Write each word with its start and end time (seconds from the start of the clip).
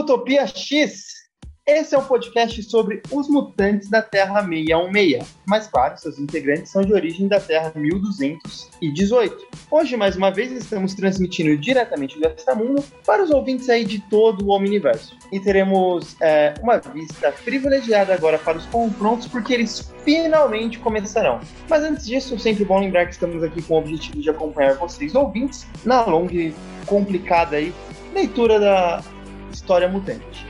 Utopia 0.00 0.46
X. 0.46 1.20
Esse 1.66 1.94
é 1.94 1.98
o 1.98 2.02
podcast 2.02 2.62
sobre 2.62 3.02
os 3.12 3.28
mutantes 3.28 3.90
da 3.90 4.00
Terra 4.00 4.42
616. 4.42 5.36
Mas 5.46 5.66
claro, 5.66 5.98
seus 5.98 6.18
integrantes 6.18 6.72
são 6.72 6.80
de 6.80 6.92
origem 6.94 7.28
da 7.28 7.38
Terra 7.38 7.70
1218. 7.76 9.46
Hoje, 9.70 9.96
mais 9.98 10.16
uma 10.16 10.30
vez, 10.30 10.50
estamos 10.52 10.94
transmitindo 10.94 11.54
diretamente 11.58 12.18
do 12.18 12.26
Extramundo 12.26 12.82
para 13.04 13.22
os 13.22 13.30
ouvintes 13.30 13.68
aí 13.68 13.84
de 13.84 14.00
todo 14.08 14.48
o 14.48 14.56
universo. 14.56 15.14
E 15.30 15.38
teremos 15.38 16.16
é, 16.22 16.54
uma 16.62 16.78
vista 16.78 17.30
privilegiada 17.44 18.14
agora 18.14 18.38
para 18.38 18.56
os 18.56 18.64
confrontos, 18.66 19.28
porque 19.28 19.52
eles 19.52 19.92
finalmente 20.02 20.78
começarão. 20.78 21.40
Mas 21.68 21.84
antes 21.84 22.06
disso, 22.06 22.38
sempre 22.38 22.64
bom 22.64 22.80
lembrar 22.80 23.04
que 23.04 23.12
estamos 23.12 23.44
aqui 23.44 23.60
com 23.62 23.74
o 23.74 23.78
objetivo 23.78 24.22
de 24.22 24.30
acompanhar 24.30 24.76
vocês, 24.76 25.14
ouvintes, 25.14 25.66
na 25.84 26.02
longa 26.06 26.34
e 26.34 26.54
complicada 26.86 27.56
aí, 27.56 27.72
leitura 28.14 28.58
da 28.58 29.04
história 29.50 29.88
mutante. 29.88 30.46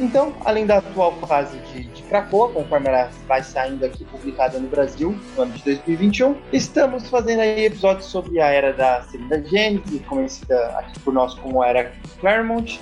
Então, 0.00 0.32
além 0.46 0.64
da 0.64 0.78
atual 0.78 1.12
fase 1.26 1.58
de, 1.58 1.84
de 1.84 2.02
Krakoa, 2.04 2.48
conforme 2.48 2.88
ela 2.88 3.10
vai 3.28 3.42
saindo 3.42 3.84
aqui 3.84 4.02
publicada 4.06 4.58
no 4.58 4.66
Brasil 4.66 5.14
no 5.36 5.42
ano 5.42 5.52
de 5.52 5.62
2021, 5.62 6.36
estamos 6.52 7.10
fazendo 7.10 7.40
aí 7.40 7.66
episódios 7.66 8.06
sobre 8.06 8.40
a 8.40 8.46
era 8.46 8.72
da 8.72 9.02
segunda 9.02 9.42
Gênesis, 9.44 10.00
conhecida 10.06 10.58
aqui 10.78 10.98
por 11.00 11.12
nós 11.12 11.34
como 11.34 11.62
era 11.62 11.92
Claremont. 12.18 12.80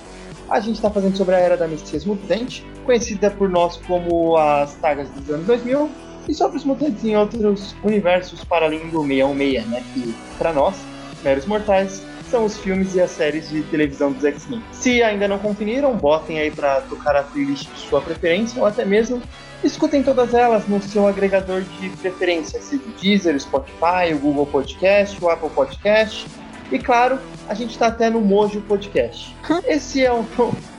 A 0.49 0.61
gente 0.61 0.75
está 0.75 0.89
fazendo 0.89 1.17
sobre 1.17 1.35
a 1.35 1.39
era 1.39 1.57
da 1.57 1.67
Messias 1.67 2.05
Mutante, 2.05 2.65
conhecida 2.85 3.29
por 3.29 3.49
nós 3.49 3.75
como 3.85 4.37
as 4.37 4.69
sagas 4.71 5.09
dos 5.09 5.29
anos 5.29 5.45
2000, 5.45 5.89
e 6.29 6.33
sobre 6.33 6.57
os 6.57 6.63
mutantes 6.63 7.03
em 7.03 7.17
outros 7.17 7.75
universos 7.83 8.43
para 8.45 8.67
além 8.67 8.87
do 8.89 9.01
616, 9.01 9.67
né? 9.67 9.83
Que, 9.93 10.15
para 10.37 10.53
nós, 10.53 10.75
meros 11.23 11.45
mortais, 11.45 12.03
são 12.29 12.45
os 12.45 12.57
filmes 12.57 12.95
e 12.95 13.01
as 13.01 13.11
séries 13.11 13.49
de 13.49 13.61
televisão 13.63 14.11
dos 14.11 14.23
X-Men. 14.23 14.63
Se 14.71 15.01
ainda 15.01 15.27
não 15.27 15.39
conferiram, 15.39 15.95
botem 15.95 16.39
aí 16.39 16.51
para 16.51 16.81
tocar 16.81 17.15
a 17.15 17.23
playlist 17.23 17.67
de 17.73 17.79
sua 17.81 18.01
preferência 18.01 18.59
ou 18.59 18.67
até 18.67 18.85
mesmo 18.85 19.21
escutem 19.63 20.01
todas 20.01 20.33
elas 20.33 20.67
no 20.67 20.81
seu 20.81 21.07
agregador 21.07 21.61
de 21.61 21.89
preferência, 21.89 22.61
seja 22.61 22.81
o 22.83 23.01
Deezer, 23.01 23.35
o 23.35 23.39
Spotify, 23.39 24.13
o 24.13 24.19
Google 24.19 24.45
Podcast, 24.45 25.17
o 25.23 25.29
Apple 25.29 25.49
Podcast. 25.49 26.27
E 26.71 26.77
claro, 26.77 27.19
a 27.47 27.53
gente 27.53 27.71
está 27.71 27.87
até 27.87 28.09
no 28.09 28.21
Mojo 28.21 28.61
Podcast. 28.61 29.35
Esse 29.65 30.05
é 30.05 30.11
o, 30.13 30.25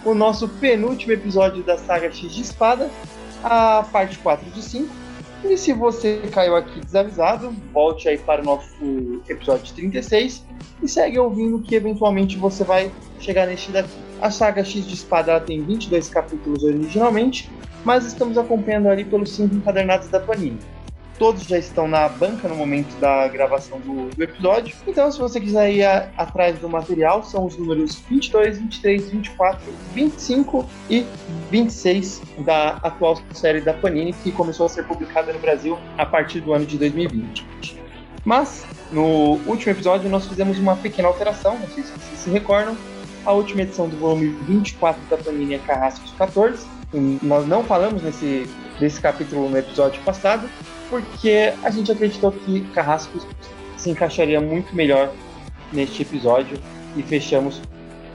o 0.05 0.15
nosso 0.15 0.49
penúltimo 0.49 1.13
episódio 1.13 1.63
da 1.63 1.77
saga 1.77 2.11
X 2.13 2.33
de 2.33 2.43
Espada, 2.43 2.89
a 3.43 3.85
parte 3.91 4.19
4 4.19 4.49
de 4.51 4.63
5. 4.63 5.00
E 5.43 5.57
se 5.57 5.73
você 5.73 6.21
caiu 6.33 6.55
aqui 6.55 6.81
desavisado, 6.81 7.51
volte 7.73 8.09
aí 8.09 8.19
para 8.19 8.43
o 8.43 8.45
nosso 8.45 9.23
episódio 9.29 9.75
36 9.75 10.45
e 10.83 10.89
segue 10.89 11.19
ouvindo 11.19 11.61
que 11.61 11.75
eventualmente 11.75 12.37
você 12.37 12.63
vai 12.63 12.91
chegar 13.19 13.47
neste 13.47 13.71
daqui. 13.71 13.91
A 14.21 14.31
saga 14.31 14.63
X 14.63 14.87
de 14.87 14.95
Espada 14.95 15.41
tem 15.41 15.63
22 15.63 16.09
capítulos 16.11 16.63
originalmente, 16.63 17.51
mas 17.85 18.05
estamos 18.05 18.37
acompanhando 18.37 18.89
ali 18.89 19.05
pelos 19.05 19.35
5 19.35 19.55
encadernados 19.55 20.09
da 20.09 20.21
Panini 20.21 20.59
todos 21.21 21.43
já 21.43 21.59
estão 21.59 21.87
na 21.87 22.09
banca 22.09 22.49
no 22.49 22.57
momento 22.57 22.99
da 22.99 23.29
gravação 23.29 23.79
do, 23.79 24.09
do 24.09 24.25
episódio. 24.25 24.75
Então, 24.87 25.13
se 25.13 25.19
você 25.19 25.39
quiser 25.39 25.71
ir 25.71 25.85
a, 25.85 26.09
atrás 26.17 26.59
do 26.59 26.67
material, 26.67 27.23
são 27.23 27.45
os 27.45 27.59
números 27.59 28.03
22, 28.09 28.59
23, 28.59 29.11
24, 29.11 29.61
25 29.93 30.67
e 30.89 31.05
26 31.51 32.23
da 32.39 32.79
atual 32.83 33.21
série 33.35 33.61
da 33.61 33.75
Panini, 33.75 34.15
que 34.15 34.33
começou 34.33 34.65
a 34.65 34.69
ser 34.71 34.85
publicada 34.85 35.31
no 35.31 35.39
Brasil 35.39 35.79
a 35.99 36.07
partir 36.07 36.41
do 36.41 36.55
ano 36.55 36.65
de 36.65 36.79
2020. 36.79 37.79
Mas, 38.25 38.65
no 38.91 39.39
último 39.47 39.73
episódio, 39.73 40.09
nós 40.09 40.27
fizemos 40.27 40.59
uma 40.59 40.75
pequena 40.75 41.09
alteração, 41.09 41.59
não 41.59 41.69
sei 41.69 41.85
se 41.85 41.93
vocês 41.93 42.19
se 42.19 42.31
recordam. 42.31 42.75
A 43.27 43.33
última 43.33 43.61
edição 43.61 43.87
do 43.87 43.97
volume 43.99 44.29
24 44.49 44.99
da 45.11 45.19
Panini 45.19 45.53
é 45.53 45.59
Carrascos 45.59 46.13
14. 46.13 46.67
Nós 47.23 47.47
não 47.47 47.63
falamos 47.63 48.03
nesse, 48.03 48.49
desse 48.81 48.99
capítulo 49.03 49.51
no 49.51 49.59
episódio 49.59 50.01
passado, 50.03 50.49
porque 50.91 51.55
a 51.63 51.71
gente 51.71 51.91
acreditou 51.91 52.33
que 52.33 52.61
Carrasco 52.73 53.19
se 53.77 53.89
encaixaria 53.89 54.41
muito 54.41 54.75
melhor 54.75 55.11
neste 55.73 56.03
episódio 56.03 56.59
e 56.97 57.03
fechamos 57.03 57.63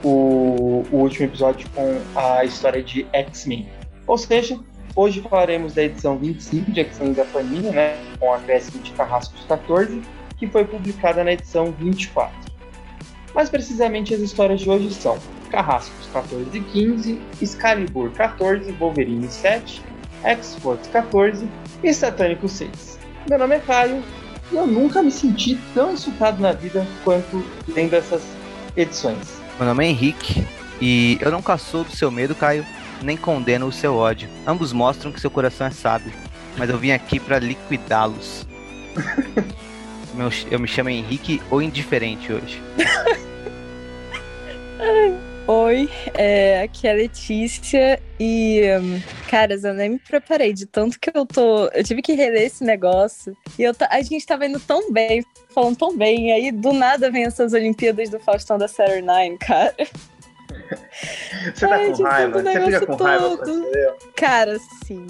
o, 0.04 0.84
o 0.92 0.96
último 0.98 1.24
episódio 1.24 1.68
com 1.70 1.98
a 2.14 2.44
história 2.44 2.82
de 2.82 3.06
X-Men. 3.12 3.66
Ou 4.06 4.18
seja, 4.18 4.60
hoje 4.94 5.20
falaremos 5.22 5.72
da 5.72 5.82
edição 5.82 6.18
25 6.18 6.70
de 6.70 6.80
X-Men 6.80 7.14
da 7.14 7.24
Panini, 7.24 7.70
né, 7.70 7.96
com 8.20 8.32
a 8.32 8.36
acréscimo 8.36 8.82
de 8.82 8.92
Carrascos 8.92 9.42
14, 9.48 10.02
que 10.36 10.46
foi 10.46 10.64
publicada 10.64 11.24
na 11.24 11.32
edição 11.32 11.72
24. 11.72 12.30
Mais 13.34 13.48
precisamente, 13.48 14.14
as 14.14 14.20
histórias 14.20 14.60
de 14.60 14.70
hoje 14.70 14.92
são 14.92 15.18
Carrascos 15.50 16.06
14 16.12 16.56
e 16.56 16.60
15, 16.60 17.20
Excalibur 17.40 18.10
14, 18.10 18.70
Wolverine 18.72 19.28
7, 19.28 19.82
X-Force 20.22 20.88
14 20.90 21.48
e 21.82 21.92
Satânico 21.92 22.48
6. 22.48 22.98
Meu 23.28 23.38
nome 23.38 23.56
é 23.56 23.60
Caio 23.60 24.02
e 24.52 24.56
eu 24.56 24.66
nunca 24.66 25.02
me 25.02 25.10
senti 25.10 25.58
tão 25.74 25.92
insultado 25.92 26.40
na 26.40 26.52
vida 26.52 26.86
quanto 27.04 27.44
lendo 27.68 27.94
essas 27.94 28.22
edições. 28.76 29.40
Meu 29.58 29.66
nome 29.66 29.84
é 29.84 29.88
Henrique 29.88 30.46
e 30.80 31.18
eu 31.20 31.30
nunca 31.30 31.56
sou 31.58 31.84
do 31.84 31.90
seu 31.90 32.10
medo, 32.10 32.34
Caio, 32.34 32.64
nem 33.02 33.16
condeno 33.16 33.66
o 33.66 33.72
seu 33.72 33.94
ódio. 33.96 34.28
Ambos 34.46 34.72
mostram 34.72 35.12
que 35.12 35.20
seu 35.20 35.30
coração 35.30 35.66
é 35.66 35.70
sábio, 35.70 36.12
mas 36.56 36.70
eu 36.70 36.78
vim 36.78 36.92
aqui 36.92 37.18
para 37.18 37.38
liquidá-los. 37.38 38.46
eu 40.50 40.58
me 40.58 40.68
chamo 40.68 40.88
Henrique 40.88 41.42
ou 41.50 41.60
indiferente 41.60 42.32
hoje. 42.32 42.62
Oi, 45.48 45.88
é, 46.14 46.62
aqui 46.62 46.88
é 46.88 46.90
a 46.90 46.94
Letícia 46.94 48.02
e, 48.18 48.62
um, 48.80 49.00
caras, 49.26 49.64
eu 49.64 49.74
nem 49.74 49.90
me 49.90 49.98
preparei 49.98 50.52
de 50.52 50.66
tanto 50.66 50.98
que 50.98 51.10
eu 51.12 51.26
tô. 51.26 51.66
Eu 51.68 51.84
tive 51.84 52.02
que 52.02 52.12
reler 52.12 52.44
esse 52.44 52.64
negócio 52.64 53.36
e 53.58 53.62
eu 53.62 53.74
a 53.90 54.02
gente 54.02 54.24
tava 54.26 54.46
indo 54.46 54.60
tão 54.60 54.92
bem, 54.92 55.24
falando 55.54 55.76
tão 55.76 55.96
bem, 55.96 56.28
e 56.28 56.32
aí 56.32 56.52
do 56.52 56.72
nada 56.72 57.10
vem 57.10 57.24
essas 57.24 57.52
Olimpíadas 57.52 58.08
do 58.08 58.18
Faustão 58.20 58.58
da 58.58 58.68
Saturday 58.68 59.02
Nine, 59.02 59.38
cara. 59.38 59.74
Você 61.54 61.66
tá 61.66 61.74
Ai, 61.76 61.92
com 61.92 62.02
raiva? 62.02 62.42
Você 62.42 62.64
fica 62.64 62.86
com 62.86 62.96
todo. 62.96 63.04
raiva, 63.04 63.96
Cara, 64.16 64.58
sim. 64.84 65.06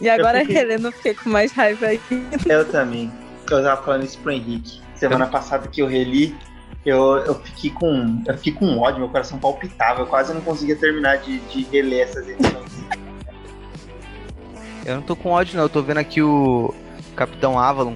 E 0.00 0.08
agora 0.08 0.40
fiquei... 0.40 0.56
relendo 0.56 0.88
eu 0.88 0.92
fiquei 0.92 1.14
com 1.14 1.28
mais 1.28 1.52
raiva 1.52 1.86
ainda. 1.86 2.38
Eu 2.46 2.64
também. 2.70 3.10
Eu 3.50 3.62
tava 3.62 3.82
falando 3.82 4.04
isso 4.04 4.18
pro 4.18 4.32
Henrique. 4.32 4.80
Semana 4.94 5.26
passada 5.26 5.66
que 5.68 5.80
eu 5.80 5.86
reli, 5.86 6.36
eu, 6.84 7.18
eu 7.18 7.34
fiquei 7.34 7.70
com. 7.70 8.22
Eu 8.26 8.34
fiquei 8.36 8.52
com 8.52 8.78
ódio, 8.78 9.00
meu 9.00 9.08
coração 9.08 9.38
palpitava, 9.38 10.00
eu 10.00 10.06
quase 10.06 10.32
não 10.32 10.40
conseguia 10.40 10.76
terminar 10.76 11.18
de, 11.18 11.38
de 11.40 11.62
reler 11.64 12.08
essas 12.08 12.28
edições. 12.28 12.70
Eu 14.84 14.94
não 14.96 15.02
tô 15.02 15.14
com 15.16 15.30
ódio 15.30 15.56
não, 15.56 15.64
eu 15.64 15.68
tô 15.68 15.82
vendo 15.82 15.98
aqui 15.98 16.22
o 16.22 16.74
Capitão 17.14 17.58
Avalon 17.58 17.94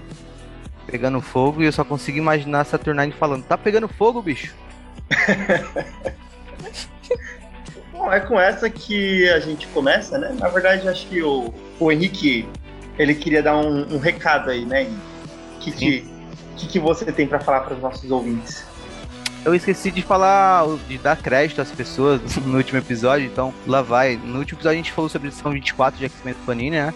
pegando 0.86 1.20
fogo 1.20 1.62
e 1.62 1.66
eu 1.66 1.72
só 1.72 1.84
consigo 1.84 2.18
imaginar 2.18 2.60
a 2.60 2.64
Saturnine 2.64 3.12
falando, 3.12 3.44
tá 3.44 3.56
pegando 3.56 3.88
fogo, 3.88 4.22
bicho? 4.22 4.54
Bom, 7.92 8.12
é 8.12 8.20
com 8.20 8.38
essa 8.38 8.68
que 8.68 9.28
a 9.30 9.40
gente 9.40 9.66
começa, 9.68 10.18
né? 10.18 10.34
Na 10.38 10.48
verdade, 10.48 10.88
acho 10.88 11.06
que 11.06 11.22
o, 11.22 11.52
o 11.80 11.90
Henrique 11.90 12.48
ele 12.98 13.14
queria 13.14 13.42
dar 13.42 13.56
um, 13.56 13.94
um 13.94 13.98
recado 13.98 14.50
aí, 14.50 14.64
né? 14.64 14.86
O 15.56 15.58
que, 15.60 15.72
que, 15.72 16.04
que, 16.56 16.66
que 16.66 16.78
você 16.78 17.10
tem 17.10 17.26
para 17.26 17.40
falar 17.40 17.60
para 17.60 17.74
os 17.74 17.80
nossos 17.80 18.10
ouvintes? 18.10 18.66
Eu 19.44 19.54
esqueci 19.54 19.90
de 19.90 20.02
falar, 20.02 20.66
de 20.88 20.98
dar 20.98 21.16
crédito 21.16 21.60
às 21.60 21.70
pessoas 21.70 22.20
no 22.44 22.56
último 22.56 22.78
episódio, 22.78 23.26
então 23.26 23.52
lá 23.66 23.82
vai. 23.82 24.16
No 24.16 24.38
último 24.38 24.58
episódio 24.58 24.78
a 24.78 24.82
gente 24.82 24.92
falou 24.92 25.08
sobre 25.08 25.28
a 25.28 25.30
edição 25.30 25.52
24 25.52 25.98
de 25.98 26.06
X-Men 26.06 26.34
Panini, 26.46 26.70
né? 26.70 26.94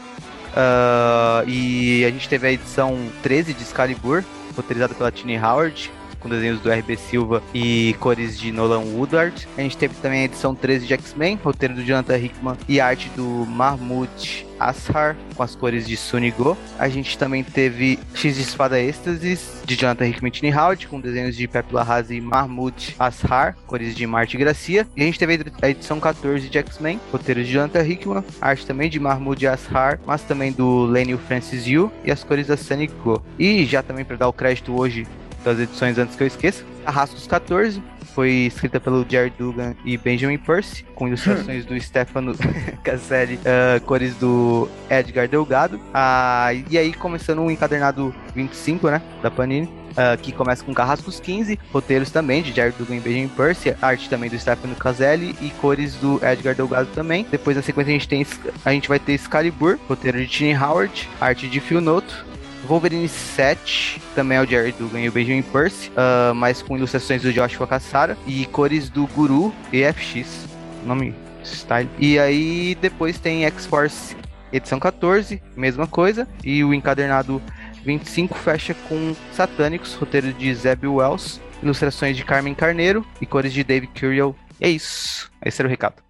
Uh, 0.48 1.48
e 1.48 2.04
a 2.04 2.10
gente 2.10 2.28
teve 2.28 2.46
a 2.46 2.52
edição 2.52 2.98
13 3.22 3.54
de 3.54 3.62
Excalibur, 3.62 4.24
roteirizada 4.56 4.94
pela 4.94 5.12
Tini 5.12 5.38
Howard, 5.38 5.92
com 6.20 6.28
desenhos 6.28 6.60
do 6.60 6.70
RB 6.70 6.96
Silva 6.96 7.42
e 7.54 7.94
cores 8.00 8.38
de 8.38 8.52
Nolan 8.52 8.80
Woodard. 8.80 9.48
A 9.56 9.60
gente 9.60 9.76
teve 9.76 9.94
também 9.96 10.22
a 10.22 10.24
edição 10.24 10.54
13 10.54 10.86
de 10.86 10.94
X-Men, 10.94 11.38
roteiro 11.42 11.74
do 11.74 11.84
Jonathan 11.84 12.18
Hickman 12.18 12.56
e 12.68 12.80
arte 12.80 13.10
do 13.16 13.24
Mahmoud 13.46 14.46
Ashar, 14.58 15.16
com 15.34 15.42
as 15.42 15.54
cores 15.54 15.86
de 15.86 15.96
Sunigo. 15.96 16.56
A 16.78 16.88
gente 16.88 17.16
também 17.16 17.44
teve 17.44 17.98
X 18.14 18.36
de 18.36 18.42
Espada 18.42 18.80
Êxtasis, 18.80 19.62
de 19.64 19.76
Jonathan 19.76 20.08
Hickman 20.08 20.28
e 20.28 20.32
Tini 20.32 20.52
Howard, 20.52 20.86
com 20.88 21.00
desenhos 21.00 21.36
de 21.36 21.46
Pepe 21.46 21.74
Larraz 21.74 22.10
e 22.10 22.20
Mahmoud 22.20 22.96
Ashar, 22.98 23.56
cores 23.66 23.94
de 23.94 24.06
Marte 24.06 24.36
Gracia. 24.36 24.86
E 24.96 25.02
a 25.02 25.04
gente 25.04 25.18
teve 25.18 25.44
a 25.62 25.70
edição 25.70 26.00
14 26.00 26.48
de 26.48 26.58
X-Men, 26.58 27.00
roteiro 27.12 27.42
de 27.44 27.52
Jonathan 27.52 27.86
Hickman, 27.86 28.24
arte 28.40 28.66
também 28.66 28.90
de 28.90 28.98
Mahmoud 28.98 29.46
Ashar, 29.46 30.00
mas 30.04 30.22
também 30.22 30.52
do 30.52 30.84
Lenny 30.84 31.16
Francis 31.16 31.66
Yu 31.66 31.90
e 32.04 32.10
as 32.10 32.24
cores 32.24 32.48
da 32.48 32.56
Sunny 32.56 32.88
Go. 32.88 33.22
E 33.38 33.64
já 33.64 33.82
também 33.82 34.04
para 34.04 34.16
dar 34.16 34.28
o 34.28 34.32
crédito 34.32 34.78
hoje 34.78 35.06
das 35.44 35.58
edições 35.58 35.98
antes 35.98 36.16
que 36.16 36.22
eu 36.22 36.26
esqueça. 36.26 36.64
Arrascos 36.84 37.26
14, 37.26 37.82
foi 38.18 38.30
escrita 38.46 38.80
pelo 38.80 39.06
Jared 39.08 39.32
Dugan 39.38 39.76
e 39.84 39.96
Benjamin 39.96 40.38
Percy, 40.38 40.84
com 40.94 41.06
ilustrações 41.06 41.64
do 41.64 41.80
Stefano 41.80 42.34
Caselli, 42.82 43.36
uh, 43.36 43.80
cores 43.82 44.16
do 44.16 44.68
Edgar 44.90 45.28
Delgado. 45.28 45.78
Ah, 45.94 46.48
e 46.68 46.76
aí, 46.76 46.92
começando 46.92 47.40
o 47.40 47.48
encadernado 47.48 48.12
25, 48.34 48.90
né, 48.90 49.00
da 49.22 49.30
Panini. 49.30 49.68
Uh, 49.90 50.16
que 50.20 50.30
começa 50.30 50.62
com 50.62 50.72
Carrascos 50.72 51.18
15, 51.18 51.58
roteiros 51.72 52.10
também 52.12 52.40
de 52.40 52.52
Jared 52.52 52.76
Dugan 52.78 52.96
e 52.96 53.00
Benjamin 53.00 53.28
Percy, 53.28 53.74
arte 53.82 54.08
também 54.08 54.30
do 54.30 54.38
Stefano 54.38 54.76
Caselli 54.76 55.34
e 55.40 55.50
cores 55.50 55.94
do 55.94 56.20
Edgar 56.24 56.54
Delgado 56.54 56.88
também. 56.94 57.26
Depois 57.28 57.56
na 57.56 57.62
sequência 57.62 57.90
a 57.90 57.94
gente 57.94 58.06
tem 58.06 58.24
a 58.64 58.70
gente 58.70 58.88
vai 58.88 59.00
ter 59.00 59.14
Excalibur, 59.14 59.76
roteiro 59.88 60.18
de 60.18 60.28
Tiny 60.28 60.54
Howard, 60.54 61.08
arte 61.20 61.48
de 61.48 61.58
Phil 61.58 61.80
Noto, 61.80 62.24
Wolverine 62.68 63.08
7, 63.08 63.98
também 64.14 64.36
é 64.36 64.42
o 64.42 64.46
Jared 64.46 64.76
Dugan 64.78 65.00
e 65.00 65.08
o 65.08 65.12
Benjamin 65.12 65.40
Percy, 65.40 65.90
uh, 65.90 66.34
mas 66.34 66.60
com 66.60 66.76
ilustrações 66.76 67.22
do 67.22 67.32
Joshua 67.32 67.66
Cassara 67.66 68.14
e 68.26 68.44
cores 68.44 68.90
do 68.90 69.06
Guru 69.06 69.54
EFX, 69.72 70.46
nome 70.84 71.14
style. 71.42 71.88
E 71.98 72.18
aí 72.18 72.74
depois 72.74 73.18
tem 73.18 73.46
X-Force 73.46 74.14
edição 74.52 74.78
14, 74.78 75.42
mesma 75.56 75.86
coisa, 75.86 76.28
e 76.44 76.62
o 76.62 76.74
encadernado 76.74 77.40
25 77.84 78.36
fecha 78.36 78.74
com 78.86 79.14
Satânicos, 79.32 79.94
roteiro 79.94 80.30
de 80.34 80.54
Zeb 80.54 80.86
Wells, 80.86 81.40
ilustrações 81.62 82.18
de 82.18 82.24
Carmen 82.24 82.54
Carneiro 82.54 83.02
e 83.18 83.24
cores 83.24 83.54
de 83.54 83.64
Dave 83.64 83.86
Curiel. 83.86 84.36
é 84.60 84.68
isso. 84.68 85.32
Esse 85.42 85.62
era 85.62 85.68
o 85.68 85.70
recado. 85.70 86.02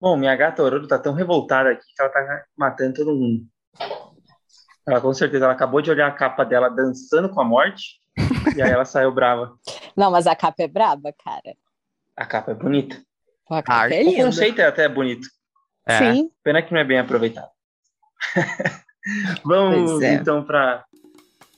Bom, 0.00 0.16
minha 0.16 0.34
gata 0.34 0.62
Ororo 0.62 0.86
tá 0.86 0.98
tão 0.98 1.12
revoltada 1.12 1.70
aqui 1.70 1.84
que 1.94 2.00
ela 2.02 2.10
tá 2.10 2.44
matando 2.56 2.94
todo 2.94 3.14
mundo. 3.14 3.44
Ela 4.86 5.00
com 5.00 5.12
certeza 5.12 5.44
ela 5.44 5.54
acabou 5.54 5.82
de 5.82 5.90
olhar 5.90 6.08
a 6.08 6.12
capa 6.12 6.44
dela 6.44 6.70
dançando 6.70 7.28
com 7.28 7.40
a 7.40 7.44
morte 7.44 8.00
e 8.56 8.62
aí 8.62 8.70
ela 8.70 8.84
saiu 8.86 9.12
brava. 9.12 9.56
Não, 9.96 10.10
mas 10.10 10.26
a 10.26 10.34
capa 10.34 10.62
é 10.62 10.68
braba, 10.68 11.12
cara. 11.12 11.54
A 12.16 12.24
capa 12.24 12.52
é 12.52 12.54
bonita. 12.54 13.00
A 13.50 13.62
capa 13.62 13.82
ah, 13.82 13.94
é 13.94 14.02
linda. 14.02 14.22
O 14.22 14.24
conceito 14.26 14.60
é 14.60 14.66
até 14.66 14.88
bonito. 14.88 15.28
É. 15.86 15.98
Sim. 15.98 16.30
Pena 16.42 16.62
que 16.62 16.72
não 16.72 16.80
é 16.80 16.84
bem 16.84 16.98
aproveitado. 16.98 17.50
Vamos 19.44 20.02
é. 20.02 20.14
então 20.14 20.42
para 20.44 20.84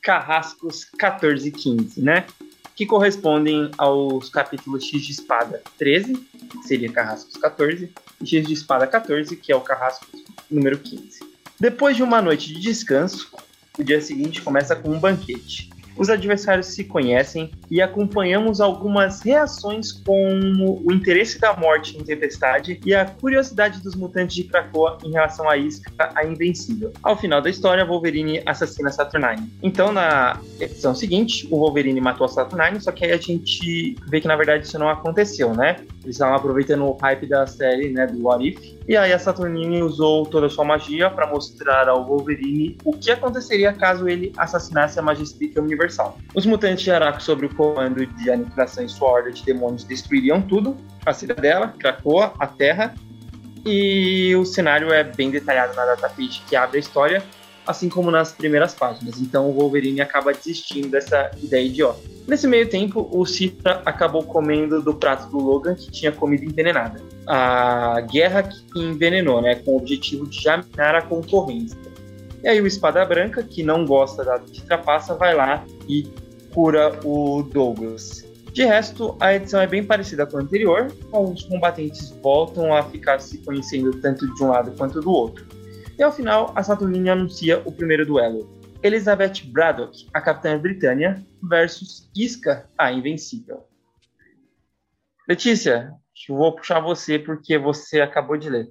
Carrascos 0.03 0.85
14 0.99 1.49
e 1.49 1.53
15, 1.53 2.03
né? 2.03 2.27
Que 2.75 2.87
correspondem 2.87 3.71
aos 3.77 4.29
capítulos 4.29 4.85
X 4.85 5.03
de 5.03 5.12
Espada 5.12 5.62
13, 5.79 6.15
que 6.17 6.62
seria 6.62 6.91
Carrascos 6.91 7.37
14, 7.37 7.93
e 8.21 8.27
X 8.27 8.47
de 8.47 8.53
Espada 8.53 8.87
14, 8.87 9.37
que 9.37 9.53
é 9.53 9.57
o 9.57 9.61
Carrascos 9.61 10.09
número 10.51 10.79
15. 10.79 11.30
Depois 11.61 11.95
de 11.95 12.03
uma 12.03 12.23
noite 12.23 12.55
de 12.55 12.59
descanso, 12.59 13.31
o 13.79 13.85
dia 13.85 14.01
seguinte 14.01 14.41
começa 14.41 14.75
com 14.75 14.89
um 14.89 14.99
banquete. 14.99 15.69
Os 15.95 16.09
adversários 16.09 16.69
se 16.69 16.85
conhecem 16.85 17.53
e 17.71 17.81
acompanhamos 17.81 18.61
algumas 18.61 19.21
reações 19.23 19.93
como 19.93 20.83
o 20.85 20.93
interesse 20.93 21.39
da 21.39 21.55
morte 21.55 21.97
em 21.97 22.05
Tempestade 22.05 22.81
e 22.85 22.95
a 22.95 23.05
curiosidade 23.05 23.81
dos 23.83 23.95
mutantes 23.95 24.37
de 24.37 24.45
Krakoa 24.45 24.99
em 25.05 25.13
relação 25.13 25.49
à 25.49 25.57
isca 25.57 25.91
a 26.15 26.25
Invencível. 26.25 26.93
Ao 27.03 27.17
final 27.17 27.41
da 27.41 27.49
história, 27.49 27.85
Wolverine 27.85 28.43
assassina 28.47 28.91
Saturnine. 28.91 29.51
Então, 29.63 29.93
na 29.93 30.41
edição 30.59 30.95
seguinte, 30.95 31.47
o 31.51 31.59
Wolverine 31.59 32.01
matou 32.01 32.25
a 32.25 32.29
Saturnine, 32.29 32.81
só 32.81 32.91
que 32.91 33.05
aí 33.05 33.13
a 33.13 33.17
gente 33.17 33.97
vê 34.09 34.21
que 34.21 34.29
na 34.29 34.37
verdade 34.37 34.67
isso 34.67 34.79
não 34.79 34.89
aconteceu, 34.89 35.55
né? 35.55 35.77
Eles 36.03 36.17
estavam 36.17 36.35
aproveitando 36.35 36.85
o 36.85 36.97
hype 36.97 37.27
da 37.27 37.47
série, 37.47 37.91
né, 37.91 38.07
do 38.07 38.23
What 38.23 38.47
If, 38.47 38.81
e 38.89 38.97
aí 38.97 39.13
a 39.13 39.19
Saturnine 39.19 39.83
usou 39.83 40.25
toda 40.25 40.47
a 40.47 40.51
sua 40.51 40.65
magia 40.65 41.11
para 41.11 41.27
mostrar 41.27 41.89
ao 41.89 42.05
Wolverine 42.05 42.77
o 42.85 42.93
que 42.93 43.11
aconteceria 43.11 43.73
caso 43.73 44.09
ele 44.09 44.33
assassinasse 44.37 44.99
a 44.99 45.03
Majestica 45.03 45.61
Universal. 45.61 46.19
Os 46.35 46.47
mutantes 46.47 46.83
de 46.83 46.91
Araco, 46.91 47.23
sob 47.23 47.47
o 47.47 47.55
comando 47.61 48.07
de 48.07 48.31
aniquilação 48.31 48.83
e 48.83 48.89
sua 48.89 49.11
horda 49.11 49.31
de 49.31 49.45
demônios, 49.45 49.85
destruiriam 49.85 50.41
tudo: 50.41 50.75
a 51.05 51.12
cidadela, 51.12 51.69
Krakoa, 51.69 52.33
a 52.39 52.47
Terra. 52.47 52.95
E 53.67 54.35
o 54.37 54.47
cenário 54.47 54.91
é 54.91 55.05
bem 55.05 55.31
detalhado 55.31 55.77
na 55.77 55.85
database 55.85 56.41
que 56.49 56.57
abre 56.57 56.79
a 56.79 56.81
história, 56.81 57.23
assim 57.67 57.91
como 57.91 58.11
nas 58.11 58.33
primeiras 58.33 58.73
páginas. 58.73 59.21
Então 59.21 59.51
o 59.51 59.53
Wolverine 59.53 60.01
acaba 60.01 60.33
desistindo 60.33 60.89
dessa 60.89 61.31
ideia 61.37 61.67
idiota. 61.67 62.01
Nesse 62.27 62.47
meio 62.47 62.67
tempo, 62.71 63.07
o 63.12 63.27
Citra 63.27 63.83
acabou 63.85 64.23
comendo 64.23 64.81
do 64.81 64.95
prato 64.95 65.29
do 65.29 65.39
Logan 65.39 65.75
que 65.75 65.91
tinha 65.91 66.11
comida 66.11 66.43
envenenada. 66.47 67.03
A 67.27 68.01
guerra 68.11 68.45
que 68.45 68.81
envenenou, 68.81 69.43
né, 69.43 69.57
com 69.57 69.73
o 69.73 69.77
objetivo 69.77 70.27
de 70.27 70.41
jaminar 70.41 70.95
a 70.95 71.03
concorrência. 71.03 71.79
E 72.43 72.49
aí 72.49 72.59
o 72.62 72.67
Espada 72.67 73.05
Branca, 73.05 73.43
que 73.43 73.62
não 73.62 73.85
gosta 73.85 74.25
da 74.25 74.39
trapaça, 74.67 75.15
vai 75.15 75.35
lá 75.35 75.62
e 75.87 76.09
cura 76.52 76.99
o 77.05 77.43
Douglas. 77.43 78.25
De 78.52 78.64
resto, 78.64 79.17
a 79.20 79.35
edição 79.35 79.61
é 79.61 79.67
bem 79.67 79.85
parecida 79.85 80.26
com 80.26 80.37
a 80.37 80.41
anterior, 80.41 80.93
os 81.12 81.44
combatentes 81.44 82.11
voltam 82.20 82.75
a 82.75 82.82
ficar 82.82 83.20
se 83.20 83.38
conhecendo 83.38 84.00
tanto 84.00 84.32
de 84.35 84.43
um 84.43 84.49
lado 84.49 84.73
quanto 84.76 85.00
do 85.00 85.11
outro. 85.11 85.47
E 85.97 86.02
ao 86.02 86.11
final, 86.11 86.52
a 86.56 86.62
Saturnine 86.62 87.11
anuncia 87.11 87.62
o 87.64 87.70
primeiro 87.70 88.05
duelo. 88.05 88.58
Elizabeth 88.82 89.44
Braddock, 89.47 90.08
a 90.12 90.20
Capitã 90.20 90.58
Britânia, 90.58 91.25
versus 91.43 92.11
Isca, 92.17 92.69
a 92.76 92.91
Invencível. 92.91 93.67
Letícia, 95.29 95.93
vou 96.29 96.56
puxar 96.56 96.81
você 96.81 97.19
porque 97.19 97.56
você 97.56 98.00
acabou 98.00 98.37
de 98.37 98.50
ler. 98.50 98.69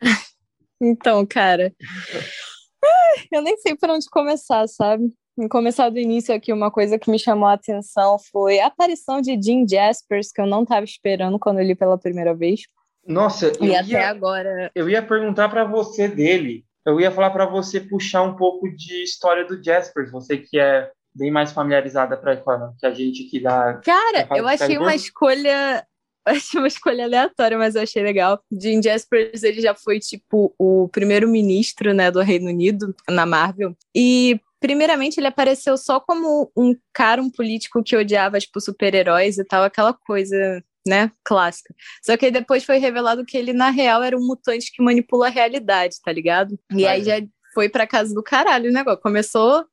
Então, 0.82 1.24
cara, 1.24 1.72
eu 3.32 3.40
nem 3.40 3.56
sei 3.56 3.76
por 3.76 3.88
onde 3.88 4.10
começar, 4.10 4.66
sabe? 4.66 5.14
Em 5.38 5.48
começar 5.48 5.88
do 5.90 5.98
início 5.98 6.34
aqui, 6.34 6.52
uma 6.52 6.70
coisa 6.70 6.98
que 6.98 7.10
me 7.10 7.18
chamou 7.18 7.48
a 7.48 7.54
atenção 7.54 8.18
foi 8.30 8.60
a 8.60 8.66
aparição 8.66 9.20
de 9.20 9.40
Jim 9.40 9.66
Jaspers, 9.68 10.30
que 10.30 10.40
eu 10.40 10.46
não 10.46 10.62
estava 10.62 10.84
esperando 10.84 11.38
quando 11.38 11.58
eu 11.58 11.64
li 11.64 11.74
pela 11.74 11.98
primeira 11.98 12.34
vez. 12.34 12.62
Nossa, 13.06 13.52
e 13.60 13.74
até 13.74 13.88
ia, 13.88 14.08
agora. 14.08 14.70
Eu 14.74 14.88
ia 14.88 15.02
perguntar 15.02 15.48
para 15.48 15.64
você 15.64 16.08
dele. 16.08 16.64
Eu 16.86 17.00
ia 17.00 17.10
falar 17.10 17.30
para 17.30 17.46
você 17.46 17.80
puxar 17.80 18.22
um 18.22 18.36
pouco 18.36 18.68
de 18.68 19.02
história 19.02 19.44
do 19.44 19.62
Jaspers, 19.62 20.10
você 20.10 20.38
que 20.38 20.58
é 20.58 20.90
bem 21.14 21.30
mais 21.30 21.52
familiarizada 21.52 22.16
para 22.16 22.36
que 22.36 22.86
a 22.86 22.92
gente 22.92 23.24
que 23.24 23.40
dá. 23.40 23.80
Cara, 23.84 24.28
eu 24.36 24.46
achei 24.46 24.78
uma 24.78 24.94
escolha 24.94 25.84
achei 26.24 26.58
uma 26.58 26.68
escolha 26.68 27.04
aleatória, 27.04 27.58
mas 27.58 27.74
eu 27.74 27.82
achei 27.82 28.02
legal. 28.02 28.40
Jim 28.50 28.82
Jaspers, 28.82 29.42
ele 29.42 29.60
já 29.60 29.74
foi, 29.74 30.00
tipo, 30.00 30.54
o 30.58 30.88
primeiro-ministro, 30.88 31.92
né, 31.92 32.10
do 32.10 32.20
Reino 32.20 32.48
Unido, 32.48 32.94
na 33.08 33.26
Marvel. 33.26 33.76
E, 33.94 34.40
primeiramente, 34.64 35.20
ele 35.20 35.26
apareceu 35.26 35.76
só 35.76 36.00
como 36.00 36.50
um 36.56 36.74
cara, 36.90 37.20
um 37.20 37.30
político 37.30 37.82
que 37.82 37.94
odiava, 37.94 38.38
tipo, 38.38 38.58
super-heróis 38.62 39.36
e 39.36 39.44
tal, 39.44 39.62
aquela 39.62 39.92
coisa 39.92 40.64
né? 40.86 41.12
Clássica. 41.22 41.74
Só 42.02 42.16
que 42.16 42.26
aí 42.26 42.30
depois 42.30 42.64
foi 42.64 42.78
revelado 42.78 43.26
que 43.26 43.36
ele, 43.36 43.52
na 43.52 43.68
real, 43.68 44.02
era 44.02 44.16
um 44.16 44.26
mutante 44.26 44.72
que 44.72 44.82
manipula 44.82 45.26
a 45.26 45.30
realidade, 45.30 45.96
tá 46.02 46.10
ligado? 46.10 46.58
E 46.74 46.86
aí 46.86 47.04
já 47.04 47.20
foi 47.52 47.68
pra 47.68 47.86
casa 47.86 48.14
do 48.14 48.22
caralho 48.22 48.70
o 48.70 48.72
negócio. 48.72 49.00
Começou 49.02 49.66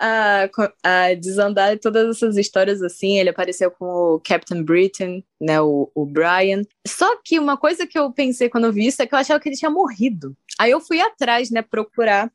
a, 0.00 0.48
a 0.84 1.14
desandar 1.14 1.78
todas 1.78 2.16
essas 2.16 2.36
histórias 2.36 2.80
assim. 2.80 3.18
Ele 3.18 3.30
apareceu 3.30 3.70
com 3.70 3.84
o 3.84 4.20
Captain 4.20 4.62
Britain, 4.62 5.24
né? 5.40 5.60
O, 5.60 5.90
o 5.94 6.06
Brian. 6.06 6.62
Só 6.86 7.20
que 7.24 7.38
uma 7.38 7.56
coisa 7.56 7.86
que 7.86 7.98
eu 7.98 8.12
pensei 8.12 8.48
quando 8.48 8.64
eu 8.64 8.72
vi 8.72 8.86
isso 8.86 9.02
é 9.02 9.06
que 9.06 9.14
eu 9.14 9.18
achava 9.18 9.40
que 9.40 9.48
ele 9.48 9.56
tinha 9.56 9.70
morrido. 9.70 10.36
Aí 10.58 10.70
eu 10.70 10.80
fui 10.80 11.00
atrás, 11.00 11.50
né, 11.50 11.62
procurar. 11.62 12.32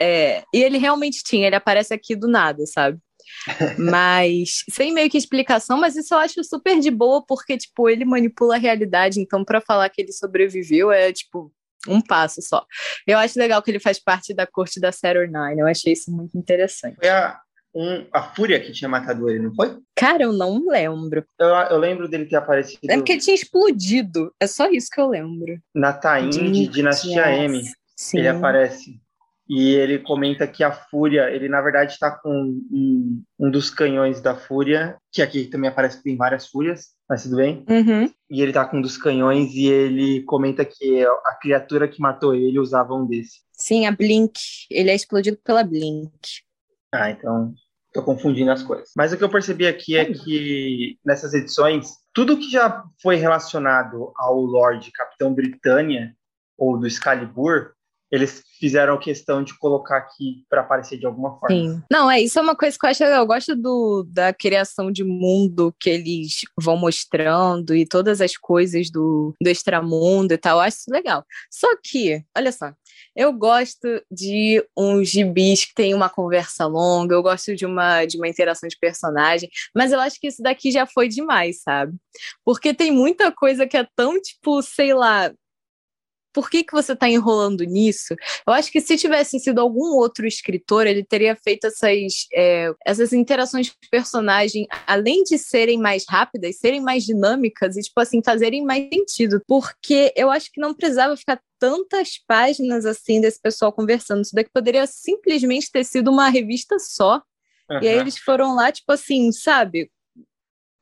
É, 0.00 0.42
e 0.52 0.62
ele 0.62 0.78
realmente 0.78 1.22
tinha, 1.22 1.46
ele 1.46 1.56
aparece 1.56 1.94
aqui 1.94 2.16
do 2.16 2.28
nada, 2.28 2.64
sabe? 2.66 2.98
mas 3.78 4.64
sem 4.70 4.92
meio 4.92 5.10
que 5.10 5.18
explicação, 5.18 5.78
mas 5.78 5.96
isso 5.96 6.14
eu 6.14 6.18
acho 6.18 6.42
super 6.44 6.78
de 6.80 6.90
boa, 6.90 7.24
porque, 7.26 7.56
tipo, 7.56 7.88
ele 7.88 8.04
manipula 8.04 8.56
a 8.56 8.58
realidade, 8.58 9.20
então 9.20 9.44
para 9.44 9.60
falar 9.60 9.88
que 9.88 10.02
ele 10.02 10.12
sobreviveu 10.12 10.90
é, 10.90 11.12
tipo, 11.12 11.52
um 11.88 12.00
passo 12.00 12.40
só. 12.42 12.64
Eu 13.06 13.18
acho 13.18 13.38
legal 13.38 13.62
que 13.62 13.70
ele 13.70 13.80
faz 13.80 13.98
parte 13.98 14.34
da 14.34 14.46
corte 14.46 14.80
da 14.80 14.90
Nine 14.92 15.60
eu 15.60 15.66
achei 15.66 15.92
isso 15.92 16.10
muito 16.10 16.36
interessante. 16.38 16.96
Foi 16.96 17.08
a, 17.08 17.40
um, 17.74 18.06
a 18.12 18.22
Fúria 18.22 18.60
que 18.60 18.72
tinha 18.72 18.88
matado 18.88 19.28
ele, 19.28 19.40
não 19.40 19.54
foi? 19.54 19.78
Cara, 19.96 20.22
eu 20.22 20.32
não 20.32 20.66
lembro. 20.68 21.24
Eu, 21.38 21.48
eu 21.48 21.78
lembro 21.78 22.08
dele 22.08 22.26
ter 22.26 22.36
aparecido... 22.36 22.80
É 22.88 22.96
porque 22.96 23.12
ele 23.12 23.20
tinha 23.20 23.34
explodido, 23.34 24.32
é 24.38 24.46
só 24.46 24.70
isso 24.70 24.88
que 24.90 25.00
eu 25.00 25.08
lembro. 25.08 25.58
Na 25.74 25.92
Taim 25.92 26.30
de 26.30 26.68
Dinastia 26.68 27.34
M, 27.34 27.62
Sim. 27.96 28.18
ele 28.18 28.28
aparece. 28.28 29.00
E 29.54 29.74
ele 29.74 29.98
comenta 29.98 30.46
que 30.46 30.64
a 30.64 30.72
Fúria, 30.72 31.28
ele 31.30 31.46
na 31.46 31.60
verdade 31.60 31.92
está 31.92 32.10
com 32.10 32.30
um, 32.72 33.22
um, 33.38 33.50
dos 33.50 33.68
canhões 33.68 34.18
da 34.18 34.34
Fúria, 34.34 34.96
que 35.12 35.20
aqui 35.20 35.44
também 35.44 35.68
aparece 35.68 35.98
que 35.98 36.04
tem 36.04 36.16
várias 36.16 36.46
Fúrias, 36.46 36.92
mas 37.06 37.24
tudo 37.24 37.36
bem. 37.36 37.62
Uhum. 37.68 38.10
E 38.30 38.40
ele 38.40 38.50
está 38.50 38.64
com 38.64 38.78
um 38.78 38.80
dos 38.80 38.96
canhões 38.96 39.52
e 39.52 39.66
ele 39.66 40.22
comenta 40.22 40.64
que 40.64 41.04
a 41.04 41.34
criatura 41.38 41.86
que 41.86 42.00
matou 42.00 42.34
ele 42.34 42.58
usava 42.58 42.94
um 42.94 43.06
desse. 43.06 43.40
Sim, 43.52 43.84
a 43.84 43.92
Blink. 43.92 44.40
Ele 44.70 44.90
é 44.90 44.94
explodido 44.94 45.36
pela 45.44 45.62
Blink. 45.62 46.10
Ah, 46.90 47.10
então 47.10 47.52
tô 47.92 48.02
confundindo 48.02 48.50
as 48.50 48.62
coisas. 48.62 48.88
Mas 48.96 49.12
o 49.12 49.18
que 49.18 49.24
eu 49.24 49.28
percebi 49.28 49.66
aqui 49.66 49.98
é 49.98 50.06
que 50.06 50.98
nessas 51.04 51.34
edições, 51.34 51.90
tudo 52.14 52.38
que 52.38 52.50
já 52.50 52.82
foi 53.02 53.16
relacionado 53.16 54.14
ao 54.16 54.40
Lorde 54.40 54.90
Capitão 54.92 55.34
Britânia 55.34 56.16
ou 56.56 56.78
do 56.78 56.86
Excalibur 56.86 57.72
eles 58.12 58.44
fizeram 58.60 58.98
questão 58.98 59.42
de 59.42 59.56
colocar 59.58 59.96
aqui 59.96 60.44
para 60.48 60.60
aparecer 60.60 60.98
de 60.98 61.06
alguma 61.06 61.38
forma. 61.38 61.56
Sim. 61.56 61.82
Não, 61.90 62.10
é 62.10 62.20
isso 62.20 62.38
é 62.38 62.42
uma 62.42 62.54
coisa 62.54 62.76
que 62.78 62.84
eu 62.84 62.90
acho 62.90 63.02
legal. 63.02 63.22
Eu 63.22 63.26
gosto 63.26 63.56
do, 63.56 64.06
da 64.06 64.34
criação 64.34 64.92
de 64.92 65.02
mundo 65.02 65.74
que 65.80 65.88
eles 65.88 66.42
vão 66.60 66.76
mostrando 66.76 67.74
e 67.74 67.86
todas 67.86 68.20
as 68.20 68.36
coisas 68.36 68.90
do, 68.90 69.34
do 69.42 69.48
extramundo 69.48 70.34
e 70.34 70.38
tal. 70.38 70.58
Eu 70.58 70.60
acho 70.60 70.76
isso 70.76 70.90
legal. 70.92 71.24
Só 71.50 71.66
que, 71.82 72.22
olha 72.36 72.52
só, 72.52 72.70
eu 73.16 73.32
gosto 73.32 73.88
de 74.10 74.62
uns 74.76 75.08
gibis 75.08 75.64
que 75.64 75.74
tem 75.74 75.94
uma 75.94 76.10
conversa 76.10 76.66
longa, 76.66 77.14
eu 77.14 77.22
gosto 77.22 77.56
de 77.56 77.64
uma, 77.64 78.04
de 78.04 78.18
uma 78.18 78.28
interação 78.28 78.68
de 78.68 78.78
personagem, 78.78 79.48
mas 79.74 79.90
eu 79.90 79.98
acho 79.98 80.20
que 80.20 80.28
isso 80.28 80.42
daqui 80.42 80.70
já 80.70 80.86
foi 80.86 81.08
demais, 81.08 81.62
sabe? 81.62 81.94
Porque 82.44 82.74
tem 82.74 82.92
muita 82.92 83.32
coisa 83.32 83.66
que 83.66 83.76
é 83.76 83.86
tão, 83.96 84.20
tipo, 84.20 84.62
sei 84.62 84.92
lá, 84.92 85.32
por 86.32 86.48
que, 86.48 86.64
que 86.64 86.72
você 86.72 86.92
está 86.92 87.08
enrolando 87.08 87.62
nisso? 87.64 88.14
Eu 88.46 88.52
acho 88.52 88.70
que 88.72 88.80
se 88.80 88.96
tivesse 88.96 89.38
sido 89.38 89.60
algum 89.60 89.94
outro 89.94 90.26
escritor, 90.26 90.86
ele 90.86 91.04
teria 91.04 91.36
feito 91.36 91.66
essas, 91.66 92.26
é, 92.32 92.72
essas 92.84 93.12
interações 93.12 93.66
de 93.66 93.88
personagem, 93.90 94.66
além 94.86 95.22
de 95.24 95.36
serem 95.38 95.78
mais 95.78 96.04
rápidas, 96.08 96.56
serem 96.56 96.80
mais 96.80 97.04
dinâmicas 97.04 97.76
e, 97.76 97.82
tipo 97.82 98.00
assim, 98.00 98.22
fazerem 98.24 98.64
mais 98.64 98.88
sentido. 98.88 99.42
Porque 99.46 100.12
eu 100.16 100.30
acho 100.30 100.50
que 100.50 100.60
não 100.60 100.74
precisava 100.74 101.16
ficar 101.16 101.40
tantas 101.58 102.18
páginas 102.26 102.86
assim 102.86 103.20
desse 103.20 103.40
pessoal 103.40 103.72
conversando. 103.72 104.22
Isso 104.22 104.34
daqui 104.34 104.50
poderia 104.52 104.86
simplesmente 104.86 105.70
ter 105.70 105.84
sido 105.84 106.10
uma 106.10 106.28
revista 106.28 106.78
só. 106.78 107.22
Uhum. 107.70 107.82
E 107.82 107.88
aí 107.88 107.98
eles 107.98 108.18
foram 108.18 108.54
lá, 108.54 108.72
tipo 108.72 108.90
assim, 108.90 109.30
sabe? 109.30 109.90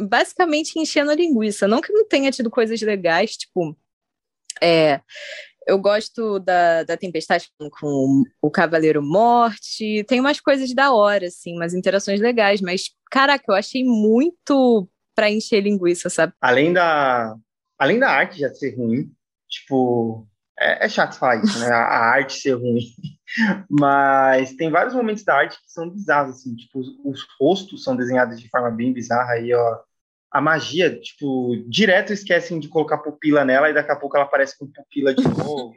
Basicamente 0.00 0.78
enchendo 0.78 1.10
a 1.10 1.14
linguiça. 1.14 1.68
Não 1.68 1.80
que 1.80 1.92
não 1.92 2.06
tenha 2.06 2.30
tido 2.30 2.48
coisas 2.48 2.80
legais, 2.80 3.36
tipo 3.36 3.76
é, 4.62 5.00
eu 5.66 5.78
gosto 5.78 6.38
da, 6.40 6.82
da 6.84 6.96
Tempestade 6.96 7.48
com 7.80 8.24
o 8.42 8.50
Cavaleiro 8.50 9.02
Morte. 9.02 10.04
Tem 10.04 10.18
umas 10.20 10.40
coisas 10.40 10.74
da 10.74 10.92
hora, 10.92 11.26
assim, 11.26 11.54
umas 11.54 11.74
interações 11.74 12.20
legais, 12.20 12.60
mas, 12.60 12.90
caraca, 13.10 13.44
eu 13.48 13.54
achei 13.54 13.84
muito 13.84 14.88
pra 15.14 15.30
encher 15.30 15.60
linguiça, 15.60 16.08
sabe? 16.08 16.32
Além 16.40 16.72
da, 16.72 17.36
além 17.78 17.98
da 17.98 18.10
arte 18.10 18.40
já 18.40 18.52
ser 18.52 18.76
ruim, 18.76 19.12
tipo, 19.48 20.26
é, 20.58 20.86
é 20.86 20.88
chato 20.88 21.18
falar 21.18 21.42
isso, 21.42 21.58
né? 21.58 21.68
A, 21.68 21.82
a, 21.82 22.10
arte 22.14 22.34
ser 22.34 22.54
ruim. 22.54 22.80
Mas 23.70 24.54
tem 24.54 24.70
vários 24.70 24.94
momentos 24.94 25.22
da 25.22 25.36
arte 25.36 25.56
que 25.56 25.70
são 25.70 25.88
bizarros, 25.88 26.36
assim, 26.36 26.54
tipo, 26.56 26.80
os, 26.80 26.88
os 27.04 27.26
rostos 27.38 27.84
são 27.84 27.94
desenhados 27.94 28.40
de 28.40 28.48
forma 28.48 28.70
bem 28.70 28.92
bizarra 28.92 29.34
aí, 29.34 29.52
ó 29.54 29.78
a 30.30 30.40
magia, 30.40 30.98
tipo, 31.00 31.56
direto 31.66 32.12
esquecem 32.12 32.60
de 32.60 32.68
colocar 32.68 32.98
pupila 32.98 33.44
nela 33.44 33.68
e 33.68 33.74
daqui 33.74 33.90
a 33.90 33.96
pouco 33.96 34.16
ela 34.16 34.24
aparece 34.24 34.56
com 34.56 34.66
pupila 34.66 35.12
de 35.12 35.22
novo. 35.36 35.74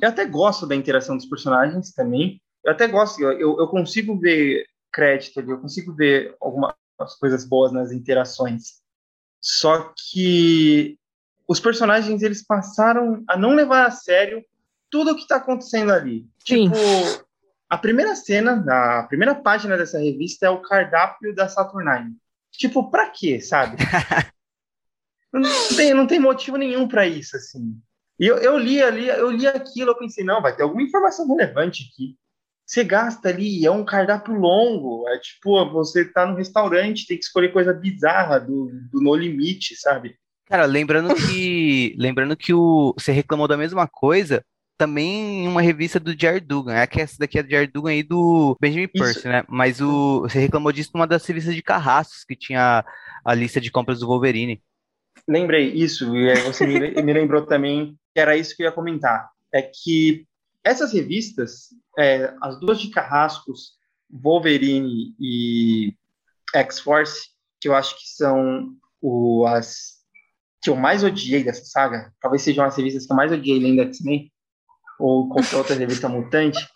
eu 0.00 0.08
até 0.08 0.26
gosto 0.26 0.66
da 0.66 0.74
interação 0.74 1.16
dos 1.16 1.26
personagens 1.26 1.92
também. 1.92 2.40
Eu 2.62 2.72
até 2.72 2.86
gosto, 2.86 3.22
eu, 3.22 3.58
eu 3.58 3.68
consigo 3.68 4.18
ver 4.18 4.66
crédito 4.92 5.40
ali, 5.40 5.50
eu 5.50 5.60
consigo 5.60 5.94
ver 5.94 6.36
algumas 6.40 6.74
coisas 7.18 7.44
boas 7.44 7.72
nas 7.72 7.92
interações. 7.92 8.82
Só 9.40 9.92
que 10.10 10.98
os 11.48 11.60
personagens 11.60 12.22
eles 12.22 12.44
passaram 12.46 13.22
a 13.28 13.36
não 13.36 13.54
levar 13.54 13.86
a 13.86 13.90
sério 13.90 14.44
tudo 14.90 15.12
o 15.12 15.14
que 15.14 15.22
está 15.22 15.36
acontecendo 15.36 15.92
ali. 15.92 16.26
Sim. 16.46 16.70
Tipo, 16.70 17.24
a 17.68 17.76
primeira 17.76 18.14
cena, 18.14 18.64
a 18.98 19.02
primeira 19.04 19.34
página 19.34 19.76
dessa 19.76 19.98
revista 19.98 20.46
é 20.46 20.50
o 20.50 20.62
cardápio 20.62 21.34
da 21.34 21.48
Saturnine. 21.48 22.16
Tipo, 22.56 22.90
pra 22.90 23.10
quê, 23.10 23.40
sabe? 23.40 23.76
não, 25.32 25.42
tem, 25.76 25.94
não 25.94 26.06
tem 26.06 26.20
motivo 26.20 26.56
nenhum 26.56 26.86
para 26.86 27.06
isso, 27.06 27.36
assim. 27.36 27.76
E 28.18 28.26
eu, 28.26 28.36
eu 28.38 28.56
li 28.56 28.80
ali, 28.82 29.08
eu 29.08 29.30
li 29.30 29.46
aquilo, 29.46 29.90
eu 29.90 29.98
pensei, 29.98 30.24
não, 30.24 30.40
vai 30.40 30.54
ter 30.54 30.62
alguma 30.62 30.82
informação 30.82 31.26
relevante 31.28 31.90
aqui. 31.90 32.16
Você 32.64 32.82
gasta 32.82 33.28
ali, 33.28 33.66
é 33.66 33.70
um 33.70 33.84
cardápio 33.84 34.34
longo, 34.34 35.06
é 35.08 35.18
tipo, 35.18 35.70
você 35.70 36.04
tá 36.04 36.24
no 36.24 36.36
restaurante, 36.36 37.06
tem 37.06 37.18
que 37.18 37.24
escolher 37.24 37.52
coisa 37.52 37.74
bizarra 37.74 38.38
do, 38.38 38.70
do 38.90 39.02
No 39.02 39.14
Limite, 39.14 39.76
sabe? 39.76 40.16
Cara, 40.46 40.64
lembrando 40.64 41.14
que 41.14 41.94
lembrando 41.98 42.36
que 42.36 42.54
o, 42.54 42.94
você 42.96 43.12
reclamou 43.12 43.48
da 43.48 43.56
mesma 43.56 43.86
coisa 43.86 44.44
também 44.76 45.44
em 45.44 45.48
uma 45.48 45.62
revista 45.62 46.00
do 46.00 46.18
Jared 46.18 46.46
Dugan. 46.46 46.74
É 46.74 46.86
que 46.86 47.00
essa 47.00 47.16
daqui 47.18 47.38
é 47.38 47.42
do 47.42 47.50
Jared 47.50 47.72
Dugan 47.72 47.94
e 47.94 48.02
do 48.02 48.56
Benjamin 48.60 48.88
Percy, 48.88 49.28
né? 49.28 49.44
Mas 49.48 49.80
o, 49.80 50.22
você 50.22 50.38
reclamou 50.38 50.72
disso 50.72 50.90
numa 50.94 51.06
das 51.06 51.24
revistas 51.26 51.54
de 51.54 51.62
carrascos 51.62 52.24
que 52.24 52.36
tinha 52.36 52.84
a 53.24 53.34
lista 53.34 53.60
de 53.60 53.70
compras 53.70 54.00
do 54.00 54.06
Wolverine. 54.06 54.62
Lembrei, 55.28 55.70
isso. 55.72 56.14
E 56.16 56.34
você 56.42 56.66
me, 56.66 56.90
me 57.02 57.12
lembrou 57.12 57.46
também 57.46 57.96
que 58.14 58.20
era 58.20 58.36
isso 58.36 58.56
que 58.56 58.62
eu 58.62 58.66
ia 58.66 58.72
comentar. 58.72 59.30
É 59.52 59.62
que 59.62 60.26
essas 60.62 60.92
revistas, 60.92 61.68
é, 61.98 62.34
as 62.40 62.58
duas 62.58 62.80
de 62.80 62.90
carrascos, 62.90 63.72
Wolverine 64.10 65.14
e 65.20 65.94
X-Force, 66.54 67.28
que 67.60 67.68
eu 67.68 67.74
acho 67.74 67.96
que 67.96 68.08
são 68.08 68.74
o, 69.00 69.44
as 69.46 69.94
que 70.62 70.70
eu 70.70 70.76
mais 70.76 71.04
odiei 71.04 71.44
dessa 71.44 71.64
saga, 71.66 72.10
talvez 72.18 72.40
sejam 72.40 72.64
as 72.64 72.74
revistas 72.74 73.06
que 73.06 73.12
eu 73.12 73.16
mais 73.16 73.30
odiei 73.30 73.58
além 73.58 73.76
da 73.76 73.82
X-Men, 73.82 74.32
ou 74.98 75.28
qualquer 75.28 75.56
outra 75.56 75.74
revista 75.74 76.08
mutante, 76.08 76.66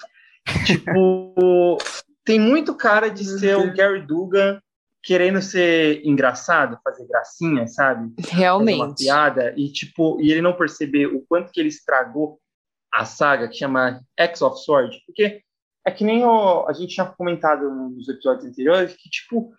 tipo, 0.65 1.79
tem 2.25 2.39
muito 2.39 2.75
cara 2.75 3.09
de 3.09 3.25
ser 3.25 3.57
o 3.57 3.75
Gary 3.75 4.07
Dugan 4.07 4.61
querendo 5.03 5.41
ser 5.41 6.05
engraçado, 6.05 6.79
fazer 6.83 7.07
gracinha, 7.07 7.67
sabe? 7.67 8.13
Realmente. 8.29 8.79
Fazer 8.79 8.91
uma 8.91 8.95
piada 8.95 9.55
e 9.57 9.73
tipo, 9.73 10.21
e 10.21 10.31
ele 10.31 10.43
não 10.43 10.53
perceber 10.53 11.07
o 11.07 11.25
quanto 11.27 11.53
que 11.53 11.61
ele 11.61 11.69
estragou 11.69 12.39
a 12.93 13.05
saga 13.05 13.49
que 13.49 13.57
chama 13.57 14.03
X 14.19 14.43
of 14.43 14.63
Sword, 14.63 15.03
porque 15.07 15.43
é 15.87 15.91
que 15.91 16.05
nem 16.05 16.25
o, 16.25 16.67
a 16.67 16.73
gente 16.73 16.95
tinha 16.95 17.07
comentado 17.07 17.71
nos 17.71 18.09
episódios 18.09 18.47
anteriores 18.47 18.95
que 18.95 19.09
tipo 19.09 19.53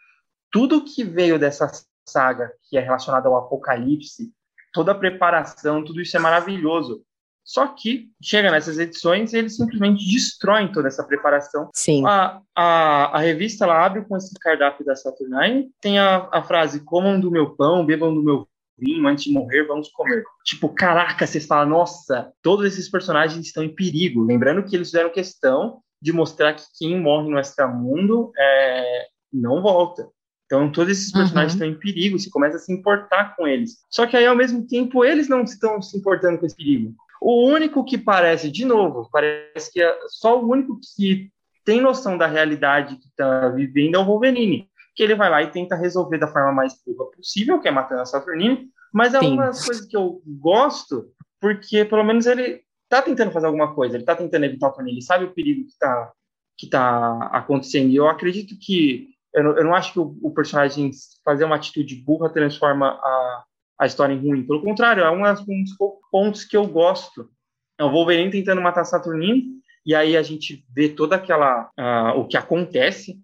tudo 0.51 0.83
que 0.83 1.03
veio 1.03 1.39
dessa 1.39 1.71
saga 2.07 2.51
que 2.69 2.77
é 2.77 2.81
relacionado 2.81 3.27
ao 3.27 3.37
apocalipse, 3.37 4.31
toda 4.73 4.91
a 4.91 4.95
preparação, 4.95 5.83
tudo 5.83 6.01
isso 6.01 6.15
é 6.17 6.19
maravilhoso. 6.19 7.03
Só 7.49 7.65
que 7.65 8.11
chega 8.21 8.51
nessas 8.51 8.77
edições 8.77 9.33
e 9.33 9.37
eles 9.39 9.55
simplesmente 9.55 10.05
destroem 10.05 10.71
toda 10.71 10.87
essa 10.87 11.03
preparação. 11.03 11.67
Sim. 11.73 12.03
A, 12.05 12.39
a, 12.55 13.17
a 13.17 13.19
revista 13.21 13.65
ela 13.65 13.83
abre 13.83 14.05
com 14.05 14.15
esse 14.15 14.31
cardápio 14.39 14.85
da 14.85 14.95
Saturnine, 14.95 15.71
tem 15.81 15.97
a, 15.97 16.29
a 16.31 16.43
frase: 16.43 16.85
comam 16.85 17.19
do 17.19 17.31
meu 17.31 17.55
pão, 17.55 17.83
bebam 17.83 18.13
do 18.13 18.23
meu 18.23 18.47
vinho, 18.77 19.07
antes 19.07 19.23
de 19.23 19.31
morrer, 19.31 19.65
vamos 19.65 19.89
comer. 19.89 20.23
Tipo, 20.45 20.69
caraca, 20.69 21.25
vocês 21.25 21.47
falam, 21.47 21.69
nossa, 21.69 22.31
todos 22.43 22.67
esses 22.67 22.87
personagens 22.87 23.43
estão 23.43 23.63
em 23.63 23.73
perigo. 23.73 24.23
Lembrando 24.23 24.63
que 24.63 24.75
eles 24.75 24.89
fizeram 24.89 25.09
questão 25.09 25.81
de 25.99 26.13
mostrar 26.13 26.53
que 26.53 26.61
quem 26.77 27.01
morre 27.01 27.31
no 27.31 27.39
extramundo 27.39 28.31
é, 28.37 29.07
não 29.33 29.59
volta. 29.63 30.07
Então, 30.45 30.71
todos 30.71 30.91
esses 30.91 31.11
personagens 31.11 31.53
uhum. 31.53 31.65
estão 31.65 31.67
em 31.67 31.79
perigo, 31.79 32.19
você 32.19 32.29
começa 32.29 32.57
a 32.57 32.59
se 32.59 32.71
importar 32.71 33.35
com 33.35 33.47
eles. 33.47 33.77
Só 33.89 34.05
que 34.05 34.15
aí, 34.15 34.27
ao 34.27 34.35
mesmo 34.35 34.67
tempo, 34.67 35.03
eles 35.03 35.27
não 35.27 35.41
estão 35.41 35.81
se 35.81 35.97
importando 35.97 36.37
com 36.37 36.45
esse 36.45 36.55
perigo. 36.55 36.93
O 37.21 37.47
único 37.47 37.83
que 37.83 37.97
parece, 37.97 38.49
de 38.49 38.63
novo, 38.65 39.09
parece 39.11 39.71
que 39.71 39.81
é 39.81 39.97
só 40.07 40.39
o 40.39 40.49
único 40.49 40.79
que 40.95 41.29
tem 41.65 41.81
noção 41.81 42.17
da 42.17 42.25
realidade 42.25 42.95
que 42.95 43.07
está 43.07 43.49
vivendo 43.49 43.95
é 43.95 43.99
o 43.99 44.05
Wolverine, 44.05 44.69
que 44.95 45.03
ele 45.03 45.15
vai 45.15 45.29
lá 45.29 45.43
e 45.43 45.51
tenta 45.51 45.75
resolver 45.75 46.17
da 46.17 46.27
forma 46.27 46.51
mais 46.51 46.73
pura 46.81 47.05
possível, 47.11 47.59
que 47.59 47.67
é 47.67 47.71
matando 47.71 48.01
a 48.01 48.05
Saturnine, 48.05 48.69
mas 48.93 49.13
é 49.13 49.19
Sim. 49.19 49.33
uma 49.33 49.45
das 49.47 49.65
coisas 49.65 49.85
que 49.85 49.95
eu 49.95 50.21
gosto, 50.25 51.11
porque 51.39 51.85
pelo 51.85 52.03
menos 52.03 52.25
ele 52.25 52.63
está 52.83 53.01
tentando 53.01 53.31
fazer 53.31 53.45
alguma 53.45 53.73
coisa, 53.73 53.95
ele 53.95 54.03
está 54.03 54.15
tentando 54.15 54.45
evitar 54.45 54.67
o 54.67 54.69
Saturnine, 54.71 54.97
ele 54.97 55.05
sabe 55.05 55.25
o 55.25 55.33
perigo 55.33 55.65
que 55.65 55.71
está 55.71 56.11
que 56.57 56.67
tá 56.67 57.29
acontecendo, 57.31 57.89
e 57.89 57.95
eu 57.95 58.09
acredito 58.09 58.53
que, 58.59 59.11
eu 59.33 59.41
não, 59.41 59.57
eu 59.57 59.63
não 59.63 59.73
acho 59.73 59.93
que 59.93 59.99
o, 59.99 60.17
o 60.21 60.31
personagem 60.31 60.91
fazer 61.23 61.45
uma 61.45 61.55
atitude 61.55 61.95
burra 61.95 62.29
transforma 62.29 62.99
a, 63.01 63.43
a 63.79 63.86
história 63.86 64.13
em 64.13 64.19
ruim. 64.19 64.45
Pelo 64.45 64.62
contrário, 64.62 65.03
é 65.03 65.09
um 65.09 65.21
dos 65.24 65.75
pontos 66.12 66.43
que 66.43 66.57
eu 66.57 66.67
gosto. 66.67 67.29
É 67.77 67.83
o 67.83 67.89
Wolverine 67.89 68.29
tentando 68.29 68.62
matar 68.62 68.83
Saturnine, 68.83 69.59
e 69.86 69.95
aí 69.95 70.17
a 70.17 70.21
gente 70.21 70.65
vê 70.75 70.89
toda 70.89 71.15
aquela. 71.15 71.69
Uh, 71.79 72.19
o 72.19 72.27
que 72.27 72.36
acontece. 72.36 73.17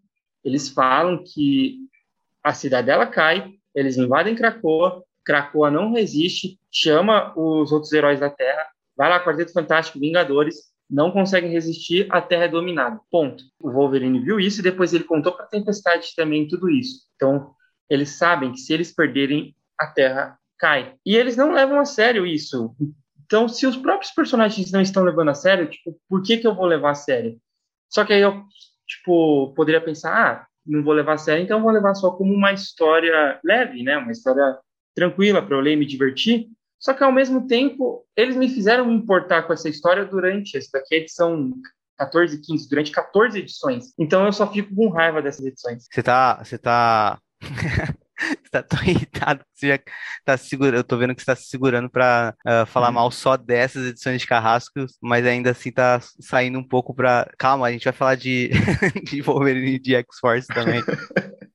Eles 0.43 0.69
falam 0.69 1.23
que 1.23 1.79
a 2.43 2.53
cidadela 2.53 3.07
cai, 3.07 3.55
eles 3.73 3.97
invadem 3.97 4.35
Krakoa, 4.35 5.03
Krakoa 5.25 5.71
não 5.71 5.91
resiste, 5.91 6.59
chama 6.71 7.33
os 7.35 7.71
outros 7.71 7.91
heróis 7.91 8.19
da 8.19 8.29
Terra, 8.29 8.67
vai 8.95 9.09
lá, 9.09 9.19
Quarteto 9.19 9.51
Fantástico, 9.51 9.99
Vingadores, 9.99 10.71
não 10.87 11.09
conseguem 11.09 11.49
resistir, 11.49 12.05
a 12.11 12.21
Terra 12.21 12.43
é 12.43 12.47
dominada. 12.47 12.99
Ponto. 13.09 13.43
O 13.59 13.71
Wolverine 13.71 14.19
viu 14.19 14.39
isso 14.39 14.59
e 14.59 14.63
depois 14.63 14.93
ele 14.93 15.03
contou 15.03 15.33
para 15.33 15.45
a 15.45 15.47
Tempestade 15.47 16.13
também 16.15 16.47
tudo 16.47 16.69
isso. 16.69 17.07
Então, 17.15 17.55
eles 17.89 18.11
sabem 18.11 18.51
que 18.51 18.59
se 18.59 18.71
eles 18.71 18.93
perderem, 18.93 19.55
a 19.79 19.87
Terra 19.87 20.37
cai. 20.57 20.95
E 21.05 21.15
eles 21.15 21.35
não 21.35 21.51
levam 21.51 21.79
a 21.79 21.85
sério 21.85 22.25
isso. 22.25 22.75
Então, 23.25 23.47
se 23.47 23.65
os 23.65 23.75
próprios 23.75 24.11
personagens 24.11 24.71
não 24.71 24.81
estão 24.81 25.03
levando 25.03 25.29
a 25.29 25.33
sério, 25.33 25.69
tipo, 25.69 25.99
por 26.07 26.21
que, 26.21 26.37
que 26.37 26.47
eu 26.47 26.55
vou 26.55 26.65
levar 26.65 26.91
a 26.91 26.95
sério? 26.95 27.37
Só 27.89 28.05
que 28.05 28.13
aí 28.13 28.21
eu, 28.21 28.43
tipo, 28.87 29.53
poderia 29.55 29.81
pensar, 29.81 30.13
ah, 30.13 30.47
não 30.65 30.83
vou 30.83 30.93
levar 30.93 31.13
a 31.13 31.17
sério, 31.17 31.43
então 31.43 31.61
vou 31.61 31.71
levar 31.71 31.95
só 31.95 32.11
como 32.11 32.33
uma 32.33 32.51
história 32.51 33.39
leve, 33.43 33.83
né? 33.83 33.97
Uma 33.97 34.11
história 34.11 34.57
tranquila 34.95 35.41
para 35.41 35.55
eu 35.55 35.61
ler 35.61 35.73
e 35.73 35.77
me 35.77 35.85
divertir. 35.85 36.47
Só 36.79 36.93
que 36.93 37.03
ao 37.03 37.11
mesmo 37.11 37.47
tempo, 37.47 38.05
eles 38.15 38.35
me 38.35 38.47
fizeram 38.49 38.85
me 38.85 38.93
importar 38.93 39.43
com 39.43 39.53
essa 39.53 39.69
história 39.69 40.05
durante 40.05 40.57
essa 40.57 40.69
daqui, 40.73 40.95
edição 40.95 41.51
14 41.97 42.35
e 42.35 42.41
15, 42.41 42.69
durante 42.69 42.91
14 42.91 43.39
edições. 43.39 43.85
Então 43.97 44.25
eu 44.25 44.33
só 44.33 44.51
fico 44.51 44.73
com 44.75 44.89
raiva 44.89 45.21
dessas 45.21 45.45
edições. 45.45 45.87
Você 45.89 46.03
tá. 46.03 46.43
Você 46.43 46.57
tá. 46.57 47.19
você 48.17 48.49
tá 48.51 48.63
tão 48.63 48.81
irritado 48.83 49.39
que 49.41 49.59
você 49.59 49.67
já 49.67 49.79
tá 50.23 50.37
segurando. 50.37 50.75
Eu 50.75 50.83
tô 50.83 50.97
vendo 50.97 51.13
que 51.13 51.21
você 51.21 51.25
tá 51.25 51.35
se 51.35 51.47
segurando 51.47 51.89
pra 51.89 52.33
uh, 52.45 52.65
falar 52.65 52.91
mal 52.91 53.11
só 53.11 53.35
dessas 53.37 53.85
edições 53.87 54.21
de 54.21 54.27
Carrascos, 54.27 54.97
mas 55.01 55.25
ainda 55.25 55.51
assim 55.51 55.71
tá 55.71 55.99
saindo 56.19 56.57
um 56.59 56.67
pouco 56.67 56.93
pra. 56.93 57.29
Calma, 57.37 57.67
a 57.67 57.71
gente 57.71 57.83
vai 57.83 57.93
falar 57.93 58.15
de, 58.15 58.49
de 59.03 59.21
Wolverine 59.21 59.75
e 59.75 59.79
de 59.79 59.95
X-Force 59.95 60.47
também. 60.47 60.81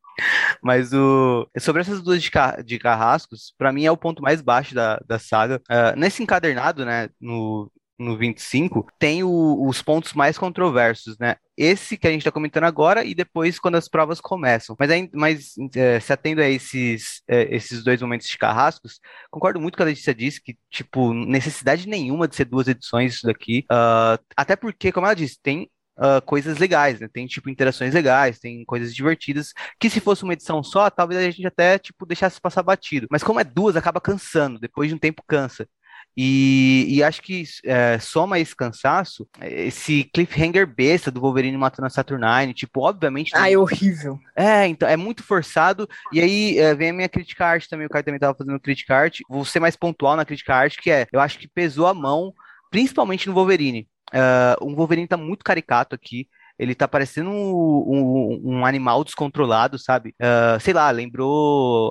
Mas 0.63 0.93
o 0.93 1.49
sobre 1.59 1.81
essas 1.81 2.03
duas 2.03 2.23
de, 2.23 2.31
car... 2.31 2.63
de 2.63 2.79
carrascos, 2.79 3.55
para 3.57 3.73
mim 3.73 3.87
é 3.87 3.91
o 3.91 3.97
ponto 3.97 4.21
mais 4.21 4.43
baixo 4.43 4.75
da, 4.75 5.01
da 5.07 5.19
saga. 5.19 5.63
Uh, 5.71 5.99
nesse 5.99 6.23
encadernado, 6.23 6.85
né, 6.85 7.09
no, 7.19 7.73
no 7.99 8.17
25, 8.17 8.87
tem 8.99 9.23
o, 9.23 9.67
os 9.67 9.81
pontos 9.83 10.13
mais 10.13 10.37
controversos, 10.37 11.17
né? 11.19 11.37
Esse 11.63 11.99
que 11.99 12.07
a 12.09 12.11
gente 12.11 12.23
está 12.23 12.33
comentando 12.33 12.65
agora 12.65 13.05
e 13.05 13.15
depois 13.15 13.59
quando 13.59 13.75
as 13.75 13.87
provas 13.87 14.19
começam. 14.19 14.75
Mas, 14.79 15.11
mas 15.13 15.55
é, 15.77 16.01
se 16.01 16.11
atendo 16.11 16.41
a 16.41 16.49
esses, 16.49 17.23
é, 17.29 17.55
esses 17.55 17.85
dois 17.85 18.01
momentos 18.01 18.27
de 18.27 18.39
carrascos, 18.39 18.99
concordo 19.31 19.61
muito 19.61 19.77
com 19.77 19.83
a 19.83 19.87
Letícia 19.87 20.15
disse 20.15 20.41
que, 20.43 20.57
tipo, 20.71 21.13
necessidade 21.13 21.87
nenhuma 21.87 22.27
de 22.27 22.35
ser 22.35 22.47
duas 22.47 22.67
edições 22.67 23.17
isso 23.17 23.27
daqui. 23.27 23.67
Uh, 23.71 24.19
até 24.35 24.57
porque, 24.57 24.91
como 24.91 25.07
ela 25.07 25.15
disse, 25.15 25.39
tem 25.43 25.69
Uh, 25.99 26.23
coisas 26.25 26.57
legais, 26.57 26.99
né? 26.99 27.09
Tem, 27.13 27.27
tipo, 27.27 27.51
interações 27.51 27.93
legais, 27.93 28.39
tem 28.39 28.65
coisas 28.65 28.95
divertidas, 28.95 29.53
que 29.79 29.91
se 29.91 30.01
fosse 30.01 30.23
uma 30.23 30.33
edição 30.33 30.63
só, 30.63 30.89
talvez 30.89 31.21
a 31.21 31.31
gente 31.31 31.47
até, 31.47 31.79
tipo, 31.79 32.07
deixasse 32.07 32.41
passar 32.41 32.63
batido. 32.63 33.07
Mas 33.11 33.23
como 33.23 33.39
é 33.39 33.45
duas, 33.45 33.77
acaba 33.77 34.01
cansando, 34.01 34.59
depois 34.59 34.89
de 34.89 34.95
um 34.95 34.99
tempo 34.99 35.23
cansa. 35.29 35.69
E, 36.17 36.87
e 36.89 37.03
acho 37.03 37.23
que 37.23 37.45
é, 37.65 37.99
soma 37.99 38.39
esse 38.39 38.55
cansaço, 38.55 39.27
esse 39.43 40.05
cliffhanger 40.13 40.67
besta 40.67 41.11
do 41.11 41.21
Wolverine 41.21 41.57
matando 41.57 41.87
a 41.87 41.91
Saturnine, 41.91 42.53
tipo, 42.53 42.81
obviamente. 42.81 43.33
Ah, 43.35 43.51
é 43.51 43.57
horrível. 43.57 44.19
É, 44.37 44.67
então, 44.67 44.89
é 44.89 44.97
muito 44.97 45.23
forçado. 45.23 45.89
E 46.13 46.21
aí 46.21 46.59
é, 46.59 46.75
vem 46.75 46.91
a 46.91 46.93
minha 46.93 47.09
crítica 47.09 47.47
arte 47.47 47.69
também, 47.69 47.87
o 47.87 47.91
cara 47.91 48.05
também 48.05 48.21
tava 48.21 48.37
fazendo 48.37 48.61
crítica 48.61 48.95
arte. 48.95 49.23
Vou 49.29 49.45
ser 49.45 49.61
mais 49.61 49.77
pontual 49.77 50.17
na 50.17 50.25
crítica 50.25 50.55
arte, 50.55 50.81
que 50.81 50.91
é, 50.91 51.07
eu 51.13 51.21
acho 51.21 51.39
que 51.39 51.49
pesou 51.49 51.87
a 51.87 51.95
mão, 51.95 52.35
principalmente 52.71 53.29
no 53.29 53.35
Wolverine. 53.35 53.89
Uh, 54.13 54.65
o 54.65 54.75
Wolverine 54.75 55.07
tá 55.07 55.17
muito 55.17 55.45
caricato 55.45 55.95
aqui 55.95 56.27
ele 56.61 56.75
tá 56.75 56.87
parecendo 56.87 57.31
um, 57.31 57.35
um, 57.35 58.41
um 58.45 58.67
animal 58.67 59.03
descontrolado, 59.03 59.79
sabe? 59.79 60.15
Uh, 60.21 60.61
sei 60.61 60.75
lá, 60.75 60.91
lembrou 60.91 61.91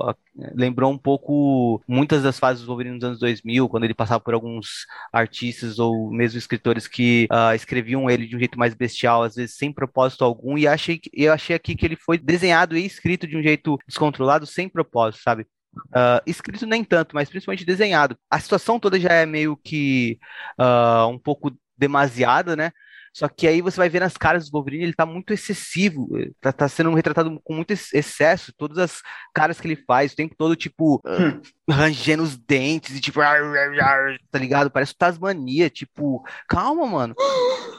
lembrou 0.54 0.92
um 0.92 0.98
pouco 0.98 1.82
muitas 1.88 2.22
das 2.22 2.38
fases 2.40 2.62
do 2.62 2.68
Wolverine 2.68 2.96
nos 2.96 3.04
anos 3.04 3.20
2000, 3.20 3.68
quando 3.68 3.84
ele 3.84 3.96
passava 3.96 4.20
por 4.20 4.34
alguns 4.34 4.86
artistas 5.12 5.80
ou 5.80 6.12
mesmo 6.12 6.38
escritores 6.38 6.88
que 6.88 7.28
uh, 7.32 7.54
escreviam 7.56 8.10
ele 8.10 8.28
de 8.28 8.36
um 8.36 8.40
jeito 8.40 8.58
mais 8.60 8.76
bestial, 8.76 9.24
às 9.24 9.36
vezes 9.36 9.58
sem 9.58 9.74
propósito 9.74 10.24
algum, 10.24 10.56
e 10.56 10.68
achei, 10.68 11.02
eu 11.12 11.34
achei 11.34 11.56
aqui 11.56 11.76
que 11.76 11.86
ele 11.86 11.96
foi 11.96 12.18
desenhado 12.20 12.78
e 12.78 12.86
escrito 12.86 13.26
de 13.28 13.36
um 13.36 13.42
jeito 13.42 13.78
descontrolado, 13.88 14.46
sem 14.46 14.70
propósito, 14.70 15.24
sabe? 15.24 15.48
Uh, 15.90 16.22
escrito 16.28 16.68
nem 16.68 16.84
tanto, 16.84 17.16
mas 17.16 17.28
principalmente 17.28 17.66
desenhado. 17.66 18.16
A 18.30 18.40
situação 18.40 18.80
toda 18.80 19.00
já 19.00 19.14
é 19.14 19.26
meio 19.26 19.58
que 19.58 20.20
uh, 20.60 21.08
um 21.08 21.18
pouco 21.18 21.52
demasiada, 21.76 22.56
né? 22.56 22.72
Só 23.14 23.28
que 23.28 23.48
aí 23.48 23.62
você 23.62 23.78
vai 23.78 23.90
ver 23.90 24.00
nas 24.00 24.18
caras 24.18 24.46
do 24.46 24.52
Wolverine, 24.52 24.84
ele 24.84 24.94
tá 24.94 25.06
muito 25.06 25.34
excessivo, 25.34 26.10
tá, 26.40 26.52
tá 26.52 26.68
sendo 26.68 26.94
retratado 26.94 27.40
com 27.44 27.54
muito 27.54 27.72
excesso, 27.72 28.54
todas 28.58 28.78
as 28.78 29.02
caras 29.34 29.60
que 29.60 29.68
ele 29.68 29.76
faz, 29.76 30.14
o 30.14 30.16
tempo 30.16 30.36
todo, 30.38 30.56
tipo, 30.56 31.02
hum. 31.06 31.42
rangendo 31.70 32.24
os 32.24 32.38
dentes 32.38 32.96
e 32.96 33.02
tipo, 33.02 33.20
tá 33.20 34.40
ligado? 34.40 34.72
Parece 34.72 34.96
Tasmania, 34.96 35.70
tipo, 35.70 36.24
calma, 36.48 36.86
mano. 36.86 37.16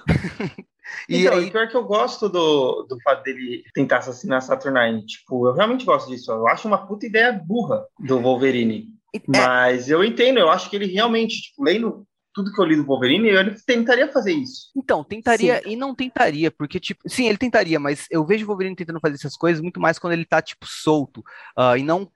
E 1.09 1.23
então, 1.23 1.39
aí... 1.39 1.51
pior 1.51 1.69
que 1.69 1.77
eu 1.77 1.85
gosto 1.85 2.29
do, 2.29 2.83
do 2.85 3.01
fato 3.03 3.23
dele 3.23 3.63
tentar 3.75 3.99
assassinar 3.99 4.43
Saturnine. 4.43 5.05
Tipo, 5.05 5.47
eu 5.49 5.55
realmente 5.55 5.85
gosto 5.85 6.09
disso. 6.09 6.31
Eu 6.31 6.49
acho 6.49 6.67
uma 6.67 6.87
puta 6.87 7.07
ideia 7.07 7.33
burra 7.33 7.85
do 7.99 8.21
Wolverine. 8.21 8.89
É. 9.15 9.21
Mas 9.27 9.89
eu 9.89 10.05
entendo, 10.05 10.39
eu 10.39 10.51
acho 10.51 10.71
que 10.71 10.77
ele 10.77 10.87
realmente, 10.87 11.43
tipo, 11.43 11.65
lendo 11.65 12.07
tudo 12.41 12.53
que 12.53 12.61
eu 12.61 12.65
li 12.65 12.77
do 12.77 12.85
Wolverine, 12.85 13.29
ele 13.29 13.55
tentaria 13.67 14.11
fazer 14.11 14.33
isso. 14.33 14.71
Então, 14.77 15.05
tentaria 15.05 15.63
sim. 15.63 15.71
e 15.71 15.77
não 15.77 15.95
tentaria, 15.95 16.51
porque, 16.51 16.81
tipo, 16.81 17.01
sim, 17.09 17.29
ele 17.29 17.39
tentaria, 17.39 17.79
mas 17.79 18.07
eu 18.11 18.25
vejo 18.25 18.45
o 18.45 18.49
Wolverine 18.49 18.77
tentando 18.77 19.01
fazer 19.01 19.15
essas 19.15 19.37
coisas 19.37 19.61
muito 19.61 19.81
mais 19.81 19.99
quando 19.99 20.15
ele 20.15 20.25
tá, 20.25 20.41
tipo, 20.41 20.67
solto, 20.67 21.21
uh, 21.59 21.77
e 21.77 21.83
não 21.83 22.11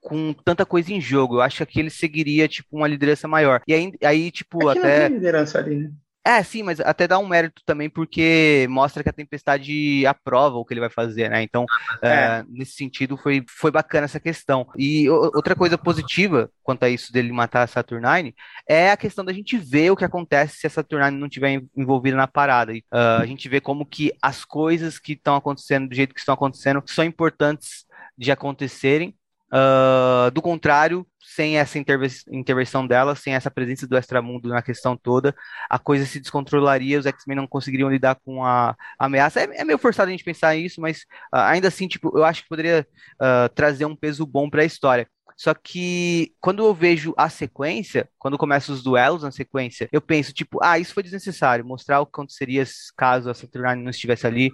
com 0.00 0.34
tanta 0.44 0.66
coisa 0.66 0.92
em 0.92 1.00
jogo. 1.00 1.36
Eu 1.36 1.40
acho 1.40 1.56
que 1.58 1.62
aqui 1.62 1.80
ele 1.80 1.90
seguiria, 1.90 2.46
tipo, 2.46 2.76
uma 2.76 2.86
liderança 2.86 3.26
maior. 3.26 3.62
E 3.66 3.74
aí, 3.74 3.92
aí 4.02 4.30
tipo, 4.30 4.70
é 4.70 4.78
até. 4.78 5.08
Não 5.08 5.16
liderança 5.16 5.58
ali, 5.58 5.76
né? 5.76 5.92
É, 6.26 6.42
sim, 6.42 6.62
mas 6.62 6.80
até 6.80 7.06
dá 7.06 7.18
um 7.18 7.26
mérito 7.26 7.62
também, 7.66 7.90
porque 7.90 8.66
mostra 8.70 9.02
que 9.02 9.10
a 9.10 9.12
Tempestade 9.12 10.06
aprova 10.06 10.56
o 10.56 10.64
que 10.64 10.72
ele 10.72 10.80
vai 10.80 10.88
fazer, 10.88 11.28
né? 11.28 11.42
Então, 11.42 11.66
é. 12.00 12.08
É, 12.08 12.44
nesse 12.48 12.72
sentido, 12.72 13.16
foi, 13.18 13.44
foi 13.46 13.70
bacana 13.70 14.06
essa 14.06 14.18
questão. 14.18 14.66
E 14.76 15.08
outra 15.10 15.54
coisa 15.54 15.76
positiva 15.76 16.50
quanto 16.62 16.84
a 16.84 16.88
isso 16.88 17.12
dele 17.12 17.30
matar 17.30 17.62
a 17.62 17.66
Saturnine 17.66 18.34
é 18.66 18.90
a 18.90 18.96
questão 18.96 19.22
da 19.22 19.34
gente 19.34 19.58
ver 19.58 19.90
o 19.90 19.96
que 19.96 20.04
acontece 20.04 20.56
se 20.56 20.66
a 20.66 20.70
Saturnine 20.70 21.18
não 21.18 21.28
tiver 21.28 21.62
envolvida 21.76 22.16
na 22.16 22.26
parada. 22.26 22.72
Uh, 22.72 23.20
a 23.20 23.26
gente 23.26 23.46
vê 23.46 23.60
como 23.60 23.84
que 23.84 24.10
as 24.22 24.46
coisas 24.46 24.98
que 24.98 25.12
estão 25.12 25.36
acontecendo 25.36 25.88
do 25.88 25.94
jeito 25.94 26.14
que 26.14 26.20
estão 26.20 26.34
acontecendo 26.34 26.82
são 26.86 27.04
importantes 27.04 27.84
de 28.16 28.32
acontecerem. 28.32 29.14
Uh, 29.54 30.32
do 30.32 30.42
contrário, 30.42 31.06
sem 31.22 31.58
essa 31.58 31.78
intervenção 31.78 32.84
dela, 32.84 33.14
sem 33.14 33.34
essa 33.34 33.48
presença 33.48 33.86
do 33.86 33.96
extramundo 33.96 34.48
na 34.48 34.60
questão 34.60 34.96
toda, 34.96 35.32
a 35.70 35.78
coisa 35.78 36.04
se 36.04 36.18
descontrolaria, 36.18 36.98
os 36.98 37.06
X-Men 37.06 37.36
não 37.36 37.46
conseguiriam 37.46 37.88
lidar 37.88 38.16
com 38.16 38.44
a 38.44 38.74
ameaça. 38.98 39.40
É, 39.40 39.60
é 39.60 39.64
meio 39.64 39.78
forçado 39.78 40.08
a 40.08 40.10
gente 40.10 40.24
pensar 40.24 40.56
nisso, 40.56 40.80
mas 40.80 41.02
uh, 41.32 41.38
ainda 41.38 41.68
assim, 41.68 41.86
tipo, 41.86 42.18
eu 42.18 42.24
acho 42.24 42.42
que 42.42 42.48
poderia 42.48 42.84
uh, 43.14 43.48
trazer 43.54 43.84
um 43.84 43.94
peso 43.94 44.26
bom 44.26 44.50
para 44.50 44.62
a 44.62 44.66
história. 44.66 45.08
Só 45.36 45.52
que 45.52 46.32
quando 46.40 46.64
eu 46.64 46.72
vejo 46.72 47.12
a 47.16 47.28
sequência, 47.28 48.08
quando 48.18 48.38
começam 48.38 48.74
os 48.74 48.82
duelos 48.82 49.22
na 49.22 49.32
sequência, 49.32 49.88
eu 49.90 50.00
penso, 50.00 50.32
tipo, 50.32 50.58
ah, 50.62 50.78
isso 50.78 50.94
foi 50.94 51.02
desnecessário. 51.02 51.64
Mostrar 51.64 52.00
o 52.00 52.06
que 52.06 52.10
aconteceria 52.10 52.64
caso 52.96 53.28
a 53.28 53.34
Saturnine 53.34 53.82
não 53.82 53.90
estivesse 53.90 54.26
ali. 54.26 54.48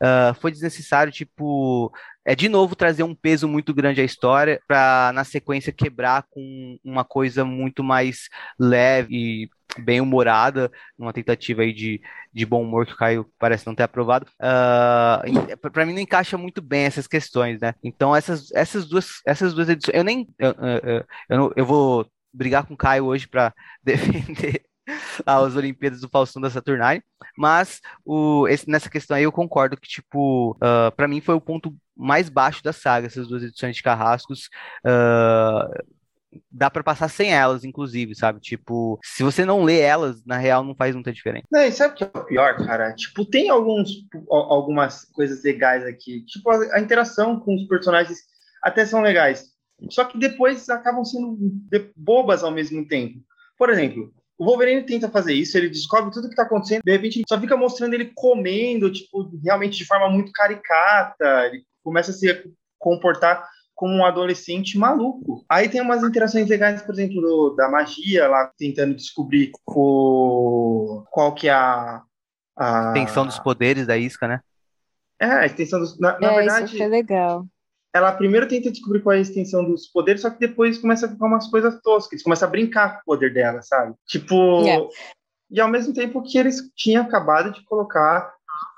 Uh, 0.00 0.34
foi 0.40 0.50
desnecessário, 0.50 1.12
tipo, 1.12 1.92
é 2.24 2.34
de 2.34 2.48
novo 2.48 2.74
trazer 2.74 3.02
um 3.02 3.14
peso 3.14 3.46
muito 3.46 3.72
grande 3.74 4.00
à 4.00 4.04
história 4.04 4.60
para 4.66 5.12
na 5.14 5.24
sequência 5.24 5.72
quebrar 5.72 6.24
com 6.30 6.78
uma 6.82 7.04
coisa 7.04 7.44
muito 7.44 7.84
mais 7.84 8.28
leve 8.58 9.14
e 9.14 9.50
bem 9.78 10.00
humorada, 10.00 10.70
numa 10.98 11.12
tentativa 11.12 11.62
aí 11.62 11.72
de, 11.72 12.00
de 12.32 12.46
bom 12.46 12.62
humor 12.62 12.86
que 12.86 12.92
o 12.92 12.96
Caio 12.96 13.30
parece 13.38 13.66
não 13.66 13.74
ter 13.74 13.82
aprovado. 13.84 14.26
Uh, 14.40 15.70
para 15.70 15.86
mim 15.86 15.92
não 15.92 16.00
encaixa 16.00 16.36
muito 16.38 16.60
bem 16.62 16.84
essas 16.84 17.06
questões, 17.06 17.60
né? 17.60 17.74
Então 17.82 18.14
essas, 18.14 18.50
essas 18.52 18.86
duas 18.86 19.20
essas 19.26 19.54
duas 19.54 19.68
edições, 19.68 19.96
eu 19.96 20.04
nem 20.04 20.28
eu, 20.38 20.50
eu, 20.50 21.04
eu, 21.28 21.52
eu 21.56 21.66
vou 21.66 22.06
brigar 22.32 22.66
com 22.66 22.74
o 22.74 22.76
Caio 22.76 23.06
hoje 23.06 23.28
para 23.28 23.54
defender 23.82 24.62
as 25.24 25.56
Olimpíadas 25.56 26.00
do 26.00 26.08
Faustão 26.08 26.42
da 26.42 26.50
Saturnine, 26.50 27.02
mas 27.36 27.80
o, 28.04 28.46
esse, 28.48 28.68
nessa 28.68 28.90
questão 28.90 29.16
aí 29.16 29.22
eu 29.22 29.32
concordo 29.32 29.76
que, 29.76 29.88
tipo, 29.88 30.52
uh, 30.52 30.88
ah, 30.88 30.92
para 30.94 31.08
mim 31.08 31.20
foi 31.20 31.34
o 31.34 31.40
ponto 31.40 31.74
mais 31.96 32.28
baixo 32.28 32.62
da 32.62 32.72
saga, 32.72 33.06
essas 33.06 33.28
duas 33.28 33.42
edições 33.42 33.76
de 33.76 33.82
Carrascos. 33.82 34.50
Uh, 34.84 35.94
dá 36.50 36.70
para 36.70 36.84
passar 36.84 37.08
sem 37.08 37.32
elas, 37.32 37.64
inclusive, 37.64 38.14
sabe? 38.14 38.40
Tipo, 38.40 38.98
se 39.02 39.22
você 39.22 39.44
não 39.44 39.62
lê 39.62 39.80
elas, 39.80 40.24
na 40.24 40.36
real 40.36 40.64
não 40.64 40.74
faz 40.74 40.94
muita 40.94 41.12
diferença. 41.12 41.46
Não, 41.50 41.62
e 41.62 41.72
sabe 41.72 41.94
o 41.94 41.96
que 41.96 42.04
é 42.04 42.10
o 42.14 42.24
pior, 42.24 42.56
cara? 42.66 42.94
Tipo, 42.94 43.24
tem 43.24 43.48
alguns, 43.48 43.90
algumas 44.28 45.04
coisas 45.06 45.42
legais 45.42 45.84
aqui. 45.84 46.24
Tipo, 46.26 46.50
a, 46.50 46.76
a 46.76 46.80
interação 46.80 47.40
com 47.40 47.54
os 47.54 47.66
personagens 47.66 48.18
até 48.62 48.84
são 48.86 49.00
legais. 49.00 49.44
Só 49.90 50.04
que 50.04 50.18
depois 50.18 50.68
acabam 50.68 51.04
sendo 51.04 51.36
bobas 51.96 52.42
ao 52.42 52.50
mesmo 52.50 52.86
tempo. 52.86 53.18
Por 53.58 53.70
exemplo, 53.70 54.12
o 54.38 54.44
Wolverine 54.44 54.84
tenta 54.84 55.08
fazer 55.08 55.34
isso, 55.34 55.56
ele 55.56 55.68
descobre 55.68 56.12
tudo 56.12 56.28
que 56.28 56.34
tá 56.34 56.42
acontecendo, 56.42 56.82
de 56.84 56.92
repente 56.92 57.22
só 57.28 57.40
fica 57.40 57.56
mostrando 57.56 57.94
ele 57.94 58.10
comendo, 58.14 58.92
tipo, 58.92 59.30
realmente 59.42 59.78
de 59.78 59.86
forma 59.86 60.10
muito 60.10 60.32
caricata, 60.32 61.46
ele 61.46 61.62
começa 61.82 62.10
a 62.10 62.14
se 62.14 62.26
comportar 62.78 63.48
como 63.74 63.94
um 63.94 64.04
adolescente 64.04 64.78
maluco. 64.78 65.44
Aí 65.48 65.68
tem 65.68 65.80
umas 65.80 66.02
interações 66.02 66.48
legais, 66.48 66.82
por 66.82 66.94
exemplo, 66.94 67.20
do, 67.20 67.54
da 67.56 67.68
magia, 67.68 68.28
lá 68.28 68.50
tentando 68.56 68.94
descobrir 68.94 69.50
o, 69.66 71.04
qual 71.10 71.34
que 71.34 71.48
é 71.48 71.52
a... 71.52 72.02
a... 72.56 72.92
Extensão 72.96 73.26
dos 73.26 73.38
poderes 73.38 73.86
da 73.86 73.96
isca, 73.96 74.28
né? 74.28 74.40
É, 75.20 75.26
a 75.26 75.46
extensão 75.46 75.80
dos... 75.80 75.98
Na, 75.98 76.18
na 76.18 76.32
é, 76.32 76.36
verdade... 76.36 76.66
Isso 76.66 76.78
foi 76.78 76.88
legal 76.88 77.46
ela 77.94 78.10
primeiro 78.10 78.48
tenta 78.48 78.72
descobrir 78.72 79.00
qual 79.00 79.14
é 79.14 79.18
a 79.18 79.20
extensão 79.20 79.64
dos 79.64 79.86
poderes, 79.86 80.22
só 80.22 80.28
que 80.28 80.40
depois 80.40 80.78
começa 80.78 81.06
a 81.06 81.08
ficar 81.08 81.26
umas 81.26 81.46
coisas 81.46 81.80
toscas, 81.80 82.14
eles 82.14 82.24
começam 82.24 82.48
a 82.48 82.50
brincar 82.50 82.96
com 82.96 83.00
o 83.02 83.04
poder 83.04 83.32
dela, 83.32 83.62
sabe? 83.62 83.94
Tipo. 84.04 84.62
Yeah. 84.62 84.88
E 85.48 85.60
ao 85.60 85.68
mesmo 85.68 85.94
tempo 85.94 86.20
que 86.22 86.36
eles 86.36 86.68
tinham 86.74 87.04
acabado 87.04 87.52
de 87.52 87.64
colocar 87.64 88.34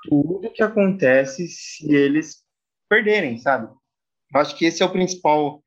tudo 0.07 0.51
que 0.51 0.61
acontece 0.61 1.47
se 1.47 1.91
eles 1.91 2.43
perderem, 2.87 3.39
sabe? 3.39 3.73
Eu 4.33 4.41
acho 4.41 4.55
que 4.57 4.65
esse 4.65 4.83
é 4.83 4.85
o 4.85 4.91
principal 4.91 5.61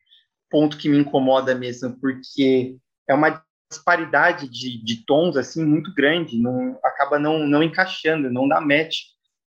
ponto 0.51 0.77
que 0.77 0.89
me 0.89 0.99
incomoda 0.99 1.55
mesmo, 1.55 1.99
porque 2.01 2.77
é 3.09 3.15
uma 3.15 3.43
disparidade 3.71 4.49
de, 4.49 4.83
de 4.83 5.05
tons 5.07 5.37
assim 5.37 5.65
muito 5.65 5.95
grande, 5.95 6.41
não 6.41 6.79
acaba 6.83 7.19
não, 7.19 7.47
não 7.47 7.63
encaixando, 7.63 8.31
não 8.31 8.49
dá 8.49 8.61
match 8.61 8.97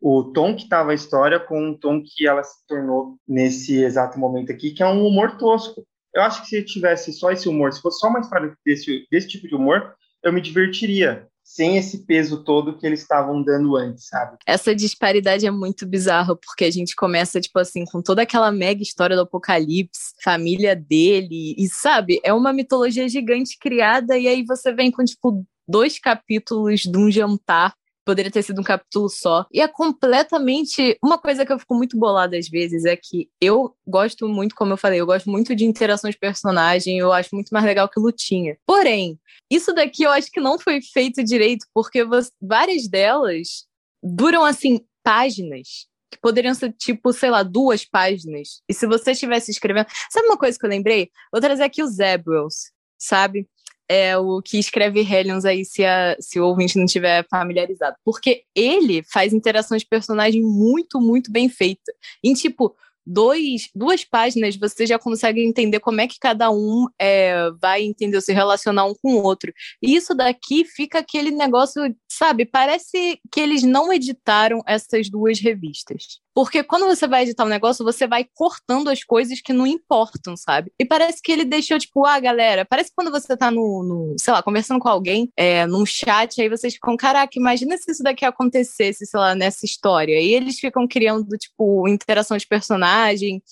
o 0.01 0.23
tom 0.23 0.55
que 0.55 0.63
estava 0.63 0.91
a 0.91 0.95
história 0.95 1.39
com 1.39 1.69
o 1.69 1.77
tom 1.77 2.01
que 2.03 2.27
ela 2.27 2.43
se 2.43 2.65
tornou 2.67 3.17
nesse 3.27 3.83
exato 3.83 4.17
momento 4.17 4.51
aqui, 4.51 4.71
que 4.71 4.81
é 4.81 4.87
um 4.87 5.05
humor 5.05 5.37
tosco. 5.37 5.85
Eu 6.13 6.23
acho 6.23 6.41
que 6.41 6.47
se 6.47 6.65
tivesse 6.65 7.13
só 7.13 7.31
esse 7.31 7.47
humor, 7.47 7.71
se 7.71 7.81
fosse 7.81 7.99
só 7.99 8.09
uma 8.09 8.19
história 8.19 8.53
desse, 8.65 9.07
desse 9.11 9.27
tipo 9.27 9.47
de 9.47 9.55
humor, 9.55 9.95
eu 10.23 10.33
me 10.33 10.41
divertiria 10.41 11.27
sem 11.53 11.75
esse 11.75 12.05
peso 12.05 12.45
todo 12.45 12.77
que 12.77 12.85
eles 12.85 13.01
estavam 13.01 13.43
dando 13.43 13.75
antes, 13.75 14.07
sabe? 14.07 14.37
Essa 14.47 14.73
disparidade 14.73 15.45
é 15.45 15.51
muito 15.51 15.85
bizarra, 15.85 16.33
porque 16.33 16.63
a 16.63 16.71
gente 16.71 16.95
começa, 16.95 17.41
tipo 17.41 17.59
assim, 17.59 17.83
com 17.83 18.01
toda 18.01 18.21
aquela 18.21 18.53
mega 18.53 18.81
história 18.81 19.17
do 19.17 19.23
apocalipse, 19.23 20.13
família 20.23 20.73
dele, 20.73 21.53
e 21.57 21.67
sabe, 21.67 22.21
é 22.23 22.33
uma 22.33 22.53
mitologia 22.53 23.07
gigante 23.09 23.57
criada, 23.59 24.17
e 24.17 24.29
aí 24.29 24.45
você 24.45 24.71
vem 24.71 24.89
com, 24.89 25.03
tipo, 25.03 25.45
dois 25.67 25.99
capítulos 25.99 26.81
de 26.81 26.97
um 26.97 27.11
jantar 27.11 27.73
poderia 28.05 28.31
ter 28.31 28.43
sido 28.43 28.59
um 28.59 28.63
capítulo 28.63 29.09
só. 29.09 29.45
E 29.51 29.61
é 29.61 29.67
completamente. 29.67 30.97
Uma 31.03 31.17
coisa 31.17 31.45
que 31.45 31.51
eu 31.53 31.59
fico 31.59 31.75
muito 31.75 31.97
bolada 31.97 32.37
às 32.37 32.47
vezes 32.49 32.85
é 32.85 32.95
que 32.95 33.29
eu 33.39 33.75
gosto 33.87 34.27
muito, 34.27 34.55
como 34.55 34.73
eu 34.73 34.77
falei, 34.77 34.99
eu 34.99 35.05
gosto 35.05 35.29
muito 35.29 35.55
de 35.55 35.65
interações 35.65 36.15
de 36.15 36.19
personagem, 36.19 36.97
eu 36.97 37.11
acho 37.11 37.29
muito 37.33 37.49
mais 37.49 37.65
legal 37.65 37.87
que 37.89 37.99
lutinha. 37.99 38.57
Porém, 38.65 39.19
isso 39.49 39.73
daqui 39.73 40.03
eu 40.03 40.11
acho 40.11 40.31
que 40.31 40.39
não 40.39 40.57
foi 40.59 40.81
feito 40.81 41.23
direito, 41.23 41.65
porque 41.73 42.03
várias 42.41 42.87
delas 42.87 43.65
duram 44.03 44.43
assim 44.43 44.81
páginas 45.03 45.87
que 46.11 46.19
poderiam 46.19 46.53
ser 46.53 46.73
tipo, 46.73 47.13
sei 47.13 47.29
lá, 47.29 47.41
duas 47.41 47.85
páginas. 47.85 48.61
E 48.67 48.73
se 48.73 48.85
você 48.85 49.11
estivesse 49.11 49.49
escrevendo. 49.49 49.87
Sabe 50.09 50.27
uma 50.27 50.37
coisa 50.37 50.59
que 50.59 50.65
eu 50.65 50.69
lembrei? 50.69 51.09
Vou 51.31 51.39
trazer 51.39 51.63
aqui 51.63 51.81
os 51.81 51.95
Zebrels, 51.95 52.71
sabe? 52.99 53.47
É 53.91 54.17
o 54.17 54.41
que 54.41 54.57
escreve 54.57 55.01
Hellions 55.01 55.43
aí, 55.43 55.65
se, 55.65 55.83
a, 55.83 56.15
se 56.17 56.39
o 56.39 56.45
ouvinte 56.45 56.77
não 56.77 56.85
tiver 56.85 57.25
familiarizado. 57.29 57.97
Porque 58.05 58.43
ele 58.55 59.03
faz 59.11 59.33
interações 59.33 59.81
de 59.81 59.87
personagem 59.89 60.41
muito, 60.41 61.01
muito 61.01 61.29
bem 61.29 61.49
feita. 61.49 61.91
Em 62.23 62.33
tipo, 62.33 62.73
dois, 63.05 63.69
duas 63.75 64.05
páginas 64.05 64.55
você 64.55 64.85
já 64.85 64.97
consegue 64.97 65.43
entender 65.43 65.81
como 65.81 65.99
é 65.99 66.07
que 66.07 66.17
cada 66.17 66.49
um 66.49 66.87
é, 66.97 67.51
vai 67.61 67.83
entender 67.83 68.21
se 68.21 68.31
relacionar 68.31 68.85
um 68.85 68.95
com 68.95 69.15
o 69.15 69.23
outro. 69.23 69.51
E 69.81 69.93
isso 69.93 70.15
daqui 70.15 70.63
fica 70.63 70.99
aquele 70.99 71.31
negócio, 71.31 71.81
sabe? 72.09 72.45
Parece 72.45 73.19
que 73.29 73.41
eles 73.41 73.61
não 73.63 73.91
editaram 73.91 74.61
essas 74.65 75.09
duas 75.09 75.37
revistas. 75.41 76.21
Porque 76.33 76.63
quando 76.63 76.85
você 76.85 77.07
vai 77.07 77.23
editar 77.23 77.43
um 77.43 77.49
negócio, 77.49 77.83
você 77.83 78.07
vai 78.07 78.25
cortando 78.33 78.89
as 78.89 79.03
coisas 79.03 79.41
que 79.41 79.51
não 79.51 79.67
importam, 79.67 80.37
sabe? 80.37 80.71
E 80.79 80.85
parece 80.85 81.21
que 81.21 81.31
ele 81.31 81.43
deixou, 81.43 81.77
tipo, 81.77 82.05
ah, 82.05 82.19
galera, 82.19 82.65
parece 82.65 82.89
que 82.89 82.95
quando 82.95 83.11
você 83.11 83.35
tá 83.35 83.51
no, 83.51 83.83
no 83.83 84.15
sei 84.17 84.33
lá, 84.33 84.41
conversando 84.41 84.79
com 84.79 84.87
alguém, 84.87 85.31
é, 85.35 85.65
num 85.67 85.85
chat, 85.85 86.41
aí 86.41 86.47
vocês 86.47 86.73
ficam, 86.75 86.95
caraca, 86.95 87.37
imagina 87.37 87.77
se 87.77 87.91
isso 87.91 88.03
daqui 88.03 88.23
acontecesse, 88.23 89.05
sei 89.05 89.19
lá, 89.19 89.35
nessa 89.35 89.65
história. 89.65 90.21
E 90.21 90.33
eles 90.33 90.57
ficam 90.59 90.87
criando, 90.87 91.37
tipo, 91.37 91.87
interação 91.87 92.37
de 92.37 92.47
personagem. 92.47 93.43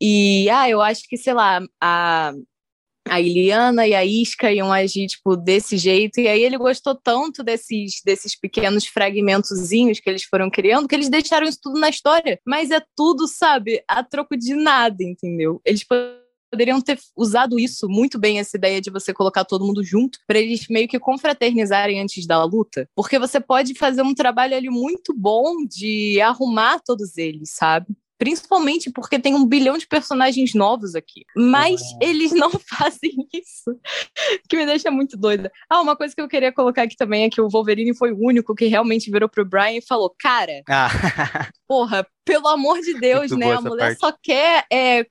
E, 0.00 0.48
ah, 0.50 0.68
eu 0.68 0.82
acho 0.82 1.04
que, 1.08 1.16
sei 1.16 1.32
lá, 1.32 1.60
a, 1.80 2.32
a 3.10 3.20
Iliana 3.20 3.86
e 3.86 3.94
a 3.94 4.04
Isca 4.04 4.52
iam 4.52 4.72
agir, 4.72 5.06
tipo, 5.06 5.36
desse 5.36 5.76
jeito. 5.76 6.20
E 6.20 6.28
aí 6.28 6.42
ele 6.42 6.58
gostou 6.58 6.94
tanto 6.94 7.42
desses, 7.42 8.00
desses 8.04 8.38
pequenos 8.38 8.86
fragmentozinhos 8.86 10.00
que 10.00 10.08
eles 10.08 10.24
foram 10.24 10.50
criando, 10.50 10.88
que 10.88 10.94
eles 10.94 11.08
deixaram 11.08 11.46
isso 11.46 11.58
tudo 11.62 11.78
na 11.78 11.88
história. 11.88 12.40
Mas 12.46 12.70
é 12.70 12.82
tudo, 12.96 13.26
sabe, 13.26 13.82
a 13.88 14.02
troco 14.02 14.36
de 14.36 14.54
nada, 14.54 15.02
entendeu? 15.02 15.60
Eles 15.64 15.84
poderiam 16.50 16.80
ter 16.80 16.98
usado 17.16 17.58
isso 17.58 17.88
muito 17.88 18.18
bem, 18.18 18.38
essa 18.38 18.56
ideia 18.56 18.80
de 18.80 18.90
você 18.90 19.12
colocar 19.12 19.44
todo 19.44 19.64
mundo 19.64 19.84
junto, 19.84 20.18
para 20.26 20.38
eles 20.38 20.66
meio 20.68 20.88
que 20.88 20.98
confraternizarem 20.98 22.00
antes 22.00 22.26
da 22.26 22.42
luta. 22.44 22.88
Porque 22.94 23.18
você 23.18 23.40
pode 23.40 23.74
fazer 23.74 24.02
um 24.02 24.14
trabalho 24.14 24.56
ali 24.56 24.70
muito 24.70 25.14
bom 25.14 25.64
de 25.66 26.20
arrumar 26.20 26.80
todos 26.80 27.16
eles, 27.18 27.50
sabe? 27.50 27.86
Principalmente 28.18 28.90
porque 28.90 29.18
tem 29.18 29.34
um 29.34 29.46
bilhão 29.46 29.78
de 29.78 29.86
personagens 29.86 30.52
novos 30.54 30.94
aqui. 30.94 31.24
Mas 31.36 31.80
eles 32.00 32.32
não 32.32 32.50
fazem 32.68 33.12
isso. 33.32 33.78
Que 34.48 34.56
me 34.56 34.66
deixa 34.66 34.90
muito 34.90 35.16
doida. 35.16 35.50
Ah, 35.70 35.80
uma 35.80 35.96
coisa 35.96 36.14
que 36.14 36.20
eu 36.20 36.28
queria 36.28 36.52
colocar 36.52 36.82
aqui 36.82 36.96
também 36.96 37.24
é 37.24 37.30
que 37.30 37.40
o 37.40 37.48
Wolverine 37.48 37.96
foi 37.96 38.12
o 38.12 38.18
único 38.18 38.54
que 38.54 38.66
realmente 38.66 39.10
virou 39.10 39.28
pro 39.28 39.44
Brian 39.44 39.78
e 39.78 39.86
falou: 39.86 40.14
Cara, 40.18 40.62
ah. 40.68 40.88
porra, 41.66 42.06
pelo 42.24 42.48
amor 42.48 42.80
de 42.80 42.98
Deus, 42.98 43.30
né? 43.30 43.52
A 43.52 43.60
mulher 43.60 43.96
parte. 43.96 44.00
só 44.00 44.12
quer 44.22 44.66
é, 44.70 45.06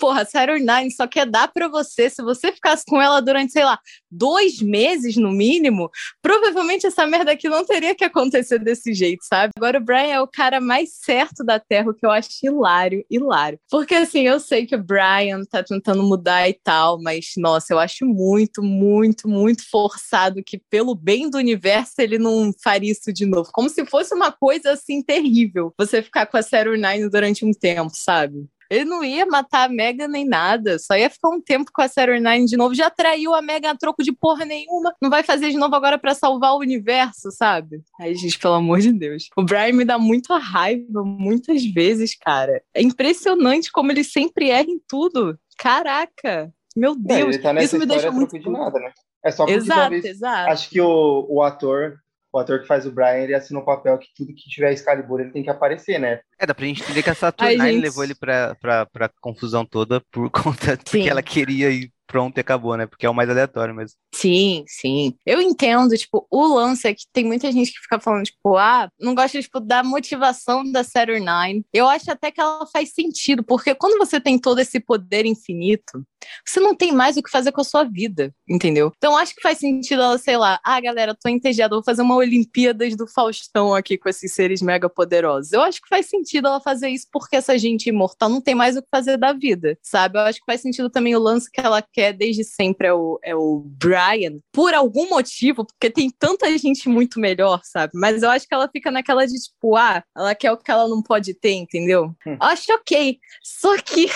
porra, 0.00 0.24
Saturday 0.24 0.64
Nine 0.64 0.90
só 0.90 1.06
quer 1.06 1.26
dar 1.26 1.48
para 1.48 1.68
você. 1.68 2.08
Se 2.08 2.22
você 2.22 2.50
ficasse 2.50 2.84
com 2.86 3.00
ela 3.00 3.20
durante, 3.20 3.52
sei 3.52 3.64
lá, 3.64 3.78
dois 4.10 4.60
meses 4.60 5.16
no 5.16 5.30
mínimo, 5.30 5.90
provavelmente 6.22 6.86
essa 6.86 7.06
merda 7.06 7.32
aqui 7.32 7.48
não 7.48 7.64
teria 7.64 7.94
que 7.94 8.02
acontecer 8.02 8.58
desse 8.58 8.94
jeito, 8.94 9.22
sabe? 9.24 9.52
Agora 9.56 9.78
o 9.78 9.84
Brian 9.84 10.14
é 10.14 10.20
o 10.20 10.26
cara 10.26 10.60
mais 10.60 10.94
certo 10.94 11.44
da 11.44 11.60
Terra, 11.60 11.90
o 11.90 11.94
que 11.94 12.04
eu 12.04 12.10
acho 12.10 12.30
hilário, 12.42 13.04
hilário. 13.10 13.60
Porque 13.70 13.94
assim, 13.94 14.22
eu 14.22 14.40
sei 14.40 14.66
que 14.66 14.74
o 14.74 14.82
Brian 14.82 15.44
tá 15.44 15.62
tentando 15.62 16.02
mudar 16.02 16.48
e 16.48 16.54
tal, 16.54 17.00
mas 17.00 17.32
nossa, 17.36 17.74
eu 17.74 17.78
acho 17.78 18.06
muito, 18.06 18.62
muito, 18.62 19.28
muito 19.28 19.68
forçado 19.68 20.42
que 20.42 20.58
pelo 20.70 20.94
bem 20.94 21.28
do 21.28 21.36
universo 21.36 21.94
ele 21.98 22.18
não 22.18 22.52
faria 22.62 22.90
isso 22.90 23.12
de 23.12 23.26
novo. 23.26 23.50
Como 23.52 23.68
se 23.68 23.84
fosse 23.84 24.14
uma 24.14 24.32
coisa 24.32 24.72
assim 24.72 25.02
terrível 25.02 25.74
você 25.78 26.02
ficar 26.02 26.26
com 26.26 26.38
a 26.38 26.42
Saturday 26.42 26.80
Nine 26.80 27.10
durante 27.10 27.44
um 27.44 27.52
tempo, 27.52 27.90
sabe? 27.94 28.48
Ele 28.70 28.84
não 28.84 29.02
ia 29.02 29.26
matar 29.26 29.64
a 29.64 29.68
Mega 29.68 30.06
nem 30.06 30.24
nada, 30.24 30.78
só 30.78 30.94
ia 30.96 31.10
ficar 31.10 31.28
um 31.28 31.40
tempo 31.40 31.70
com 31.74 31.82
a 31.82 31.88
Saturn 31.88 32.20
Nine 32.20 32.46
de 32.46 32.56
novo. 32.56 32.72
Já 32.74 32.88
traiu 32.88 33.34
a 33.34 33.42
Mega 33.42 33.70
a 33.70 33.76
troco 33.76 34.02
de 34.02 34.12
porra 34.12 34.44
nenhuma. 34.44 34.94
Não 35.02 35.10
vai 35.10 35.24
fazer 35.24 35.50
de 35.50 35.56
novo 35.56 35.74
agora 35.74 35.98
para 35.98 36.14
salvar 36.14 36.54
o 36.54 36.60
universo, 36.60 37.32
sabe? 37.32 37.82
Ai, 38.00 38.14
gente, 38.14 38.38
pelo 38.38 38.54
amor 38.54 38.78
de 38.80 38.92
Deus. 38.92 39.28
O 39.36 39.42
Brian 39.42 39.72
me 39.72 39.84
dá 39.84 39.98
muita 39.98 40.38
raiva 40.38 41.02
muitas 41.02 41.64
vezes, 41.64 42.16
cara. 42.16 42.62
É 42.72 42.80
impressionante 42.80 43.72
como 43.72 43.90
ele 43.90 44.04
sempre 44.04 44.50
erra 44.50 44.70
em 44.70 44.80
tudo. 44.88 45.36
Caraca! 45.58 46.52
Meu 46.76 46.94
Deus, 46.94 47.36
é, 47.36 47.38
tá 47.38 47.52
isso 47.60 47.76
me 47.76 47.84
deixa 47.84 48.12
muito. 48.12 48.38
De 48.38 48.48
nada, 48.48 48.78
né? 48.78 48.92
É 49.24 49.30
só 49.30 49.44
porque 49.44 49.58
exato, 49.58 49.80
talvez, 49.80 50.04
exato. 50.04 50.50
acho 50.50 50.70
que 50.70 50.80
o, 50.80 51.26
o 51.28 51.42
ator 51.42 51.98
o 52.32 52.38
ator 52.38 52.60
que 52.60 52.66
faz 52.66 52.86
o 52.86 52.92
Brian, 52.92 53.18
ele 53.18 53.34
assina 53.34 53.60
um 53.60 53.64
papel 53.64 53.98
que 53.98 54.08
tudo 54.14 54.34
que 54.34 54.48
tiver 54.48 54.72
Excalibur, 54.72 55.20
ele 55.20 55.32
tem 55.32 55.42
que 55.42 55.50
aparecer, 55.50 55.98
né? 55.98 56.20
É, 56.38 56.46
dá 56.46 56.54
pra 56.54 56.64
gente 56.64 56.82
entender 56.82 57.02
que 57.02 57.10
a 57.10 57.14
Saturnine 57.14 57.72
gente... 57.72 57.82
levou 57.82 58.04
ele 58.04 58.14
pra, 58.14 58.54
pra, 58.60 58.86
pra 58.86 59.10
confusão 59.20 59.64
toda 59.64 60.00
por 60.12 60.30
conta 60.30 60.76
do 60.76 60.84
que 60.84 61.08
ela 61.08 61.22
queria 61.22 61.70
e 61.70 61.90
pronto 62.10 62.36
e 62.36 62.40
acabou, 62.40 62.76
né? 62.76 62.86
Porque 62.86 63.06
é 63.06 63.10
o 63.10 63.14
mais 63.14 63.30
aleatório 63.30 63.74
mesmo. 63.74 63.96
Sim, 64.12 64.64
sim. 64.66 65.14
Eu 65.24 65.40
entendo, 65.40 65.96
tipo, 65.96 66.26
o 66.28 66.54
lance 66.54 66.88
é 66.88 66.92
que 66.92 67.04
tem 67.12 67.24
muita 67.24 67.50
gente 67.52 67.72
que 67.72 67.78
fica 67.78 68.00
falando, 68.00 68.24
tipo, 68.24 68.56
ah, 68.56 68.90
não 68.98 69.14
gosta, 69.14 69.40
tipo, 69.40 69.60
da 69.60 69.84
motivação 69.84 70.64
da 70.70 70.82
Saturn 70.82 71.24
Nine. 71.24 71.64
Eu 71.72 71.88
acho 71.88 72.10
até 72.10 72.32
que 72.32 72.40
ela 72.40 72.66
faz 72.66 72.92
sentido, 72.92 73.44
porque 73.44 73.74
quando 73.76 73.96
você 73.96 74.20
tem 74.20 74.38
todo 74.38 74.58
esse 74.58 74.80
poder 74.80 75.24
infinito, 75.24 76.04
você 76.44 76.60
não 76.60 76.74
tem 76.74 76.92
mais 76.92 77.16
o 77.16 77.22
que 77.22 77.30
fazer 77.30 77.52
com 77.52 77.60
a 77.60 77.64
sua 77.64 77.84
vida, 77.84 78.34
entendeu? 78.48 78.92
Então 78.96 79.16
acho 79.16 79.34
que 79.34 79.42
faz 79.42 79.58
sentido 79.58 80.02
ela, 80.02 80.18
sei 80.18 80.36
lá, 80.36 80.60
ah, 80.64 80.80
galera, 80.80 81.14
tô 81.14 81.28
entediada, 81.28 81.74
vou 81.74 81.84
fazer 81.84 82.02
uma 82.02 82.16
Olimpíadas 82.16 82.96
do 82.96 83.06
Faustão 83.06 83.74
aqui 83.74 83.98
com 83.98 84.08
esses 84.08 84.32
seres 84.32 84.62
mega 84.62 84.88
poderosos. 84.88 85.52
Eu 85.52 85.62
acho 85.62 85.80
que 85.80 85.88
faz 85.88 86.06
sentido 86.06 86.48
ela 86.48 86.60
fazer 86.60 86.88
isso 86.88 87.06
porque 87.12 87.36
essa 87.36 87.58
gente 87.58 87.88
imortal 87.88 88.28
não 88.28 88.40
tem 88.40 88.54
mais 88.54 88.76
o 88.76 88.82
que 88.82 88.88
fazer 88.90 89.16
da 89.16 89.32
vida, 89.32 89.78
sabe? 89.82 90.18
Eu 90.18 90.22
acho 90.22 90.38
que 90.38 90.46
faz 90.46 90.60
sentido 90.60 90.90
também 90.90 91.14
o 91.14 91.20
lance 91.20 91.50
que 91.50 91.60
ela 91.60 91.82
quer 91.82 92.12
desde 92.12 92.44
sempre 92.44 92.88
é 92.88 92.92
o, 92.92 93.18
é 93.22 93.34
o 93.34 93.64
Brian, 93.64 94.38
por 94.52 94.74
algum 94.74 95.08
motivo, 95.08 95.64
porque 95.64 95.90
tem 95.90 96.10
tanta 96.10 96.56
gente 96.58 96.88
muito 96.88 97.20
melhor, 97.20 97.60
sabe? 97.64 97.92
Mas 97.94 98.22
eu 98.22 98.30
acho 98.30 98.46
que 98.46 98.54
ela 98.54 98.68
fica 98.68 98.90
naquela 98.90 99.26
de 99.26 99.34
tipo, 99.34 99.76
ah, 99.76 100.02
ela 100.16 100.34
quer 100.34 100.52
o 100.52 100.56
que 100.56 100.70
ela 100.70 100.88
não 100.88 101.02
pode 101.02 101.34
ter, 101.34 101.52
entendeu? 101.52 102.14
Hum. 102.26 102.36
Acho 102.40 102.72
ok. 102.72 103.18
Só 103.42 103.76
que 103.78 104.08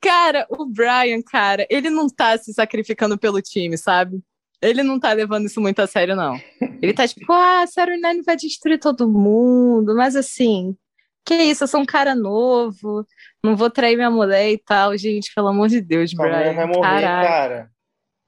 Cara, 0.00 0.46
o 0.50 0.66
Brian, 0.66 1.22
cara, 1.22 1.66
ele 1.70 1.90
não 1.90 2.08
tá 2.08 2.36
se 2.38 2.52
sacrificando 2.52 3.16
pelo 3.18 3.40
time, 3.40 3.76
sabe? 3.76 4.20
Ele 4.60 4.82
não 4.82 4.98
tá 4.98 5.12
levando 5.12 5.46
isso 5.46 5.60
muito 5.60 5.80
a 5.80 5.86
sério, 5.86 6.14
não. 6.14 6.40
Ele 6.80 6.92
tá 6.92 7.06
tipo, 7.06 7.32
ah, 7.32 7.66
Sarah 7.66 7.96
Nine 7.96 8.22
vai 8.22 8.36
destruir 8.36 8.78
todo 8.78 9.08
mundo, 9.08 9.94
mas 9.96 10.14
assim, 10.14 10.76
que 11.24 11.34
isso, 11.34 11.64
eu 11.64 11.68
sou 11.68 11.80
um 11.80 11.86
cara 11.86 12.14
novo, 12.14 13.06
não 13.42 13.56
vou 13.56 13.70
trair 13.70 13.96
minha 13.96 14.10
mulher 14.10 14.50
e 14.50 14.58
tal. 14.58 14.96
Gente, 14.96 15.32
pelo 15.34 15.48
amor 15.48 15.68
de 15.68 15.80
Deus, 15.80 16.10
Sua 16.10 16.24
Brian. 16.24 16.54
vai 16.54 16.66
morrer, 16.66 16.80
Caraca. 16.80 17.28
cara. 17.28 17.70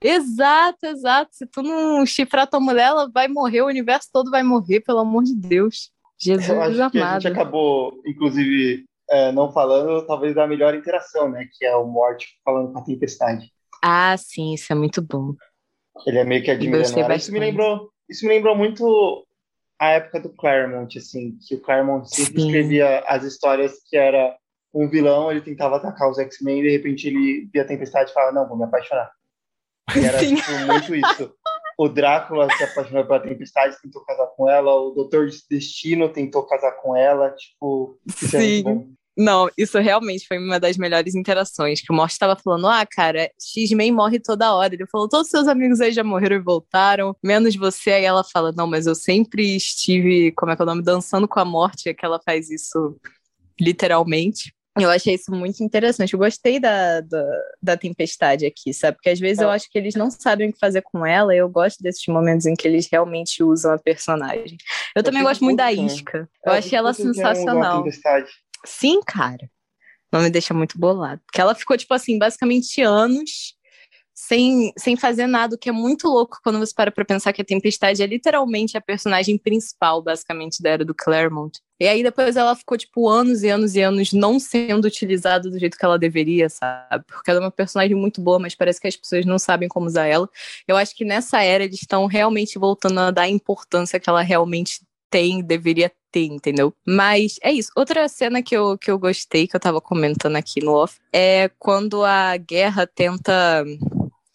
Exato, 0.03 0.87
exato. 0.87 1.31
Se 1.33 1.47
tu 1.47 1.63
não 1.63 2.05
chifrar 2.05 2.47
tua 2.47 2.61
mulher, 2.61 2.89
ela 2.89 3.11
vai 3.11 3.27
morrer, 3.27 3.63
o 3.63 3.67
universo 3.67 4.09
todo 4.13 4.31
vai 4.31 4.43
morrer, 4.43 4.81
pelo 4.81 4.99
amor 4.99 5.25
de 5.25 5.35
Deus. 5.35 5.91
Jesus 6.19 6.49
eu 6.49 6.61
acho 6.63 6.75
amado. 6.75 6.93
Que 6.93 6.99
a 6.99 7.19
gente 7.21 7.29
acabou, 7.29 8.01
inclusive, 8.07 8.85
é, 9.15 9.31
não 9.31 9.53
falando 9.53 10.05
talvez 10.07 10.35
da 10.35 10.47
melhor 10.47 10.75
interação, 10.75 11.31
né? 11.31 11.49
Que 11.57 11.65
é 11.65 11.77
o 11.77 11.87
Morte 11.87 12.41
falando 12.45 12.73
com 12.73 12.79
a 12.81 12.83
Tempestade. 12.83 13.53
Ah, 13.81 14.17
sim, 14.17 14.55
isso 14.55 14.73
é 14.73 14.77
muito 14.77 15.01
bom. 15.01 15.35
Ele 16.05 16.19
é 16.19 16.25
meio 16.25 16.43
que 16.43 16.51
admirando 16.51 16.99
ela. 16.99 17.15
Isso 17.15 17.33
me 17.33 17.39
lembrou, 17.39 17.91
isso 18.09 18.27
me 18.27 18.35
lembrou 18.35 18.57
muito 18.57 19.25
a 19.79 19.91
época 19.91 20.21
do 20.21 20.31
Claremont, 20.31 20.99
assim, 20.99 21.39
que 21.47 21.55
o 21.55 21.61
Claremont 21.61 22.09
sempre 22.09 22.41
sim. 22.41 22.47
escrevia 22.47 23.01
as 23.07 23.23
histórias 23.23 23.75
que 23.89 23.97
era 23.97 24.37
um 24.73 24.89
vilão, 24.89 25.31
ele 25.31 25.41
tentava 25.41 25.77
atacar 25.77 26.11
os 26.11 26.19
X-Men 26.19 26.59
e 26.59 26.63
de 26.63 26.71
repente 26.71 27.07
ele 27.07 27.49
via 27.53 27.63
a 27.63 27.67
Tempestade 27.67 28.11
e 28.11 28.15
fala, 28.15 28.33
não, 28.33 28.49
vou 28.49 28.57
me 28.57 28.65
apaixonar. 28.65 29.13
E 29.95 30.05
era 30.05 30.19
tipo, 30.19 30.51
muito 30.67 30.95
isso. 30.95 31.33
O 31.79 31.89
Drácula 31.89 32.49
se 32.57 32.65
apaixonou 32.65 33.05
pela 33.05 33.21
Tempestade, 33.21 33.81
tentou 33.81 34.05
casar 34.05 34.27
com 34.29 34.49
ela. 34.49 34.75
O 34.75 34.91
Doutor 34.91 35.29
Destino 35.51 36.09
tentou 36.09 36.45
casar 36.45 36.73
com 36.73 36.97
ela. 36.97 37.31
Tipo, 37.31 37.99
isso 38.07 38.37
é 38.37 38.41
Sim. 38.41 38.97
Não, 39.17 39.49
isso 39.57 39.79
realmente 39.79 40.27
foi 40.27 40.39
uma 40.39 40.59
das 40.59 40.77
melhores 40.77 41.15
interações. 41.15 41.81
Que 41.81 41.93
o 41.93 41.95
Morte 41.95 42.13
estava 42.13 42.37
falando: 42.37 42.67
ah, 42.67 42.85
cara, 42.85 43.31
X-Men 43.41 43.93
morre 43.93 44.19
toda 44.19 44.55
hora. 44.55 44.75
Ele 44.75 44.87
falou: 44.87 45.09
todos 45.09 45.29
seus 45.31 45.47
amigos 45.47 45.81
aí 45.81 45.93
já 45.93 46.03
morreram 46.03 46.37
e 46.37 46.41
voltaram, 46.43 47.17
menos 47.23 47.55
você. 47.55 47.93
Aí 47.93 48.05
ela 48.05 48.25
fala: 48.25 48.53
não, 48.57 48.67
mas 48.67 48.87
eu 48.87 48.95
sempre 48.95 49.55
estive, 49.57 50.33
como 50.33 50.51
é 50.53 50.57
que 50.57 50.63
é 50.63 50.65
o 50.65 50.67
nome? 50.67 50.83
Dançando 50.83 51.29
com 51.29 51.39
a 51.39 51.45
morte. 51.45 51.89
É 51.89 51.95
que 51.95 52.05
ela 52.05 52.21
faz 52.25 52.51
isso 52.51 52.97
literalmente. 53.61 54.53
Eu 54.81 54.91
achei 54.91 55.15
isso 55.15 55.31
muito 55.31 55.63
interessante. 55.63 56.15
Eu 56.15 56.19
gostei 56.19 56.59
da, 56.59 57.01
da, 57.01 57.25
da 57.63 57.77
tempestade 57.77 58.45
aqui, 58.45 58.75
sabe? 58.75 58.97
Porque 58.97 59.11
às 59.11 59.21
vezes 59.21 59.39
eu 59.41 59.49
É. 59.49 59.55
acho 59.55 59.71
que 59.71 59.79
eles 59.79 59.95
não 59.95 60.11
sabem 60.11 60.51
o 60.51 60.53
que 60.53 60.59
fazer 60.59 60.83
com 60.83 61.07
ela. 61.07 61.33
E 61.33 61.39
eu 61.39 61.49
gosto 61.49 61.81
desses 61.81 62.05
momentos 62.09 62.45
em 62.47 62.55
que 62.57 62.67
eles 62.67 62.89
realmente 62.91 63.41
usam 63.45 63.73
a 63.73 63.79
personagem. 63.79 64.57
Eu, 64.97 65.05
também 65.05 65.21
fico 65.21 65.31
gosto 65.31 65.45
muito 65.45 65.59
da 65.59 65.69
também. 65.71 65.87
Isca. 65.87 66.29
Eu 66.45 66.53
É, 66.53 66.59
achei 66.59 66.77
ela 66.77 66.93
sensacional. 66.93 67.85
Tempestade? 67.85 68.29
Sim, 68.65 69.01
cara. 69.07 69.51
Não 70.13 70.23
me 70.23 70.31
deixa 70.31 70.55
muito 70.55 70.79
bolado. 70.79 71.21
Porque 71.27 71.41
ela 71.41 71.55
ficou, 71.55 71.77
tipo 71.77 71.93
assim, 71.95 72.19
basicamente 72.19 72.81
anos 72.83 73.57
sem, 74.15 74.73
sem 74.79 74.97
fazer 74.97 75.27
nada, 75.27 75.57
o 75.57 75.59
que 75.59 75.69
é 75.69 75.73
muito 75.73 76.07
louco 76.07 76.39
quando 76.43 76.59
você 76.59 76.73
para 76.73 76.93
pra 76.93 77.05
pensar 77.05 77.33
que 77.33 77.43
a 77.43 77.45
Tempestade 77.45 78.01
é 78.03 78.07
literalmente 78.07 78.77
a 78.77 78.81
personagem 78.81 79.37
principal, 79.37 80.01
basicamente, 80.01 80.63
da 80.63 80.71
era 80.71 80.85
do 80.85 80.95
Claremont. 80.95 81.61
E 81.81 81.89
aí 81.89 82.03
depois 82.03 82.37
ela 82.37 82.55
ficou, 82.55 82.79
tipo, 82.79 83.09
anos 83.09 83.43
e 83.43 83.49
anos 83.49 83.75
e 83.75 83.81
anos 83.81 84.13
não 84.13 84.39
sendo 84.39 84.85
utilizada 84.85 85.51
do 85.51 85.59
jeito 85.59 85.77
que 85.77 85.85
ela 85.85 85.99
deveria, 85.99 86.49
sabe? 86.49 87.05
Porque 87.09 87.29
ela 87.29 87.41
é 87.41 87.43
uma 87.43 87.51
personagem 87.51 87.97
muito 87.97 88.21
boa, 88.21 88.39
mas 88.39 88.55
parece 88.55 88.81
que 88.81 88.87
as 88.87 88.97
pessoas 88.97 89.27
não 89.27 89.39
sabem 89.39 89.69
como 89.69 89.87
usar 89.87 90.07
ela. 90.07 90.29
Eu 90.69 90.77
acho 90.77 90.95
que 90.95 91.05
nessa 91.05 91.43
era 91.43 91.65
eles 91.65 91.81
estão 91.83 92.07
realmente 92.07 92.57
voltando 92.57 93.01
a 93.01 93.11
dar 93.11 93.23
a 93.23 93.29
importância 93.29 93.99
que 93.99 94.09
ela 94.09 94.23
realmente 94.23 94.81
tem, 95.11 95.43
deveria 95.43 95.91
ter, 96.11 96.27
entendeu? 96.27 96.73
Mas 96.87 97.37
é 97.43 97.53
isso. 97.53 97.71
Outra 97.77 98.09
cena 98.09 98.43
que 98.43 98.57
eu, 98.57 98.77
que 98.79 98.91
eu 98.91 98.99
gostei, 98.99 99.47
que 99.47 99.55
eu 99.57 99.61
tava 99.61 99.81
comentando 99.81 100.37
aqui 100.37 100.63
no 100.65 100.73
off, 100.73 100.99
é 101.13 101.51
quando 101.59 102.05
a 102.05 102.37
guerra 102.37 102.87
tenta 102.87 103.65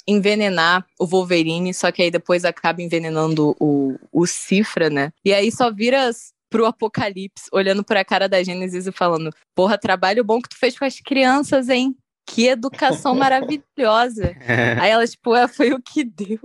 envenenar 0.08 0.86
o 1.00 1.06
Wolverine, 1.06 1.74
só 1.74 1.92
que 1.92 2.02
aí 2.02 2.12
depois 2.12 2.44
acaba 2.46 2.82
envenenando 2.82 3.56
o, 3.60 3.96
o 4.12 4.26
Cifra, 4.26 4.90
né? 4.90 5.12
E 5.24 5.34
aí 5.34 5.52
só 5.52 5.72
vira 5.72 6.10
pro 6.50 6.66
Apocalipse, 6.66 7.46
olhando 7.54 7.84
pra 7.84 8.04
cara 8.04 8.28
da 8.28 8.42
Gênesis 8.42 8.88
e 8.88 8.92
falando: 8.92 9.32
Porra, 9.56 9.78
trabalho 9.78 10.24
bom 10.24 10.42
que 10.42 10.50
tu 10.50 10.58
fez 10.58 10.78
com 10.78 10.86
as 10.86 11.00
crianças, 11.00 11.70
hein? 11.70 11.96
Que 12.26 12.48
educação 12.48 13.14
maravilhosa. 13.16 14.36
Aí 14.82 14.90
ela, 14.92 15.06
tipo, 15.08 15.36
é, 15.36 15.48
foi 15.48 15.74
o 15.74 15.82
que 15.82 16.04
deu. 16.04 16.40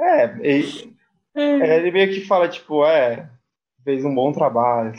É, 0.00 0.36
e- 0.42 0.92
é, 1.34 1.78
ele 1.78 1.90
meio 1.90 2.12
que 2.12 2.24
fala, 2.26 2.48
tipo, 2.48 2.84
é, 2.84 3.28
fez 3.86 4.04
um 4.04 4.12
bom 4.12 4.32
trabalho. 4.32 4.92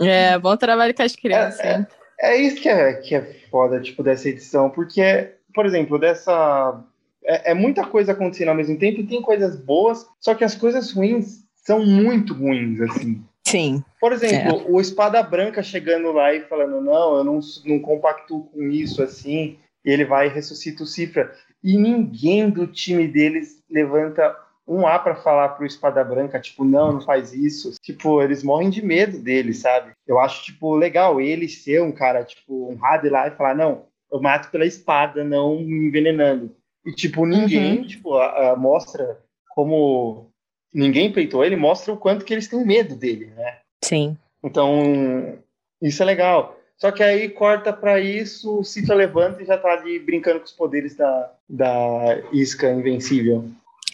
É, 0.00 0.38
bom 0.38 0.56
trabalho 0.56 0.94
com 0.94 1.02
as 1.02 1.14
crianças. 1.14 1.60
É, 1.60 1.76
hein? 1.76 1.86
É 2.18 2.36
isso 2.36 2.56
que 2.62 2.68
é, 2.68 2.94
que 2.94 3.14
é 3.14 3.22
foda, 3.50 3.80
tipo, 3.80 4.02
dessa 4.02 4.28
edição, 4.28 4.70
porque, 4.70 5.34
por 5.54 5.66
exemplo, 5.66 5.98
dessa. 5.98 6.82
É, 7.22 7.50
é 7.50 7.54
muita 7.54 7.84
coisa 7.84 8.12
acontecendo 8.12 8.48
ao 8.48 8.54
mesmo 8.54 8.78
tempo 8.78 9.00
e 9.00 9.06
tem 9.06 9.20
coisas 9.20 9.56
boas, 9.56 10.06
só 10.20 10.34
que 10.34 10.42
as 10.42 10.54
coisas 10.54 10.90
ruins 10.92 11.44
são 11.54 11.84
muito 11.84 12.32
ruins, 12.32 12.80
assim. 12.80 13.22
Sim. 13.46 13.84
Por 14.00 14.12
exemplo, 14.12 14.64
o 14.68 14.80
Espada 14.80 15.22
Branca 15.22 15.62
chegando 15.62 16.12
lá 16.12 16.32
e 16.32 16.42
falando, 16.42 16.80
não, 16.80 17.18
eu 17.18 17.24
não, 17.24 17.40
não 17.64 17.78
compactuo 17.78 18.44
com 18.44 18.62
isso, 18.62 19.02
assim, 19.02 19.58
e 19.84 19.90
ele 19.90 20.04
vai 20.04 20.28
e 20.28 20.30
ressuscita 20.30 20.82
o 20.82 20.86
Cifra. 20.86 21.32
E 21.62 21.76
ninguém 21.76 22.48
do 22.48 22.66
time 22.66 23.06
deles 23.06 23.62
levanta 23.70 24.34
um 24.66 24.86
A 24.86 24.98
pra 24.98 25.14
falar 25.16 25.50
pro 25.50 25.66
Espada 25.66 26.02
Branca, 26.02 26.40
tipo, 26.40 26.64
não, 26.64 26.92
não 26.94 27.00
faz 27.00 27.32
isso. 27.32 27.72
Tipo, 27.82 28.22
eles 28.22 28.42
morrem 28.42 28.70
de 28.70 28.84
medo 28.84 29.18
dele, 29.18 29.52
sabe? 29.52 29.92
Eu 30.06 30.18
acho, 30.18 30.44
tipo, 30.44 30.74
legal 30.74 31.20
ele 31.20 31.48
ser 31.48 31.82
um 31.82 31.92
cara, 31.92 32.24
tipo, 32.24 32.70
honrado 32.70 33.06
ir 33.06 33.10
lá 33.10 33.28
e 33.28 33.32
falar, 33.32 33.54
não, 33.54 33.86
eu 34.10 34.20
mato 34.20 34.50
pela 34.50 34.64
espada, 34.66 35.22
não 35.22 35.58
me 35.60 35.88
envenenando. 35.88 36.54
E, 36.86 36.92
tipo, 36.92 37.26
ninguém, 37.26 37.82
tipo, 37.86 38.14
a- 38.14 38.52
a- 38.52 38.56
mostra 38.56 39.18
como 39.50 40.28
ninguém 40.72 41.12
peitou 41.12 41.44
ele, 41.44 41.56
mostra 41.56 41.92
o 41.92 41.96
quanto 41.96 42.24
que 42.24 42.32
eles 42.32 42.48
têm 42.48 42.64
medo 42.64 42.94
dele, 42.96 43.26
né? 43.36 43.58
Sim. 43.82 44.16
Então, 44.42 45.38
isso 45.80 46.02
é 46.02 46.06
legal. 46.06 46.58
Só 46.76 46.90
que 46.90 47.02
aí 47.02 47.28
corta 47.28 47.72
pra 47.72 48.00
isso, 48.00 48.58
o 48.60 48.64
Cifra 48.64 48.94
levanta 48.94 49.42
e 49.42 49.46
já 49.46 49.56
tá 49.56 49.68
ali 49.72 49.98
brincando 49.98 50.40
com 50.40 50.44
os 50.46 50.52
poderes 50.52 50.96
da, 50.96 51.32
da 51.48 52.18
isca 52.32 52.70
invencível. 52.70 53.48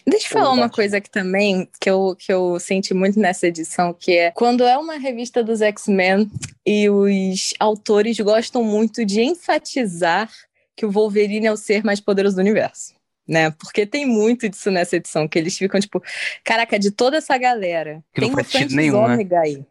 Deixa 0.05 0.27
eu 0.27 0.31
falar 0.31 0.51
uma 0.51 0.69
coisa 0.69 0.97
aqui 0.97 1.09
também, 1.09 1.67
que 1.79 1.89
eu, 1.89 2.15
que 2.17 2.31
eu 2.31 2.59
senti 2.59 2.93
muito 2.93 3.19
nessa 3.19 3.47
edição, 3.47 3.93
que 3.93 4.17
é 4.17 4.31
quando 4.31 4.63
é 4.63 4.77
uma 4.77 4.97
revista 4.97 5.43
dos 5.43 5.61
X-Men 5.61 6.29
e 6.65 6.89
os 6.89 7.53
autores 7.59 8.19
gostam 8.19 8.63
muito 8.63 9.05
de 9.05 9.21
enfatizar 9.21 10.29
que 10.75 10.85
o 10.85 10.91
Wolverine 10.91 11.47
é 11.47 11.51
o 11.51 11.57
ser 11.57 11.83
mais 11.83 11.99
poderoso 11.99 12.35
do 12.35 12.41
universo. 12.41 12.93
Né? 13.27 13.51
Porque 13.51 13.85
tem 13.85 14.05
muito 14.05 14.49
disso 14.49 14.71
nessa 14.71 14.95
edição, 14.95 15.27
que 15.27 15.37
eles 15.37 15.57
ficam 15.57 15.79
tipo, 15.79 16.01
caraca, 16.43 16.77
de 16.77 16.91
toda 16.91 17.17
essa 17.17 17.37
galera, 17.37 18.03
Que 18.13 18.21
tem 18.21 18.31
um 18.31 18.75
nenhum, 18.75 19.07
né? 19.07 19.13
Ômega 19.13 19.39
aí. 19.39 19.65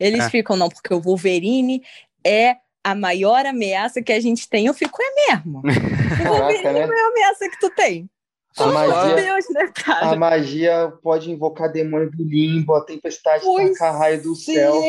Eles 0.00 0.24
É. 0.24 0.30
ficam, 0.30 0.56
não, 0.56 0.68
porque 0.68 0.92
o 0.92 1.00
Wolverine 1.00 1.82
é 2.26 2.56
a 2.82 2.94
maior 2.94 3.46
ameaça 3.46 4.02
que 4.02 4.12
a 4.12 4.20
gente 4.20 4.48
tem. 4.48 4.66
Eu 4.66 4.74
fico, 4.74 4.98
é 5.00 5.32
mesmo. 5.32 5.62
O 6.24 6.38
Wolverine 6.38 6.72
né? 6.72 6.80
é 6.80 6.82
a 6.82 6.86
maior 6.86 7.10
ameaça 7.10 7.48
que 7.48 7.58
tu 7.60 7.70
tem. 7.70 8.08
A 8.56 8.66
magia, 8.66 9.16
Deus, 9.16 9.44
né, 9.50 9.68
cara? 9.74 10.10
a 10.10 10.16
magia 10.16 10.92
pode 11.02 11.30
invocar 11.30 11.72
demônio 11.72 12.10
do 12.10 12.22
limbo, 12.22 12.74
a 12.74 12.84
tempestade 12.84 13.44
tacar 13.44 13.98
raio 13.98 14.22
do 14.22 14.34
céu. 14.36 14.80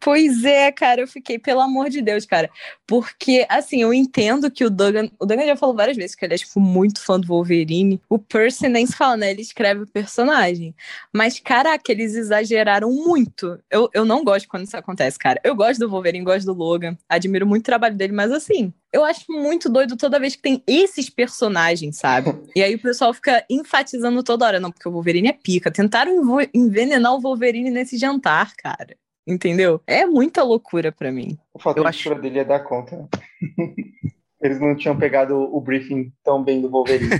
Pois 0.00 0.44
é, 0.44 0.70
cara, 0.72 1.00
eu 1.00 1.08
fiquei, 1.08 1.38
pelo 1.38 1.60
amor 1.60 1.88
de 1.88 2.02
Deus, 2.02 2.26
cara. 2.26 2.50
Porque, 2.86 3.46
assim, 3.48 3.82
eu 3.82 3.92
entendo 3.92 4.50
que 4.50 4.64
o 4.64 4.70
Duggan. 4.70 5.10
O 5.18 5.26
Duggan 5.26 5.46
já 5.46 5.56
falou 5.56 5.74
várias 5.74 5.96
vezes 5.96 6.14
que 6.14 6.24
ele 6.24 6.34
é, 6.34 6.38
tipo, 6.38 6.60
muito 6.60 7.00
fã 7.00 7.18
do 7.18 7.26
Wolverine. 7.26 8.00
O 8.08 8.18
Percy 8.18 8.68
nem 8.68 8.86
se 8.86 8.96
fala, 8.96 9.16
né? 9.16 9.30
Ele 9.30 9.42
escreve 9.42 9.82
o 9.82 9.86
personagem. 9.86 10.74
Mas, 11.12 11.38
caraca, 11.38 11.90
eles 11.92 12.14
exageraram 12.14 12.90
muito. 12.90 13.58
Eu, 13.70 13.88
eu 13.92 14.04
não 14.04 14.24
gosto 14.24 14.48
quando 14.48 14.64
isso 14.64 14.76
acontece, 14.76 15.18
cara. 15.18 15.40
Eu 15.44 15.54
gosto 15.54 15.80
do 15.80 15.88
Wolverine, 15.88 16.24
gosto 16.24 16.46
do 16.46 16.52
Logan. 16.52 16.96
Admiro 17.08 17.46
muito 17.46 17.62
o 17.62 17.66
trabalho 17.66 17.96
dele, 17.96 18.12
mas, 18.12 18.32
assim. 18.32 18.72
Eu 18.90 19.04
acho 19.04 19.30
muito 19.30 19.68
doido 19.68 19.98
toda 19.98 20.18
vez 20.18 20.34
que 20.34 20.40
tem 20.40 20.62
esses 20.66 21.10
personagens, 21.10 21.98
sabe? 21.98 22.34
E 22.56 22.62
aí 22.62 22.74
o 22.74 22.80
pessoal 22.80 23.12
fica 23.12 23.44
enfatizando 23.50 24.22
toda 24.22 24.46
hora, 24.46 24.58
não, 24.58 24.72
porque 24.72 24.88
o 24.88 24.92
Wolverine 24.92 25.28
é 25.28 25.32
pica. 25.32 25.70
Tentaram 25.70 26.14
envenenar 26.54 27.14
o 27.14 27.20
Wolverine 27.20 27.70
nesse 27.70 27.98
jantar, 27.98 28.54
cara. 28.56 28.96
Entendeu? 29.28 29.80
É 29.86 30.06
muita 30.06 30.42
loucura 30.42 30.90
pra 30.90 31.12
mim. 31.12 31.36
O 31.52 31.58
fator 31.58 31.78
Eu 31.80 31.82
de 31.84 31.88
acho- 31.90 32.14
dele 32.16 32.38
é 32.38 32.44
dar 32.44 32.60
conta. 32.60 32.96
né? 32.96 33.08
Eles 34.40 34.60
não 34.60 34.74
tinham 34.76 34.96
pegado 34.96 35.34
o 35.36 35.60
briefing 35.60 36.12
tão 36.24 36.42
bem 36.42 36.60
do 36.62 36.70
Wolverine. 36.70 37.10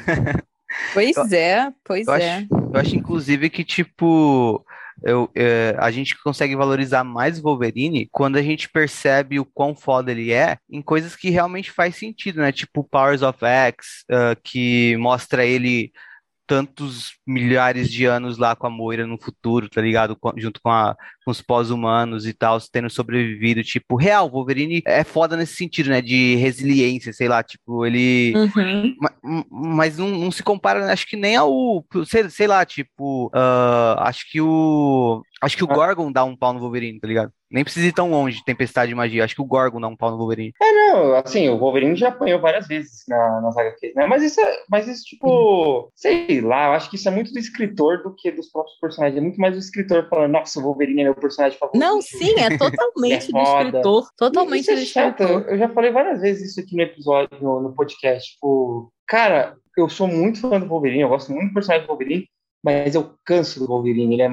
Pois 0.94 1.16
é, 1.32 1.72
pois 1.84 2.06
eu 2.06 2.14
é. 2.14 2.36
acho, 2.38 2.46
eu 2.52 2.80
acho, 2.80 2.96
inclusive, 2.96 3.50
que, 3.50 3.64
tipo, 3.64 4.64
eu, 5.02 5.28
é, 5.34 5.74
a 5.78 5.90
gente 5.90 6.16
consegue 6.22 6.54
valorizar 6.54 7.02
mais 7.02 7.38
o 7.38 7.42
Wolverine 7.42 8.08
quando 8.12 8.36
a 8.36 8.42
gente 8.42 8.68
percebe 8.68 9.40
o 9.40 9.44
quão 9.44 9.74
foda 9.74 10.12
ele 10.12 10.32
é 10.32 10.58
em 10.70 10.80
coisas 10.80 11.16
que 11.16 11.28
realmente 11.30 11.72
faz 11.72 11.96
sentido, 11.96 12.40
né? 12.40 12.52
Tipo 12.52 12.84
Powers 12.84 13.22
of 13.22 13.44
X, 13.44 14.04
ah, 14.10 14.36
que 14.42 14.96
mostra 14.98 15.44
ele 15.44 15.90
tantos 16.48 17.12
milhares 17.26 17.90
de 17.92 18.06
anos 18.06 18.38
lá 18.38 18.56
com 18.56 18.66
a 18.66 18.70
Moira 18.70 19.06
no 19.06 19.18
futuro, 19.20 19.68
tá 19.68 19.80
ligado? 19.82 20.16
Com- 20.16 20.32
junto 20.36 20.60
com, 20.62 20.70
a- 20.70 20.96
com 21.24 21.30
os 21.30 21.42
pós-humanos 21.42 22.26
e 22.26 22.32
tal, 22.32 22.58
tendo 22.72 22.88
sobrevivido. 22.88 23.62
Tipo, 23.62 23.94
real, 23.96 24.30
Wolverine 24.30 24.82
é 24.86 25.04
foda 25.04 25.36
nesse 25.36 25.54
sentido, 25.54 25.90
né? 25.90 26.00
De 26.00 26.34
resiliência, 26.36 27.12
sei 27.12 27.28
lá, 27.28 27.42
tipo, 27.42 27.84
ele. 27.84 28.32
Uhum. 28.34 28.96
Ma- 29.00 29.12
m- 29.22 29.44
Mas 29.50 29.98
não, 29.98 30.08
não 30.08 30.30
se 30.30 30.42
compara, 30.42 30.90
acho 30.90 31.06
que 31.06 31.16
nem 31.16 31.36
ao, 31.36 31.84
sei, 32.06 32.28
sei 32.30 32.46
lá, 32.46 32.64
tipo, 32.64 33.30
ah, 33.34 33.96
acho 34.08 34.28
que 34.30 34.40
o, 34.40 35.22
acho 35.42 35.56
que 35.56 35.64
o 35.64 35.68
Ah. 35.70 35.74
Gorgon 35.74 36.10
dá 36.12 36.24
um 36.24 36.36
pau 36.36 36.52
no 36.52 36.60
Wolverine, 36.60 36.98
tá 37.00 37.06
ligado? 37.08 37.32
Nem 37.50 37.64
precisa 37.64 37.86
ir 37.86 37.92
tão 37.92 38.10
longe, 38.10 38.44
Tempestade 38.44 38.90
de 38.90 38.94
Magia, 38.94 39.24
acho 39.24 39.34
que 39.34 39.40
o 39.40 39.46
Gorgon 39.46 39.80
dá 39.80 39.88
um 39.88 39.96
pau 39.96 40.10
no 40.10 40.18
Wolverine. 40.18 40.52
Não, 40.60 41.14
assim, 41.14 41.48
o 41.48 41.56
Wolverine 41.58 41.96
já 41.96 42.08
apanhou 42.08 42.38
várias 42.40 42.66
vezes 42.66 43.04
na, 43.08 43.40
nas 43.40 43.56
HQs, 43.56 43.94
né? 43.94 44.06
Mas 44.06 44.22
isso, 44.22 44.38
é, 44.40 44.62
mas 44.70 44.86
isso, 44.86 45.02
tipo, 45.04 45.90
sei 45.94 46.40
lá, 46.42 46.66
eu 46.66 46.72
acho 46.72 46.90
que 46.90 46.96
isso 46.96 47.08
é 47.08 47.10
muito 47.10 47.32
do 47.32 47.38
escritor 47.38 48.02
do 48.02 48.14
que 48.14 48.30
dos 48.30 48.50
próprios 48.50 48.78
personagens. 48.78 49.16
É 49.18 49.20
muito 49.22 49.40
mais 49.40 49.54
do 49.54 49.60
escritor 49.60 50.06
falando, 50.10 50.32
nossa, 50.32 50.58
o 50.60 50.62
Wolverine 50.62 51.00
é 51.00 51.04
meu 51.04 51.14
personagem 51.14 51.58
favorito. 51.58 51.80
Não, 51.80 52.02
sim, 52.02 52.34
é 52.38 52.56
totalmente 52.58 53.28
É 53.28 53.32
do 53.32 53.38
escritor. 53.40 54.08
Totalmente 54.16 54.60
Isso 54.62 54.70
é 54.72 54.74
do 54.76 54.80
chato. 54.86 55.20
escritor. 55.22 55.48
Eu 55.48 55.58
já 55.58 55.68
falei 55.70 55.90
várias 55.90 56.20
vezes 56.20 56.50
isso 56.50 56.60
aqui 56.60 56.76
no 56.76 56.82
episódio, 56.82 57.38
no, 57.40 57.62
no 57.62 57.74
podcast. 57.74 58.32
Tipo, 58.34 58.92
cara, 59.06 59.56
eu 59.76 59.88
sou 59.88 60.06
muito 60.06 60.40
fã 60.40 60.60
do 60.60 60.66
Wolverine, 60.66 61.00
eu 61.02 61.08
gosto 61.08 61.32
muito 61.32 61.48
do 61.48 61.54
personagem 61.54 61.86
do 61.86 61.88
Wolverine, 61.88 62.26
mas 62.62 62.94
eu 62.94 63.14
canso 63.24 63.58
do 63.60 63.66
Wolverine. 63.66 64.14
Ele 64.14 64.22
é 64.22 64.28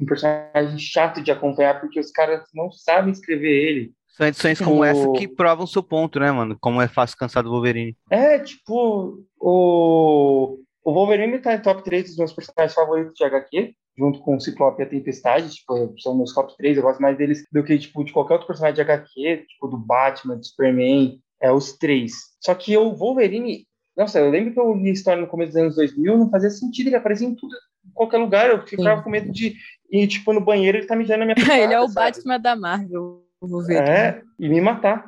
um 0.00 0.06
personagem 0.06 0.78
chato 0.78 1.22
de 1.22 1.30
acompanhar 1.30 1.80
porque 1.80 1.98
os 1.98 2.10
caras 2.10 2.42
não 2.54 2.70
sabem 2.70 3.12
escrever 3.12 3.50
ele. 3.50 3.92
São 4.08 4.26
edições 4.26 4.58
como 4.58 4.82
essa 4.82 5.12
que 5.12 5.28
provam 5.28 5.64
o 5.64 5.68
seu 5.68 5.82
ponto, 5.82 6.18
né, 6.18 6.30
mano? 6.30 6.56
Como 6.58 6.80
é 6.80 6.88
fácil 6.88 7.18
cansar 7.18 7.42
do 7.42 7.50
Wolverine. 7.50 7.94
É, 8.10 8.38
tipo, 8.38 9.22
o, 9.38 10.58
o 10.82 10.92
Wolverine 10.92 11.38
tá 11.38 11.54
em 11.54 11.60
top 11.60 11.84
3 11.84 12.04
dos 12.04 12.16
meus 12.16 12.32
personagens 12.32 12.74
favoritos 12.74 13.14
de 13.14 13.24
HQ, 13.24 13.74
junto 13.98 14.20
com 14.20 14.36
o 14.36 14.40
Ciclope 14.40 14.80
e 14.80 14.84
a 14.84 14.88
Tempestade, 14.88 15.54
tipo, 15.54 15.94
são 16.00 16.16
meus 16.16 16.32
top 16.32 16.56
3, 16.56 16.76
eu 16.76 16.82
gosto 16.82 17.00
mais 17.00 17.16
deles 17.18 17.44
do 17.52 17.62
que, 17.62 17.78
tipo, 17.78 18.04
de 18.04 18.12
qualquer 18.12 18.34
outro 18.34 18.46
personagem 18.46 18.76
de 18.76 18.82
HQ, 18.82 19.44
tipo, 19.48 19.68
do 19.68 19.78
Batman, 19.78 20.36
do 20.36 20.46
Superman, 20.46 21.20
é 21.40 21.52
os 21.52 21.74
três. 21.74 22.12
Só 22.40 22.54
que 22.54 22.76
o 22.76 22.94
Wolverine, 22.94 23.66
nossa, 23.96 24.18
eu 24.18 24.30
lembro 24.30 24.52
que 24.52 24.60
eu 24.60 24.74
li 24.74 24.90
a 24.90 24.92
história 24.92 25.20
no 25.20 25.28
começo 25.28 25.52
dos 25.52 25.60
anos 25.60 25.76
2000, 25.76 26.16
não 26.16 26.30
fazia 26.30 26.50
sentido, 26.50 26.86
ele 26.86 26.96
aparecia 26.96 27.26
em 27.26 27.34
tudo, 27.34 27.54
qualquer 27.94 28.18
lugar, 28.18 28.50
eu 28.50 28.66
ficava 28.66 28.98
Sim. 28.98 29.04
com 29.04 29.10
medo 29.10 29.32
de 29.32 29.56
ir, 29.90 30.06
tipo, 30.06 30.32
no 30.32 30.40
banheiro, 30.40 30.78
ele 30.78 30.86
tá 30.86 30.96
mijando 30.96 31.20
na 31.20 31.26
minha 31.26 31.36
cara. 31.36 31.58
ele 31.58 31.74
é 31.74 31.80
o 31.80 31.88
sabe? 31.88 32.12
Batman 32.12 32.40
da 32.40 32.56
Marvel, 32.56 33.22
o 33.40 33.46
Wolverine. 33.46 33.88
É, 33.88 34.22
e 34.38 34.48
me 34.48 34.60
matar. 34.60 35.04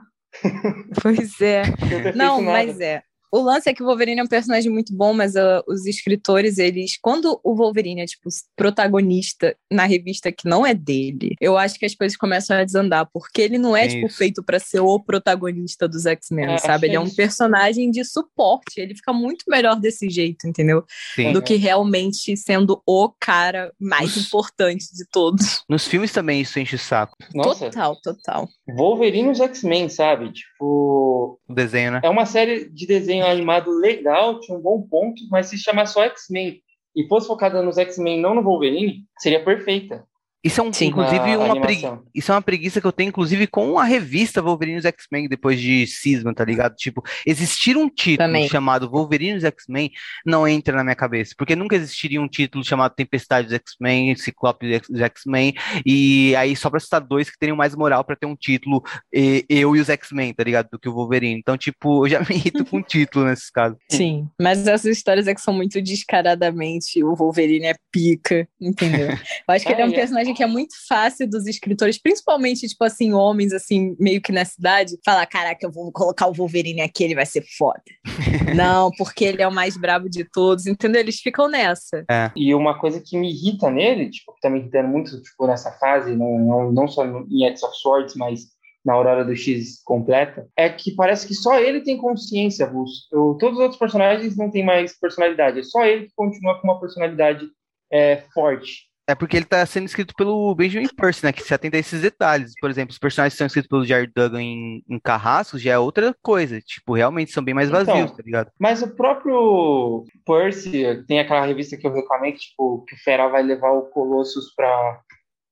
Pois 1.03 1.41
é. 1.41 1.62
Não, 2.14 2.43
mas 2.43 2.81
é. 2.81 3.03
O 3.31 3.41
lance 3.41 3.69
é 3.69 3.75
que 3.75 3.83
o 3.83 3.87
Wolverine 3.87 4.21
é 4.21 4.25
um 4.25 4.29
personagem 4.29 4.71
muito 4.71 4.95
bom, 4.95 5.12
mas 5.12 5.35
uh, 5.35 5.62
os 5.67 5.87
escritores, 5.87 6.59
eles. 6.59 6.99
Quando 7.01 7.38
o 7.45 7.55
Wolverine 7.55 8.01
é, 8.01 8.07
tipo, 8.07 8.29
protagonista 8.57 9.57
na 9.71 9.85
revista 9.85 10.33
que 10.33 10.49
não 10.49 10.67
é 10.67 10.75
dele, 10.75 11.35
eu 11.41 11.57
acho 11.57 11.79
que 11.79 11.87
as 11.87 11.95
coisas 11.95 12.17
começam 12.17 12.57
a 12.57 12.64
desandar, 12.64 13.09
porque 13.12 13.43
ele 13.43 13.59
não 13.59 13.77
é, 13.77 13.85
é 13.85 13.88
tipo, 13.88 14.07
isso. 14.07 14.17
feito 14.17 14.43
para 14.43 14.59
ser 14.59 14.81
o 14.81 14.99
protagonista 14.99 15.88
dos 15.88 16.07
X-Men, 16.07 16.55
é, 16.55 16.59
sabe? 16.59 16.87
Ele 16.87 16.97
é 16.97 17.01
um 17.01 17.11
personagem 17.11 17.91
de 17.91 18.05
suporte. 18.05 18.79
Ele 18.81 18.95
fica 18.95 19.12
muito 19.12 19.45
melhor 19.49 19.77
desse 19.77 20.09
jeito, 20.09 20.47
entendeu? 20.47 20.85
Sim. 21.14 21.33
Do 21.33 21.43
que 21.43 21.57
realmente 21.57 22.37
sendo 22.37 22.83
o 22.87 23.12
cara 23.21 23.73
mais 23.79 24.17
Nos... 24.17 24.27
importante 24.27 24.87
de 24.95 25.05
todos. 25.11 25.62
Nos 25.69 25.87
filmes 25.87 26.12
também 26.12 26.41
isso 26.41 26.59
enche 26.59 26.77
o 26.77 26.79
saco. 26.79 27.17
Nossa. 27.35 27.67
Total, 27.67 27.97
total. 28.01 28.49
Wolverine 28.67 29.29
e 29.29 29.33
os 29.33 29.41
X-Men, 29.41 29.88
sabe? 29.88 30.33
Tipo. 30.33 31.38
O 31.49 31.55
desenho, 31.55 31.93
né? 31.93 32.01
É 32.03 32.09
uma 32.09 32.27
série 32.27 32.69
de 32.69 32.87
desenho 32.87 33.17
desenho 33.18 33.26
animado 33.26 33.70
legal, 33.70 34.40
tinha 34.40 34.57
um 34.57 34.61
bom 34.61 34.83
ponto, 34.83 35.22
mas 35.31 35.46
se 35.46 35.59
chamar 35.59 35.87
só 35.87 36.04
X-Men 36.04 36.61
e 36.94 37.07
fosse 37.07 37.26
focada 37.26 37.62
nos 37.62 37.78
X-Men, 37.78 38.20
não 38.20 38.35
no 38.35 38.42
Wolverine, 38.42 39.04
seria 39.18 39.44
perfeita. 39.44 40.04
Isso 40.42 40.61
é 40.61 40.64
um, 40.64 40.72
Sim, 40.72 40.87
inclusive 40.87 41.37
uma 41.37 41.61
pregui... 41.61 41.87
isso 42.14 42.31
é 42.31 42.35
uma 42.35 42.42
preguiça 42.42 42.81
que 42.81 42.87
eu 42.87 42.92
tenho, 42.92 43.09
inclusive, 43.09 43.46
com 43.48 43.79
a 43.79 43.85
revista 43.85 44.40
Wolverine 44.40 44.81
X-Men 44.87 45.29
depois 45.29 45.61
de 45.61 45.87
Cisma, 45.87 46.33
tá 46.33 46.44
ligado? 46.44 46.77
Tipo, 46.77 47.03
existir 47.27 47.77
um 47.77 47.88
título 47.88 48.29
Também. 48.29 48.48
chamado 48.48 48.88
Wolverine 48.88 49.44
X-Men 49.44 49.90
não 50.24 50.46
entra 50.46 50.77
na 50.77 50.85
minha 50.85 50.94
cabeça, 50.94 51.35
porque 51.37 51.57
nunca 51.57 51.74
existiria 51.74 52.20
um 52.20 52.29
título 52.29 52.64
chamado 52.64 52.94
Tempestade 52.94 53.48
dos 53.48 53.57
X-Men, 53.57 54.14
Ciclope 54.14 54.81
dos 54.88 55.01
X-Men, 55.01 55.55
e 55.85 56.37
aí 56.37 56.55
só 56.55 56.70
pra 56.70 56.79
citar 56.79 57.01
dois 57.01 57.29
que 57.29 57.38
teriam 57.38 57.57
mais 57.57 57.74
moral 57.74 58.05
para 58.05 58.14
ter 58.14 58.27
um 58.27 58.37
título 58.37 58.83
e, 59.12 59.44
eu 59.48 59.74
e 59.74 59.81
os 59.81 59.88
X-Men, 59.88 60.33
tá 60.35 60.44
ligado? 60.44 60.68
Do 60.70 60.79
que 60.79 60.88
o 60.88 60.94
Wolverine. 60.94 61.38
Então, 61.38 61.59
tipo, 61.59 62.07
eu 62.07 62.11
já 62.11 62.20
me 62.20 62.37
irrito 62.37 62.64
com 62.64 62.79
o 62.79 62.83
título 62.85 63.24
nesses 63.24 63.51
casos. 63.51 63.79
Sim, 63.90 64.29
mas 64.40 64.66
essas 64.66 64.96
histórias 64.96 65.27
é 65.27 65.35
que 65.35 65.40
são 65.40 65.53
muito 65.53 65.83
descaradamente 65.83 67.03
o 67.03 67.14
Wolverine 67.14 67.66
é 67.66 67.74
pica, 67.90 68.48
entendeu? 68.61 69.09
Eu 69.09 69.55
acho 69.55 69.66
que 69.66 69.72
ele 69.72 69.83
é 69.83 69.85
um 69.85 69.92
personagem 69.92 70.28
personagem 70.29 70.35
que 70.35 70.43
é 70.43 70.47
muito 70.47 70.75
fácil 70.87 71.29
dos 71.29 71.47
escritores, 71.47 71.99
principalmente, 72.01 72.67
tipo 72.67 72.85
assim, 72.85 73.12
homens, 73.12 73.53
assim, 73.53 73.97
meio 73.99 74.21
que 74.21 74.33
na 74.33 74.45
cidade, 74.45 74.99
falar: 75.05 75.27
caraca, 75.27 75.64
eu 75.64 75.73
vou 75.73 75.91
colocar 75.93 76.27
o 76.27 76.33
Wolverine 76.33 76.81
aqui, 76.81 77.05
ele 77.05 77.14
vai 77.14 77.27
ser 77.27 77.45
foda. 77.57 77.83
não, 78.55 78.91
porque 78.97 79.25
ele 79.25 79.43
é 79.43 79.49
o 79.49 79.55
mais 79.55 79.77
brabo 79.77 80.09
de 80.09 80.25
todos, 80.25 80.67
entendeu? 80.67 81.01
Eles 81.01 81.21
ficam 81.21 81.49
nessa. 81.49 82.05
É. 82.11 82.31
E 82.37 82.55
uma 82.55 82.79
coisa 82.79 83.01
que 83.01 83.17
me 83.17 83.31
irrita 83.31 83.71
nele, 83.71 84.11
tipo, 84.11 84.35
que 84.35 84.41
tá 84.41 84.51
me 84.51 84.61
irritando 84.61 84.88
muito, 84.88 85.21
tipo, 85.23 85.47
nessa 85.47 85.73
fase, 85.73 86.14
não, 86.14 86.38
não, 86.38 86.73
não 86.73 86.88
só 86.88 87.05
em 87.07 87.45
X 87.47 87.62
of 87.62 87.77
Swords, 87.77 88.14
mas 88.14 88.41
na 88.85 88.95
Aurora 88.95 89.25
do 89.25 89.37
X 89.37 89.83
completa, 89.85 90.49
é 90.57 90.69
que 90.69 90.95
parece 90.95 91.27
que 91.27 91.35
só 91.35 91.59
ele 91.59 91.83
tem 91.83 91.99
consciência, 91.99 92.64
Russo. 92.64 93.07
Todos 93.38 93.55
os 93.55 93.61
outros 93.61 93.79
personagens 93.79 94.37
não 94.37 94.51
têm 94.51 94.64
mais 94.64 94.99
personalidade, 94.99 95.59
é 95.59 95.62
só 95.62 95.85
ele 95.85 96.07
que 96.07 96.14
continua 96.14 96.59
com 96.59 96.69
uma 96.69 96.81
personalidade 96.81 97.47
é, 97.93 98.23
forte. 98.33 98.88
É 99.09 99.14
porque 99.14 99.38
ele 99.38 99.47
tá 99.47 99.64
sendo 99.64 99.87
escrito 99.87 100.14
pelo 100.14 100.55
Benjamin 100.55 100.87
Percy, 100.88 101.25
né? 101.25 101.33
Que 101.33 101.42
se 101.42 101.55
atenta 101.55 101.79
a 101.79 101.81
esses 101.81 102.03
detalhes. 102.03 102.53
Por 102.61 102.68
exemplo, 102.68 102.92
os 102.92 102.99
personagens 102.99 103.33
que 103.33 103.38
são 103.38 103.47
escritos 103.47 103.68
pelo 103.68 103.87
Jared 103.87 104.12
Duggan 104.14 104.42
em, 104.42 104.85
em 104.87 104.99
Carrascos 104.99 105.62
já 105.62 105.73
é 105.73 105.79
outra 105.79 106.14
coisa. 106.23 106.61
Tipo, 106.61 106.92
realmente 106.92 107.33
são 107.33 107.42
bem 107.42 107.55
mais 107.55 107.71
então, 107.71 107.87
vazios, 107.87 108.05
então, 108.05 108.16
tá 108.16 108.23
ligado? 108.23 108.53
Mas 108.59 108.83
o 108.83 108.94
próprio 108.94 110.05
Percy, 110.27 111.05
tem 111.07 111.21
aquela 111.21 111.47
revista 111.47 111.75
que 111.79 111.87
eu 111.87 111.92
reclamei, 111.94 112.33
que, 112.33 112.40
tipo, 112.40 112.85
que 112.87 112.94
o 112.94 112.99
Fera 112.99 113.29
vai 113.29 113.42
levar 113.42 113.71
o 113.71 113.87
Colossus 113.87 114.53
pra, 114.55 115.01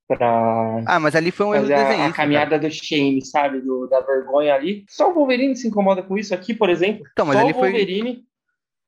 pra 0.06 0.82
ah, 0.86 1.00
mas 1.00 1.16
ali 1.16 1.30
foi 1.30 1.46
um 1.46 1.52
fazer 1.52 1.72
a, 1.72 2.08
a 2.08 2.12
caminhada 2.12 2.58
cara. 2.58 2.68
do 2.68 2.70
shame, 2.70 3.24
sabe? 3.24 3.62
Do, 3.62 3.86
da 3.86 4.00
vergonha 4.00 4.54
ali. 4.54 4.84
Só 4.86 5.10
o 5.10 5.14
Wolverine 5.14 5.56
se 5.56 5.66
incomoda 5.66 6.02
com 6.02 6.18
isso 6.18 6.34
aqui, 6.34 6.52
por 6.52 6.68
exemplo. 6.68 7.06
Então, 7.10 7.24
mas 7.24 7.40
só 7.40 7.46
o 7.46 7.52
Wolverine 7.54 8.22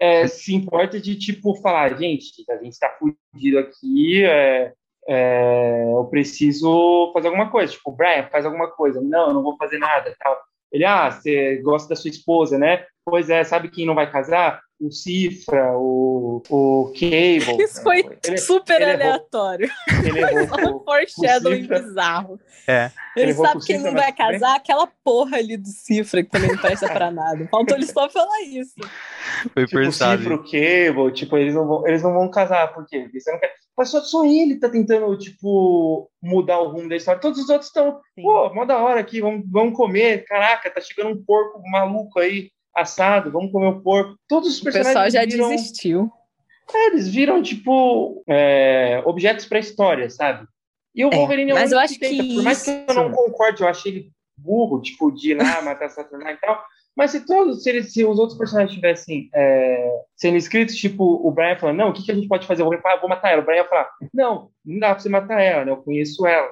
é, 0.01 0.27
se 0.27 0.55
importa 0.55 1.01
de, 1.01 1.17
tipo, 1.17 1.55
falar, 1.57 1.99
gente, 1.99 2.45
a 2.51 2.57
gente 2.57 2.73
está 2.73 2.97
fudido 2.99 3.59
aqui, 3.59 4.25
é, 4.25 4.73
é, 5.09 5.85
eu 5.93 6.05
preciso 6.05 7.11
fazer 7.13 7.29
alguma 7.29 7.51
coisa. 7.51 7.73
Tipo, 7.73 7.93
Brian, 7.93 8.29
faz 8.31 8.45
alguma 8.45 8.71
coisa. 8.71 9.01
Não, 9.01 9.29
eu 9.29 9.35
não 9.35 9.43
vou 9.43 9.57
fazer 9.57 9.79
nada. 9.79 10.15
Tal. 10.19 10.39
Ele, 10.71 10.85
ah, 10.85 11.11
você 11.11 11.57
gosta 11.63 11.89
da 11.89 11.97
sua 11.97 12.11
esposa, 12.11 12.59
né? 12.59 12.85
Pois 13.05 13.31
é, 13.31 13.43
sabe 13.43 13.71
quem 13.71 13.87
não 13.87 13.95
vai 13.95 14.11
casar? 14.11 14.61
O 14.81 14.93
Cifra, 14.93 15.77
o, 15.77 16.41
o 16.49 16.93
Cable. 16.95 17.63
Isso 17.63 17.83
foi 17.83 18.09
ele, 18.25 18.39
super 18.39 18.81
ele 18.81 18.93
aleatório. 18.93 19.69
Ele 20.05 20.21
errou. 20.21 20.77
um 20.81 20.85
foreshadowing 20.85 21.67
bizarro. 21.67 22.39
É. 22.67 22.93
Ele, 23.17 23.31
ele 23.31 23.35
sabe 23.35 23.65
quem 23.65 23.79
não 23.79 23.93
vai 23.93 24.13
casar, 24.13 24.55
aquela 24.55 24.87
porra 25.03 25.39
ali 25.39 25.57
do 25.57 25.67
Cifra, 25.67 26.23
que 26.23 26.31
também 26.31 26.51
não 26.51 26.59
presta 26.59 26.87
pra 26.87 27.11
nada. 27.11 27.49
Faltou 27.51 27.77
ele 27.77 27.87
só 27.87 28.09
falar 28.09 28.43
isso. 28.43 28.75
Foi 29.53 29.67
tipo, 29.67 29.81
pensado. 29.81 30.15
O 30.15 30.19
Cifra, 30.19 30.35
o 30.37 30.45
Cable, 30.45 31.13
tipo, 31.13 31.37
eles 31.37 31.55
não 31.55 31.67
vão, 31.67 31.89
eles 31.89 32.03
não 32.03 32.13
vão 32.13 32.31
casar, 32.31 32.73
por 32.73 32.87
quê? 32.87 33.01
Porque 33.01 33.21
você 33.21 33.33
não 33.33 33.41
quer... 33.41 33.53
Mas 33.77 33.89
só, 33.91 34.01
só 34.01 34.25
ele 34.25 34.61
tá 34.61 34.69
tentando, 34.69 35.17
tipo, 35.19 36.09
mudar 36.23 36.61
o 36.61 36.69
rumo 36.69 36.89
da 36.89 36.97
história. 36.97 37.21
Todos 37.21 37.39
os 37.39 37.49
outros 37.49 37.69
estão, 37.69 38.01
pô, 38.17 38.53
mó 38.55 38.65
da 38.65 38.79
hora 38.79 39.01
aqui, 39.01 39.21
vamos, 39.21 39.45
vamos 39.51 39.77
comer. 39.77 40.25
Caraca, 40.25 40.71
tá 40.71 40.81
chegando 40.81 41.11
um 41.11 41.25
porco 41.25 41.63
maluco 41.69 42.19
aí, 42.19 42.51
assado, 42.75 43.31
vamos 43.31 43.53
comer 43.53 43.69
o 43.69 43.81
porco. 43.81 44.17
Todos 44.29 44.49
os 44.49 44.61
personagens. 44.61 44.97
O 44.97 45.05
pessoal 45.05 45.11
já 45.11 45.29
viram... 45.29 45.49
desistiu. 45.51 46.13
É, 46.75 46.87
eles 46.89 47.09
viram, 47.09 47.43
tipo, 47.43 48.23
é, 48.29 49.03
objetos 49.07 49.47
pra 49.47 49.59
história, 49.59 50.11
sabe? 50.11 50.47
E 50.95 51.05
o 51.05 51.13
é, 51.13 51.17
Wolverine 51.17 51.53
é, 51.53 51.55
é 51.55 51.59
mas 51.59 51.73
eu 51.73 51.79
acho 51.79 51.99
que, 51.99 52.09
que 52.09 52.35
Por 52.35 52.43
mais 52.43 52.63
que 52.63 52.71
eu 52.71 52.95
não 52.95 53.11
concorde, 53.11 53.63
eu 53.63 53.69
achei 53.69 53.93
ele 53.93 54.13
burro, 54.37 54.81
tipo, 54.81 55.11
de 55.11 55.33
ir 55.33 55.37
lá 55.37 55.63
matar 55.63 55.89
Saturno 55.89 56.29
e 56.29 56.37
tal. 56.37 56.63
Mas 56.97 57.13
se 57.13 57.25
todos, 57.25 57.63
se, 57.63 57.71
eles, 57.71 57.93
se 57.93 58.05
os 58.05 58.19
outros 58.19 58.37
personagens 58.37 58.75
tivessem 58.75 59.31
é, 59.33 60.01
sendo 60.17 60.37
escritos, 60.37 60.75
tipo, 60.75 61.05
o 61.05 61.31
Brian 61.31 61.57
falando, 61.57 61.77
não, 61.77 61.91
o 61.91 61.93
que, 61.93 62.05
que 62.05 62.11
a 62.11 62.15
gente 62.15 62.27
pode 62.27 62.47
fazer? 62.47 62.63
Eu 62.63 62.67
vou, 62.67 62.77
vou 63.01 63.09
matar 63.09 63.31
ela. 63.31 63.43
O 63.43 63.45
Brian 63.45 63.65
falar, 63.65 63.89
não, 64.13 64.51
não 64.65 64.79
dá 64.81 64.91
pra 64.91 64.99
você 64.99 65.09
matar 65.09 65.41
ela, 65.41 65.65
né? 65.65 65.71
Eu 65.71 65.77
conheço 65.77 66.27
ela, 66.27 66.49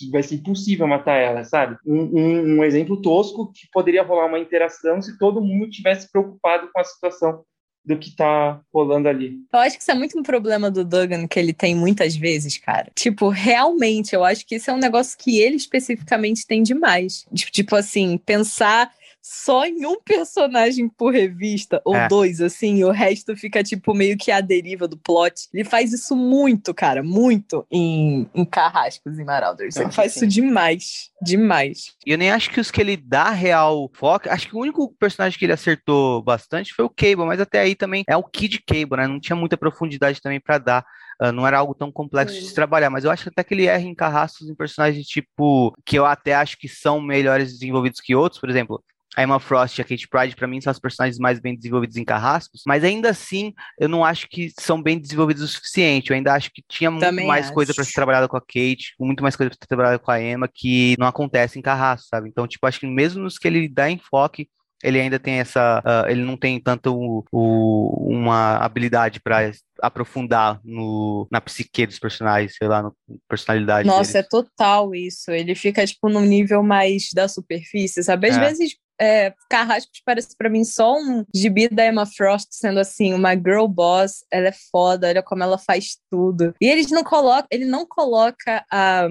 vai, 0.00 0.10
vai 0.10 0.22
ser 0.22 0.36
impossível 0.36 0.86
matar 0.86 1.16
ela, 1.16 1.44
sabe? 1.44 1.76
Um, 1.86 2.02
um, 2.02 2.58
um, 2.58 2.64
exemplo 2.64 3.00
tosco 3.00 3.52
que 3.52 3.68
poderia 3.72 4.02
rolar 4.02 4.26
uma 4.26 4.38
interação 4.38 5.00
se 5.00 5.18
todo 5.18 5.40
mundo 5.40 5.70
tivesse 5.70 6.10
preocupado 6.10 6.68
com 6.72 6.80
a 6.80 6.84
situação 6.84 7.44
do 7.84 7.98
que 7.98 8.14
tá 8.14 8.60
rolando 8.72 9.08
ali. 9.08 9.40
Eu 9.52 9.58
acho 9.58 9.76
que 9.76 9.82
isso 9.82 9.90
é 9.90 9.94
muito 9.94 10.18
um 10.18 10.22
problema 10.22 10.70
do 10.70 10.84
Duggan 10.84 11.26
que 11.26 11.38
ele 11.38 11.52
tem 11.52 11.74
muitas 11.74 12.14
vezes, 12.14 12.56
cara. 12.56 12.92
Tipo, 12.94 13.28
realmente, 13.28 14.14
eu 14.14 14.24
acho 14.24 14.46
que 14.46 14.54
isso 14.54 14.70
é 14.70 14.74
um 14.74 14.78
negócio 14.78 15.18
que 15.18 15.40
ele 15.40 15.56
especificamente 15.56 16.46
tem 16.46 16.62
demais. 16.62 17.26
Tipo, 17.34 17.50
tipo 17.50 17.76
assim, 17.76 18.16
pensar 18.18 18.92
só 19.22 19.64
em 19.64 19.86
um 19.86 20.00
personagem 20.00 20.88
por 20.88 21.12
revista, 21.12 21.80
ou 21.84 21.94
é. 21.94 22.08
dois, 22.08 22.40
assim, 22.40 22.82
o 22.82 22.90
resto 22.90 23.36
fica, 23.36 23.62
tipo, 23.62 23.94
meio 23.94 24.18
que 24.18 24.32
a 24.32 24.40
deriva 24.40 24.88
do 24.88 24.96
plot. 24.96 25.48
Ele 25.54 25.62
faz 25.62 25.92
isso 25.92 26.16
muito, 26.16 26.74
cara, 26.74 27.04
muito 27.04 27.64
em, 27.70 28.28
em 28.34 28.44
Carrascos 28.44 29.16
e 29.16 29.24
Marauders. 29.24 29.76
Ele 29.76 29.92
faz 29.92 30.12
sim. 30.12 30.18
isso 30.20 30.26
demais, 30.26 31.10
demais. 31.22 31.94
E 32.04 32.10
eu 32.10 32.18
nem 32.18 32.32
acho 32.32 32.50
que 32.50 32.60
os 32.60 32.72
que 32.72 32.80
ele 32.80 32.96
dá 32.96 33.30
real 33.30 33.88
foco, 33.94 34.28
acho 34.28 34.48
que 34.48 34.56
o 34.56 34.60
único 34.60 34.92
personagem 34.98 35.38
que 35.38 35.44
ele 35.44 35.52
acertou 35.52 36.20
bastante 36.22 36.74
foi 36.74 36.84
o 36.84 36.90
Cable, 36.90 37.24
mas 37.24 37.40
até 37.40 37.60
aí 37.60 37.76
também 37.76 38.02
é 38.08 38.16
o 38.16 38.24
Kid 38.24 38.60
Cable, 38.66 38.96
né? 38.96 39.06
Não 39.06 39.20
tinha 39.20 39.36
muita 39.36 39.56
profundidade 39.56 40.20
também 40.20 40.40
para 40.40 40.58
dar. 40.58 40.84
Uh, 41.22 41.30
não 41.30 41.46
era 41.46 41.58
algo 41.58 41.74
tão 41.74 41.92
complexo 41.92 42.34
de 42.34 42.46
se 42.46 42.54
trabalhar, 42.54 42.90
mas 42.90 43.04
eu 43.04 43.10
acho 43.10 43.28
até 43.28 43.44
que 43.44 43.54
ele 43.54 43.66
erra 43.66 43.84
em 43.84 43.94
carrascos 43.94 44.48
em 44.48 44.54
personagens 44.54 45.06
tipo 45.06 45.72
que 45.84 45.96
eu 45.96 46.04
até 46.04 46.34
acho 46.34 46.56
que 46.58 46.68
são 46.68 47.00
melhores 47.00 47.52
desenvolvidos 47.52 48.00
que 48.00 48.16
outros, 48.16 48.40
por 48.40 48.50
exemplo, 48.50 48.82
a 49.16 49.22
Emma 49.22 49.38
Frost 49.38 49.78
e 49.78 49.82
a 49.82 49.84
Kate 49.84 50.08
Pride, 50.08 50.34
para 50.36 50.46
mim, 50.48 50.60
são 50.60 50.70
as 50.70 50.78
personagens 50.78 51.18
mais 51.18 51.38
bem 51.38 51.54
desenvolvidos 51.54 51.96
em 51.96 52.04
Carrascos, 52.04 52.62
mas 52.66 52.82
ainda 52.82 53.10
assim, 53.10 53.52
eu 53.78 53.88
não 53.88 54.04
acho 54.04 54.26
que 54.28 54.50
são 54.58 54.82
bem 54.82 54.98
desenvolvidos 54.98 55.42
o 55.42 55.48
suficiente. 55.48 56.10
Eu 56.10 56.16
ainda 56.16 56.32
acho 56.32 56.50
que 56.50 56.62
tinha 56.66 56.90
muito 56.90 57.04
Também 57.04 57.26
mais 57.26 57.46
acho. 57.46 57.54
coisa 57.54 57.74
para 57.74 57.84
ser 57.84 57.92
trabalhada 57.92 58.26
com 58.26 58.36
a 58.36 58.40
Kate, 58.40 58.94
muito 58.98 59.22
mais 59.22 59.36
coisa 59.36 59.50
para 59.50 59.58
ser 59.60 59.66
trabalhada 59.68 59.98
com 59.98 60.10
a 60.10 60.22
Emma, 60.22 60.48
que 60.52 60.96
não 60.98 61.06
acontece 61.06 61.58
em 61.58 61.62
Carrascos, 61.62 62.08
sabe? 62.08 62.28
Então, 62.28 62.46
tipo, 62.46 62.66
acho 62.66 62.80
que 62.80 62.86
mesmo 62.86 63.22
nos 63.22 63.36
que 63.38 63.46
ele 63.46 63.68
dá 63.68 63.90
enfoque, 63.90 64.48
ele 64.82 64.98
ainda 64.98 65.18
tem 65.18 65.34
essa. 65.34 65.80
Uh, 65.86 66.10
ele 66.10 66.22
não 66.22 66.36
tem 66.36 66.58
tanto 66.58 66.92
o, 66.92 67.24
o, 67.30 68.08
uma 68.12 68.56
habilidade 68.56 69.20
para 69.20 69.52
aprofundar 69.80 70.60
no, 70.64 71.28
na 71.30 71.40
psique 71.40 71.86
dos 71.86 71.98
personagens, 72.00 72.56
sei 72.56 72.66
lá, 72.66 72.82
na 72.82 72.92
personalidade 73.28 73.86
Nossa, 73.86 74.14
deles. 74.14 74.26
é 74.26 74.28
total 74.28 74.92
isso. 74.94 75.30
Ele 75.30 75.54
fica, 75.54 75.86
tipo, 75.86 76.08
num 76.08 76.22
nível 76.24 76.62
mais 76.64 77.10
da 77.14 77.28
superfície, 77.28 78.02
sabe? 78.02 78.28
Às 78.28 78.36
É. 78.36 78.40
vezes, 78.40 78.74
é, 79.02 79.34
Carrascos 79.50 80.00
parece 80.06 80.36
pra 80.36 80.48
mim 80.48 80.62
só 80.62 80.94
um 80.94 81.24
gibi 81.34 81.68
da 81.68 81.84
Emma 81.84 82.06
Frost 82.06 82.46
sendo 82.52 82.78
assim, 82.78 83.12
uma 83.12 83.34
girl 83.34 83.66
boss, 83.66 84.24
ela 84.30 84.46
é 84.46 84.54
foda, 84.70 85.08
olha 85.08 85.22
como 85.22 85.42
ela 85.42 85.58
faz 85.58 85.98
tudo. 86.08 86.54
E 86.60 86.68
eles 86.68 86.88
não 86.88 87.02
colocam, 87.02 87.48
ele 87.50 87.64
não 87.64 87.84
coloca 87.84 88.64
a 88.70 89.08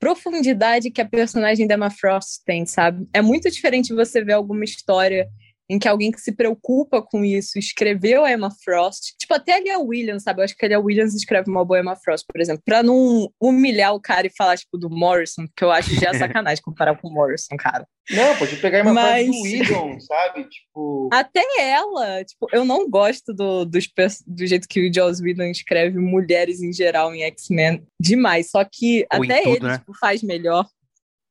profundidade 0.00 0.90
que 0.90 1.02
a 1.02 1.06
personagem 1.08 1.66
da 1.66 1.74
Emma 1.74 1.90
Frost 1.90 2.40
tem, 2.46 2.64
sabe? 2.64 3.06
É 3.12 3.20
muito 3.20 3.50
diferente 3.50 3.94
você 3.94 4.24
ver 4.24 4.32
alguma 4.32 4.64
história 4.64 5.28
em 5.70 5.78
que 5.78 5.88
alguém 5.88 6.10
que 6.10 6.20
se 6.20 6.32
preocupa 6.32 7.00
com 7.00 7.24
isso 7.24 7.58
escreveu 7.58 8.24
a 8.24 8.32
Emma 8.32 8.50
Frost. 8.64 9.14
Tipo, 9.18 9.34
até 9.34 9.54
a 9.54 9.60
Lia 9.60 9.78
Williams, 9.78 10.22
sabe? 10.24 10.40
Eu 10.40 10.44
acho 10.44 10.56
que 10.56 10.64
a 10.64 10.68
Lia 10.68 10.80
Williams 10.80 11.14
escreve 11.14 11.50
uma 11.50 11.64
boa 11.64 11.80
Emma 11.80 11.96
Frost, 11.96 12.26
por 12.30 12.40
exemplo. 12.40 12.62
Pra 12.64 12.82
não 12.82 13.30
humilhar 13.40 13.94
o 13.94 14.00
cara 14.00 14.26
e 14.26 14.32
falar, 14.36 14.56
tipo, 14.58 14.76
do 14.76 14.90
Morrison, 14.90 15.46
que 15.56 15.64
eu 15.64 15.70
acho 15.70 15.94
já 15.94 16.12
sacanagem 16.18 16.62
comparar 16.62 16.96
com 17.00 17.08
o 17.08 17.12
Morrison, 17.12 17.56
cara. 17.56 17.86
Não, 18.10 18.36
pode 18.36 18.56
pegar 18.56 18.82
uma 18.82 18.92
Mas- 18.92 19.26
frase 19.26 19.30
do 19.30 19.42
Whedon, 19.42 20.00
sabe? 20.00 20.44
Tipo, 20.48 21.08
Até 21.12 21.44
ela, 21.58 22.24
tipo, 22.24 22.48
eu 22.52 22.64
não 22.64 22.90
gosto 22.90 23.32
do, 23.32 23.64
pers- 23.94 24.22
do 24.26 24.44
jeito 24.46 24.66
que 24.68 24.88
o 24.88 24.92
Joss 24.92 25.22
Whedon 25.22 25.44
escreve 25.44 25.98
mulheres 25.98 26.60
em 26.60 26.72
geral 26.72 27.14
em 27.14 27.22
X-Men 27.22 27.86
demais. 28.00 28.50
Só 28.50 28.64
que 28.64 29.06
Ou 29.14 29.22
até 29.24 29.48
ele, 29.48 29.60
né? 29.60 29.78
tipo, 29.78 29.96
faz 29.98 30.22
melhor. 30.22 30.66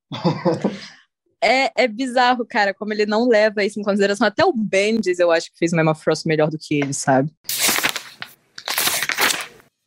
É, 1.44 1.72
é 1.76 1.88
bizarro, 1.88 2.46
cara, 2.46 2.74
como 2.74 2.94
ele 2.94 3.06
não 3.06 3.28
leva 3.28 3.64
isso 3.64 3.80
em 3.80 3.84
consideração. 3.84 4.28
Até 4.28 4.46
o 4.46 4.54
Bendis, 4.54 5.18
eu 5.18 5.32
acho 5.32 5.52
que 5.52 5.58
fez 5.58 5.74
uma 5.74 5.82
Emma 5.82 5.96
Frost 5.96 6.28
melhor 6.28 6.50
do 6.50 6.58
que 6.58 6.76
ele, 6.76 6.94
sabe? 6.94 7.32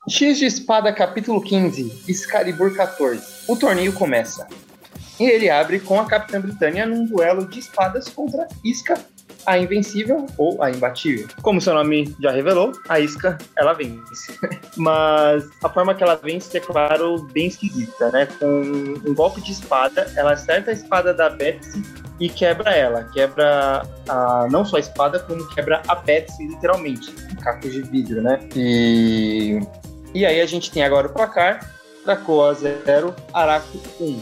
X 0.08 0.38
de 0.38 0.44
Espada, 0.44 0.92
capítulo 0.92 1.40
15, 1.40 2.02
Excalibur 2.08 2.74
14. 2.74 3.22
O 3.48 3.56
torneio 3.56 3.92
começa. 3.92 4.46
E 5.18 5.24
ele 5.24 5.48
abre 5.48 5.78
com 5.78 5.98
a 5.98 6.06
Capitã 6.06 6.40
Britânia 6.40 6.84
num 6.84 7.06
duelo 7.06 7.46
de 7.48 7.60
espadas 7.60 8.08
contra 8.08 8.48
Isca, 8.64 8.98
a 9.46 9.58
Invencível 9.58 10.26
ou 10.38 10.62
a 10.62 10.70
Imbatível. 10.70 11.28
Como 11.42 11.60
seu 11.60 11.74
nome 11.74 12.14
já 12.20 12.30
revelou, 12.30 12.72
a 12.88 12.98
Isca, 12.98 13.38
ela 13.56 13.72
vence. 13.72 14.38
Mas 14.76 15.48
a 15.62 15.68
forma 15.68 15.94
que 15.94 16.02
ela 16.02 16.16
vence 16.16 16.56
é, 16.56 16.60
claro, 16.60 17.22
bem 17.32 17.46
esquisita, 17.46 18.10
né? 18.10 18.26
Com 18.38 18.62
um 19.06 19.14
golpe 19.14 19.40
de 19.40 19.52
espada, 19.52 20.10
ela 20.16 20.32
acerta 20.32 20.70
a 20.70 20.74
espada 20.74 21.12
da 21.12 21.28
Betsy 21.30 21.82
e 22.18 22.28
quebra 22.28 22.70
ela. 22.70 23.04
Quebra 23.12 23.82
a, 24.08 24.48
não 24.50 24.64
só 24.64 24.76
a 24.76 24.80
espada, 24.80 25.18
como 25.20 25.46
quebra 25.48 25.82
a 25.88 25.94
Betsy, 25.94 26.46
literalmente. 26.46 27.14
Um 27.32 27.36
caco 27.36 27.68
de 27.68 27.82
vidro, 27.82 28.22
né? 28.22 28.40
E 28.56 29.60
e 30.14 30.24
aí 30.24 30.40
a 30.40 30.46
gente 30.46 30.70
tem 30.70 30.84
agora 30.84 31.08
o 31.08 31.12
placar: 31.12 31.68
Krakoa 32.04 32.54
0, 32.54 33.14
Araco 33.32 33.78
1. 34.00 34.20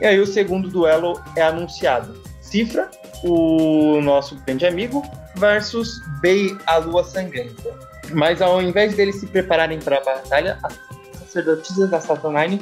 E 0.00 0.06
aí 0.06 0.18
o 0.18 0.26
segundo 0.26 0.70
duelo 0.70 1.22
é 1.36 1.42
anunciado: 1.42 2.20
Cifra, 2.40 2.90
o 3.22 4.00
nosso 4.00 4.36
grande 4.46 4.66
amigo, 4.66 5.02
versus 5.36 6.00
Bei, 6.20 6.56
a 6.66 6.78
lua 6.78 7.04
sangrenta. 7.04 7.74
Mas 8.12 8.42
ao 8.42 8.60
invés 8.60 8.94
deles 8.94 9.16
se 9.16 9.26
prepararem 9.26 9.78
para 9.78 9.98
a 9.98 10.04
batalha, 10.04 10.58
as 10.62 10.74
sacerdotisas 11.20 11.90
da 11.90 12.00
Saturnine 12.00 12.60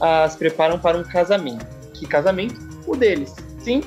as 0.00 0.36
preparam 0.36 0.78
para 0.78 0.96
um 0.96 1.04
casamento. 1.04 1.66
Que 1.94 2.06
casamento? 2.06 2.56
O 2.86 2.96
deles. 2.96 3.34
Sim, 3.58 3.82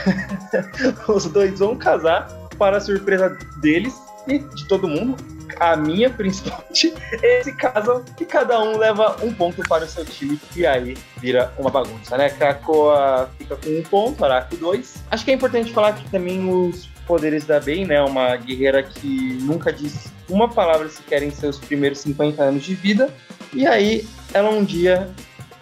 os 1.08 1.26
dois 1.26 1.58
vão 1.58 1.76
casar 1.76 2.28
para 2.58 2.76
a 2.76 2.80
surpresa 2.80 3.36
deles 3.60 3.94
e 4.26 4.38
de 4.38 4.66
todo 4.68 4.88
mundo. 4.88 5.16
A 5.62 5.76
minha, 5.76 6.10
principalmente, 6.10 6.92
esse 7.22 7.54
casam 7.54 8.04
e 8.20 8.24
cada 8.24 8.60
um 8.60 8.76
leva 8.76 9.16
um 9.22 9.32
ponto 9.32 9.62
para 9.68 9.84
o 9.84 9.86
seu 9.86 10.04
time. 10.04 10.36
E 10.56 10.66
aí 10.66 10.96
vira 11.18 11.52
uma 11.56 11.70
bagunça, 11.70 12.18
né? 12.18 12.30
Krakoa 12.30 13.30
fica 13.38 13.54
com 13.54 13.70
um 13.70 13.82
ponto, 13.84 14.24
Araco 14.24 14.56
dois. 14.56 14.96
Acho 15.08 15.24
que 15.24 15.30
é 15.30 15.34
importante 15.34 15.72
falar 15.72 15.92
que 15.92 16.10
também 16.10 16.52
os 16.52 16.86
poderes 17.06 17.44
da 17.44 17.60
Bey, 17.60 17.84
né? 17.84 18.02
Uma 18.02 18.34
guerreira 18.34 18.82
que 18.82 19.38
nunca 19.42 19.72
disse 19.72 20.10
uma 20.28 20.48
palavra 20.48 20.88
sequer 20.88 21.22
em 21.22 21.30
seus 21.30 21.60
primeiros 21.60 22.00
50 22.00 22.42
anos 22.42 22.64
de 22.64 22.74
vida. 22.74 23.08
E 23.54 23.64
aí 23.64 24.04
ela 24.34 24.50
um 24.50 24.64
dia 24.64 25.08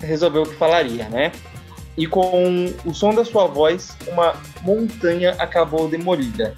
resolveu 0.01 0.45
que 0.45 0.55
falaria, 0.55 1.11
né? 1.11 1.31
E 1.95 2.07
com 2.07 2.73
o 2.87 2.95
som 2.95 3.15
da 3.15 3.23
sua 3.23 3.47
voz, 3.47 3.95
uma 4.09 4.35
montanha 4.63 5.33
acabou 5.39 5.89
demolida. 5.89 6.55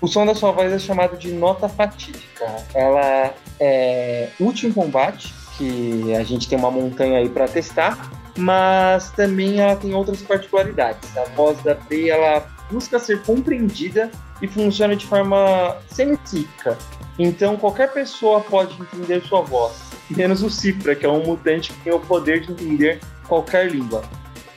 O 0.00 0.08
som 0.08 0.24
da 0.24 0.34
sua 0.34 0.50
voz 0.50 0.72
é 0.72 0.78
chamado 0.78 1.16
de 1.16 1.30
nota 1.30 1.68
fatídica. 1.68 2.46
Ela 2.74 3.34
é 3.58 4.28
útil 4.40 4.70
em 4.70 4.72
combate, 4.72 5.34
que 5.58 6.14
a 6.14 6.22
gente 6.24 6.48
tem 6.48 6.58
uma 6.58 6.70
montanha 6.70 7.18
aí 7.18 7.28
para 7.28 7.46
testar, 7.46 8.10
mas 8.36 9.10
também 9.10 9.60
ela 9.60 9.76
tem 9.76 9.94
outras 9.94 10.22
particularidades. 10.22 11.16
A 11.16 11.24
voz 11.36 11.62
da 11.62 11.74
Bey, 11.74 12.08
ela 12.08 12.48
busca 12.70 12.98
ser 12.98 13.22
compreendida 13.22 14.10
e 14.40 14.48
funciona 14.48 14.96
de 14.96 15.04
forma 15.04 15.76
semicíclica. 15.88 16.78
Então 17.18 17.58
qualquer 17.58 17.92
pessoa 17.92 18.40
pode 18.40 18.80
entender 18.80 19.22
sua 19.22 19.42
voz, 19.42 19.74
menos 20.08 20.42
o 20.42 20.48
Cifra, 20.48 20.94
que 20.94 21.04
é 21.04 21.08
um 21.08 21.22
mutante 21.22 21.72
que 21.72 21.80
tem 21.80 21.92
o 21.92 22.00
poder 22.00 22.40
de 22.40 22.52
entender 22.52 23.00
qualquer 23.28 23.70
língua. 23.70 24.02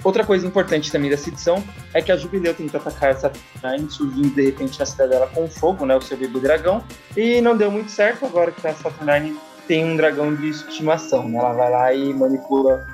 Outra 0.04 0.26
coisa 0.26 0.45
importante 0.45 0.91
também 0.91 1.10
dessa 1.10 1.30
edição 1.30 1.64
é 1.93 2.01
que 2.01 2.12
a 2.12 2.18
Jubileu 2.18 2.54
tenta 2.54 2.78
atacar 2.78 3.12
essa 3.12 3.32
Saturnine, 3.32 3.89
surgindo 3.89 4.30
de 4.36 4.45
repente 4.45 4.78
na 4.80 4.86
cidadela 4.86 5.28
com 5.28 5.47
fogo, 5.47 5.86
né, 5.86 5.95
o 5.95 6.01
seu 6.01 6.18
bebê 6.18 6.39
dragão, 6.39 6.84
e 7.16 7.39
não 7.39 7.56
deu 7.56 7.72
muito 7.72 7.89
certo 7.89 8.26
agora 8.26 8.51
que 8.51 8.68
a 8.68 8.74
Saturnine 8.74 9.38
tem 9.68 9.86
um 9.86 9.95
dragão 9.95 10.36
de 10.36 10.49
estimação, 10.49 11.30
né? 11.30 11.39
Ela 11.39 11.54
vai 11.54 11.72
lá 11.72 11.93
e 11.93 12.14
manipula 12.14 12.86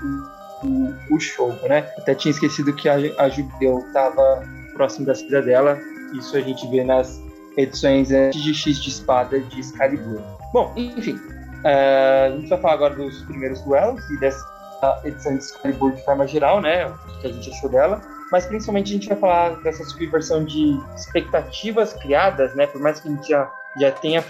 o, 0.63 0.67
o, 0.67 1.15
o 1.15 1.67
né? 1.67 1.91
Até 1.97 2.13
tinha 2.13 2.31
esquecido 2.31 2.73
que 2.73 2.87
a, 2.87 2.95
a 3.17 3.27
Jubileu 3.27 3.79
estava 3.87 4.43
próximo 4.73 5.05
da 5.07 5.15
cidadela, 5.15 5.79
isso 6.13 6.37
a 6.37 6.41
gente 6.41 6.67
vê 6.69 6.83
nas 6.83 7.19
edições 7.57 8.09
de 8.09 8.53
X 8.53 8.77
de 8.77 8.89
espada 8.89 9.39
de 9.39 9.59
Excalibur. 9.59 10.21
Bom, 10.53 10.71
enfim, 10.77 11.15
uh, 11.15 12.27
a 12.27 12.37
gente 12.37 12.49
vai 12.49 12.61
falar 12.61 12.73
agora 12.75 12.95
dos 12.95 13.21
primeiros 13.23 13.61
duelos 13.61 14.01
e 14.11 14.19
dessa 14.19 14.58
a 14.81 14.99
edição 15.03 15.33
de 15.33 15.39
Excalibur 15.39 15.91
de 15.91 16.03
forma 16.03 16.27
geral, 16.27 16.61
né? 16.61 16.87
O 16.87 17.21
que 17.21 17.27
a 17.27 17.31
gente 17.31 17.49
achou 17.51 17.69
dela. 17.69 18.01
Mas 18.31 18.45
principalmente 18.45 18.91
a 18.91 18.93
gente 18.93 19.07
vai 19.09 19.17
falar 19.17 19.49
dessa 19.61 19.83
subversão 19.83 20.43
de 20.45 20.79
expectativas 20.95 21.93
criadas, 21.93 22.55
né? 22.55 22.67
Por 22.67 22.79
mais 22.79 22.99
que 22.99 23.07
a 23.07 23.11
gente 23.11 23.27
já, 23.27 23.51
já 23.79 23.91
tenha 23.91 24.23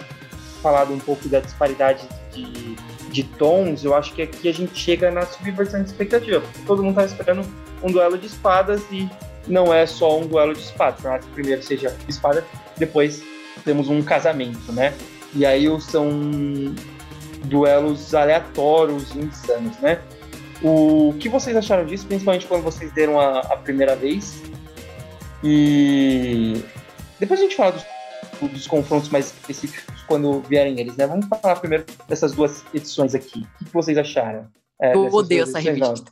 falado 0.62 0.94
um 0.94 1.00
pouco 1.00 1.28
da 1.28 1.40
disparidade 1.40 2.08
de, 2.32 2.76
de 3.10 3.24
tons, 3.24 3.84
eu 3.84 3.94
acho 3.96 4.14
que 4.14 4.22
aqui 4.22 4.48
a 4.48 4.54
gente 4.54 4.78
chega 4.78 5.12
na 5.12 5.26
subversão 5.26 5.82
de 5.82 5.90
expectativa. 5.90 6.42
Porque 6.42 6.60
todo 6.66 6.82
mundo 6.82 6.92
estava 6.92 7.08
esperando 7.08 7.46
um 7.84 7.92
duelo 7.92 8.18
de 8.18 8.28
espadas 8.28 8.82
e 8.92 9.10
não 9.48 9.74
é 9.74 9.86
só 9.86 10.20
um 10.20 10.28
duelo 10.28 10.54
de 10.54 10.62
espadas. 10.62 11.02
Por 11.02 11.10
mais 11.10 11.26
que 11.26 11.32
primeiro 11.32 11.62
seja 11.64 11.96
espada, 12.08 12.46
depois 12.78 13.22
temos 13.66 13.90
um 13.90 14.02
casamento, 14.02 14.72
né? 14.72 14.94
E 15.34 15.46
aí 15.46 15.68
são 15.82 16.10
duelos 17.44 18.14
aleatórios 18.16 19.16
insanos, 19.16 19.78
né? 19.80 20.00
O 20.62 21.14
que 21.20 21.30
vocês 21.30 21.56
acharam 21.56 21.86
disso, 21.86 22.06
principalmente 22.06 22.46
quando 22.46 22.64
vocês 22.64 22.92
deram 22.92 23.20
a, 23.20 23.40
a 23.40 23.58
primeira 23.58 23.96
vez? 23.96 24.42
E 25.44 26.62
depois 27.20 27.40
a 27.40 27.44
gente 27.44 27.56
fala 27.56 27.72
dos, 27.72 28.52
dos, 28.52 28.68
confrontos 28.68 29.10
mais 29.10 29.28
específicos 29.28 30.02
quando 30.04 30.42
vierem 30.42 30.80
eles, 30.80 30.98
né? 30.98 31.08
Vamos 31.08 31.28
falar 31.28 31.56
primeiro 31.58 31.86
dessas 32.08 32.34
duas 32.34 32.64
edições 32.74 33.16
aqui. 33.16 33.48
O 33.62 33.66
que 33.66 33.74
vocês 33.74 33.98
acharam? 33.98 34.50
É, 34.82 34.94
eu 34.94 35.06
odeio 35.14 35.44
essa 35.44 35.60
revista. 35.60 36.04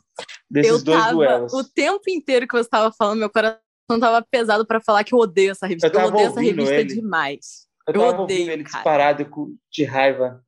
Não, 0.50 0.62
eu 0.62 0.82
tava, 0.82 1.12
duelos. 1.12 1.52
O 1.52 1.64
tempo 1.64 2.02
inteiro 2.08 2.46
que 2.46 2.54
você 2.54 2.62
estava 2.62 2.92
falando, 2.96 3.18
meu 3.18 3.30
coração 3.30 3.58
tava 4.00 4.24
pesado 4.30 4.66
para 4.66 4.80
falar 4.80 5.04
que 5.04 5.14
eu 5.14 5.18
odeio 5.18 5.50
essa 5.52 5.66
revista. 5.66 5.88
Eu, 5.88 6.00
eu 6.00 6.06
odeio 6.06 6.26
essa 6.28 6.40
revista 6.40 6.74
ele. 6.74 6.94
demais. 6.94 7.66
Eu, 7.86 7.94
eu 7.94 8.02
odeio 8.02 8.50
ele 8.50 8.64
cara. 8.64 8.76
disparado 8.76 9.26
de 9.70 9.84
raiva. 9.84 10.42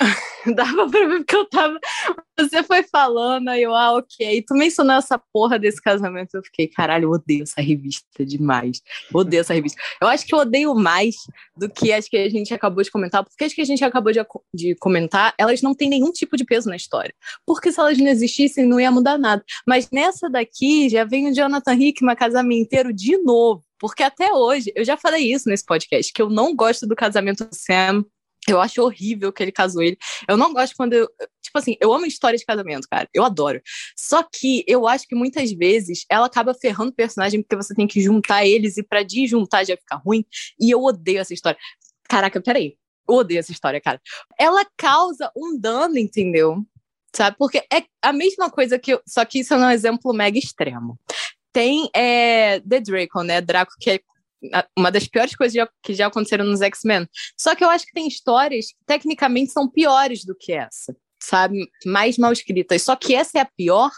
Dava 0.54 0.88
pra 0.88 1.06
ver 1.06 1.18
porque 1.18 1.36
eu 1.36 1.44
tava. 1.48 1.78
Você 2.38 2.62
foi 2.62 2.82
falando, 2.82 3.48
aí 3.48 3.62
eu, 3.62 3.74
ah, 3.74 3.92
ok. 3.92 4.42
Tu 4.46 4.54
mencionou 4.54 4.96
essa 4.96 5.18
porra 5.32 5.58
desse 5.58 5.80
casamento. 5.80 6.34
Eu 6.34 6.42
fiquei, 6.42 6.66
caralho, 6.66 7.04
eu 7.04 7.10
odeio 7.10 7.44
essa 7.44 7.60
revista 7.60 8.26
demais. 8.26 8.82
Eu 9.12 9.20
odeio 9.20 9.40
essa 9.40 9.54
revista. 9.54 9.80
Eu 10.00 10.08
acho 10.08 10.26
que 10.26 10.34
eu 10.34 10.38
odeio 10.40 10.74
mais 10.74 11.14
do 11.56 11.68
que 11.70 11.92
as 11.92 12.08
que 12.08 12.16
a 12.16 12.28
gente 12.28 12.52
acabou 12.52 12.82
de 12.82 12.90
comentar, 12.90 13.24
porque 13.24 13.44
as 13.44 13.54
que 13.54 13.60
a 13.60 13.64
gente 13.64 13.84
acabou 13.84 14.12
de, 14.12 14.20
de 14.52 14.74
comentar, 14.76 15.32
elas 15.38 15.62
não 15.62 15.74
têm 15.74 15.88
nenhum 15.88 16.10
tipo 16.10 16.36
de 16.36 16.44
peso 16.44 16.68
na 16.68 16.76
história. 16.76 17.14
Porque 17.46 17.70
se 17.70 17.80
elas 17.80 17.96
não 17.96 18.08
existissem, 18.08 18.66
não 18.66 18.80
ia 18.80 18.90
mudar 18.90 19.16
nada. 19.16 19.44
Mas 19.66 19.90
nessa 19.90 20.28
daqui, 20.28 20.88
já 20.88 21.04
vem 21.04 21.30
o 21.30 21.34
Jonathan 21.34 21.74
Hickman 21.74 22.16
casamenteiro 22.16 22.92
de 22.92 23.16
novo. 23.18 23.64
Porque 23.78 24.02
até 24.02 24.32
hoje, 24.32 24.72
eu 24.74 24.84
já 24.84 24.96
falei 24.96 25.32
isso 25.32 25.48
nesse 25.48 25.64
podcast, 25.64 26.12
que 26.12 26.22
eu 26.22 26.30
não 26.30 26.54
gosto 26.54 26.86
do 26.86 26.96
casamento 26.96 27.44
do 27.44 27.54
Sam. 27.54 28.04
Eu 28.48 28.60
acho 28.60 28.82
horrível 28.82 29.32
que 29.32 29.42
ele 29.42 29.52
casou 29.52 29.82
ele. 29.82 29.96
Eu 30.28 30.36
não 30.36 30.52
gosto 30.52 30.76
quando 30.76 30.92
eu. 30.92 31.08
Tipo 31.42 31.58
assim, 31.58 31.76
eu 31.80 31.92
amo 31.92 32.04
história 32.06 32.38
de 32.38 32.44
casamento, 32.44 32.86
cara. 32.88 33.08
Eu 33.14 33.24
adoro. 33.24 33.60
Só 33.96 34.22
que 34.22 34.64
eu 34.66 34.86
acho 34.86 35.06
que 35.06 35.14
muitas 35.14 35.50
vezes 35.52 36.04
ela 36.10 36.26
acaba 36.26 36.52
ferrando 36.54 36.90
o 36.90 36.94
personagem 36.94 37.42
porque 37.42 37.56
você 37.56 37.74
tem 37.74 37.86
que 37.86 38.00
juntar 38.00 38.44
eles 38.44 38.76
e 38.76 38.82
pra 38.82 39.02
desjuntar 39.02 39.64
já 39.64 39.76
fica 39.76 39.96
ruim. 39.96 40.24
E 40.60 40.70
eu 40.70 40.82
odeio 40.82 41.20
essa 41.20 41.32
história. 41.32 41.58
Caraca, 42.08 42.40
peraí. 42.40 42.76
Eu 43.08 43.16
odeio 43.16 43.38
essa 43.38 43.52
história, 43.52 43.80
cara. 43.80 44.00
Ela 44.38 44.64
causa 44.76 45.30
um 45.36 45.58
dano, 45.58 45.98
entendeu? 45.98 46.62
Sabe? 47.14 47.36
Porque 47.38 47.58
é 47.72 47.84
a 48.02 48.12
mesma 48.12 48.50
coisa 48.50 48.78
que. 48.78 48.92
Eu, 48.92 49.02
só 49.06 49.24
que 49.24 49.40
isso 49.40 49.54
é 49.54 49.56
um 49.56 49.70
exemplo 49.70 50.12
mega 50.12 50.38
extremo. 50.38 50.98
Tem 51.52 51.88
é, 51.94 52.60
The 52.60 52.80
Draco, 52.80 53.22
né? 53.22 53.40
Draco, 53.40 53.72
que 53.78 53.90
é 53.90 54.00
uma 54.76 54.90
das 54.90 55.06
piores 55.06 55.34
coisas 55.34 55.68
que 55.82 55.94
já 55.94 56.06
aconteceram 56.06 56.44
nos 56.44 56.60
X-Men. 56.60 57.08
Só 57.38 57.54
que 57.54 57.64
eu 57.64 57.70
acho 57.70 57.86
que 57.86 57.92
tem 57.92 58.06
histórias 58.06 58.66
que 58.68 58.84
tecnicamente 58.86 59.52
são 59.52 59.68
piores 59.68 60.24
do 60.24 60.34
que 60.34 60.52
essa, 60.52 60.94
sabe? 61.20 61.68
Mais 61.86 62.18
mal 62.18 62.32
escritas. 62.32 62.82
Só 62.82 62.96
que 62.96 63.14
essa 63.14 63.38
é 63.38 63.40
a 63.40 63.50
pior 63.56 63.90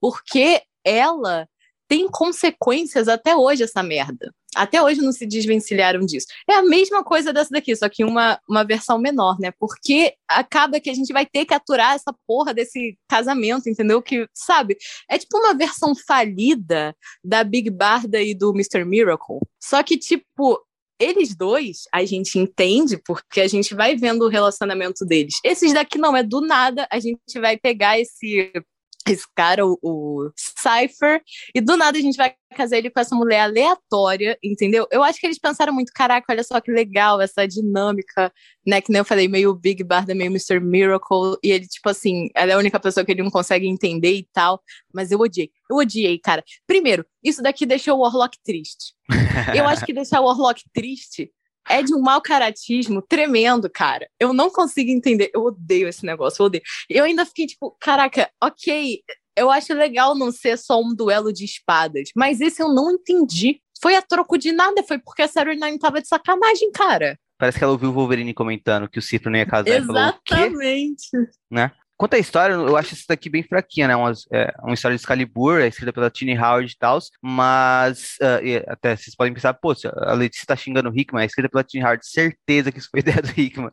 porque 0.00 0.62
ela 0.84 1.48
tem 1.90 2.08
consequências 2.08 3.08
até 3.08 3.34
hoje, 3.34 3.64
essa 3.64 3.82
merda. 3.82 4.32
Até 4.54 4.80
hoje 4.80 5.02
não 5.02 5.10
se 5.10 5.26
desvencilharam 5.26 6.06
disso. 6.06 6.28
É 6.48 6.54
a 6.54 6.62
mesma 6.62 7.02
coisa 7.02 7.32
dessa 7.32 7.50
daqui, 7.50 7.74
só 7.74 7.88
que 7.88 8.04
uma, 8.04 8.38
uma 8.48 8.62
versão 8.62 8.96
menor, 8.96 9.36
né? 9.40 9.50
Porque 9.58 10.14
acaba 10.28 10.78
que 10.78 10.88
a 10.88 10.94
gente 10.94 11.12
vai 11.12 11.26
ter 11.26 11.44
que 11.44 11.52
aturar 11.52 11.96
essa 11.96 12.14
porra 12.28 12.54
desse 12.54 12.96
casamento, 13.08 13.68
entendeu? 13.68 14.00
Que, 14.00 14.24
sabe? 14.32 14.76
É 15.10 15.18
tipo 15.18 15.36
uma 15.36 15.52
versão 15.52 15.92
falida 16.06 16.94
da 17.24 17.42
Big 17.42 17.68
Barda 17.70 18.22
e 18.22 18.36
do 18.36 18.50
Mr. 18.54 18.84
Miracle. 18.84 19.40
Só 19.60 19.82
que, 19.82 19.98
tipo, 19.98 20.64
eles 21.00 21.34
dois, 21.34 21.88
a 21.92 22.04
gente 22.04 22.38
entende 22.38 23.00
porque 23.04 23.40
a 23.40 23.48
gente 23.48 23.74
vai 23.74 23.96
vendo 23.96 24.26
o 24.26 24.28
relacionamento 24.28 25.04
deles. 25.04 25.34
Esses 25.44 25.72
daqui 25.72 25.98
não, 25.98 26.16
é 26.16 26.22
do 26.22 26.40
nada, 26.40 26.86
a 26.88 27.00
gente 27.00 27.40
vai 27.40 27.56
pegar 27.56 27.98
esse 27.98 28.52
esse 29.08 29.24
cara, 29.34 29.66
o, 29.66 29.78
o 29.82 30.30
Cypher, 30.36 31.22
e 31.54 31.60
do 31.60 31.76
nada 31.76 31.96
a 31.96 32.00
gente 32.00 32.16
vai 32.16 32.34
casar 32.54 32.76
ele 32.76 32.90
com 32.90 33.00
essa 33.00 33.14
mulher 33.14 33.40
aleatória, 33.40 34.38
entendeu? 34.42 34.86
Eu 34.90 35.02
acho 35.02 35.18
que 35.18 35.26
eles 35.26 35.38
pensaram 35.38 35.72
muito, 35.72 35.92
caraca, 35.92 36.26
olha 36.30 36.42
só 36.44 36.60
que 36.60 36.70
legal 36.70 37.20
essa 37.20 37.46
dinâmica, 37.46 38.32
né? 38.66 38.80
Que 38.80 38.92
nem 38.92 38.98
eu 38.98 39.04
falei, 39.04 39.28
meio 39.28 39.54
Big 39.54 39.82
Barda, 39.82 40.14
meio 40.14 40.30
Mr. 40.30 40.60
Miracle, 40.60 41.38
e 41.42 41.50
ele, 41.50 41.66
tipo 41.66 41.88
assim, 41.88 42.28
ela 42.34 42.52
é 42.52 42.54
a 42.54 42.58
única 42.58 42.78
pessoa 42.78 43.04
que 43.04 43.12
ele 43.12 43.22
não 43.22 43.30
consegue 43.30 43.66
entender 43.66 44.12
e 44.12 44.28
tal, 44.32 44.60
mas 44.92 45.10
eu 45.10 45.18
odiei, 45.18 45.50
eu 45.70 45.76
odiei, 45.76 46.18
cara. 46.18 46.44
Primeiro, 46.66 47.04
isso 47.22 47.42
daqui 47.42 47.64
deixou 47.64 47.96
o 47.96 48.00
Warlock 48.00 48.36
triste. 48.44 48.94
Eu 49.56 49.66
acho 49.66 49.84
que 49.84 49.92
deixar 49.92 50.20
o 50.20 50.26
Warlock 50.26 50.62
triste 50.72 51.30
é 51.68 51.82
de 51.82 51.94
um 51.94 52.00
mau 52.00 52.20
caratismo 52.20 53.02
tremendo, 53.02 53.70
cara. 53.70 54.08
Eu 54.18 54.32
não 54.32 54.50
consigo 54.50 54.90
entender. 54.90 55.30
Eu 55.34 55.42
odeio 55.42 55.88
esse 55.88 56.04
negócio, 56.04 56.42
eu 56.42 56.46
odeio. 56.46 56.62
Eu 56.88 57.04
ainda 57.04 57.24
fiquei 57.24 57.46
tipo, 57.46 57.76
caraca, 57.80 58.30
ok, 58.42 59.00
eu 59.36 59.50
acho 59.50 59.72
legal 59.74 60.14
não 60.14 60.30
ser 60.30 60.58
só 60.58 60.80
um 60.80 60.94
duelo 60.94 61.32
de 61.32 61.44
espadas, 61.44 62.10
mas 62.14 62.40
esse 62.40 62.62
eu 62.62 62.68
não 62.68 62.92
entendi. 62.92 63.60
Foi 63.82 63.96
a 63.96 64.02
troco 64.02 64.36
de 64.36 64.52
nada, 64.52 64.82
foi 64.82 64.98
porque 64.98 65.22
a 65.22 65.28
Sarah 65.28 65.54
Nine 65.54 65.78
tava 65.78 66.02
de 66.02 66.08
sacanagem, 66.08 66.70
cara. 66.72 67.18
Parece 67.38 67.56
que 67.56 67.64
ela 67.64 67.72
ouviu 67.72 67.88
o 67.88 67.92
Wolverine 67.92 68.34
comentando 68.34 68.86
que 68.86 68.98
o 68.98 69.02
Cifra 69.02 69.30
não 69.30 69.38
ia 69.38 69.46
casar. 69.46 69.70
Exatamente. 69.70 71.08
Falou, 71.10 71.26
né? 71.50 71.72
Quanto 72.00 72.14
à 72.14 72.18
história, 72.18 72.54
eu 72.54 72.78
acho 72.78 72.94
essa 72.94 73.04
daqui 73.10 73.28
bem 73.28 73.42
fraquinha, 73.42 73.86
né? 73.86 73.94
Uma, 73.94 74.14
é, 74.32 74.50
uma 74.62 74.72
história 74.72 74.96
de 74.96 75.02
Excalibur, 75.02 75.60
é 75.60 75.68
escrita 75.68 75.92
pela 75.92 76.08
Tini 76.08 76.34
Howard 76.34 76.72
e 76.72 76.78
tal, 76.78 76.98
mas 77.20 78.16
uh, 78.22 78.72
até 78.72 78.96
vocês 78.96 79.14
podem 79.14 79.34
pensar, 79.34 79.52
pô, 79.52 79.74
a 79.98 80.14
Letícia 80.14 80.46
tá 80.46 80.56
xingando 80.56 80.88
o 80.88 80.98
Hickman, 80.98 81.22
é 81.22 81.26
escrita 81.26 81.50
pela 81.50 81.62
Tini 81.62 81.84
Howard, 81.84 82.00
certeza 82.06 82.72
que 82.72 82.78
isso 82.78 82.88
foi 82.90 83.00
ideia 83.04 83.20
do 83.20 83.38
Hickman. 83.38 83.70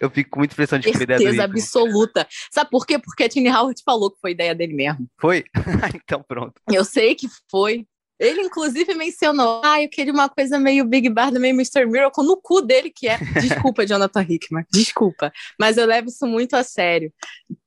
Eu 0.00 0.10
fico 0.10 0.30
com 0.30 0.40
muita 0.40 0.54
impressão 0.54 0.76
de 0.76 0.90
que 0.90 0.92
foi 0.92 1.04
ideia 1.04 1.20
do 1.20 1.22
Certeza 1.22 1.44
absoluta. 1.44 2.26
Sabe 2.50 2.68
por 2.68 2.84
quê? 2.84 2.98
Porque 2.98 3.22
a 3.22 3.28
Tini 3.28 3.48
Howard 3.48 3.80
falou 3.84 4.10
que 4.10 4.18
foi 4.20 4.32
ideia 4.32 4.56
dele 4.56 4.74
mesmo. 4.74 5.06
Foi? 5.16 5.44
então 5.94 6.20
pronto. 6.26 6.60
Eu 6.68 6.84
sei 6.84 7.14
que 7.14 7.28
foi. 7.48 7.86
Ele, 8.18 8.40
inclusive, 8.40 8.94
mencionou, 8.94 9.62
ah, 9.64 9.80
eu 9.80 9.88
queria 9.88 10.12
uma 10.12 10.28
coisa 10.28 10.58
meio 10.58 10.84
Big 10.84 11.08
Barda, 11.08 11.38
meio 11.38 11.54
Mr. 11.54 11.86
Miracle, 11.86 12.26
no 12.26 12.36
cu 12.36 12.60
dele 12.60 12.90
que 12.90 13.06
é. 13.06 13.16
Desculpa, 13.40 13.86
Jonathan 13.86 14.26
Hickman, 14.28 14.66
desculpa. 14.72 15.32
Mas 15.58 15.76
eu 15.76 15.86
levo 15.86 16.08
isso 16.08 16.26
muito 16.26 16.54
a 16.54 16.64
sério. 16.64 17.12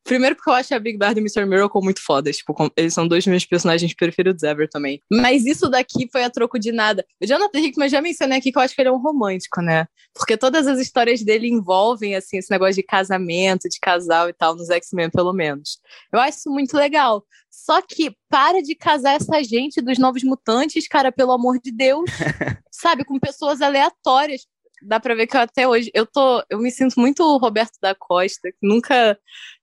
Primeiro 0.04 0.36
porque 0.36 0.50
eu 0.50 0.54
acho 0.54 0.74
a 0.74 0.80
Big 0.80 0.98
Barda 0.98 1.20
e 1.20 1.24
Mr. 1.24 1.46
Miracle 1.46 1.82
muito 1.82 2.04
fodas. 2.04 2.38
Tipo, 2.38 2.72
eles 2.76 2.94
são 2.94 3.08
dois 3.08 3.26
meus 3.28 3.46
personagens 3.46 3.94
preferidos 3.94 4.44
ever 4.44 4.70
também. 4.70 5.02
Mas 5.12 5.46
isso 5.46 5.70
daqui 5.70 6.10
foi 6.12 6.24
a 6.24 6.30
troco 6.30 6.58
de 6.60 6.72
nada. 6.72 7.06
O 7.22 7.26
Jonathan 7.26 7.60
Hickman 7.60 7.90
já 7.90 8.02
mencionei 8.02 8.40
aqui 8.40 8.52
que 8.52 8.58
eu 8.58 8.62
acho 8.62 8.76
que 8.76 8.82
ele 8.82 8.90
é 8.90 8.92
um 8.92 9.02
romântico, 9.02 9.62
né? 9.62 9.88
Porque 10.14 10.36
todas 10.36 10.68
as 10.68 10.80
histórias 10.80 11.22
dele 11.22 11.48
envolvem, 11.48 12.16
assim, 12.16 12.38
esse 12.38 12.52
negócio 12.52 12.76
de 12.76 12.84
casamento, 12.84 13.70
de 13.70 13.80
casal 13.80 14.30
e 14.30 14.34
tal, 14.34 14.56
nos 14.56 14.70
X-Men, 14.70 15.10
pelo 15.10 15.34
menos. 15.34 15.80
Eu 16.12 16.20
acho 16.20 16.40
isso 16.40 16.50
muito 16.50 16.76
legal. 16.76 17.24
Só 17.50 17.82
que 17.82 18.16
para 18.30 18.62
de 18.62 18.76
casar 18.76 19.16
essa 19.16 19.44
gente 19.44 19.82
dos 19.82 20.00
Novos 20.00 20.24
Mutantes, 20.24 20.88
cara, 20.88 21.12
pelo 21.12 21.32
amor 21.32 21.60
de 21.60 21.72
Deus. 21.72 22.10
sabe, 22.82 23.06
com 23.06 23.20
pessoas 23.20 23.62
aleatórias. 23.62 24.42
Dá 24.82 25.00
pra 25.00 25.14
ver 25.14 25.28
que 25.28 25.38
eu 25.38 25.42
até 25.42 25.68
hoje, 25.68 25.92
eu 25.94 26.08
tô, 26.08 26.44
eu 26.50 26.58
me 26.58 26.72
sinto 26.72 27.00
muito 27.00 27.38
Roberto 27.38 27.78
da 27.80 27.94
Costa, 27.94 28.50
que 28.52 28.68
nunca 28.68 29.16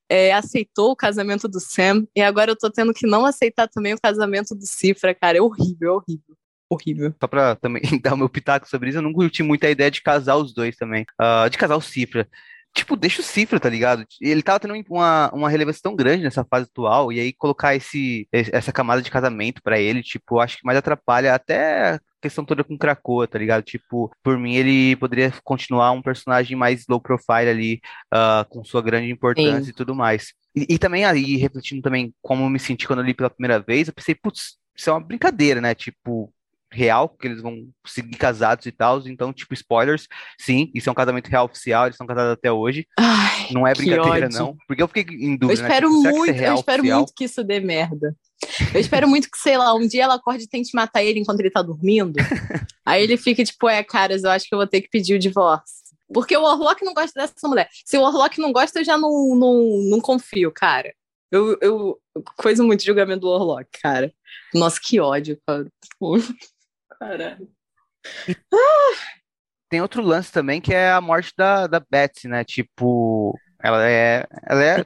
é, 0.09 0.33
aceitou 0.33 0.91
o 0.91 0.95
casamento 0.95 1.47
do 1.47 1.59
Sam, 1.59 2.05
e 2.15 2.21
agora 2.21 2.51
eu 2.51 2.57
tô 2.57 2.69
tendo 2.69 2.93
que 2.93 3.07
não 3.07 3.25
aceitar 3.25 3.67
também 3.67 3.93
o 3.93 4.01
casamento 4.01 4.55
do 4.55 4.65
Cifra, 4.65 5.13
cara. 5.13 5.37
É 5.37 5.41
horrível, 5.41 5.89
é 5.89 5.91
horrível. 5.91 6.35
Horrível. 6.71 7.15
Só 7.19 7.27
pra 7.27 7.55
também 7.55 7.81
dar 8.01 8.13
o 8.13 8.17
meu 8.17 8.29
pitaco 8.29 8.67
sobre 8.67 8.89
isso, 8.89 8.97
eu 8.97 9.03
não 9.03 9.13
curti 9.13 9.43
muito 9.43 9.65
a 9.65 9.69
ideia 9.69 9.89
de 9.89 10.01
casar 10.01 10.35
os 10.35 10.53
dois 10.53 10.75
também. 10.75 11.05
Uh, 11.19 11.49
de 11.49 11.57
casar 11.57 11.75
o 11.75 11.81
Cifra 11.81 12.27
tipo, 12.73 12.95
deixa 12.95 13.21
o 13.21 13.23
Cifra, 13.23 13.59
tá 13.59 13.69
ligado? 13.69 14.05
Ele 14.21 14.43
tava 14.43 14.59
tendo 14.59 14.73
uma, 14.89 15.29
uma 15.33 15.49
relevância 15.49 15.81
tão 15.81 15.95
grande 15.95 16.23
nessa 16.23 16.45
fase 16.45 16.67
atual, 16.69 17.11
e 17.11 17.19
aí 17.19 17.33
colocar 17.33 17.75
esse, 17.75 18.27
essa 18.31 18.71
camada 18.71 19.01
de 19.01 19.11
casamento 19.11 19.61
para 19.61 19.79
ele, 19.79 20.03
tipo, 20.03 20.39
acho 20.39 20.57
que 20.57 20.65
mais 20.65 20.77
atrapalha 20.77 21.33
até 21.33 21.99
questão 22.21 22.45
toda 22.45 22.63
com 22.63 22.77
Krakoa, 22.77 23.27
tá 23.27 23.39
ligado? 23.39 23.63
Tipo, 23.63 24.11
por 24.23 24.37
mim 24.37 24.55
ele 24.55 24.95
poderia 24.97 25.33
continuar 25.43 25.91
um 25.91 26.01
personagem 26.01 26.55
mais 26.55 26.85
low 26.87 26.99
profile 26.99 27.49
ali, 27.49 27.81
uh, 28.13 28.47
com 28.49 28.63
sua 28.63 28.81
grande 28.81 29.11
importância 29.11 29.63
Sim. 29.63 29.69
e 29.69 29.73
tudo 29.73 29.95
mais. 29.95 30.33
E, 30.55 30.65
e, 30.75 30.77
também 30.77 31.05
aí, 31.05 31.35
refletindo 31.37 31.81
também 31.81 32.13
como 32.21 32.43
eu 32.43 32.49
me 32.49 32.59
senti 32.59 32.87
quando 32.87 32.99
eu 32.99 33.05
li 33.05 33.13
pela 33.13 33.29
primeira 33.29 33.59
vez, 33.59 33.87
eu 33.87 33.93
pensei, 33.93 34.15
putz, 34.15 34.57
isso 34.75 34.89
é 34.89 34.93
uma 34.93 34.99
brincadeira, 34.99 35.61
né? 35.61 35.75
Tipo, 35.75 36.33
real, 36.71 37.09
que 37.09 37.27
eles 37.27 37.41
vão 37.41 37.67
seguir 37.85 38.17
casados 38.17 38.65
e 38.65 38.71
tal. 38.71 39.01
Então, 39.07 39.33
tipo, 39.33 39.53
spoilers, 39.53 40.07
sim, 40.39 40.71
isso 40.73 40.89
é 40.89 40.91
um 40.91 40.95
casamento 40.95 41.27
real 41.27 41.45
oficial, 41.45 41.85
eles 41.85 41.95
estão 41.95 42.07
casados 42.07 42.33
até 42.33 42.51
hoje. 42.51 42.87
Ai, 42.97 43.47
não 43.51 43.67
é 43.67 43.73
brincadeira, 43.73 44.29
não. 44.29 44.55
Porque 44.67 44.81
eu 44.81 44.87
fiquei 44.87 45.03
em 45.15 45.35
dúvida. 45.35 45.61
Eu 45.61 45.67
né? 45.67 45.75
espero 45.75 45.89
né? 45.89 45.95
tipo, 45.95 46.17
muito, 46.17 46.41
é 46.41 46.49
eu 46.49 46.55
espero 46.55 46.81
oficial? 46.81 46.99
muito 46.99 47.13
que 47.15 47.23
isso 47.25 47.43
dê 47.43 47.59
merda. 47.59 48.15
Eu 48.73 48.79
espero 48.79 49.07
muito 49.07 49.29
que, 49.29 49.37
sei 49.37 49.57
lá, 49.57 49.73
um 49.73 49.87
dia 49.87 50.03
ela 50.03 50.15
acorde 50.15 50.43
e 50.43 50.47
tente 50.47 50.71
matar 50.73 51.03
ele 51.03 51.19
enquanto 51.19 51.39
ele 51.39 51.51
tá 51.51 51.61
dormindo. 51.61 52.17
Aí 52.85 53.03
ele 53.03 53.17
fica 53.17 53.43
tipo, 53.43 53.67
é, 53.67 53.83
caras, 53.83 54.23
eu 54.23 54.31
acho 54.31 54.47
que 54.47 54.53
eu 54.53 54.59
vou 54.59 54.67
ter 54.67 54.81
que 54.81 54.89
pedir 54.89 55.15
o 55.15 55.19
divórcio. 55.19 55.79
Porque 56.11 56.35
o 56.35 56.43
Orlock 56.43 56.83
não 56.83 56.93
gosta 56.93 57.19
dessa 57.19 57.47
mulher. 57.47 57.69
Se 57.85 57.97
o 57.97 58.01
Orlock 58.01 58.39
não 58.39 58.51
gosta, 58.51 58.79
eu 58.79 58.85
já 58.85 58.97
não, 58.97 59.35
não, 59.35 59.77
não 59.89 60.01
confio, 60.01 60.51
cara. 60.51 60.93
Eu, 61.31 61.57
eu 61.61 62.01
coisa 62.35 62.63
muito 62.63 62.83
julgamento 62.83 63.21
do 63.21 63.27
Orlock, 63.27 63.69
cara. 63.81 64.11
Nossa, 64.53 64.79
que 64.81 64.99
ódio, 64.99 65.39
cara. 65.45 65.67
Caralho. 66.99 67.47
Tem 69.69 69.81
outro 69.81 70.01
lance 70.01 70.31
também 70.31 70.59
que 70.59 70.73
é 70.73 70.91
a 70.91 70.99
morte 70.99 71.31
da, 71.37 71.67
da 71.67 71.79
Betsy, 71.79 72.27
né? 72.27 72.43
Tipo, 72.43 73.37
ela 73.61 73.85
é, 73.85 74.25
ela 74.47 74.63
é 74.63 74.85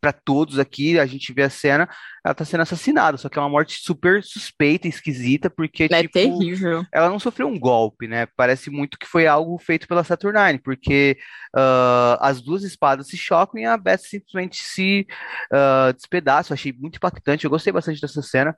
para 0.00 0.12
todos 0.12 0.58
aqui, 0.58 0.98
a 0.98 1.06
gente 1.06 1.32
vê 1.32 1.42
a 1.42 1.50
cena, 1.50 1.88
ela 2.24 2.34
tá 2.34 2.44
sendo 2.44 2.62
assassinada, 2.62 3.16
só 3.16 3.28
que 3.28 3.38
é 3.38 3.42
uma 3.42 3.48
morte 3.48 3.80
super 3.80 4.22
suspeita, 4.24 4.88
esquisita, 4.88 5.48
porque 5.48 5.84
é 5.84 6.02
tipo, 6.02 6.12
terrível. 6.12 6.84
ela 6.92 7.08
não 7.08 7.20
sofreu 7.20 7.46
um 7.46 7.58
golpe, 7.58 8.08
né? 8.08 8.26
Parece 8.36 8.68
muito 8.68 8.98
que 8.98 9.06
foi 9.06 9.28
algo 9.28 9.56
feito 9.58 9.86
pela 9.86 10.02
Saturnine, 10.02 10.58
porque 10.58 11.16
uh, 11.54 12.18
as 12.20 12.42
duas 12.42 12.64
espadas 12.64 13.06
se 13.06 13.16
chocam 13.16 13.60
e 13.60 13.64
a 13.64 13.76
Beth 13.76 13.98
simplesmente 13.98 14.60
se 14.60 15.06
uh, 15.52 15.92
despedaça. 15.92 16.52
Eu 16.52 16.54
achei 16.54 16.72
muito 16.72 16.96
impactante, 16.96 17.44
eu 17.44 17.50
gostei 17.50 17.72
bastante 17.72 18.00
dessa 18.00 18.22
cena. 18.22 18.56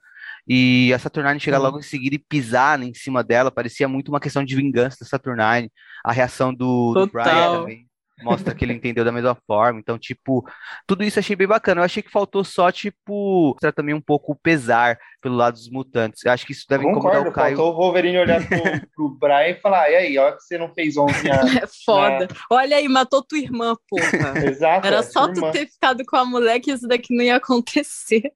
E 0.49 0.93
a 0.95 0.99
Saturnine 0.99 1.39
chega 1.39 1.59
uhum. 1.59 1.63
logo 1.63 1.79
em 1.79 1.83
seguida 1.83 2.17
e 2.17 2.19
pisar 2.19 2.79
né, 2.79 2.87
em 2.87 2.95
cima 2.95 3.23
dela, 3.23 3.51
parecia 3.51 3.87
muito 3.87 4.09
uma 4.09 4.19
questão 4.19 4.43
de 4.43 4.57
vingança 4.57 4.97
da 5.01 5.07
Saturnine. 5.07 5.71
A 6.03 6.11
reação 6.11 6.53
do, 6.55 6.95
do 6.95 7.07
Brian 7.07 7.61
também 7.61 7.92
mostra 8.23 8.55
que 8.55 8.65
ele 8.65 8.73
entendeu 8.73 9.05
da 9.05 9.13
mesma 9.13 9.37
forma. 9.47 9.79
Então, 9.79 9.99
tipo, 9.99 10.45
tudo 10.87 11.05
isso 11.05 11.19
achei 11.19 11.37
bem 11.37 11.47
bacana. 11.47 11.81
Eu 11.81 11.85
achei 11.85 12.03
que 12.03 12.11
faltou 12.11 12.45
só, 12.45 12.71
tipo, 12.71 13.51
mostrar 13.53 13.73
também 13.73 13.95
um 13.95 14.01
pouco 14.01 14.33
o 14.33 14.37
pesar 14.37 14.99
pelo 15.21 15.37
lado 15.37 15.55
dos 15.55 15.71
mutantes. 15.71 16.25
Eu 16.25 16.33
acho 16.33 16.45
que 16.45 16.53
isso 16.53 16.67
deve 16.69 16.85
Concordo, 16.85 17.09
incomodar 17.09 17.29
o 17.29 17.33
Caio. 17.33 17.57
Faltou 17.57 17.75
o 17.75 17.77
Wolverine 17.77 18.19
olhar 18.19 18.47
pro, 18.47 18.59
pro 18.95 19.09
Brian 19.19 19.49
e 19.49 19.61
falar, 19.61 19.91
e 19.91 19.97
aí, 19.97 20.19
olha 20.19 20.37
que 20.37 20.43
você 20.43 20.59
não 20.59 20.73
fez 20.75 20.97
11 20.97 21.31
anos. 21.31 21.53
É 21.63 21.67
foda. 21.85 22.21
Né? 22.21 22.29
Olha 22.51 22.77
aí, 22.77 22.89
matou 22.89 23.23
tua 23.23 23.39
irmã, 23.39 23.75
porra. 23.89 24.39
Exato. 24.47 24.87
Era 24.87 25.03
só 25.03 25.29
tu 25.29 25.39
irmã. 25.39 25.51
ter 25.51 25.67
ficado 25.67 26.05
com 26.05 26.17
a 26.17 26.25
mulher 26.25 26.61
que 26.61 26.73
isso 26.73 26.89
daqui 26.89 27.15
não 27.15 27.23
ia 27.23 27.37
acontecer. 27.37 28.33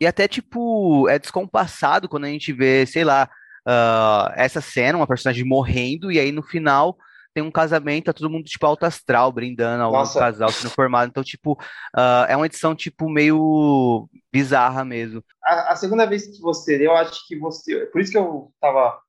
E 0.00 0.06
até, 0.06 0.28
tipo, 0.28 1.08
é 1.08 1.18
descompassado 1.18 2.08
quando 2.08 2.24
a 2.24 2.28
gente 2.28 2.52
vê, 2.52 2.86
sei 2.86 3.04
lá, 3.04 3.28
uh, 3.66 4.32
essa 4.34 4.60
cena, 4.60 4.98
uma 4.98 5.06
personagem 5.06 5.44
morrendo, 5.44 6.10
e 6.10 6.18
aí 6.18 6.32
no 6.32 6.42
final 6.42 6.96
tem 7.40 7.42
um 7.42 7.50
casamento, 7.50 8.04
tá 8.04 8.12
todo 8.12 8.30
mundo, 8.30 8.44
tipo, 8.44 8.66
alto 8.66 8.84
astral, 8.84 9.32
brindando 9.32 9.82
ao 9.82 9.92
Nossa. 9.92 10.18
casal 10.18 10.50
sendo 10.50 10.70
formado. 10.70 11.08
Então, 11.08 11.24
tipo, 11.24 11.52
uh, 11.96 12.26
é 12.28 12.36
uma 12.36 12.46
edição, 12.46 12.74
tipo, 12.74 13.08
meio 13.08 14.08
bizarra 14.30 14.84
mesmo. 14.84 15.24
A, 15.42 15.72
a, 15.72 15.76
segunda 15.76 16.04
vez 16.04 16.26
que 16.26 16.40
você, 16.40 16.86
eu 16.86 16.94
acho 16.94 17.26
que 17.26 17.38
você. 17.38 17.86
Por 17.86 18.00
isso 18.00 18.12
que 18.12 18.18
eu 18.18 18.52
tava 18.60 19.00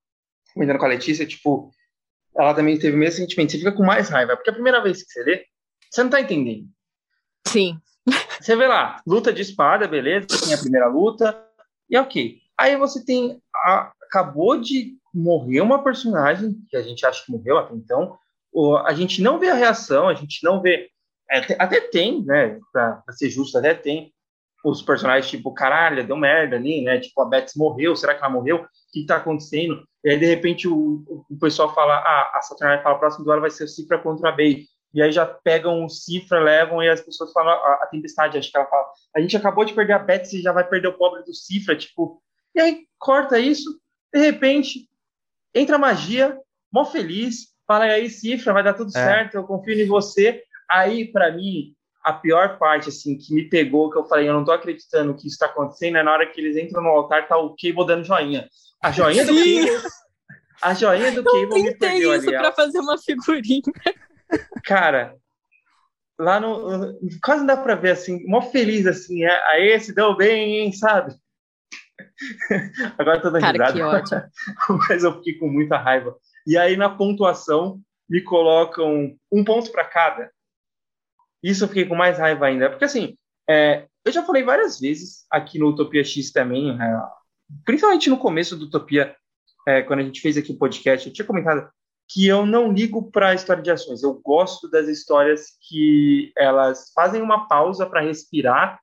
comentando 0.53 0.79
com 0.79 0.85
a 0.85 0.89
Letícia, 0.89 1.25
tipo, 1.25 1.71
ela 2.37 2.53
também 2.53 2.79
teve 2.79 2.95
o 2.95 2.99
mesmo 2.99 3.17
sentimento. 3.17 3.51
Você 3.51 3.57
fica 3.57 3.73
com 3.73 3.83
mais 3.83 4.09
raiva, 4.09 4.35
porque 4.35 4.49
a 4.49 4.53
primeira 4.53 4.81
vez 4.81 5.03
que 5.03 5.11
você 5.11 5.23
lê, 5.23 5.45
você 5.91 6.03
não 6.03 6.09
tá 6.09 6.21
entendendo. 6.21 6.67
Sim. 7.45 7.77
Você 8.41 8.55
vê 8.55 8.65
lá, 8.67 8.99
luta 9.05 9.31
de 9.31 9.43
espada, 9.43 9.87
beleza, 9.87 10.25
tem 10.43 10.55
a 10.55 10.57
primeira 10.57 10.87
luta, 10.87 11.47
e 11.87 11.95
ok. 11.95 12.39
Aí 12.57 12.75
você 12.75 13.05
tem. 13.05 13.39
A, 13.63 13.91
acabou 14.11 14.59
de 14.59 14.97
morrer 15.13 15.61
uma 15.61 15.81
personagem, 15.81 16.53
que 16.69 16.75
a 16.75 16.81
gente 16.81 17.05
acha 17.05 17.23
que 17.25 17.31
morreu 17.31 17.57
até 17.57 17.73
então. 17.73 18.17
O, 18.51 18.75
a 18.75 18.93
gente 18.93 19.21
não 19.21 19.39
vê 19.39 19.49
a 19.49 19.55
reação, 19.55 20.09
a 20.09 20.13
gente 20.13 20.43
não 20.43 20.61
vê. 20.61 20.89
É, 21.31 21.37
até 21.57 21.79
tem, 21.79 22.23
né? 22.25 22.59
Pra, 22.73 23.01
ser 23.11 23.29
justo, 23.29 23.57
até 23.57 23.73
tem 23.73 24.13
os 24.63 24.81
personagens 24.81 25.29
tipo, 25.29 25.51
caralho, 25.53 26.05
deu 26.05 26.15
merda 26.15 26.55
ali, 26.55 26.83
né? 26.83 26.99
Tipo, 26.99 27.21
a 27.21 27.25
Betsy 27.25 27.57
morreu, 27.57 27.95
será 27.95 28.13
que 28.13 28.21
ela 28.23 28.31
morreu? 28.31 28.57
O 28.57 28.67
que, 28.91 29.05
tá 29.05 29.15
acontecendo? 29.15 29.83
E 30.03 30.11
aí, 30.11 30.19
de 30.19 30.25
repente, 30.25 30.67
o, 30.67 31.25
o 31.29 31.39
pessoal 31.39 31.73
fala, 31.73 31.95
ah, 31.95 32.31
a 32.35 32.41
Saturnine 32.41 32.83
fala, 32.83 32.99
próximo 32.99 33.25
duelo 33.25 33.41
vai 33.41 33.49
ser 33.49 33.63
o 33.63 33.67
Cifra 33.67 33.97
contra 33.97 34.29
a 34.29 34.31
Bey. 34.31 34.65
E 34.93 35.01
aí 35.01 35.11
já 35.11 35.25
pegam 35.25 35.83
o 35.83 35.89
Cifra, 35.89 36.39
levam, 36.39 36.83
e 36.83 36.89
as 36.89 37.01
pessoas 37.01 37.31
falam, 37.31 37.53
a, 37.53 37.79
a 37.81 37.87
Tempestade, 37.87 38.37
acho 38.37 38.51
que 38.51 38.57
ela 38.57 38.67
fala, 38.67 38.85
a 39.15 39.21
gente 39.21 39.35
acabou 39.35 39.65
de 39.65 39.73
perder 39.73 39.93
a 39.93 39.99
Betsy 39.99 40.39
e 40.39 40.41
já 40.41 40.51
vai 40.51 40.67
perder 40.67 40.89
o 40.89 40.97
pobre 40.97 41.23
do 41.23 41.33
Cifra, 41.33 41.75
tipo... 41.75 42.21
E 42.53 42.59
aí, 42.59 42.85
corta 42.99 43.39
isso, 43.39 43.79
de 44.13 44.19
repente, 44.19 44.89
entra 45.53 45.75
a 45.75 45.79
magia, 45.79 46.37
mó 46.71 46.85
feliz, 46.85 47.47
fala 47.67 47.85
aí, 47.85 48.09
Cifra, 48.09 48.53
vai 48.53 48.63
dar 48.63 48.73
tudo 48.73 48.89
é. 48.89 48.91
certo, 48.91 49.35
eu 49.35 49.43
confio 49.43 49.73
em 49.73 49.87
você. 49.87 50.43
Aí, 50.69 51.11
para 51.11 51.31
mim, 51.31 51.73
a 52.03 52.13
pior 52.13 52.57
parte, 52.57 52.89
assim, 52.89 53.17
que 53.17 53.33
me 53.33 53.47
pegou, 53.49 53.89
que 53.89 53.97
eu 53.97 54.05
falei, 54.05 54.27
eu 54.27 54.33
não 54.33 54.43
tô 54.43 54.51
acreditando 54.51 55.15
que 55.15 55.27
isso 55.27 55.37
tá 55.37 55.45
acontecendo, 55.45 55.97
é 55.97 56.03
na 56.03 56.11
hora 56.11 56.25
que 56.25 56.39
eles 56.41 56.57
entram 56.57 56.81
no 56.81 56.89
altar, 56.89 57.27
tá 57.27 57.37
o 57.37 57.55
Cable 57.55 57.85
dando 57.85 58.05
joinha. 58.05 58.47
A 58.81 58.91
joinha 58.91 59.25
do 59.25 59.33
Cable... 59.33 59.91
A 60.61 60.73
joinha 60.73 61.11
do 61.11 61.23
Cable 61.23 61.63
me 61.63 61.75
perdeu 61.75 62.15
isso 62.15 62.29
ali. 62.29 62.37
pra 62.37 62.51
fazer 62.51 62.79
uma 62.79 62.97
figurinha. 62.97 63.61
Cara, 64.63 65.15
lá 66.19 66.39
no... 66.39 66.97
Quase 67.23 67.39
não 67.39 67.47
dá 67.47 67.57
pra 67.57 67.75
ver, 67.75 67.91
assim, 67.91 68.23
mó 68.25 68.41
feliz, 68.41 68.85
assim, 68.85 69.23
é, 69.23 69.47
aí 69.47 69.79
se 69.79 69.93
deu 69.93 70.15
bem, 70.15 70.57
hein, 70.57 70.73
sabe? 70.73 71.15
Agora 72.97 73.19
dando 73.19 73.39
Cara, 73.39 73.73
que 73.73 73.81
ódio. 73.81 74.23
Mas 74.89 75.03
eu 75.03 75.13
fiquei 75.17 75.35
com 75.35 75.47
muita 75.47 75.77
raiva. 75.77 76.15
E 76.45 76.57
aí, 76.57 76.75
na 76.75 76.89
pontuação, 76.89 77.79
me 78.09 78.21
colocam 78.21 79.15
um 79.31 79.43
ponto 79.43 79.71
para 79.71 79.85
cada. 79.85 80.31
Isso 81.43 81.63
eu 81.63 81.67
fiquei 81.67 81.85
com 81.85 81.95
mais 81.95 82.17
raiva 82.17 82.45
ainda. 82.45 82.69
Porque, 82.69 82.85
assim, 82.85 83.17
é, 83.49 83.87
eu 84.05 84.11
já 84.11 84.23
falei 84.23 84.43
várias 84.43 84.79
vezes 84.79 85.25
aqui 85.29 85.59
no 85.59 85.69
Utopia 85.69 86.03
X 86.03 86.31
também, 86.31 86.71
é, 86.71 87.01
principalmente 87.65 88.09
no 88.09 88.17
começo 88.17 88.55
do 88.55 88.65
Utopia, 88.65 89.15
é, 89.67 89.81
quando 89.81 89.99
a 89.99 90.03
gente 90.03 90.21
fez 90.21 90.37
aqui 90.37 90.51
o 90.51 90.57
podcast, 90.57 91.07
eu 91.07 91.13
tinha 91.13 91.25
comentado 91.25 91.69
que 92.09 92.27
eu 92.27 92.45
não 92.45 92.71
ligo 92.71 93.09
para 93.09 93.29
a 93.29 93.33
história 93.33 93.63
de 93.63 93.71
ações. 93.71 94.03
Eu 94.03 94.15
gosto 94.15 94.69
das 94.69 94.87
histórias 94.87 95.57
que 95.67 96.33
elas 96.37 96.91
fazem 96.93 97.21
uma 97.21 97.47
pausa 97.47 97.85
para 97.85 98.01
respirar 98.01 98.79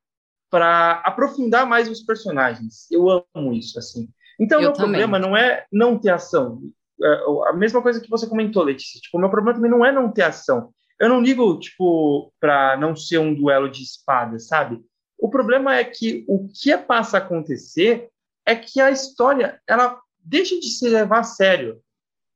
para 0.51 1.03
aprofundar 1.05 1.67
mais 1.67 1.89
os 1.89 2.01
personagens. 2.03 2.91
Eu 2.91 3.09
amo 3.35 3.53
isso, 3.53 3.79
assim. 3.79 4.09
Então, 4.41 4.59
o 4.59 4.63
meu 4.63 4.73
também. 4.73 5.01
problema 5.01 5.19
não 5.19 5.37
é 5.37 5.67
não 5.73 5.99
ter 5.99 6.11
ação. 6.11 6.61
É, 7.03 7.25
a 7.49 7.53
mesma 7.53 7.83
coisa 7.83 8.01
que 8.01 8.11
você 8.11 8.27
comentou, 8.27 8.63
Letícia. 8.63 9.01
Tipo, 9.01 9.19
o 9.19 9.21
meu 9.21 9.31
problema 9.31 9.57
também 9.57 9.71
não 9.71 9.85
é 9.85 9.93
não 9.93 10.11
ter 10.11 10.23
ação. 10.23 10.71
Eu 10.99 11.09
não 11.09 11.21
ligo, 11.21 11.59
tipo, 11.59 12.33
para 12.41 12.77
não 12.77 12.97
ser 12.97 13.19
um 13.19 13.35
duelo 13.35 13.69
de 13.69 13.83
espadas, 13.83 14.49
sabe? 14.49 14.81
O 15.19 15.29
problema 15.29 15.77
é 15.77 15.85
que 15.85 16.25
o 16.29 16.49
que 16.49 16.77
passa 16.77 17.19
a 17.19 17.21
acontecer 17.21 18.09
é 18.47 18.55
que 18.55 18.81
a 18.81 18.91
história, 18.91 19.61
ela 19.67 20.01
deixa 20.19 20.59
de 20.59 20.67
se 20.69 20.89
levar 20.89 21.21
a 21.21 21.25
sério 21.25 21.81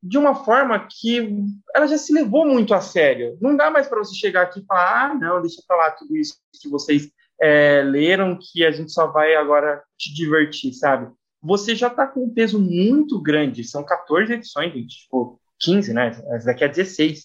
de 0.02 0.18
uma 0.18 0.34
forma 0.34 0.86
que 0.90 1.32
ela 1.74 1.86
já 1.86 1.96
se 1.96 2.12
levou 2.12 2.44
muito 2.44 2.74
a 2.74 2.80
sério. 2.80 3.38
Não 3.40 3.56
dá 3.56 3.70
mais 3.70 3.86
para 3.86 3.98
você 3.98 4.14
chegar 4.14 4.42
aqui 4.42 4.60
e 4.60 4.64
falar, 4.64 5.04
ah, 5.04 5.14
não, 5.14 5.40
deixa 5.40 5.62
para 5.66 5.76
lá 5.76 5.90
tudo 5.92 6.16
isso 6.16 6.36
que 6.60 6.68
vocês 6.68 7.08
é, 7.43 7.82
leram 7.82 8.38
que 8.40 8.64
a 8.64 8.70
gente 8.70 8.93
só 8.93 9.09
vai 9.09 9.34
agora 9.34 9.82
te 9.99 10.14
divertir, 10.14 10.72
sabe? 10.72 11.12
Você 11.43 11.74
já 11.74 11.88
está 11.88 12.07
com 12.07 12.24
um 12.24 12.32
peso 12.32 12.57
muito 12.57 13.20
grande, 13.20 13.64
são 13.64 13.84
14 13.84 14.32
edições, 14.32 14.72
gente, 14.72 15.03
tipo, 15.03 15.40
15, 15.59 15.93
né? 15.93 16.09
Essa 16.30 16.47
daqui 16.47 16.62
é 16.62 16.68
16. 16.68 17.24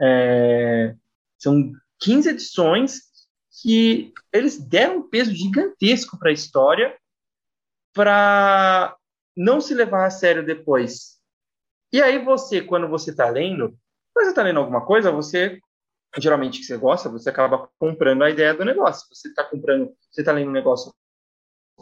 É, 0.00 0.94
são 1.36 1.72
15 2.00 2.30
edições 2.30 3.00
que 3.62 4.12
eles 4.32 4.58
deram 4.58 4.98
um 4.98 5.08
peso 5.08 5.34
gigantesco 5.34 6.18
para 6.18 6.30
a 6.30 6.32
história 6.32 6.96
para 7.92 8.96
não 9.36 9.60
se 9.60 9.74
levar 9.74 10.06
a 10.06 10.10
sério 10.10 10.46
depois. 10.46 11.18
E 11.92 12.00
aí 12.00 12.24
você, 12.24 12.62
quando 12.62 12.88
você 12.88 13.10
está 13.10 13.28
lendo, 13.28 13.76
você 14.14 14.30
está 14.30 14.42
lendo 14.42 14.60
alguma 14.60 14.84
coisa, 14.86 15.10
você 15.10 15.60
geralmente 16.16 16.60
que 16.60 16.64
você 16.64 16.76
gosta, 16.76 17.08
você 17.08 17.28
acaba 17.28 17.68
comprando 17.78 18.22
a 18.22 18.30
ideia 18.30 18.54
do 18.54 18.64
negócio. 18.64 19.06
Você 19.12 19.28
está 19.28 19.44
comprando, 19.44 19.92
você 20.10 20.22
está 20.22 20.32
lendo 20.32 20.48
um 20.48 20.52
negócio 20.52 20.92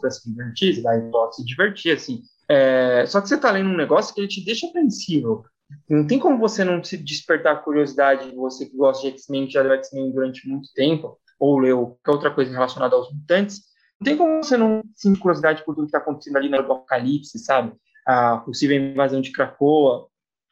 para 0.00 0.10
se 0.10 0.28
divertir, 0.28 0.74
você 0.74 0.82
vai 0.82 1.00
se 1.32 1.44
divertir, 1.44 1.92
assim. 1.92 2.22
É, 2.48 3.04
só 3.06 3.20
que 3.20 3.28
você 3.28 3.36
está 3.36 3.50
lendo 3.50 3.70
um 3.70 3.76
negócio 3.76 4.14
que 4.14 4.20
ele 4.20 4.28
te 4.28 4.44
deixa 4.44 4.66
apreensivo. 4.66 5.44
Não 5.88 6.06
tem 6.06 6.18
como 6.18 6.38
você 6.38 6.64
não 6.64 6.82
se 6.82 6.96
despertar 6.96 7.64
curiosidade, 7.64 8.34
você 8.34 8.66
que 8.66 8.76
gosta 8.76 9.02
de 9.02 9.16
X-Men, 9.16 9.50
já 9.50 9.62
leu 9.62 9.72
X-Men 9.74 10.12
durante 10.12 10.48
muito 10.48 10.72
tempo, 10.74 11.18
ou 11.40 11.58
leu 11.58 11.98
qualquer 12.04 12.10
outra 12.12 12.30
coisa 12.30 12.52
relacionada 12.52 12.94
aos 12.94 13.12
mutantes, 13.12 13.62
não 14.00 14.04
tem 14.04 14.16
como 14.16 14.42
você 14.42 14.56
não 14.56 14.82
sentir 14.94 15.18
curiosidade 15.18 15.64
por 15.64 15.74
tudo 15.74 15.86
que 15.86 15.88
está 15.88 15.98
acontecendo 15.98 16.36
ali 16.36 16.48
no 16.48 16.58
Apocalipse, 16.58 17.38
sabe? 17.38 17.72
A 18.06 18.38
possível 18.38 18.76
invasão 18.76 19.20
de 19.20 19.32
Krakoa, 19.32 20.06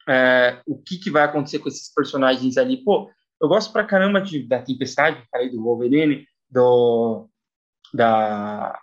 é, 0.08 0.60
o 0.66 0.76
que, 0.76 0.98
que 0.98 1.10
vai 1.10 1.22
acontecer 1.22 1.58
com 1.58 1.68
esses 1.68 1.92
personagens 1.92 2.56
ali. 2.56 2.78
Pô, 2.78 3.10
eu 3.44 3.48
gosto 3.48 3.72
pra 3.72 3.84
caramba 3.84 4.20
de, 4.20 4.42
da 4.42 4.62
Tempestade, 4.62 5.22
do 5.52 5.62
Wolverine, 5.62 6.26
do, 6.50 7.28
da, 7.92 8.78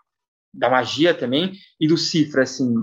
da 0.53 0.69
magia 0.69 1.13
também, 1.13 1.53
e 1.79 1.87
do 1.87 1.97
Cifra, 1.97 2.43
assim. 2.43 2.73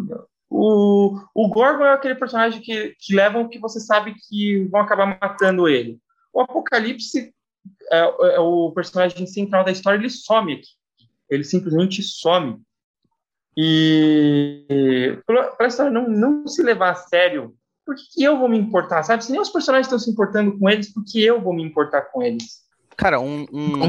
O, 0.51 1.21
o 1.35 1.49
Gorgon 1.49 1.85
é 1.85 1.93
aquele 1.93 2.15
personagem 2.15 2.61
que, 2.61 2.95
que 2.99 3.15
levam 3.15 3.49
que 3.49 3.59
você 3.59 3.79
sabe 3.79 4.15
que 4.29 4.65
vão 4.71 4.81
acabar 4.81 5.19
matando 5.21 5.69
ele. 5.69 5.99
O 6.33 6.41
Apocalipse 6.41 7.33
é, 7.93 7.99
é 7.99 8.41
o 8.41 8.73
personagem 8.73 9.27
central 9.27 9.65
da 9.65 9.73
história, 9.73 9.99
ele 9.99 10.11
some 10.11 10.55
aqui. 10.55 10.69
Ele 11.31 11.45
simplesmente 11.45 12.03
some. 12.03 12.61
E 13.57 15.19
para 15.27 15.57
a 15.61 15.67
história 15.67 15.93
não, 15.93 16.09
não 16.09 16.47
se 16.47 16.63
levar 16.63 16.91
a 16.91 16.95
sério 16.95 17.58
por 17.89 17.97
que 17.97 18.23
eu 18.23 18.39
vou 18.39 18.51
me 18.51 18.59
importar, 18.59 19.03
sabe? 19.03 19.25
Se 19.25 19.33
nem 19.33 19.41
os 19.41 19.49
personagens 19.49 19.87
estão 19.87 19.99
se 19.99 20.11
importando 20.11 20.59
com 20.59 20.69
eles, 20.69 20.93
por 20.93 21.03
que 21.03 21.25
eu 21.25 21.41
vou 21.41 21.55
me 21.55 21.63
importar 21.63 22.03
com 22.03 22.23
eles? 22.23 22.59
Cara, 22.95 23.19
um, 23.19 23.47
um, 23.51 23.87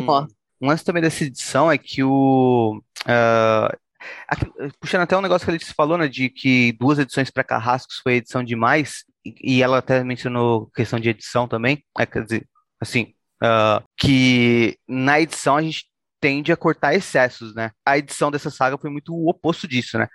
um 0.62 0.68
lance 0.68 0.86
também 0.86 1.04
dessa 1.04 1.26
edição 1.26 1.70
é 1.70 1.78
que 1.78 2.02
o. 2.02 2.82
Uh, 3.02 3.78
aqui, 4.26 4.46
puxando 4.80 5.02
até 5.02 5.18
um 5.18 5.22
negócio 5.22 5.44
que 5.44 5.52
a 5.52 5.58
gente 5.58 5.74
falou, 5.74 5.98
né, 5.98 6.08
de 6.08 6.30
que 6.30 6.72
duas 6.80 6.98
edições 6.98 7.30
para 7.30 7.44
Carrascos 7.44 7.98
foi 7.98 8.14
edição 8.14 8.42
demais, 8.42 9.04
e, 9.26 9.58
e, 9.58 9.62
ela 9.62 9.80
até 9.80 10.02
mencionou 10.02 10.68
questão 10.68 10.98
de 10.98 11.10
edição 11.10 11.46
também, 11.46 11.84
é, 11.98 12.06
quer 12.06 12.24
dizer, 12.24 12.48
assim, 12.80 13.14
uh, 13.44 13.84
que 13.98 14.78
na 14.88 15.20
edição 15.20 15.58
a 15.58 15.62
gente 15.62 15.90
tende 16.22 16.54
a 16.54 16.58
cortar 16.58 16.96
excessos, 16.96 17.54
né? 17.54 17.72
A 17.86 17.98
edição 17.98 18.32
dessa 18.32 18.50
saga 18.50 18.78
foi 18.78 18.90
muito 18.90 19.14
o 19.14 19.30
oposto 19.30 19.68
disso, 19.68 19.98
né? 19.98 20.08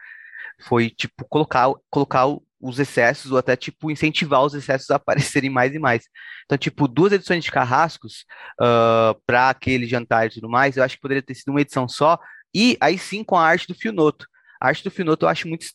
Foi, 0.62 0.88
tipo, 0.88 1.22
colocar, 1.28 1.70
colocar 1.90 2.24
os 2.64 2.78
excessos, 2.78 3.30
ou 3.30 3.36
até, 3.36 3.54
tipo, 3.54 3.90
incentivar 3.90 4.42
os 4.42 4.54
excessos 4.54 4.90
a 4.90 4.96
aparecerem 4.96 5.50
mais 5.50 5.74
e 5.74 5.78
mais. 5.78 6.04
Então, 6.46 6.56
tipo, 6.56 6.88
duas 6.88 7.12
edições 7.12 7.44
de 7.44 7.52
Carrascos 7.52 8.24
uh, 8.60 8.64
ah, 8.64 9.16
para 9.26 9.50
aquele 9.50 9.86
jantar 9.86 10.26
e 10.26 10.30
tudo 10.30 10.48
mais, 10.48 10.76
eu 10.76 10.82
acho 10.82 10.96
que 10.96 11.02
poderia 11.02 11.22
ter 11.22 11.34
sido 11.34 11.50
uma 11.50 11.60
edição 11.60 11.86
só, 11.86 12.18
e 12.54 12.76
aí 12.80 12.98
sim 12.98 13.22
com 13.22 13.36
a 13.36 13.44
arte 13.46 13.68
do 13.68 13.74
Fionoto. 13.74 14.26
A 14.60 14.68
arte 14.68 14.82
do 14.82 14.90
Fionoto 14.90 15.26
eu 15.26 15.28
acho 15.28 15.46
muito, 15.46 15.66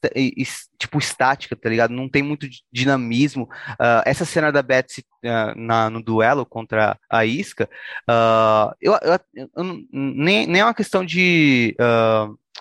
tipo, 0.80 0.98
estática, 0.98 1.56
tá 1.56 1.70
ligado? 1.70 1.92
Não 1.92 2.10
tem 2.10 2.24
muito 2.24 2.48
dinamismo. 2.72 3.44
Uh, 3.44 4.02
essa 4.04 4.26
cena 4.26 4.52
da 4.52 4.64
Betsy 4.64 5.06
uh, 5.24 5.54
na, 5.56 5.92
no 5.92 6.02
duelo 6.02 6.44
contra 6.44 6.98
a 7.08 7.24
Isca, 7.24 7.70
uh, 8.10 8.74
eu, 8.82 8.94
eu, 8.94 9.48
eu, 9.56 9.86
nem, 9.92 10.48
nem 10.48 10.62
é 10.62 10.66
uma 10.66 10.74
questão 10.74 11.06
de 11.06 11.76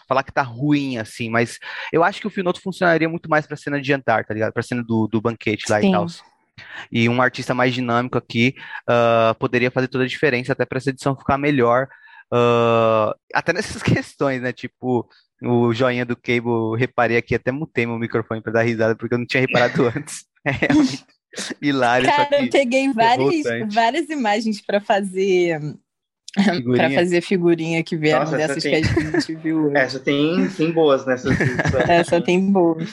falar 0.08 0.22
que 0.22 0.32
tá 0.32 0.42
ruim, 0.42 0.96
assim, 0.96 1.28
mas 1.28 1.58
eu 1.92 2.02
acho 2.02 2.20
que 2.20 2.26
o 2.26 2.30
Finoto 2.30 2.60
funcionaria 2.60 3.08
muito 3.08 3.28
mais 3.28 3.46
pra 3.46 3.56
cena 3.56 3.80
de 3.80 3.86
jantar, 3.86 4.24
tá 4.24 4.32
ligado? 4.32 4.52
Pra 4.52 4.62
cena 4.62 4.82
do, 4.82 5.06
do 5.06 5.20
banquete 5.20 5.64
lá 5.68 5.80
Sim. 5.80 5.88
e 5.88 5.92
tal. 5.92 6.06
E 6.90 7.08
um 7.08 7.20
artista 7.20 7.54
mais 7.54 7.74
dinâmico 7.74 8.18
aqui 8.18 8.54
uh, 8.88 9.34
poderia 9.38 9.70
fazer 9.70 9.88
toda 9.88 10.04
a 10.04 10.08
diferença, 10.08 10.52
até 10.52 10.64
para 10.64 10.78
essa 10.78 10.90
edição 10.90 11.16
ficar 11.16 11.38
melhor. 11.38 11.88
Uh, 12.32 13.14
até 13.34 13.52
nessas 13.52 13.82
questões, 13.84 14.40
né? 14.40 14.52
Tipo, 14.52 15.08
o 15.42 15.72
joinha 15.72 16.04
do 16.04 16.16
Cable, 16.16 16.76
reparei 16.76 17.16
aqui, 17.16 17.34
até 17.34 17.52
mutei 17.52 17.86
meu 17.86 17.98
microfone 17.98 18.40
para 18.40 18.54
dar 18.54 18.62
risada, 18.62 18.96
porque 18.96 19.14
eu 19.14 19.18
não 19.18 19.26
tinha 19.26 19.42
reparado 19.42 19.86
antes. 19.94 20.26
É 20.44 20.50
realmente 20.50 21.04
hilário. 21.60 22.08
Cara, 22.08 22.42
eu 22.42 22.50
peguei 22.50 22.92
várias, 22.92 23.44
várias 23.72 24.08
imagens 24.08 24.60
para 24.60 24.80
fazer 24.80 25.60
para 26.76 26.90
fazer 26.90 27.20
figurinha 27.20 27.82
que 27.82 27.96
vieram 27.96 28.20
Nossa, 28.20 28.36
dessas 28.36 28.62
tem... 28.62 28.82
que 28.82 28.88
a 28.88 29.10
gente 29.10 29.34
viu. 29.36 29.72
Essa 29.76 29.98
tem, 29.98 30.48
tem 30.48 30.72
boas 30.72 31.06
nessas. 31.06 31.36
essa 31.88 32.20
tem 32.20 32.50
boas. 32.50 32.88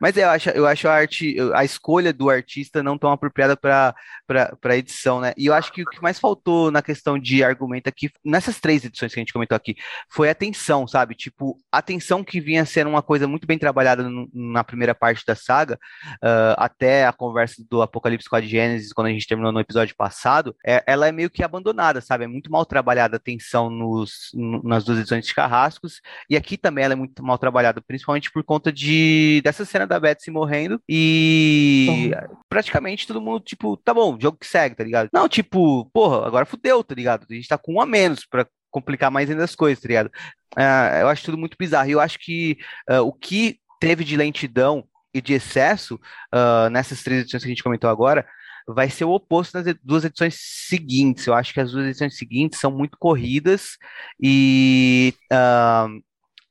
Mas 0.00 0.16
eu 0.16 0.28
acho, 0.28 0.50
eu 0.50 0.66
acho 0.66 0.88
a 0.88 0.92
arte, 0.92 1.36
a 1.54 1.64
escolha 1.64 2.12
do 2.12 2.28
artista 2.28 2.82
não 2.82 2.98
tão 2.98 3.10
apropriada 3.10 3.56
para 3.56 3.94
para 4.26 4.76
edição, 4.76 5.20
né? 5.20 5.32
E 5.36 5.46
eu 5.46 5.54
acho 5.54 5.72
que 5.72 5.82
o 5.82 5.86
que 5.86 6.02
mais 6.02 6.18
faltou 6.18 6.70
na 6.70 6.82
questão 6.82 7.18
de 7.18 7.44
argumento 7.44 7.88
aqui, 7.88 8.10
nessas 8.24 8.58
três 8.60 8.84
edições 8.84 9.12
que 9.12 9.20
a 9.20 9.22
gente 9.22 9.32
comentou 9.32 9.56
aqui, 9.56 9.76
foi 10.10 10.30
a 10.30 10.34
tensão, 10.34 10.86
sabe? 10.86 11.14
Tipo, 11.14 11.58
a 11.70 11.82
tensão 11.82 12.24
que 12.24 12.40
vinha 12.40 12.64
sendo 12.64 12.90
uma 12.90 13.02
coisa 13.02 13.26
muito 13.26 13.46
bem 13.46 13.58
trabalhada 13.58 14.02
no, 14.08 14.28
na 14.32 14.64
primeira 14.64 14.94
parte 14.94 15.24
da 15.26 15.34
saga, 15.34 15.78
uh, 16.16 16.54
até 16.56 17.06
a 17.06 17.12
conversa 17.12 17.62
do 17.68 17.82
Apocalipse 17.82 18.28
com 18.28 18.36
a 18.36 18.40
Gênesis, 18.40 18.92
quando 18.92 19.08
a 19.08 19.10
gente 19.10 19.26
terminou 19.26 19.52
no 19.52 19.60
episódio 19.60 19.94
passado, 19.96 20.56
é, 20.64 20.82
ela 20.86 21.06
é 21.06 21.12
meio 21.12 21.30
que 21.30 21.42
abandonada, 21.42 22.00
sabe? 22.00 22.24
É 22.24 22.28
muito 22.28 22.50
mal 22.50 22.64
trabalhada 22.64 23.16
a 23.16 23.20
tensão 23.20 23.70
nos, 23.70 24.30
nas 24.62 24.84
duas 24.84 24.98
edições 24.98 25.26
de 25.26 25.34
Carrascos, 25.34 26.00
e 26.28 26.36
aqui 26.36 26.56
também 26.56 26.84
ela 26.84 26.94
é 26.94 26.96
muito 26.96 27.22
mal 27.24 27.38
trabalhada, 27.38 27.80
principalmente 27.80 28.30
por 28.30 28.42
conta 28.42 28.72
de 28.72 29.40
dessa 29.44 29.64
cena 29.64 29.86
da 29.86 30.00
Betsy 30.00 30.30
morrendo 30.30 30.80
e 30.88 32.12
praticamente 32.48 33.06
todo 33.06 33.20
mundo, 33.20 33.40
tipo, 33.40 33.76
tá 33.76 33.92
bom, 33.92 34.13
jogo 34.20 34.38
que 34.38 34.46
segue, 34.46 34.74
tá 34.74 34.84
ligado? 34.84 35.08
Não, 35.12 35.28
tipo, 35.28 35.90
porra, 35.92 36.26
agora 36.26 36.46
fudeu, 36.46 36.82
tá 36.82 36.94
ligado? 36.94 37.26
A 37.28 37.34
gente 37.34 37.48
tá 37.48 37.58
com 37.58 37.74
um 37.74 37.80
a 37.80 37.86
menos 37.86 38.26
pra 38.26 38.46
complicar 38.70 39.10
mais 39.10 39.30
ainda 39.30 39.44
as 39.44 39.54
coisas, 39.54 39.80
tá 39.80 39.88
ligado? 39.88 40.10
Uh, 40.56 41.00
eu 41.00 41.08
acho 41.08 41.24
tudo 41.24 41.38
muito 41.38 41.56
bizarro. 41.58 41.88
E 41.88 41.92
eu 41.92 42.00
acho 42.00 42.18
que 42.18 42.58
uh, 42.90 43.00
o 43.00 43.12
que 43.12 43.58
teve 43.80 44.04
de 44.04 44.16
lentidão 44.16 44.84
e 45.12 45.20
de 45.20 45.32
excesso 45.32 45.94
uh, 46.34 46.68
nessas 46.70 47.02
três 47.02 47.22
edições 47.22 47.42
que 47.42 47.48
a 47.48 47.50
gente 47.54 47.62
comentou 47.62 47.88
agora 47.88 48.26
vai 48.66 48.88
ser 48.88 49.04
o 49.04 49.12
oposto 49.12 49.56
nas 49.56 49.74
duas 49.82 50.04
edições 50.04 50.36
seguintes. 50.40 51.26
Eu 51.26 51.34
acho 51.34 51.52
que 51.52 51.60
as 51.60 51.70
duas 51.70 51.86
edições 51.86 52.16
seguintes 52.16 52.58
são 52.58 52.70
muito 52.70 52.96
corridas 52.98 53.76
e 54.18 55.14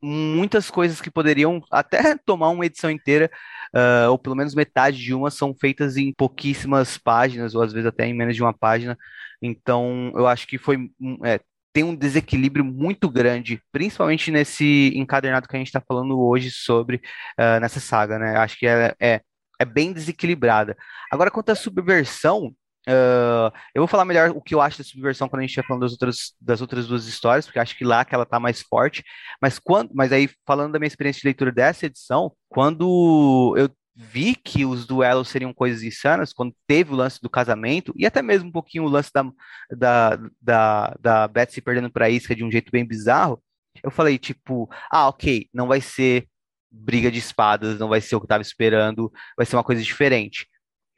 muitas 0.04 0.70
coisas 0.70 1.00
que 1.02 1.10
poderiam 1.10 1.64
até 1.72 2.16
tomar 2.26 2.50
uma 2.50 2.66
edição 2.66 2.92
inteira, 2.92 3.32
uh, 3.74 4.10
ou 4.12 4.18
pelo 4.18 4.36
menos 4.36 4.56
metade 4.56 4.98
de 4.98 5.14
uma, 5.14 5.32
são 5.32 5.54
feitas 5.54 5.98
em 5.98 6.14
pouquíssimas 6.14 6.98
páginas, 6.98 7.56
ou 7.56 7.62
às 7.62 7.74
vezes 7.74 7.88
até 7.88 8.06
em 8.06 8.14
menos 8.14 8.36
de 8.36 8.42
uma 8.42 8.54
página. 8.54 8.98
Então, 9.42 10.12
eu 10.16 10.28
acho 10.28 10.48
que 10.48 10.58
foi. 10.58 10.90
É, 11.26 11.40
tem 11.74 11.84
um 11.84 11.96
desequilíbrio 11.96 12.64
muito 12.64 13.10
grande, 13.10 13.60
principalmente 13.72 14.30
nesse 14.32 14.94
encadernado 14.96 15.48
que 15.48 15.56
a 15.56 15.60
gente 15.60 15.68
está 15.68 15.82
falando 15.82 16.20
hoje 16.22 16.52
sobre 16.52 16.98
uh, 17.40 17.60
nessa 17.60 17.80
saga, 17.80 18.20
né? 18.20 18.38
Acho 18.38 18.58
que 18.58 18.68
é, 18.68 18.94
é, 19.02 19.22
é 19.60 19.66
bem 19.66 19.92
desequilibrada. 19.92 20.78
Agora, 21.12 21.32
quanto 21.32 21.50
à 21.50 21.56
subversão, 21.56 22.54
Uh, 22.88 23.48
eu 23.74 23.82
vou 23.82 23.88
falar 23.88 24.04
melhor 24.04 24.32
o 24.32 24.42
que 24.42 24.54
eu 24.54 24.60
acho 24.60 24.78
da 24.78 24.84
subversão 24.84 25.30
quando 25.30 25.40
a 25.40 25.44
gente 25.44 25.52
estiver 25.52 25.68
falando 25.68 25.84
das 25.84 25.92
outras, 25.92 26.34
das 26.40 26.62
outras 26.62 26.88
duas 26.88 27.08
histórias, 27.08 27.46
porque 27.46 27.60
acho 27.60 27.78
que 27.78 27.86
lá 27.86 28.04
que 28.04 28.14
ela 28.14 28.26
tá 28.26 28.40
mais 28.40 28.62
forte. 28.62 29.04
Mas 29.42 29.58
quando, 29.58 29.92
mas 29.94 30.12
aí 30.12 30.30
falando 30.46 30.74
da 30.74 30.80
minha 30.80 30.88
experiência 30.88 31.22
de 31.22 31.28
leitura 31.28 31.52
dessa 31.52 31.86
edição, 31.86 32.32
quando 32.50 33.56
eu 33.58 33.70
vi 33.96 34.36
que 34.36 34.66
os 34.66 34.86
duelos 34.86 35.30
seriam 35.30 35.54
coisas 35.54 35.84
insanas, 35.84 36.34
quando 36.34 36.56
teve 36.68 36.92
o 36.92 36.96
lance 36.96 37.22
do 37.22 37.30
casamento, 37.30 37.94
e 37.96 38.06
até 38.06 38.22
mesmo 38.22 38.50
um 38.50 38.52
pouquinho 38.52 38.86
o 38.86 38.90
lance 38.90 39.12
da, 39.14 39.24
da, 39.72 40.20
da, 40.42 40.96
da 41.00 41.28
Betsy 41.28 41.62
perdendo 41.62 41.92
para 41.92 42.10
Isca 42.10 42.36
de 42.36 42.44
um 42.44 42.52
jeito 42.52 42.72
bem 42.72 42.86
bizarro, 42.86 43.42
eu 43.84 43.92
falei, 43.92 44.18
tipo, 44.18 44.70
ah, 44.92 45.08
ok, 45.08 45.48
não 45.54 45.68
vai 45.68 45.82
ser 45.82 46.28
briga 46.72 47.12
de 47.12 47.20
espadas, 47.20 47.78
não 47.80 47.88
vai 47.88 48.02
ser 48.02 48.16
o 48.16 48.20
que 48.20 48.26
eu 48.26 48.30
tava 48.30 48.42
esperando, 48.42 49.12
vai 49.38 49.46
ser 49.46 49.56
uma 49.56 49.64
coisa 49.64 49.82
diferente. 49.82 50.48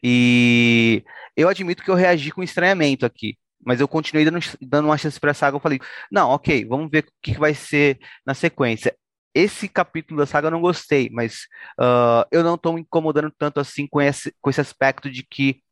E 0.08 1.04
eu 1.36 1.50
admito 1.50 1.84
que 1.84 1.90
eu 1.90 1.96
reagi 1.96 2.30
com 2.30 2.44
estranhamento 2.44 3.08
aqui, 3.08 3.40
mas 3.66 3.80
eu 3.80 3.88
continuei 3.88 4.24
dando, 4.24 4.38
dando 4.62 4.86
uma 4.86 4.98
chance 5.00 5.20
para 5.20 5.32
a 5.32 5.34
saga. 5.34 5.56
Eu 5.56 5.60
falei, 5.60 5.80
não, 6.12 6.30
ok, 6.30 6.64
vamos 6.66 6.92
ver 6.92 7.00
o 7.00 7.08
que, 7.24 7.34
que 7.34 7.40
vai 7.40 7.56
ser 7.56 7.98
na 8.24 8.36
sequência. 8.36 8.96
Esse 9.34 9.68
capítulo 9.68 10.20
da 10.20 10.28
saga 10.28 10.46
eu 10.46 10.52
não 10.52 10.62
gostei, 10.62 11.10
mas 11.12 11.48
uh, 11.80 12.24
eu 12.32 12.44
não 12.44 12.54
estou 12.54 12.74
me 12.74 12.82
incomodando 12.82 13.34
tanto 13.36 13.60
assim 13.60 13.88
com 13.88 14.00
esse, 14.00 14.32
com 14.40 14.52
esse 14.52 14.62
aspecto 14.62 15.10
de 15.10 15.24
que 15.24 15.64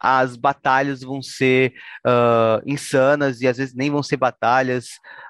as 0.00 0.36
batalhas 0.36 1.02
vão 1.02 1.20
ser 1.20 1.74
uh, 2.06 2.62
insanas 2.64 3.42
e 3.42 3.46
às 3.46 3.58
vezes 3.58 3.74
nem 3.74 3.90
vão 3.90 4.02
ser 4.02 4.16
batalhas. 4.16 4.86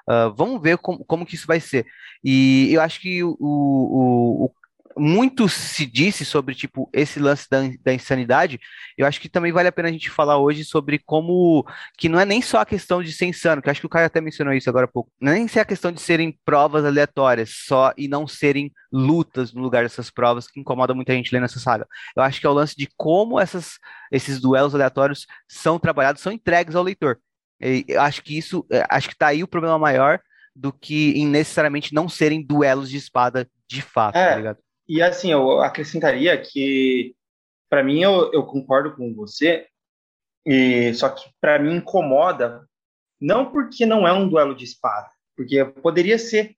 Uh, 0.09 0.33
vamos 0.37 0.61
ver 0.61 0.77
como, 0.77 1.03
como 1.03 1.25
que 1.25 1.35
isso 1.35 1.45
vai 1.45 1.59
ser. 1.59 1.85
E 2.23 2.69
eu 2.73 2.79
acho 2.79 3.01
que 3.01 3.21
o, 3.25 3.35
o, 3.41 4.45
o, 4.45 4.51
muito 4.97 5.47
se 5.49 5.85
disse 5.85 6.25
sobre 6.25 6.55
tipo 6.55 6.89
esse 6.93 7.19
lance 7.19 7.47
da, 7.49 7.59
da 7.83 7.93
insanidade. 7.93 8.59
Eu 8.97 9.05
acho 9.05 9.19
que 9.19 9.29
também 9.29 9.51
vale 9.51 9.67
a 9.67 9.71
pena 9.71 9.89
a 9.89 9.91
gente 9.91 10.09
falar 10.09 10.37
hoje 10.37 10.63
sobre 10.63 10.99
como 10.99 11.65
que 11.97 12.09
não 12.09 12.19
é 12.19 12.25
nem 12.25 12.41
só 12.41 12.59
a 12.59 12.65
questão 12.65 13.01
de 13.01 13.11
ser 13.11 13.25
insano, 13.25 13.61
que 13.61 13.69
acho 13.69 13.79
que 13.79 13.85
o 13.85 13.89
Caio 13.89 14.05
até 14.05 14.21
mencionou 14.21 14.53
isso 14.53 14.69
agora 14.69 14.85
há 14.85 14.87
pouco. 14.87 15.11
Não 15.19 15.31
é 15.31 15.35
nem 15.35 15.47
ser 15.47 15.59
a 15.59 15.65
questão 15.65 15.91
de 15.91 16.01
serem 16.01 16.37
provas 16.45 16.85
aleatórias 16.85 17.51
só 17.65 17.93
e 17.97 18.07
não 18.07 18.27
serem 18.27 18.71
lutas 18.91 19.53
no 19.53 19.61
lugar 19.61 19.83
dessas 19.83 20.09
provas 20.09 20.47
que 20.47 20.59
incomoda 20.59 20.93
muita 20.93 21.13
gente 21.13 21.33
lendo 21.33 21.45
essa 21.45 21.59
saga. 21.59 21.87
Eu 22.15 22.23
acho 22.23 22.39
que 22.39 22.45
é 22.45 22.49
o 22.49 22.53
lance 22.53 22.75
de 22.75 22.87
como 22.95 23.39
essas, 23.39 23.77
esses 24.11 24.39
duelos 24.39 24.75
aleatórios 24.75 25.25
são 25.47 25.79
trabalhados, 25.79 26.21
são 26.21 26.31
entregues 26.31 26.75
ao 26.75 26.83
leitor. 26.83 27.19
E 27.61 27.85
eu 27.87 28.01
acho 28.01 28.21
que 28.21 28.37
isso, 28.37 28.65
é, 28.71 28.85
acho 28.89 29.09
que 29.09 29.17
tá 29.17 29.27
aí 29.27 29.43
o 29.43 29.47
problema 29.47 29.79
maior 29.79 30.19
do 30.55 30.71
que 30.71 31.11
em 31.11 31.25
necessariamente 31.25 31.93
não 31.93 32.07
serem 32.07 32.45
duelos 32.45 32.89
de 32.89 32.97
espada 32.97 33.49
de 33.67 33.81
fato, 33.81 34.15
é, 34.15 34.29
tá 34.29 34.35
ligado? 34.35 34.57
E 34.87 35.01
assim, 35.01 35.31
eu 35.31 35.61
acrescentaria 35.61 36.39
que, 36.39 37.15
para 37.69 37.83
mim, 37.83 38.01
eu, 38.01 38.31
eu 38.33 38.43
concordo 38.45 38.95
com 38.95 39.13
você, 39.13 39.67
e 40.45 40.93
só 40.93 41.09
que 41.09 41.29
para 41.39 41.57
mim 41.57 41.77
incomoda, 41.77 42.67
não 43.19 43.51
porque 43.51 43.85
não 43.85 44.07
é 44.07 44.11
um 44.11 44.27
duelo 44.27 44.55
de 44.55 44.65
espada, 44.65 45.09
porque 45.35 45.63
poderia 45.65 46.19
ser 46.19 46.55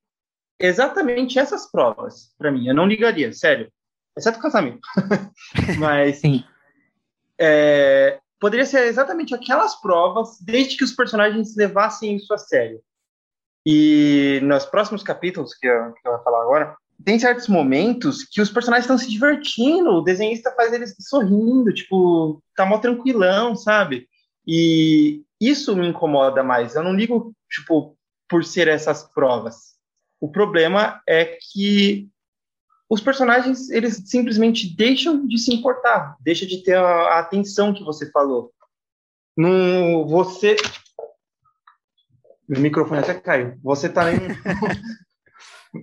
exatamente 0.59 1.37
essas 1.37 1.69
provas, 1.69 2.33
para 2.37 2.51
mim. 2.51 2.67
Eu 2.67 2.73
não 2.73 2.87
ligaria, 2.87 3.31
sério, 3.31 3.71
exceto 4.17 4.39
o 4.39 4.41
casamento. 4.41 4.87
Mas. 5.79 6.17
Sim. 6.17 6.43
É, 7.39 8.19
poderia 8.39 8.65
ser 8.65 8.85
exatamente 8.85 9.35
aquelas 9.35 9.75
provas, 9.79 10.39
desde 10.41 10.77
que 10.77 10.83
os 10.83 10.93
personagens 10.93 11.55
levassem 11.55 12.15
isso 12.15 12.33
a 12.33 12.37
sério. 12.37 12.81
E 13.65 14.39
nos 14.43 14.65
próximos 14.65 15.03
capítulos 15.03 15.53
que 15.55 15.67
eu, 15.67 15.93
que 15.93 16.07
eu 16.07 16.13
vou 16.13 16.23
falar 16.23 16.41
agora, 16.41 16.77
tem 17.03 17.19
certos 17.19 17.47
momentos 17.47 18.23
que 18.23 18.41
os 18.41 18.49
personagens 18.49 18.85
estão 18.85 18.97
se 18.97 19.09
divertindo, 19.09 19.91
o 19.91 20.01
desenhista 20.01 20.53
faz 20.55 20.73
eles 20.73 20.95
sorrindo, 20.99 21.73
tipo, 21.73 22.41
tá 22.55 22.65
mó 22.65 22.77
tranquilão, 22.77 23.55
sabe? 23.55 24.07
E 24.47 25.23
isso 25.39 25.75
me 25.75 25.87
incomoda 25.87 26.43
mais. 26.43 26.75
Eu 26.75 26.83
não 26.83 26.93
ligo, 26.93 27.33
tipo, 27.49 27.97
por 28.29 28.43
ser 28.43 28.67
essas 28.67 29.03
provas. 29.03 29.75
O 30.19 30.31
problema 30.31 31.01
é 31.07 31.37
que 31.51 32.09
os 32.89 33.01
personagens, 33.01 33.69
eles 33.69 34.03
simplesmente 34.05 34.75
deixam 34.75 35.27
de 35.27 35.37
se 35.37 35.53
importar, 35.53 36.15
deixa 36.19 36.45
de 36.45 36.63
ter 36.63 36.77
a, 36.77 37.19
atenção 37.19 37.73
que 37.73 37.83
você 37.83 38.09
falou. 38.11 38.51
No, 39.35 40.07
você... 40.07 40.55
Meu 42.47 42.61
microfone 42.61 42.99
até 42.99 43.15
caiu. 43.15 43.57
Você 43.63 43.89
tá 43.89 44.13
em, 44.13 44.19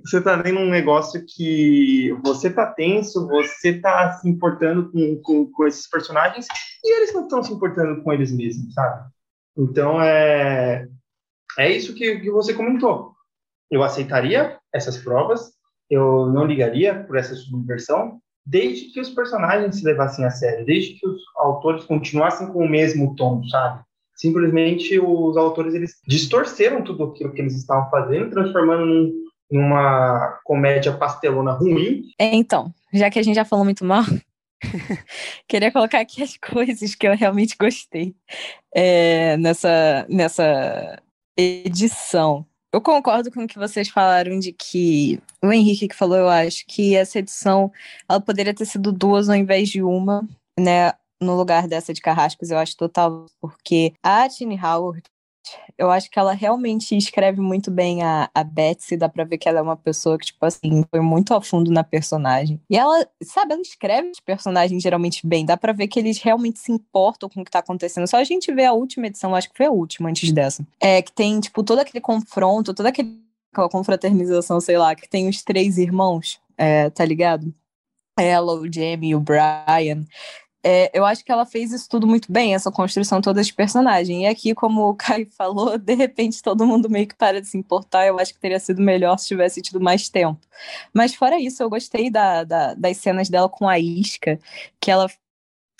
você 0.04 0.20
tá 0.20 0.36
vendo 0.36 0.60
um 0.60 0.70
negócio 0.70 1.24
que 1.26 2.10
você 2.24 2.50
tá 2.50 2.66
tenso, 2.66 3.26
você 3.26 3.80
tá 3.80 4.12
se 4.12 4.28
importando 4.28 4.90
com, 4.90 5.20
com, 5.22 5.50
com 5.50 5.66
esses 5.66 5.88
personagens 5.88 6.46
e 6.84 6.96
eles 6.96 7.12
não 7.12 7.22
estão 7.22 7.42
se 7.42 7.52
importando 7.52 8.02
com 8.02 8.12
eles 8.12 8.32
mesmos, 8.32 8.72
sabe? 8.74 9.10
Então 9.56 10.00
é, 10.00 10.88
é 11.58 11.70
isso 11.70 11.94
que, 11.94 12.20
que 12.20 12.30
você 12.30 12.54
comentou. 12.54 13.12
Eu 13.70 13.82
aceitaria 13.82 14.58
essas 14.72 14.98
provas, 14.98 15.52
eu 15.90 16.26
não 16.26 16.44
ligaria 16.44 17.04
por 17.04 17.16
essa 17.16 17.34
subversão, 17.34 18.20
desde 18.44 18.92
que 18.92 19.00
os 19.00 19.10
personagens 19.10 19.76
se 19.76 19.84
levassem 19.84 20.24
a 20.24 20.30
sério, 20.30 20.66
desde 20.66 20.94
que 20.94 21.06
os 21.06 21.22
autores 21.36 21.84
continuassem 21.84 22.48
com 22.48 22.64
o 22.64 22.68
mesmo 22.68 23.14
tom, 23.14 23.42
sabe? 23.44 23.82
Simplesmente 24.16 24.98
os 24.98 25.36
autores 25.36 25.74
eles 25.74 25.94
distorceram 26.06 26.82
tudo 26.82 27.04
aquilo 27.04 27.32
que 27.32 27.40
eles 27.40 27.56
estavam 27.56 27.88
fazendo, 27.90 28.30
transformando 28.30 28.86
num 28.86 29.12
numa 29.52 30.40
comédia 30.44 30.92
pastelona 30.92 31.52
ruim. 31.52 32.10
É, 32.18 32.34
então, 32.34 32.72
já 32.92 33.10
que 33.10 33.18
a 33.18 33.22
gente 33.22 33.36
já 33.36 33.44
falou 33.44 33.64
muito 33.64 33.84
mal, 33.84 34.04
queria 35.46 35.70
colocar 35.70 36.00
aqui 36.00 36.22
as 36.22 36.36
coisas 36.36 36.94
que 36.94 37.06
eu 37.06 37.14
realmente 37.14 37.56
gostei 37.60 38.14
é, 38.74 39.36
nessa, 39.36 40.06
nessa 40.08 41.02
edição. 41.36 42.46
Eu 42.72 42.80
concordo 42.80 43.30
com 43.30 43.44
o 43.44 43.46
que 43.46 43.58
vocês 43.58 43.88
falaram 43.90 44.38
de 44.38 44.52
que 44.52 45.20
o 45.44 45.52
Henrique 45.52 45.88
que 45.88 45.94
falou, 45.94 46.16
eu 46.16 46.28
acho 46.28 46.64
que 46.66 46.96
essa 46.96 47.18
edição 47.18 47.70
ela 48.08 48.20
poderia 48.20 48.54
ter 48.54 48.64
sido 48.64 48.90
duas 48.90 49.28
ao 49.28 49.36
invés 49.36 49.68
de 49.68 49.82
uma, 49.82 50.26
né? 50.58 50.92
No 51.20 51.36
lugar 51.36 51.68
dessa 51.68 51.92
de 51.92 52.00
Carrascos, 52.00 52.50
eu 52.50 52.58
acho 52.58 52.76
total, 52.76 53.26
porque 53.40 53.92
a 54.02 54.28
Tini 54.28 54.58
Howard 54.58 55.02
eu 55.76 55.90
acho 55.90 56.10
que 56.10 56.18
ela 56.18 56.32
realmente 56.32 56.96
escreve 56.96 57.40
muito 57.40 57.70
bem 57.70 58.02
a, 58.02 58.30
a 58.34 58.44
Betsy, 58.44 58.96
dá 58.96 59.08
pra 59.08 59.24
ver 59.24 59.38
que 59.38 59.48
ela 59.48 59.58
é 59.58 59.62
uma 59.62 59.76
pessoa 59.76 60.18
que, 60.18 60.26
tipo 60.26 60.44
assim, 60.44 60.84
foi 60.90 61.00
muito 61.00 61.34
ao 61.34 61.40
fundo 61.40 61.70
na 61.70 61.82
personagem. 61.82 62.60
E 62.68 62.76
ela, 62.76 63.06
sabe, 63.22 63.52
ela 63.52 63.62
escreve 63.62 64.10
os 64.10 64.20
personagens 64.20 64.82
geralmente 64.82 65.26
bem, 65.26 65.44
dá 65.44 65.56
pra 65.56 65.72
ver 65.72 65.88
que 65.88 65.98
eles 65.98 66.18
realmente 66.18 66.58
se 66.58 66.72
importam 66.72 67.28
com 67.28 67.40
o 67.40 67.44
que 67.44 67.50
tá 67.50 67.58
acontecendo. 67.58 68.06
Só 68.06 68.18
a 68.18 68.24
gente 68.24 68.52
vê 68.52 68.64
a 68.64 68.72
última 68.72 69.06
edição, 69.06 69.34
acho 69.34 69.50
que 69.50 69.56
foi 69.56 69.66
a 69.66 69.72
última 69.72 70.08
antes 70.08 70.30
dessa. 70.32 70.66
É, 70.80 71.02
que 71.02 71.12
tem, 71.12 71.40
tipo, 71.40 71.62
todo 71.62 71.80
aquele 71.80 72.00
confronto, 72.00 72.74
toda 72.74 72.88
aquela 72.88 73.08
confraternização, 73.70 74.60
sei 74.60 74.78
lá, 74.78 74.94
que 74.94 75.08
tem 75.08 75.28
os 75.28 75.42
três 75.42 75.78
irmãos, 75.78 76.40
é, 76.56 76.90
tá 76.90 77.04
ligado? 77.04 77.52
ela, 78.18 78.54
o 78.54 78.72
Jamie 78.72 79.10
e 79.10 79.14
o 79.14 79.20
Brian, 79.20 80.04
é, 80.64 80.90
eu 80.96 81.04
acho 81.04 81.24
que 81.24 81.32
ela 81.32 81.44
fez 81.44 81.72
isso 81.72 81.88
tudo 81.88 82.06
muito 82.06 82.30
bem, 82.30 82.54
essa 82.54 82.70
construção 82.70 83.20
toda 83.20 83.42
de 83.42 83.52
personagem. 83.52 84.24
E 84.24 84.26
aqui, 84.26 84.54
como 84.54 84.88
o 84.88 84.94
Kai 84.94 85.24
falou, 85.36 85.76
de 85.76 85.94
repente 85.94 86.42
todo 86.42 86.66
mundo 86.66 86.88
meio 86.88 87.06
que 87.06 87.16
para 87.16 87.40
de 87.40 87.48
se 87.48 87.58
importar. 87.58 88.06
Eu 88.06 88.18
acho 88.18 88.32
que 88.32 88.40
teria 88.40 88.60
sido 88.60 88.80
melhor 88.80 89.18
se 89.18 89.28
tivesse 89.28 89.60
tido 89.60 89.80
mais 89.80 90.08
tempo. 90.08 90.40
Mas 90.92 91.14
fora 91.14 91.40
isso, 91.40 91.62
eu 91.62 91.70
gostei 91.70 92.10
da, 92.10 92.44
da, 92.44 92.74
das 92.74 92.96
cenas 92.98 93.28
dela 93.28 93.48
com 93.48 93.68
a 93.68 93.78
isca, 93.78 94.38
que 94.80 94.90
ela 94.90 95.08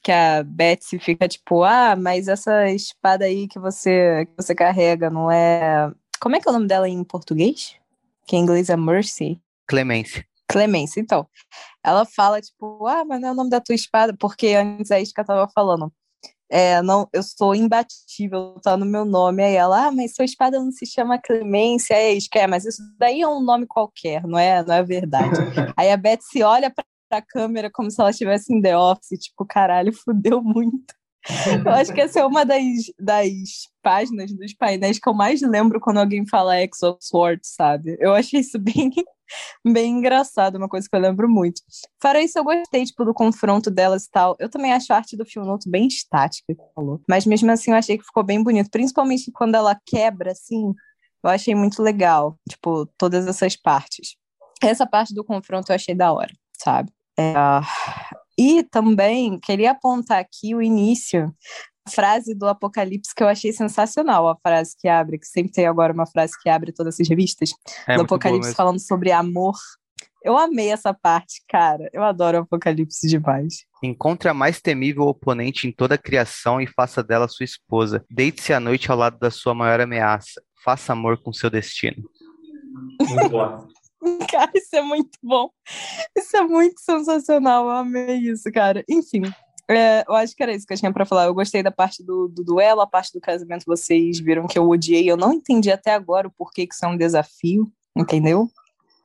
que 0.03 0.11
a 0.11 0.43
Betsy 0.43 0.99
fica 0.99 1.29
tipo, 1.29 1.63
ah, 1.63 1.95
mas 1.95 2.27
essa 2.27 2.69
espada 2.71 3.25
aí 3.25 3.47
que 3.47 3.59
você, 3.61 4.27
que 4.27 4.33
você 4.37 4.53
carrega 4.53 5.09
não 5.09 5.31
é. 5.31 5.93
Como 6.21 6.35
é 6.35 6.41
que 6.41 6.49
é 6.49 6.51
o 6.51 6.55
nome 6.55 6.67
dela 6.67 6.89
em 6.89 7.05
português? 7.05 7.77
Que 8.27 8.37
em 8.37 8.41
inglês 8.41 8.69
é 8.69 8.77
Mercy. 8.77 9.41
Clemência. 9.67 10.27
Clemência, 10.49 11.01
então. 11.01 11.27
Ela 11.85 12.05
fala, 12.05 12.41
tipo, 12.41 12.87
ah, 12.87 13.05
mas 13.05 13.21
não 13.21 13.29
é 13.29 13.33
o 13.33 13.35
nome 13.35 13.51
da 13.51 13.61
tua 13.61 13.75
espada, 13.75 14.15
porque 14.19 14.49
antes 14.55 14.91
a 14.91 15.01
Isca 15.01 15.25
tava 15.25 15.49
falando. 15.55 15.93
É, 16.51 16.83
não, 16.83 17.09
eu 17.15 17.23
sou 17.23 17.55
imbatível, 17.55 18.61
tá 18.63 18.77
no 18.77 18.85
meu 18.85 19.07
nome. 19.07 19.43
Aí 19.43 19.55
ela, 19.55 19.87
ah, 19.87 19.91
mas 19.91 20.15
sua 20.15 20.27
espada 20.27 20.59
não 20.61 20.71
se 20.71 20.85
chama 20.85 21.19
Clemência, 21.19 21.95
é 21.95 22.13
Isca, 22.13 22.41
é, 22.41 22.47
mas 22.47 22.67
isso 22.67 22.83
daí 22.99 23.23
é 23.23 23.29
um 23.29 23.43
nome 23.43 23.67
qualquer, 23.67 24.23
não 24.27 24.39
é, 24.39 24.63
não 24.63 24.75
é 24.75 24.83
verdade. 24.83 25.31
Aí 25.79 25.91
a 25.91 25.97
Beth 25.97 26.21
se 26.21 26.43
olha 26.43 26.71
pra, 26.71 26.85
pra 27.09 27.23
câmera 27.23 27.71
como 27.73 27.91
se 27.91 27.99
ela 27.99 28.11
estivesse 28.11 28.53
em 28.55 28.61
The 28.61 28.77
Office, 28.77 29.19
tipo, 29.19 29.47
caralho, 29.47 29.93
fudeu 29.95 30.43
muito. 30.43 30.95
Eu 31.65 31.73
acho 31.73 31.93
que 31.93 32.01
essa 32.01 32.21
é 32.21 32.25
uma 32.25 32.45
das, 32.45 32.63
das 32.99 33.39
páginas 33.83 34.33
dos 34.33 34.53
painéis 34.55 34.99
que 34.99 35.09
eu 35.09 35.15
mais 35.15 35.41
lembro 35.41 35.81
quando 35.81 35.99
alguém 35.99 36.27
fala 36.27 36.57
X 36.57 36.83
of 36.83 36.99
Swords, 37.01 37.55
sabe? 37.55 37.97
Eu 38.01 38.15
achei 38.15 38.41
isso 38.41 38.59
bem 38.59 38.91
bem 39.65 39.99
engraçado, 39.99 40.57
uma 40.57 40.69
coisa 40.69 40.89
que 40.89 40.95
eu 40.95 41.01
lembro 41.01 41.29
muito. 41.29 41.63
Fora 42.01 42.21
isso, 42.21 42.39
eu 42.39 42.45
gostei, 42.45 42.85
tipo, 42.85 43.05
do 43.05 43.15
confronto 43.15 43.71
delas 43.71 44.05
e 44.05 44.11
tal. 44.11 44.37
Eu 44.39 44.49
também 44.49 44.73
acho 44.73 44.93
a 44.93 44.97
arte 44.97 45.17
do 45.17 45.25
Fionoto 45.25 45.71
bem 45.71 45.87
estática, 45.87 46.55
falou. 46.75 47.01
Mas 47.09 47.27
mesmo 47.27 47.51
assim, 47.51 47.71
eu 47.71 47.77
achei 47.77 47.99
que 47.99 48.05
ficou 48.05 48.23
bem 48.23 48.43
bonito. 48.43 48.71
Principalmente 48.71 49.31
quando 49.33 49.55
ela 49.55 49.79
quebra, 49.87 50.33
assim, 50.33 50.75
eu 51.23 51.31
achei 51.31 51.55
muito 51.55 51.83
legal. 51.83 52.39
Tipo, 52.49 52.87
todas 52.99 53.27
essas 53.27 53.57
partes. 53.57 54.17
Essa 54.63 54.87
parte 54.87 55.15
do 55.15 55.25
confronto 55.25 55.71
eu 55.71 55.77
achei 55.77 55.95
da 55.95 56.13
hora, 56.13 56.33
sabe? 56.53 56.93
É... 57.19 57.35
E 58.43 58.65
também 58.65 59.39
queria 59.39 59.71
apontar 59.71 60.19
aqui 60.19 60.53
o 60.53 60.61
início 60.61 61.33
frase 61.89 62.35
do 62.35 62.49
Apocalipse 62.49 63.15
que 63.15 63.23
eu 63.23 63.29
achei 63.29 63.53
sensacional, 63.53 64.29
a 64.29 64.37
frase 64.37 64.75
que 64.77 64.89
abre, 64.89 65.17
que 65.17 65.27
sempre 65.27 65.53
tem 65.53 65.67
agora 65.67 65.93
uma 65.93 66.07
frase 66.07 66.33
que 66.41 66.49
abre 66.49 66.73
todas 66.73 66.99
as 66.99 67.09
revistas, 67.09 67.55
é, 67.87 67.95
do 67.95 68.03
Apocalipse 68.03 68.53
falando 68.53 68.81
sobre 68.81 69.13
amor. 69.13 69.55
Eu 70.25 70.37
amei 70.37 70.71
essa 70.71 70.93
parte, 70.93 71.43
cara. 71.49 71.89
Eu 71.93 72.03
adoro 72.03 72.39
o 72.39 72.41
Apocalipse 72.43 73.07
demais. 73.09 73.65
Encontre 73.81 74.29
a 74.29 74.35
mais 74.35 74.61
temível 74.61 75.05
oponente 75.05 75.69
em 75.69 75.73
toda 75.73 75.95
a 75.95 75.99
criação 75.99 76.61
e 76.61 76.67
faça 76.67 77.01
dela 77.01 77.29
sua 77.29 77.45
esposa. 77.45 78.05
Deite-se 78.11 78.53
à 78.53 78.59
noite 78.59 78.91
ao 78.91 78.99
lado 78.99 79.19
da 79.21 79.31
sua 79.31 79.55
maior 79.55 79.81
ameaça. 79.81 80.43
Faça 80.65 80.93
amor 80.93 81.21
com 81.23 81.33
seu 81.33 81.49
destino. 81.49 82.03
Muito 83.09 83.29
bom. 83.29 83.69
Cara, 84.31 84.51
isso 84.55 84.75
é 84.75 84.83
muito 84.83 85.19
bom. 85.23 85.51
Isso 86.17 86.37
é 86.37 86.43
muito 86.43 86.81
sensacional. 86.81 87.65
Eu 87.65 87.71
amei 87.71 88.17
isso, 88.17 88.51
cara. 88.51 88.85
Enfim, 88.89 89.23
é, 89.71 90.05
eu 90.07 90.15
acho 90.15 90.35
que 90.35 90.43
era 90.43 90.53
isso 90.53 90.67
que 90.67 90.73
eu 90.73 90.79
tinha 90.79 90.93
pra 90.93 91.07
falar. 91.07 91.27
Eu 91.27 91.35
gostei 91.35 91.63
da 91.63 91.71
parte 91.71 92.05
do, 92.05 92.29
do, 92.29 92.43
duelo, 92.43 92.81
a 92.81 92.87
parte 92.87 93.13
do 93.13 93.21
casamento 93.21 93.65
vocês 93.67 94.19
viram 94.19 94.47
que 94.47 94.59
eu 94.59 94.69
odiei. 94.69 95.09
Eu 95.09 95.17
não 95.17 95.33
entendi 95.33 95.71
até 95.71 95.93
agora 95.93 96.27
o 96.27 96.33
porquê 96.33 96.67
que 96.67 96.75
isso 96.75 96.85
é 96.85 96.89
um 96.89 96.97
desafio, 96.97 97.71
entendeu? 97.97 98.49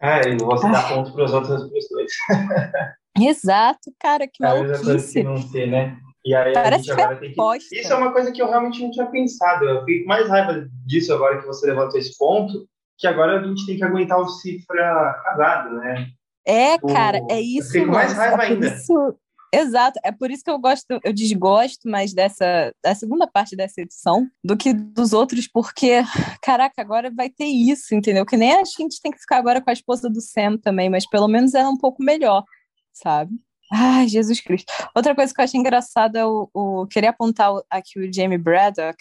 É, 0.01 0.29
e 0.29 0.37
você 0.37 0.69
dá 0.71 0.83
ponto 0.83 1.13
para 1.13 1.25
as 1.25 1.33
outras 1.33 1.69
pessoas. 1.69 2.11
Exato, 3.19 3.91
cara, 3.99 4.27
que 4.27 4.43
maluquice. 4.43 5.23
Que 5.23 5.23
não 5.23 5.71
né? 5.71 5.97
E 6.23 6.35
aí 6.35 6.53
Parece 6.53 6.91
a 6.91 6.93
gente 6.93 7.01
agora 7.01 7.19
tem 7.19 7.33
que... 7.33 7.79
Isso 7.79 7.93
é 7.93 7.95
uma 7.95 8.11
coisa 8.11 8.31
que 8.31 8.41
eu 8.41 8.49
realmente 8.49 8.81
não 8.81 8.91
tinha 8.91 9.05
pensado. 9.07 9.63
Eu 9.65 9.85
fico 9.85 10.07
mais 10.07 10.27
raiva 10.27 10.67
disso 10.85 11.13
agora 11.13 11.39
que 11.39 11.47
você 11.47 11.65
levantou 11.67 11.97
esse 11.97 12.15
ponto, 12.17 12.67
que 12.97 13.07
agora 13.07 13.39
a 13.39 13.43
gente 13.43 13.65
tem 13.65 13.77
que 13.77 13.83
aguentar 13.83 14.19
o 14.19 14.27
cifra 14.27 15.21
casado, 15.23 15.75
né? 15.75 16.07
É, 16.45 16.77
cara, 16.77 17.21
é 17.29 17.39
isso. 17.39 17.71
Fico 17.71 17.91
mais 17.91 18.13
raiva 18.13 18.43
é 18.43 18.47
ainda. 18.47 18.67
Isso, 18.67 19.17
Exato, 19.53 19.97
é 20.03 20.11
por 20.11 20.29
isso 20.29 20.43
que 20.43 20.51
eu 20.51 20.59
gosto, 20.59 20.85
eu 21.03 21.13
desgosto 21.13 21.89
mais 21.89 22.13
dessa 22.13 22.73
da 22.83 22.93
segunda 22.93 23.25
parte 23.25 23.55
dessa 23.55 23.81
edição 23.81 24.27
do 24.43 24.57
que 24.57 24.73
dos 24.73 25.13
outros, 25.13 25.47
porque, 25.47 26.01
caraca, 26.43 26.81
agora 26.81 27.09
vai 27.09 27.29
ter 27.29 27.45
isso, 27.45 27.95
entendeu? 27.95 28.25
Que 28.25 28.35
nem 28.35 28.53
a 28.53 28.63
gente 28.65 29.01
tem 29.01 29.11
que 29.11 29.19
ficar 29.19 29.37
agora 29.37 29.61
com 29.61 29.69
a 29.69 29.73
esposa 29.73 30.09
do 30.09 30.19
Sam 30.19 30.57
também, 30.57 30.89
mas 30.89 31.07
pelo 31.09 31.29
menos 31.29 31.53
é 31.53 31.65
um 31.65 31.77
pouco 31.77 32.03
melhor, 32.03 32.43
sabe? 32.91 33.31
Ai, 33.71 34.07
Jesus 34.07 34.41
Cristo. 34.41 34.71
Outra 34.95 35.15
coisa 35.15 35.33
que 35.33 35.39
eu 35.39 35.43
acho 35.43 35.57
engraçada 35.57 36.19
é 36.19 36.25
o, 36.25 36.49
o 36.53 36.87
querer 36.87 37.07
apontar 37.07 37.51
aqui 37.69 37.99
o 37.99 38.13
Jamie 38.13 38.37
Braddock, 38.37 38.97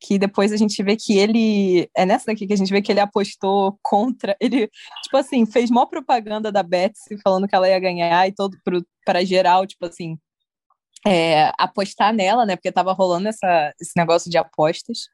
que 0.00 0.18
depois 0.18 0.52
a 0.52 0.56
gente 0.56 0.82
vê 0.82 0.96
que 0.96 1.16
ele. 1.18 1.90
É 1.96 2.06
nessa 2.06 2.26
daqui 2.26 2.46
que 2.46 2.52
a 2.52 2.56
gente 2.56 2.70
vê 2.70 2.80
que 2.80 2.92
ele 2.92 3.00
apostou 3.00 3.78
contra. 3.82 4.36
Ele, 4.40 4.68
tipo 5.02 5.16
assim, 5.16 5.44
fez 5.44 5.70
mó 5.70 5.86
propaganda 5.86 6.52
da 6.52 6.62
Betsy 6.62 7.18
falando 7.22 7.48
que 7.48 7.54
ela 7.54 7.68
ia 7.68 7.78
ganhar 7.80 8.26
e 8.28 8.32
todo 8.32 8.56
para 9.04 9.24
geral, 9.24 9.66
tipo 9.66 9.86
assim, 9.86 10.16
é, 11.06 11.52
apostar 11.58 12.12
nela, 12.12 12.46
né? 12.46 12.56
Porque 12.56 12.72
tava 12.72 12.92
rolando 12.92 13.28
essa, 13.28 13.72
esse 13.80 13.92
negócio 13.96 14.30
de 14.30 14.38
apostas 14.38 15.08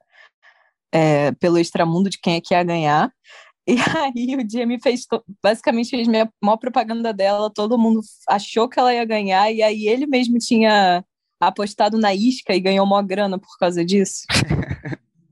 é, 0.91 1.31
pelo 1.33 1.57
extramundo 1.57 2.09
de 2.09 2.19
quem 2.19 2.35
é 2.35 2.41
que 2.41 2.53
ia 2.53 2.63
ganhar. 2.63 3.11
E 3.67 3.75
aí 3.97 4.35
o 4.35 4.49
Jamie 4.49 4.79
fez, 4.81 5.05
basicamente 5.43 5.89
fez 5.89 6.07
a 6.07 6.29
maior 6.41 6.57
propaganda 6.57 7.11
dela, 7.11 7.51
todo 7.53 7.77
mundo 7.77 8.01
achou 8.29 8.69
que 8.69 8.79
ela 8.79 8.93
ia 8.93 9.05
ganhar, 9.05 9.51
e 9.51 9.63
aí 9.63 9.87
ele 9.87 10.05
mesmo 10.05 10.37
tinha 10.37 11.03
apostado 11.39 11.97
na 11.97 12.13
isca 12.13 12.55
e 12.55 12.59
ganhou 12.59 12.85
uma 12.85 13.01
grana 13.01 13.39
por 13.39 13.57
causa 13.59 13.83
disso. 13.83 14.23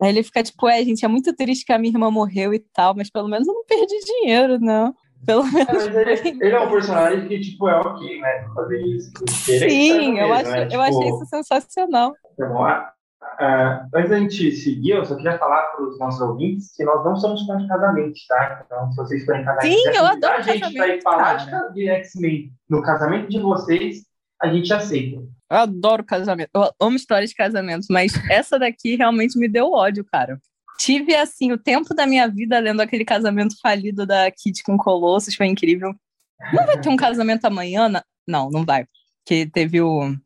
Aí 0.03 0.09
ele 0.09 0.21
fica 0.21 0.43
tipo, 0.43 0.67
é, 0.67 0.83
gente, 0.83 1.05
é 1.05 1.07
muito 1.07 1.33
triste 1.33 1.65
que 1.65 1.71
a 1.71 1.79
minha 1.79 1.93
irmã 1.93 2.11
morreu 2.11 2.53
e 2.53 2.59
tal, 2.59 2.93
mas 2.93 3.09
pelo 3.09 3.29
menos 3.29 3.47
eu 3.47 3.53
não 3.53 3.63
perdi 3.65 3.97
dinheiro, 4.05 4.59
não. 4.59 4.93
Pelo 5.25 5.45
menos. 5.49 5.87
É, 5.87 6.01
ele, 6.01 6.43
ele, 6.43 6.51
é 6.53 6.59
um 6.59 6.69
personagem 6.69 7.25
que, 7.29 7.39
tipo, 7.39 7.69
é 7.69 7.79
ok, 7.79 8.19
né? 8.19 8.45
Fazer 8.53 8.81
isso. 8.81 9.11
Sim, 9.29 10.19
eu, 10.19 10.33
acho, 10.33 10.51
né? 10.51 10.63
eu 10.63 10.67
tipo, 10.67 10.81
achei 10.81 11.07
isso 11.07 11.25
sensacional. 11.27 12.13
Bom. 12.37 12.65
Uh, 13.39 13.87
antes 13.95 14.09
da 14.09 14.19
gente 14.19 14.51
seguir, 14.51 14.91
eu 14.91 15.05
só 15.05 15.15
queria 15.15 15.39
falar 15.39 15.61
para 15.67 15.85
os 15.85 15.97
nossos 15.97 16.19
ouvintes 16.19 16.75
que 16.75 16.83
nós 16.83 17.03
não 17.05 17.15
somos 17.15 17.41
contra 17.43 17.65
casamento, 17.65 18.19
tá? 18.27 18.61
Então, 18.65 18.91
se 18.91 18.97
vocês 18.97 19.25
forem 19.25 19.45
casar, 19.45 19.61
Sim, 19.61 19.87
eu 19.95 20.05
adoro 20.05 20.33
a 20.33 20.41
gente 20.41 20.77
vai 20.77 21.01
falar 21.01 21.37
de 21.73 21.87
X-Men 21.87 22.51
no 22.69 22.83
casamento 22.83 23.29
de 23.29 23.39
vocês, 23.39 24.05
a 24.41 24.49
gente 24.49 24.73
aceita. 24.73 25.23
Eu 25.53 25.59
adoro 25.59 26.03
casamento. 26.03 26.49
Eu 26.51 26.71
amo 26.79 26.95
histórias 26.95 27.29
de 27.29 27.35
casamento, 27.35 27.85
mas 27.91 28.11
essa 28.27 28.57
daqui 28.57 28.95
realmente 28.95 29.37
me 29.37 29.47
deu 29.47 29.71
ódio, 29.71 30.03
cara. 30.03 30.41
Tive, 30.79 31.15
assim, 31.15 31.51
o 31.51 31.59
tempo 31.59 31.93
da 31.93 32.07
minha 32.07 32.27
vida 32.27 32.57
lendo 32.57 32.81
aquele 32.81 33.05
casamento 33.05 33.55
falido 33.61 34.03
da 34.03 34.31
Kit 34.31 34.63
com 34.63 34.75
Colossus, 34.75 35.35
foi 35.35 35.45
incrível. 35.45 35.93
Não 36.51 36.65
vai 36.65 36.81
ter 36.81 36.89
um 36.89 36.97
casamento 36.97 37.45
amanhã? 37.45 37.87
Não, 38.27 38.49
não 38.49 38.65
vai. 38.65 38.87
Que 39.23 39.45
teve 39.45 39.79
o. 39.79 40.17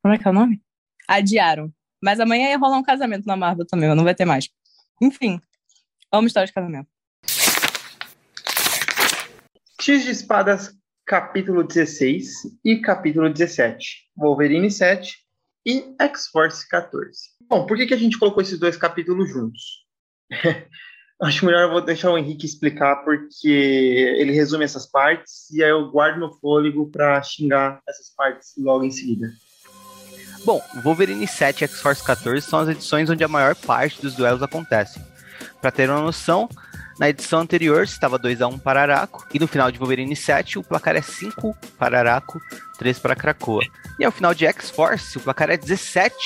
Como 0.00 0.14
é 0.14 0.18
que 0.18 0.28
é 0.28 0.30
o 0.30 0.34
nome? 0.34 0.62
Adiaram. 1.08 1.68
Mas 2.00 2.20
amanhã 2.20 2.50
ia 2.50 2.58
rolar 2.58 2.78
um 2.78 2.84
casamento 2.84 3.26
na 3.26 3.36
Marvel 3.36 3.66
também, 3.66 3.92
não 3.96 4.04
vai 4.04 4.14
ter 4.14 4.24
mais. 4.24 4.48
Enfim, 5.00 5.40
amo 6.12 6.28
história 6.28 6.46
de 6.46 6.52
casamento. 6.52 6.88
X 9.80 10.04
de 10.04 10.10
espadas 10.12 10.72
capítulo 11.12 11.62
16 11.62 12.58
e 12.64 12.78
capítulo 12.78 13.28
17, 13.28 14.08
Wolverine 14.16 14.70
7 14.70 15.14
e 15.66 15.94
X-Force 16.00 16.66
14. 16.66 17.12
Bom, 17.50 17.66
por 17.66 17.76
que, 17.76 17.84
que 17.84 17.92
a 17.92 17.98
gente 17.98 18.18
colocou 18.18 18.42
esses 18.42 18.58
dois 18.58 18.78
capítulos 18.78 19.28
juntos? 19.28 19.60
Acho 21.22 21.44
melhor 21.44 21.64
eu 21.64 21.70
vou 21.70 21.82
deixar 21.82 22.10
o 22.10 22.16
Henrique 22.16 22.46
explicar, 22.46 23.04
porque 23.04 23.46
ele 23.46 24.32
resume 24.32 24.64
essas 24.64 24.90
partes 24.90 25.50
e 25.50 25.62
aí 25.62 25.68
eu 25.68 25.90
guardo 25.90 26.18
no 26.18 26.32
fôlego 26.32 26.90
para 26.90 27.22
xingar 27.22 27.82
essas 27.86 28.08
partes 28.16 28.54
logo 28.56 28.82
em 28.82 28.90
seguida. 28.90 29.30
Bom, 30.46 30.62
Wolverine 30.82 31.28
7 31.28 31.60
e 31.60 31.64
X-Force 31.68 32.02
14 32.02 32.40
são 32.40 32.60
as 32.60 32.70
edições 32.70 33.10
onde 33.10 33.22
a 33.22 33.28
maior 33.28 33.54
parte 33.54 34.00
dos 34.00 34.14
duelos 34.14 34.42
acontecem. 34.42 35.11
Para 35.62 35.70
ter 35.70 35.88
uma 35.88 36.00
noção, 36.00 36.48
na 36.98 37.08
edição 37.08 37.38
anterior 37.38 37.84
estava 37.84 38.18
2 38.18 38.42
a 38.42 38.48
1 38.48 38.58
para 38.58 38.82
Araco, 38.82 39.24
e 39.32 39.38
no 39.38 39.46
final 39.46 39.70
de 39.70 39.78
Wolverine 39.78 40.16
7 40.16 40.58
o 40.58 40.62
placar 40.64 40.96
é 40.96 41.00
5 41.00 41.56
para 41.78 42.00
Araco, 42.00 42.40
3 42.78 42.98
para 42.98 43.14
Krakoa. 43.14 43.64
E 43.96 44.04
ao 44.04 44.10
final 44.10 44.34
de 44.34 44.44
X-Force 44.44 45.16
o 45.16 45.20
placar 45.20 45.50
é 45.50 45.56
17 45.56 46.16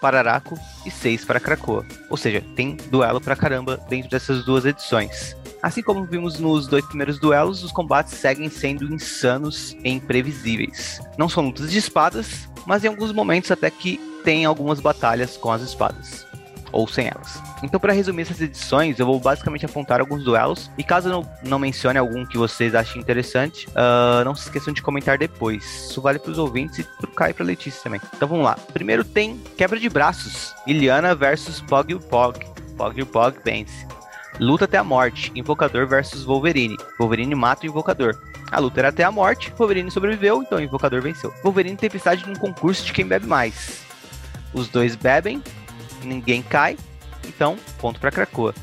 para 0.00 0.20
Araco 0.20 0.56
e 0.86 0.92
6 0.92 1.24
para 1.24 1.40
Krakoa. 1.40 1.84
Ou 2.08 2.16
seja, 2.16 2.40
tem 2.54 2.76
duelo 2.88 3.20
pra 3.20 3.34
caramba 3.34 3.76
dentro 3.88 4.08
dessas 4.08 4.44
duas 4.44 4.64
edições. 4.64 5.36
Assim 5.60 5.82
como 5.82 6.04
vimos 6.04 6.38
nos 6.38 6.68
dois 6.68 6.86
primeiros 6.86 7.18
duelos, 7.18 7.64
os 7.64 7.72
combates 7.72 8.14
seguem 8.14 8.48
sendo 8.48 8.94
insanos 8.94 9.72
e 9.82 9.90
imprevisíveis. 9.90 11.00
Não 11.18 11.28
são 11.28 11.46
lutas 11.46 11.72
de 11.72 11.78
espadas, 11.78 12.48
mas 12.64 12.84
em 12.84 12.88
alguns 12.88 13.10
momentos 13.10 13.50
até 13.50 13.68
que 13.72 13.98
tem 14.22 14.44
algumas 14.44 14.78
batalhas 14.78 15.36
com 15.36 15.50
as 15.50 15.62
espadas. 15.62 16.27
Ou 16.72 16.86
sem 16.86 17.06
elas. 17.06 17.42
Então, 17.62 17.80
para 17.80 17.92
resumir 17.92 18.22
essas 18.22 18.40
edições, 18.40 18.98
eu 18.98 19.06
vou 19.06 19.18
basicamente 19.18 19.64
apontar 19.64 20.00
alguns 20.00 20.24
duelos, 20.24 20.70
e 20.76 20.84
caso 20.84 21.08
não, 21.08 21.28
não 21.42 21.58
mencione 21.58 21.98
algum 21.98 22.24
que 22.24 22.38
vocês 22.38 22.74
achem 22.74 23.00
interessante, 23.00 23.66
uh, 23.70 24.24
não 24.24 24.34
se 24.34 24.44
esqueçam 24.44 24.72
de 24.72 24.82
comentar 24.82 25.18
depois. 25.18 25.64
Isso 25.90 26.00
vale 26.00 26.18
para 26.18 26.30
os 26.30 26.38
ouvintes 26.38 26.78
e 26.78 26.84
para 26.84 27.10
o 27.10 27.12
Caio 27.14 27.30
e 27.30 27.34
para 27.34 27.46
Letícia 27.46 27.82
também. 27.82 28.00
Então 28.14 28.28
vamos 28.28 28.44
lá. 28.44 28.56
Primeiro 28.72 29.04
tem 29.04 29.38
quebra 29.56 29.78
de 29.78 29.88
braços, 29.88 30.54
Iliana 30.66 31.14
versus 31.14 31.60
Pog 31.60 31.92
e 31.92 31.98
Pog. 31.98 32.46
Pog 32.76 33.00
e 33.00 33.04
Pog 33.04 33.38
vence. 33.44 33.86
Luta 34.38 34.66
até 34.66 34.78
a 34.78 34.84
morte, 34.84 35.32
Invocador 35.34 35.86
versus 35.86 36.22
Wolverine. 36.24 36.76
Wolverine 36.98 37.34
mata 37.34 37.64
o 37.64 37.68
Invocador. 37.68 38.16
A 38.50 38.60
luta 38.60 38.80
era 38.80 38.88
até 38.88 39.04
a 39.04 39.10
morte, 39.10 39.52
Wolverine 39.58 39.90
sobreviveu, 39.90 40.42
então 40.42 40.58
o 40.58 40.60
Invocador 40.60 41.02
venceu. 41.02 41.34
Wolverine 41.42 41.76
Tempestade 41.76 42.26
num 42.26 42.36
concurso 42.36 42.84
de 42.84 42.92
quem 42.92 43.06
bebe 43.06 43.26
mais. 43.26 43.82
Os 44.54 44.68
dois 44.68 44.96
bebem, 44.96 45.42
ninguém 46.02 46.42
cai, 46.42 46.76
então 47.26 47.56
ponto 47.80 48.00
para 48.00 48.10
Krakoa. 48.10 48.54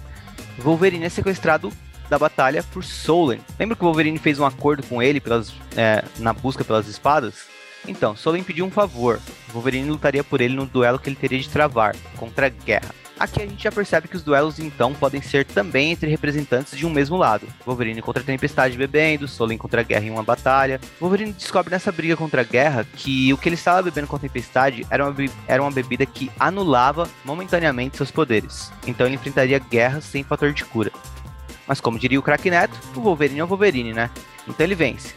Wolverine 0.57 1.05
é 1.05 1.09
sequestrado 1.09 1.71
da 2.09 2.17
batalha 2.17 2.63
por 2.63 2.83
Solen. 2.83 3.41
Lembra 3.59 3.75
que 3.75 3.83
o 3.83 3.86
Wolverine 3.86 4.17
fez 4.19 4.39
um 4.39 4.45
acordo 4.45 4.83
com 4.83 5.01
ele 5.01 5.19
pelas, 5.19 5.53
é, 5.75 6.03
na 6.19 6.33
busca 6.33 6.63
pelas 6.63 6.88
espadas? 6.88 7.47
Então, 7.88 8.15
Solen 8.15 8.43
pediu 8.43 8.65
um 8.65 8.71
favor. 8.71 9.19
Wolverine 9.53 9.89
lutaria 9.89 10.23
por 10.23 10.41
ele 10.41 10.55
no 10.55 10.65
duelo 10.65 10.99
que 10.99 11.09
ele 11.09 11.15
teria 11.15 11.39
de 11.39 11.49
travar 11.49 11.95
contra 12.17 12.47
a 12.47 12.49
Guerra. 12.49 12.93
Aqui 13.18 13.41
a 13.41 13.45
gente 13.45 13.63
já 13.63 13.72
percebe 13.72 14.09
que 14.09 14.18
os 14.18 14.24
duelos 14.24 14.59
então 14.59 14.93
podem 14.93 15.22
ser 15.22 15.45
também 15.45 15.91
entre 15.91 16.09
representantes 16.09 16.78
de 16.78 16.86
um 16.86 16.89
mesmo 16.89 17.16
lado. 17.16 17.47
Wolverine 17.66 18.01
contra 18.01 18.22
a 18.22 18.26
Tempestade 18.26 18.78
bebendo, 18.78 19.28
Solen 19.28 19.57
contra 19.57 19.82
a 19.82 19.84
Guerra 19.84 20.05
em 20.05 20.11
uma 20.11 20.24
batalha. 20.24 20.82
Wolverine 20.99 21.32
descobre 21.32 21.72
nessa 21.72 21.93
briga 21.93 22.18
contra 22.18 22.41
a 22.41 22.43
Guerra 22.43 22.86
que 22.95 23.32
o 23.32 23.38
que 23.38 23.47
ele 23.47 23.55
estava 23.55 23.84
bebendo 23.84 24.07
com 24.07 24.18
a 24.18 24.20
Tempestade 24.20 24.86
era 24.89 25.09
uma, 25.09 25.16
era 25.47 25.61
uma 25.61 25.72
bebida 25.72 26.05
que 26.05 26.30
anulava 26.38 27.09
momentaneamente 27.24 27.95
seus 27.95 28.11
poderes. 28.11 28.72
Então 28.86 29.07
ele 29.07 29.16
enfrentaria 29.16 29.59
Guerra 29.59 30.01
sem 30.01 30.24
fator 30.24 30.51
de 30.51 30.66
cura. 30.66 30.91
Mas 31.66 31.80
como 31.80 31.97
diria 31.97 32.20
o 32.20 32.24
Crack 32.24 32.49
Neto, 32.49 32.78
o 32.95 32.99
Wolverine 32.99 33.39
é 33.39 33.43
o 33.43 33.47
Wolverine, 33.47 33.93
né? 33.93 34.09
Então 34.45 34.66
ele 34.66 34.76
vence. 34.76 35.16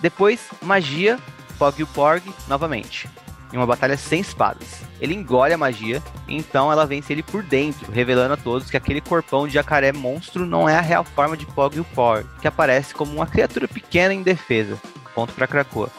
Depois, 0.00 0.48
magia, 0.60 1.18
Pog 1.56 1.78
e 1.78 1.84
o 1.84 1.86
Porg 1.86 2.22
novamente 2.48 3.08
em 3.52 3.56
uma 3.56 3.66
batalha 3.66 3.96
sem 3.96 4.20
espadas. 4.20 4.82
Ele 5.00 5.14
engole 5.14 5.54
a 5.54 5.58
magia, 5.58 6.02
então 6.28 6.70
ela 6.70 6.86
vence 6.86 7.12
ele 7.12 7.22
por 7.22 7.42
dentro, 7.42 7.90
revelando 7.92 8.34
a 8.34 8.36
todos 8.36 8.70
que 8.70 8.76
aquele 8.76 9.00
corpão 9.00 9.46
de 9.46 9.54
jacaré 9.54 9.92
monstro 9.92 10.44
não 10.44 10.68
é 10.68 10.76
a 10.76 10.80
real 10.80 11.04
forma 11.04 11.36
de 11.36 11.46
Pog 11.46 11.80
Por, 11.94 12.24
que 12.40 12.48
aparece 12.48 12.94
como 12.94 13.12
uma 13.12 13.26
criatura 13.26 13.68
pequena 13.68 14.12
e 14.12 14.18
indefesa. 14.18 14.78
Ponto 15.14 15.32
para 15.32 15.46
Krakoa. 15.46 15.90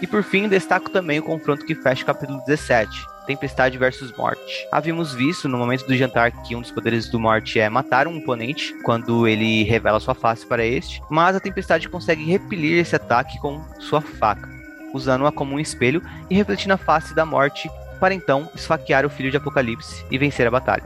E 0.00 0.06
por 0.06 0.22
fim, 0.22 0.48
destaco 0.48 0.90
também 0.90 1.18
o 1.18 1.24
confronto 1.24 1.66
que 1.66 1.74
fecha 1.74 2.02
o 2.02 2.06
capítulo 2.06 2.40
17, 2.46 3.04
Tempestade 3.26 3.76
versus 3.76 4.16
Morte. 4.16 4.66
Havíamos 4.70 5.12
visto 5.12 5.48
no 5.48 5.58
momento 5.58 5.86
do 5.86 5.96
jantar 5.96 6.30
que 6.42 6.54
um 6.54 6.60
dos 6.60 6.70
poderes 6.70 7.08
do 7.08 7.18
Morte 7.18 7.58
é 7.58 7.68
matar 7.68 8.06
um 8.06 8.18
oponente 8.18 8.74
quando 8.84 9.26
ele 9.26 9.64
revela 9.64 9.98
sua 9.98 10.14
face 10.14 10.46
para 10.46 10.64
este, 10.64 11.02
mas 11.10 11.34
a 11.34 11.40
Tempestade 11.40 11.88
consegue 11.88 12.24
repelir 12.24 12.78
esse 12.78 12.94
ataque 12.94 13.38
com 13.40 13.60
sua 13.80 14.00
faca 14.00 14.57
usando-a 14.92 15.32
como 15.32 15.54
um 15.54 15.60
espelho 15.60 16.02
e 16.30 16.34
refletindo 16.34 16.74
a 16.74 16.78
face 16.78 17.14
da 17.14 17.24
morte 17.24 17.70
para 17.98 18.14
então 18.14 18.48
esfaquear 18.54 19.04
o 19.04 19.10
filho 19.10 19.30
de 19.30 19.36
Apocalipse 19.36 20.04
e 20.10 20.18
vencer 20.18 20.46
a 20.46 20.50
batalha. 20.50 20.84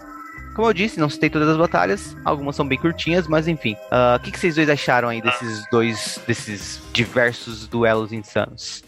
Como 0.54 0.68
eu 0.68 0.72
disse, 0.74 1.00
não 1.00 1.08
citei 1.08 1.30
todas 1.30 1.48
as 1.48 1.56
batalhas, 1.56 2.14
algumas 2.24 2.54
são 2.54 2.66
bem 2.66 2.78
curtinhas, 2.78 3.26
mas 3.26 3.48
enfim. 3.48 3.74
Ah, 3.90 4.16
o 4.18 4.20
uh, 4.20 4.24
que, 4.24 4.30
que 4.30 4.38
vocês 4.38 4.54
dois 4.54 4.68
acharam 4.68 5.08
aí 5.08 5.22
desses 5.22 5.64
dois, 5.70 6.20
desses 6.26 6.82
diversos 6.92 7.66
duelos 7.66 8.12
insanos? 8.12 8.84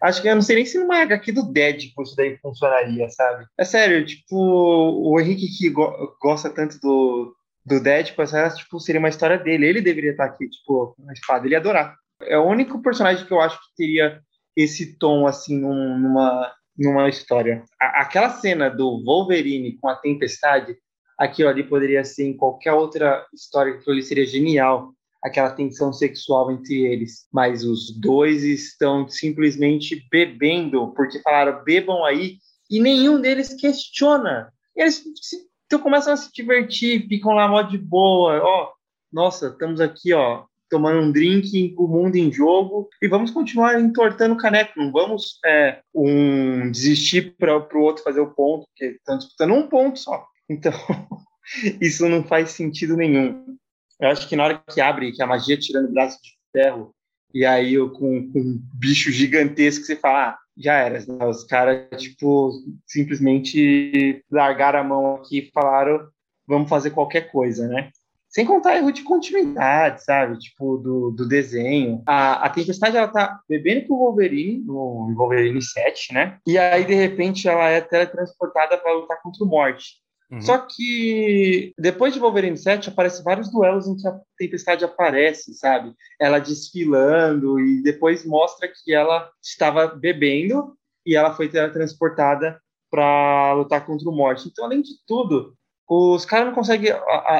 Acho 0.00 0.22
que 0.22 0.28
eu 0.28 0.34
não 0.34 0.42
sei 0.42 0.56
nem 0.56 0.64
se 0.64 0.78
numa 0.78 1.00
HQ 1.02 1.32
do 1.32 1.52
Deadpool 1.52 2.04
isso 2.04 2.16
daí 2.16 2.36
funcionaria, 2.38 3.08
sabe? 3.10 3.46
É 3.56 3.64
sério, 3.64 4.04
tipo, 4.04 4.36
o 4.36 5.20
Henrique 5.20 5.48
que 5.56 5.70
go 5.70 6.16
gosta 6.20 6.50
tanto 6.50 6.78
do, 6.80 7.34
do 7.64 7.80
Deadpool, 7.80 8.24
essa 8.24 8.50
tipo, 8.50 8.80
seria 8.80 9.00
uma 9.00 9.08
história 9.08 9.38
dele. 9.38 9.66
Ele 9.66 9.80
deveria 9.80 10.12
estar 10.12 10.24
aqui, 10.24 10.48
tipo, 10.48 10.94
na 10.98 11.12
espada, 11.12 11.46
ele 11.46 11.54
ia 11.54 11.58
adorar. 11.58 11.96
É 12.22 12.38
o 12.38 12.46
único 12.46 12.82
personagem 12.82 13.24
que 13.26 13.32
eu 13.32 13.40
acho 13.40 13.58
que 13.58 13.76
teria 13.76 14.20
esse 14.56 14.98
tom, 14.98 15.26
assim, 15.26 15.58
num, 15.58 15.98
numa, 15.98 16.52
numa 16.76 17.08
história. 17.08 17.64
A, 17.80 18.02
aquela 18.02 18.30
cena 18.30 18.68
do 18.68 19.02
Wolverine 19.04 19.76
com 19.78 19.88
a 19.88 19.96
Tempestade, 19.96 20.76
aquilo 21.16 21.48
ali 21.48 21.62
poderia 21.62 22.04
ser 22.04 22.24
em 22.24 22.36
qualquer 22.36 22.72
outra 22.72 23.26
história 23.32 23.78
que 23.78 23.90
ali 23.90 24.02
seria 24.02 24.26
genial. 24.26 24.92
Aquela 25.22 25.50
tensão 25.50 25.92
sexual 25.92 26.50
entre 26.50 26.86
eles. 26.86 27.26
Mas 27.32 27.64
os 27.64 27.90
dois 27.98 28.44
estão 28.44 29.08
simplesmente 29.08 30.06
bebendo, 30.10 30.92
porque 30.94 31.20
falaram, 31.20 31.62
bebam 31.64 32.04
aí, 32.04 32.38
e 32.70 32.80
nenhum 32.80 33.20
deles 33.20 33.54
questiona. 33.54 34.52
Eles 34.76 35.02
se, 35.20 35.48
então 35.66 35.80
começam 35.80 36.12
a 36.12 36.16
se 36.16 36.32
divertir, 36.32 37.06
ficam 37.08 37.32
lá 37.32 37.48
mó 37.48 37.62
de 37.62 37.76
boa. 37.76 38.40
Ó, 38.42 38.72
nossa, 39.12 39.48
estamos 39.48 39.80
aqui, 39.80 40.12
ó, 40.14 40.44
tomando 40.68 41.00
um 41.00 41.12
drink, 41.12 41.74
o 41.76 41.86
mundo 41.86 42.16
em 42.16 42.32
jogo, 42.32 42.88
e 43.02 43.08
vamos 43.08 43.30
continuar 43.30 43.80
entortando 43.80 44.34
o 44.34 44.38
caneco, 44.38 44.72
não 44.76 44.92
vamos 44.92 45.38
é, 45.44 45.80
um, 45.94 46.70
desistir 46.70 47.34
para 47.36 47.56
o 47.56 47.80
outro 47.80 48.04
fazer 48.04 48.20
o 48.20 48.34
ponto, 48.34 48.66
porque 48.66 48.96
estão 48.96 49.18
disputando 49.18 49.54
um 49.54 49.68
ponto 49.68 49.98
só. 49.98 50.26
Então, 50.48 50.72
isso 51.80 52.08
não 52.08 52.24
faz 52.24 52.50
sentido 52.50 52.96
nenhum. 52.96 53.56
Eu 54.00 54.08
acho 54.10 54.28
que 54.28 54.36
na 54.36 54.44
hora 54.44 54.62
que 54.70 54.80
abre, 54.80 55.12
que 55.12 55.22
a 55.22 55.26
magia 55.26 55.58
tirando 55.58 55.88
o 55.88 55.92
braço 55.92 56.18
de 56.22 56.30
ferro, 56.52 56.94
e 57.34 57.44
aí 57.44 57.74
eu, 57.74 57.90
com, 57.90 58.30
com 58.32 58.38
um 58.38 58.60
bicho 58.74 59.10
gigantesco, 59.10 59.84
você 59.84 59.96
fala, 59.96 60.30
ah, 60.30 60.38
já 60.56 60.74
era. 60.74 60.98
Os 61.28 61.44
caras, 61.44 61.86
tipo, 62.00 62.52
simplesmente 62.86 64.24
largaram 64.30 64.80
a 64.80 64.84
mão 64.84 65.14
aqui 65.16 65.38
e 65.38 65.50
falaram, 65.52 66.08
vamos 66.46 66.68
fazer 66.68 66.90
qualquer 66.90 67.30
coisa, 67.30 67.68
né? 67.68 67.90
Sem 68.38 68.46
contar 68.46 68.76
erro 68.76 68.92
de 68.92 69.02
continuidade, 69.02 70.04
sabe? 70.04 70.38
Tipo, 70.38 70.76
do, 70.76 71.10
do 71.10 71.26
desenho. 71.26 72.04
A, 72.06 72.46
a 72.46 72.48
Tempestade, 72.48 72.96
ela 72.96 73.08
tá 73.08 73.40
bebendo 73.48 73.88
com 73.88 73.94
o 73.94 73.98
Wolverine, 73.98 74.64
no 74.64 75.12
Wolverine 75.16 75.60
7, 75.60 76.14
né? 76.14 76.38
E 76.46 76.56
aí, 76.56 76.84
de 76.84 76.94
repente, 76.94 77.48
ela 77.48 77.68
é 77.68 77.80
teletransportada 77.80 78.78
para 78.78 78.92
lutar 78.92 79.20
contra 79.20 79.44
o 79.44 79.48
Morte. 79.48 79.96
Uhum. 80.30 80.40
Só 80.40 80.56
que 80.56 81.72
depois 81.76 82.14
de 82.14 82.20
Wolverine 82.20 82.56
7 82.56 82.90
aparecem 82.90 83.24
vários 83.24 83.50
duelos 83.50 83.88
em 83.88 83.96
que 83.96 84.06
a 84.06 84.16
Tempestade 84.38 84.84
aparece, 84.84 85.52
sabe? 85.54 85.92
Ela 86.20 86.38
desfilando 86.38 87.58
e 87.58 87.82
depois 87.82 88.24
mostra 88.24 88.68
que 88.68 88.94
ela 88.94 89.28
estava 89.42 89.88
bebendo 89.88 90.76
e 91.04 91.16
ela 91.16 91.34
foi 91.34 91.48
teletransportada 91.48 92.60
para 92.88 93.52
lutar 93.54 93.84
contra 93.84 94.08
o 94.08 94.14
Morte. 94.14 94.46
Então, 94.48 94.64
além 94.64 94.80
de 94.80 94.92
tudo, 95.08 95.58
os 95.88 96.26
caras 96.26 96.46
não 96.46 96.54
conseguem, 96.54 96.92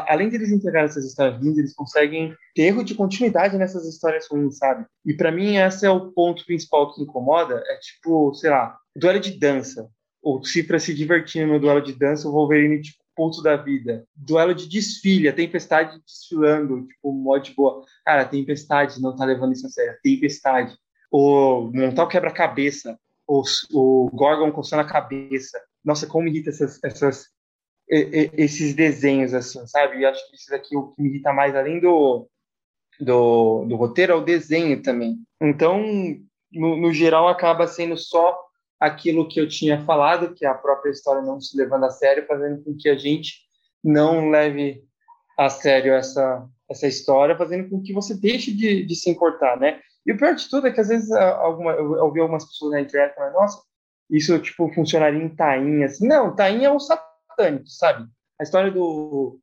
além 0.06 0.30
de 0.30 0.36
eles 0.36 0.50
entregar 0.50 0.84
essas 0.84 1.04
histórias 1.04 1.38
ruins, 1.38 1.58
eles 1.58 1.74
conseguem 1.74 2.34
ter 2.54 2.62
erro 2.62 2.82
de 2.82 2.94
continuidade 2.94 3.58
nessas 3.58 3.86
histórias 3.86 4.26
ruins, 4.26 4.56
sabe? 4.56 4.86
E 5.04 5.12
para 5.12 5.30
mim, 5.30 5.56
esse 5.56 5.84
é 5.84 5.90
o 5.90 6.12
ponto 6.12 6.46
principal 6.46 6.94
que 6.94 7.02
incomoda, 7.02 7.62
é 7.66 7.76
tipo, 7.76 8.32
sei 8.34 8.48
lá, 8.48 8.78
duelo 8.96 9.20
de 9.20 9.38
dança. 9.38 9.86
O 10.22 10.42
Cifra 10.42 10.80
se 10.80 10.94
divertindo 10.94 11.52
no 11.52 11.60
duelo 11.60 11.82
de 11.82 11.92
dança, 11.92 12.26
o 12.26 12.32
Wolverine, 12.32 12.80
tipo, 12.80 12.98
ponto 13.14 13.42
da 13.42 13.56
vida. 13.56 14.04
Duelo 14.16 14.54
de 14.54 14.68
desfile, 14.68 15.28
a 15.28 15.32
Tempestade 15.32 16.00
desfilando, 16.06 16.86
tipo, 16.86 17.12
mod 17.12 17.50
de 17.50 17.54
boa. 17.54 17.84
Cara, 18.04 18.22
a 18.22 18.28
Tempestade 18.28 19.00
não 19.00 19.14
tá 19.14 19.24
levando 19.24 19.52
isso 19.52 19.66
a 19.66 19.70
sério. 19.70 19.98
Tempestade. 20.02 20.74
O 21.10 21.70
montar 21.74 22.04
o 22.04 22.08
quebra-cabeça. 22.08 22.98
O, 23.26 23.42
o 23.72 24.08
Gorgon 24.14 24.52
coçando 24.52 24.82
a 24.82 24.88
cabeça. 24.88 25.60
Nossa, 25.84 26.06
como 26.06 26.28
irrita 26.28 26.50
essas, 26.50 26.78
essas 26.82 27.26
esses 27.90 28.74
desenhos, 28.74 29.32
assim, 29.32 29.66
sabe? 29.66 29.98
E 29.98 30.06
acho 30.06 30.28
que 30.28 30.36
isso 30.36 30.50
daqui 30.50 30.76
o 30.76 30.88
que 30.88 31.02
me 31.02 31.08
irrita 31.08 31.32
mais, 31.32 31.56
além 31.56 31.80
do, 31.80 32.28
do, 33.00 33.64
do 33.64 33.76
roteiro, 33.76 34.12
é 34.12 34.16
o 34.16 34.24
desenho 34.24 34.82
também. 34.82 35.18
Então, 35.40 35.82
no, 36.52 36.76
no, 36.76 36.92
geral, 36.92 37.28
acaba 37.28 37.66
sendo 37.66 37.96
só 37.96 38.38
aquilo 38.78 39.26
que 39.26 39.40
eu 39.40 39.48
tinha 39.48 39.84
falado, 39.84 40.34
que 40.34 40.44
é 40.44 40.48
a 40.48 40.54
própria 40.54 40.90
história 40.90 41.22
não 41.22 41.40
se 41.40 41.56
levando 41.56 41.84
a 41.84 41.90
sério, 41.90 42.26
fazendo 42.26 42.62
com 42.62 42.76
que 42.76 42.88
a 42.88 42.96
gente 42.96 43.38
não 43.82 44.28
leve 44.30 44.84
a 45.38 45.48
sério 45.48 45.94
essa, 45.94 46.46
essa 46.68 46.86
história, 46.86 47.36
fazendo 47.36 47.70
com 47.70 47.82
que 47.82 47.92
você 47.92 48.14
deixe 48.14 48.52
de, 48.52 48.84
de 48.84 48.94
se 48.96 49.08
importar, 49.08 49.58
né? 49.58 49.80
E 50.04 50.12
o 50.12 50.16
pior 50.16 50.34
de 50.34 50.48
tudo 50.48 50.66
é 50.66 50.72
que 50.72 50.80
às 50.80 50.88
vezes 50.88 51.10
alguma, 51.12 51.72
eu 51.72 51.92
ouvi 52.04 52.20
algumas 52.20 52.44
pessoas 52.44 52.72
na 52.72 52.80
internet 52.80 53.14
falando, 53.14 53.34
nossa, 53.34 53.62
isso 54.10 54.38
tipo 54.38 54.72
funcionaria 54.72 55.22
em 55.22 55.28
Tainha, 55.28 55.86
assim. 55.86 56.06
Não, 56.06 56.34
Tainha 56.34 56.68
é 56.68 56.72
um 56.72 56.80
sapo 56.80 57.07
satânicos, 57.38 57.78
sabe? 57.78 58.08
A 58.40 58.42
história 58.42 58.70
do, 58.70 59.38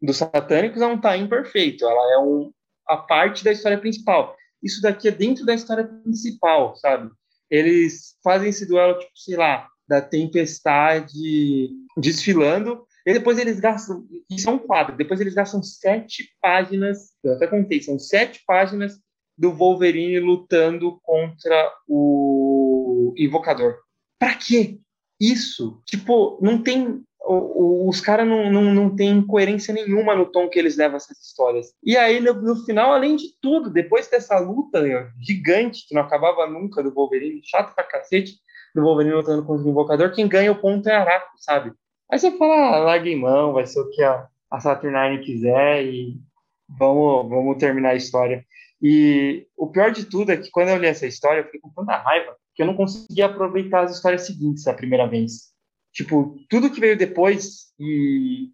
dos 0.00 0.16
satânicos 0.16 0.80
é 0.80 0.86
um 0.86 1.00
time 1.00 1.28
perfeito, 1.28 1.84
ela 1.84 2.14
é 2.14 2.18
um, 2.18 2.52
a 2.86 2.96
parte 2.96 3.44
da 3.44 3.52
história 3.52 3.78
principal. 3.78 4.36
Isso 4.62 4.80
daqui 4.80 5.08
é 5.08 5.12
dentro 5.12 5.44
da 5.44 5.54
história 5.54 5.84
principal, 5.84 6.76
sabe? 6.76 7.10
Eles 7.50 8.16
fazem 8.22 8.50
esse 8.50 8.66
duelo, 8.66 8.98
tipo, 8.98 9.10
sei 9.14 9.36
lá, 9.36 9.68
da 9.88 10.00
tempestade 10.00 11.70
desfilando, 11.96 12.86
e 13.04 13.12
depois 13.12 13.38
eles 13.38 13.58
gastam, 13.58 14.06
isso 14.30 14.48
é 14.48 14.52
um 14.52 14.58
quadro, 14.58 14.96
depois 14.96 15.20
eles 15.20 15.34
gastam 15.34 15.62
sete 15.62 16.30
páginas, 16.40 17.12
eu 17.24 17.34
até 17.34 17.46
contei, 17.46 17.82
são 17.82 17.98
sete 17.98 18.42
páginas 18.46 19.00
do 19.36 19.52
Wolverine 19.52 20.20
lutando 20.20 21.00
contra 21.02 21.72
o 21.88 23.14
Invocador. 23.16 23.78
Pra 24.18 24.34
quê? 24.34 24.78
Isso, 25.18 25.82
tipo, 25.86 26.38
não 26.42 26.62
tem 26.62 27.02
o, 27.22 27.34
o, 27.34 27.88
os 27.88 28.00
caras 28.00 28.26
não, 28.26 28.50
não, 28.50 28.62
não 28.74 28.94
têm 28.96 29.20
coerência 29.22 29.74
nenhuma 29.74 30.14
no 30.14 30.26
tom 30.26 30.48
que 30.48 30.58
eles 30.58 30.76
levam 30.76 30.96
essas 30.96 31.18
histórias. 31.18 31.72
E 31.82 31.96
aí, 31.96 32.20
no, 32.20 32.34
no 32.34 32.56
final, 32.64 32.92
além 32.92 33.16
de 33.16 33.34
tudo, 33.40 33.70
depois 33.70 34.08
dessa 34.08 34.38
luta 34.38 34.80
gigante, 35.20 35.86
que 35.86 35.94
não 35.94 36.02
acabava 36.02 36.46
nunca 36.46 36.82
do 36.82 36.92
Wolverine, 36.92 37.42
chato 37.44 37.74
pra 37.74 37.84
cacete, 37.84 38.34
do 38.74 38.82
Wolverine 38.82 39.14
lutando 39.14 39.44
contra 39.44 39.66
o 39.66 39.70
Invocador, 39.70 40.12
quem 40.12 40.28
ganha 40.28 40.52
o 40.52 40.60
ponto 40.60 40.88
é 40.88 40.94
Araco, 40.94 41.32
sabe? 41.38 41.72
Aí 42.10 42.18
você 42.18 42.36
fala, 42.36 42.76
ah, 42.76 42.78
larga 42.78 43.16
mão, 43.16 43.52
vai 43.52 43.66
ser 43.66 43.80
o 43.80 43.90
que 43.90 44.02
a, 44.02 44.26
a 44.50 44.60
Saturnine 44.60 45.22
quiser 45.24 45.84
e 45.84 46.16
vamos, 46.68 47.28
vamos 47.28 47.58
terminar 47.58 47.90
a 47.90 47.96
história. 47.96 48.44
E 48.82 49.46
o 49.56 49.66
pior 49.66 49.90
de 49.90 50.06
tudo 50.06 50.32
é 50.32 50.36
que 50.36 50.50
quando 50.50 50.70
eu 50.70 50.78
li 50.78 50.86
essa 50.86 51.06
história, 51.06 51.40
eu 51.40 51.44
fiquei 51.44 51.60
com 51.60 51.70
tanta 51.70 51.96
raiva 51.96 52.34
que 52.54 52.62
eu 52.62 52.66
não 52.66 52.74
conseguia 52.74 53.26
aproveitar 53.26 53.84
as 53.84 53.94
histórias 53.94 54.26
seguintes 54.26 54.66
a 54.66 54.74
primeira 54.74 55.06
vez. 55.06 55.49
Tipo, 55.92 56.38
tudo 56.48 56.70
que 56.70 56.80
veio 56.80 56.96
depois 56.96 57.72
e 57.78 58.50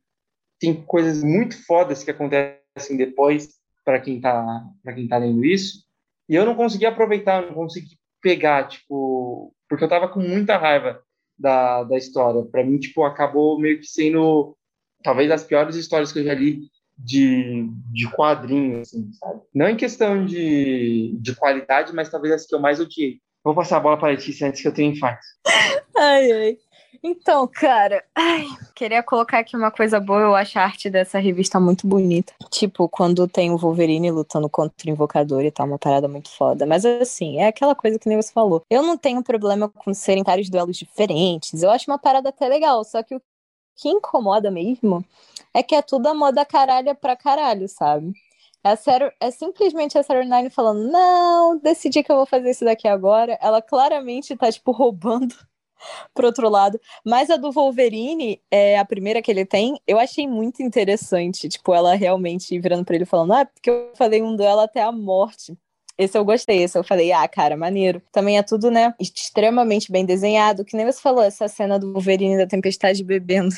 tem 0.59 0.75
coisas 0.75 1.23
muito 1.23 1.65
fodas 1.67 2.03
que 2.03 2.11
acontecem 2.11 2.97
depois 2.97 3.57
para 3.85 4.01
quem 4.01 4.21
tá 4.21 4.65
para 4.83 4.95
quem 4.95 5.07
tá 5.07 5.19
lendo 5.19 5.45
isso. 5.45 5.85
E 6.29 6.35
eu 6.35 6.45
não 6.45 6.55
consegui 6.55 6.87
aproveitar, 6.87 7.43
não 7.43 7.55
consegui 7.55 7.97
pegar, 8.21 8.69
tipo, 8.69 9.55
porque 9.69 9.85
eu 9.85 9.89
tava 9.89 10.09
com 10.09 10.21
muita 10.21 10.57
raiva 10.57 11.01
da, 11.39 11.85
da 11.85 11.97
história. 11.97 12.43
Para 12.45 12.65
mim, 12.65 12.79
tipo, 12.79 13.05
acabou 13.05 13.59
meio 13.59 13.79
que 13.79 13.87
sendo 13.87 14.57
talvez 15.03 15.31
as 15.31 15.45
piores 15.45 15.77
histórias 15.77 16.11
que 16.13 16.19
eu 16.19 16.25
já 16.25 16.35
li 16.35 16.63
de, 16.99 17.69
de 17.93 18.11
quadrinho, 18.11 18.81
assim, 18.81 19.13
sabe? 19.13 19.43
Não 19.55 19.69
em 19.69 19.77
questão 19.77 20.25
de, 20.25 21.17
de 21.21 21.35
qualidade, 21.37 21.95
mas 21.95 22.09
talvez 22.09 22.35
as 22.35 22.47
que 22.47 22.55
eu 22.55 22.61
mais 22.61 22.81
odiei. 22.81 23.21
Vou 23.45 23.55
passar 23.55 23.77
a 23.77 23.81
bola 23.81 23.99
para 23.99 24.09
a 24.09 24.11
Letícia 24.13 24.49
antes 24.49 24.61
que 24.61 24.67
eu 24.67 24.75
tenha 24.75 24.91
infarto. 24.91 25.25
Ai, 25.97 26.33
ai. 26.33 26.59
Então, 27.03 27.47
cara, 27.47 28.05
ai, 28.15 28.47
queria 28.75 29.03
colocar 29.03 29.39
aqui 29.39 29.57
uma 29.57 29.71
coisa 29.71 30.01
boa. 30.01 30.21
Eu 30.21 30.35
acho 30.35 30.59
a 30.59 30.63
arte 30.63 30.91
dessa 30.91 31.19
revista 31.19 31.59
muito 31.59 31.87
bonita. 31.87 32.33
Tipo, 32.51 32.89
quando 32.89 33.27
tem 33.29 33.51
o 33.51 33.57
Wolverine 33.57 34.11
lutando 34.11 34.49
contra 34.49 34.89
o 34.89 34.91
Invocador 34.91 35.45
e 35.45 35.51
tal, 35.51 35.67
uma 35.67 35.79
parada 35.79 36.09
muito 36.09 36.31
foda. 36.31 36.67
Mas 36.67 36.85
assim, 36.85 37.39
é 37.39 37.49
aquela 37.49 37.75
coisa 37.75 37.99
que 37.99 38.09
nem 38.09 38.21
você 38.21 38.33
falou. 38.33 38.63
Eu 38.71 38.83
não 38.83 38.97
tenho 38.97 39.23
problema 39.23 39.69
com 39.69 39.93
serem 39.95 40.23
vários 40.23 40.49
duelos 40.49 40.77
diferentes. 40.77 41.63
Eu 41.63 41.71
acho 41.71 41.91
uma 41.91 41.99
parada 41.99 42.29
até 42.29 42.49
legal. 42.49 42.85
Só 42.85 43.03
que 43.03 43.15
o 43.15 43.23
que 43.77 43.89
incomoda 43.89 44.51
mesmo 44.51 45.05
é 45.55 45.63
que 45.63 45.75
é 45.75 45.83
tudo 45.83 46.07
a 46.09 46.15
moda 46.15 46.45
caralha 46.45 46.95
pra 46.95 47.17
caralho, 47.17 47.69
sabe? 47.69 48.13
É, 48.65 48.75
sério, 48.75 49.13
é 49.21 49.31
simplesmente 49.31 49.97
a 49.97 50.03
Sarah 50.03 50.25
Nine 50.25 50.51
falando, 50.51 50.91
não, 50.91 51.57
decidi 51.59 52.03
que 52.03 52.11
eu 52.11 52.17
vou 52.17 52.27
fazer 52.27 52.51
isso 52.51 52.65
daqui 52.65 52.89
agora. 52.89 53.39
Ela 53.41 53.63
claramente 53.63 54.37
tá, 54.37 54.51
tipo, 54.51 54.73
roubando 54.73 55.35
pro 56.15 56.27
outro 56.27 56.49
lado. 56.49 56.81
Mas 57.05 57.31
a 57.31 57.37
do 57.37 57.53
Wolverine, 57.53 58.41
é, 58.51 58.79
a 58.79 58.85
primeira 58.85 59.23
que 59.23 59.31
ele 59.31 59.45
tem, 59.45 59.81
eu 59.87 59.99
achei 59.99 60.27
muito 60.27 60.63
interessante. 60.63 61.49
Tipo, 61.49 61.75
ela 61.75 61.95
realmente 61.95 62.59
virando 62.59 62.85
pra 62.85 62.97
ele 62.97 63.05
falando, 63.05 63.33
ah, 63.33 63.45
porque 63.47 63.71
eu 63.71 63.93
falei 63.97 64.23
um 64.23 64.37
duelo 64.37 64.61
até 64.61 64.83
a 64.83 64.93
morte. 64.93 65.57
Esse 65.99 66.19
eu 66.19 66.25
gostei, 66.25 66.63
esse 66.63 66.77
eu 66.77 66.85
falei, 66.85 67.11
ah, 67.13 67.27
cara, 67.27 67.57
maneiro. 67.57 68.03
Também 68.13 68.37
é 68.37 68.43
tudo, 68.43 68.71
né, 68.71 68.95
extremamente 69.01 69.91
bem 69.91 70.05
desenhado, 70.05 70.65
que 70.65 70.77
nem 70.77 70.85
você 70.85 71.01
falou, 71.01 71.23
essa 71.23 71.49
cena 71.49 71.79
do 71.79 71.93
Wolverine 71.93 72.37
da 72.37 72.47
Tempestade 72.47 73.03
bebendo 73.03 73.55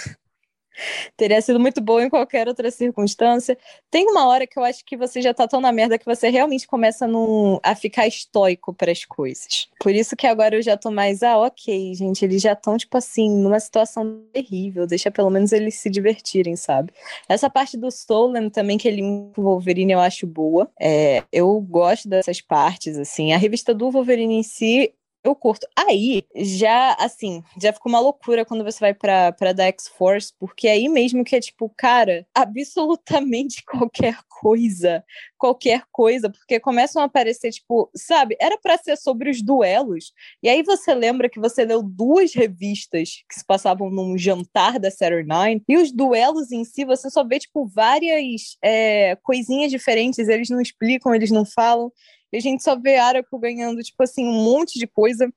Teria 1.17 1.41
sido 1.41 1.59
muito 1.59 1.81
boa 1.81 2.03
em 2.03 2.09
qualquer 2.09 2.49
outra 2.49 2.71
circunstância. 2.71 3.57
Tem 3.91 4.07
uma 4.07 4.27
hora 4.27 4.47
que 4.47 4.59
eu 4.59 4.65
acho 4.65 4.85
que 4.85 4.97
você 4.97 5.21
já 5.21 5.35
tá 5.35 5.47
tão 5.47 5.61
na 5.61 5.73
merda 5.73 5.99
que 5.99 6.05
você 6.05 6.29
realmente 6.29 6.67
começa 6.67 7.07
num, 7.07 7.59
a 7.63 7.75
ficar 7.75 8.07
estoico 8.07 8.73
para 8.73 8.93
as 8.93 9.05
coisas. 9.05 9.69
Por 9.81 9.95
isso 9.95 10.17
que 10.17 10.27
agora 10.27 10.57
eu 10.57 10.63
já 10.63 10.77
tô 10.77 10.91
mais, 10.91 11.23
ah, 11.23 11.39
ok, 11.39 11.95
gente, 11.95 12.25
eles 12.25 12.43
já 12.43 12.53
estão, 12.53 12.77
tipo 12.77 12.97
assim, 12.97 13.31
numa 13.31 13.61
situação 13.61 14.23
terrível. 14.33 14.87
Deixa 14.87 15.11
pelo 15.11 15.31
menos 15.31 15.53
eles 15.53 15.77
se 15.77 15.91
divertirem, 15.91 16.57
sabe? 16.57 16.93
Essa 17.29 17.51
parte 17.51 17.77
do 17.77 17.89
Stolen 17.89 18.51
também, 18.51 18.79
que 18.79 18.89
ele 18.89 19.03
o 19.03 19.33
Wolverine, 19.37 19.93
eu 19.93 20.01
acho 20.01 20.27
boa. 20.27 20.71
É, 20.81 21.23
eu 21.33 21.61
gosto 21.61 22.09
dessas 22.09 22.41
partes, 22.41 22.97
assim. 22.97 23.33
A 23.33 23.37
revista 23.37 23.75
do 23.75 23.91
Wolverine 23.91 24.37
em 24.37 24.43
si, 24.43 24.93
eu 25.29 25.35
curto. 25.35 25.67
Aí, 25.77 26.25
já, 26.35 26.95
assim, 26.95 27.43
já 27.61 27.73
ficou 27.73 27.91
uma 27.91 28.01
loucura 28.01 28.45
quando 28.45 28.65
você 28.65 28.81
vai 28.81 28.95
pra, 28.95 29.33
pra 29.33 29.53
da 29.53 29.65
X-Force, 29.67 30.33
porque 30.39 30.69
aí 30.69 30.89
mesmo 30.89 31.25
que 31.25 31.37
é 31.37 31.41
tipo, 31.41 31.73
cara, 31.77 32.27
absolutamente 32.35 33.63
qualquer 33.67 34.19
coisa, 34.41 35.05
qualquer 35.37 35.83
coisa, 35.91 36.31
porque 36.31 36.61
começam 36.61 37.03
a 37.03 37.07
aparecer, 37.07 37.51
tipo, 37.51 37.91
sabe, 37.95 38.37
era 38.41 38.59
para 38.59 38.77
ser 38.79 38.97
sobre 38.97 39.31
os 39.31 39.43
duelos, 39.43 40.13
e 40.43 40.49
aí 40.49 40.63
você 40.63 40.95
lembra 40.95 41.29
que 41.29 41.41
você 41.41 41.65
leu 41.65 41.83
duas 41.83 42.33
revistas 42.35 43.25
que 43.29 43.35
se 43.35 43.45
passavam 43.45 43.91
num 43.91 44.17
jantar 44.17 44.79
da 44.79 44.91
Saturday 44.91 45.25
Nine, 45.25 45.63
e 45.69 45.77
os 45.77 45.93
duelos 45.93 46.53
em 46.53 46.65
si, 46.65 46.85
você 46.85 47.11
só 47.11 47.25
vê, 47.25 47.39
tipo, 47.39 47.67
várias 47.67 48.57
é, 48.63 49.17
coisinhas 49.23 49.71
diferentes, 49.71 50.29
eles 50.29 50.49
não 50.49 50.61
explicam, 50.61 51.15
eles 51.15 51.31
não 51.31 51.45
falam, 51.45 51.93
e 52.33 52.37
a 52.37 52.41
gente 52.41 52.63
só 52.63 52.79
vê 52.79 52.97
Araco 52.97 53.39
ganhando, 53.39 53.83
tipo 53.83 54.03
assim, 54.03 54.27
um 54.27 54.45
monte 54.45 54.79
de 54.79 54.87
coisa, 54.87 55.33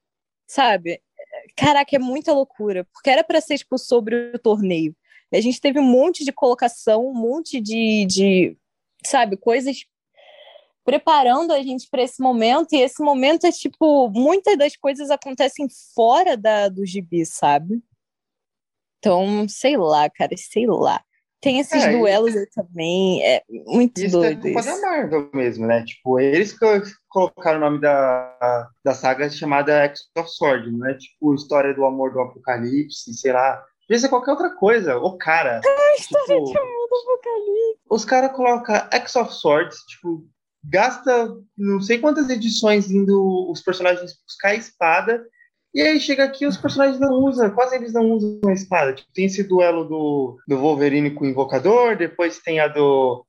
sabe? 0.47 1.01
Caraca, 1.55 1.95
é 1.95 1.99
muita 1.99 2.33
loucura. 2.33 2.85
Porque 2.93 3.09
era 3.09 3.23
para 3.23 3.41
ser, 3.41 3.57
tipo, 3.57 3.77
sobre 3.77 4.31
o 4.35 4.39
torneio. 4.39 4.95
E 5.31 5.37
a 5.37 5.41
gente 5.41 5.61
teve 5.61 5.79
um 5.79 5.83
monte 5.83 6.25
de 6.25 6.31
colocação, 6.33 7.07
um 7.07 7.13
monte 7.13 7.61
de, 7.61 8.05
de 8.05 8.57
sabe, 9.05 9.37
coisas 9.37 9.85
preparando 10.83 11.53
a 11.53 11.61
gente 11.61 11.87
para 11.89 12.03
esse 12.03 12.21
momento. 12.21 12.73
E 12.73 12.81
esse 12.81 13.01
momento 13.01 13.45
é, 13.45 13.51
tipo, 13.51 14.09
muitas 14.09 14.57
das 14.57 14.75
coisas 14.75 15.09
acontecem 15.09 15.67
fora 15.95 16.35
da, 16.35 16.67
do 16.67 16.85
gibi, 16.85 17.25
sabe? 17.25 17.81
Então, 18.99 19.47
sei 19.47 19.77
lá, 19.77 20.09
cara, 20.09 20.35
sei 20.37 20.67
lá. 20.67 21.03
Tem 21.41 21.59
esses 21.59 21.83
é, 21.83 21.97
duelos 21.97 22.35
aí 22.37 22.45
também, 22.53 23.23
é 23.23 23.41
muito 23.49 23.99
isso 23.99 24.15
doido. 24.15 24.47
É 24.47 24.53
culpa 24.53 24.61
da 24.61 24.79
Marvel 24.79 25.29
mesmo, 25.33 25.65
né? 25.65 25.83
Tipo, 25.83 26.19
eles 26.19 26.53
que 26.53 26.65
colocaram 27.09 27.57
o 27.57 27.61
nome 27.61 27.81
da, 27.81 28.69
da 28.85 28.93
saga 28.93 29.27
chamada 29.27 29.73
X 29.85 30.01
of 30.15 30.29
Sword, 30.29 30.71
não 30.71 30.87
é 30.87 30.93
tipo 30.93 31.33
história 31.33 31.73
do 31.73 31.83
amor 31.83 32.13
do 32.13 32.21
apocalipse, 32.21 33.11
sei 33.15 33.33
lá. 33.33 33.59
Podia 33.87 33.99
ser 33.99 34.09
qualquer 34.09 34.31
outra 34.31 34.51
coisa. 34.51 34.97
O 34.97 35.17
cara. 35.17 35.59
Ah, 35.67 35.95
história 35.97 36.25
tipo, 36.25 36.51
de 36.51 36.57
amor 36.57 36.87
do 36.89 36.95
apocalipse. 36.95 37.81
Os 37.89 38.05
caras 38.05 38.31
colocam 38.33 38.75
X 38.91 39.15
of 39.15 39.33
Swords, 39.33 39.77
tipo, 39.87 40.23
gasta 40.63 41.35
não 41.57 41.81
sei 41.81 41.97
quantas 41.97 42.29
edições 42.29 42.91
indo 42.91 43.49
os 43.49 43.61
personagens 43.61 44.13
buscar 44.25 44.49
a 44.49 44.55
espada 44.55 45.25
e 45.73 45.81
aí 45.81 45.99
chega 45.99 46.25
aqui 46.25 46.45
os 46.45 46.57
personagens 46.57 46.99
não 46.99 47.13
usam, 47.23 47.49
quase 47.51 47.75
eles 47.75 47.93
não 47.93 48.11
usam 48.11 48.39
a 48.47 48.53
espada. 48.53 48.93
Tipo, 48.93 49.11
tem 49.13 49.25
esse 49.25 49.43
duelo 49.43 49.85
do, 49.85 50.37
do 50.47 50.57
Wolverine 50.57 51.11
com 51.11 51.23
o 51.23 51.27
Invocador, 51.27 51.95
depois 51.95 52.39
tem 52.39 52.59
a 52.59 52.67
do, 52.67 53.25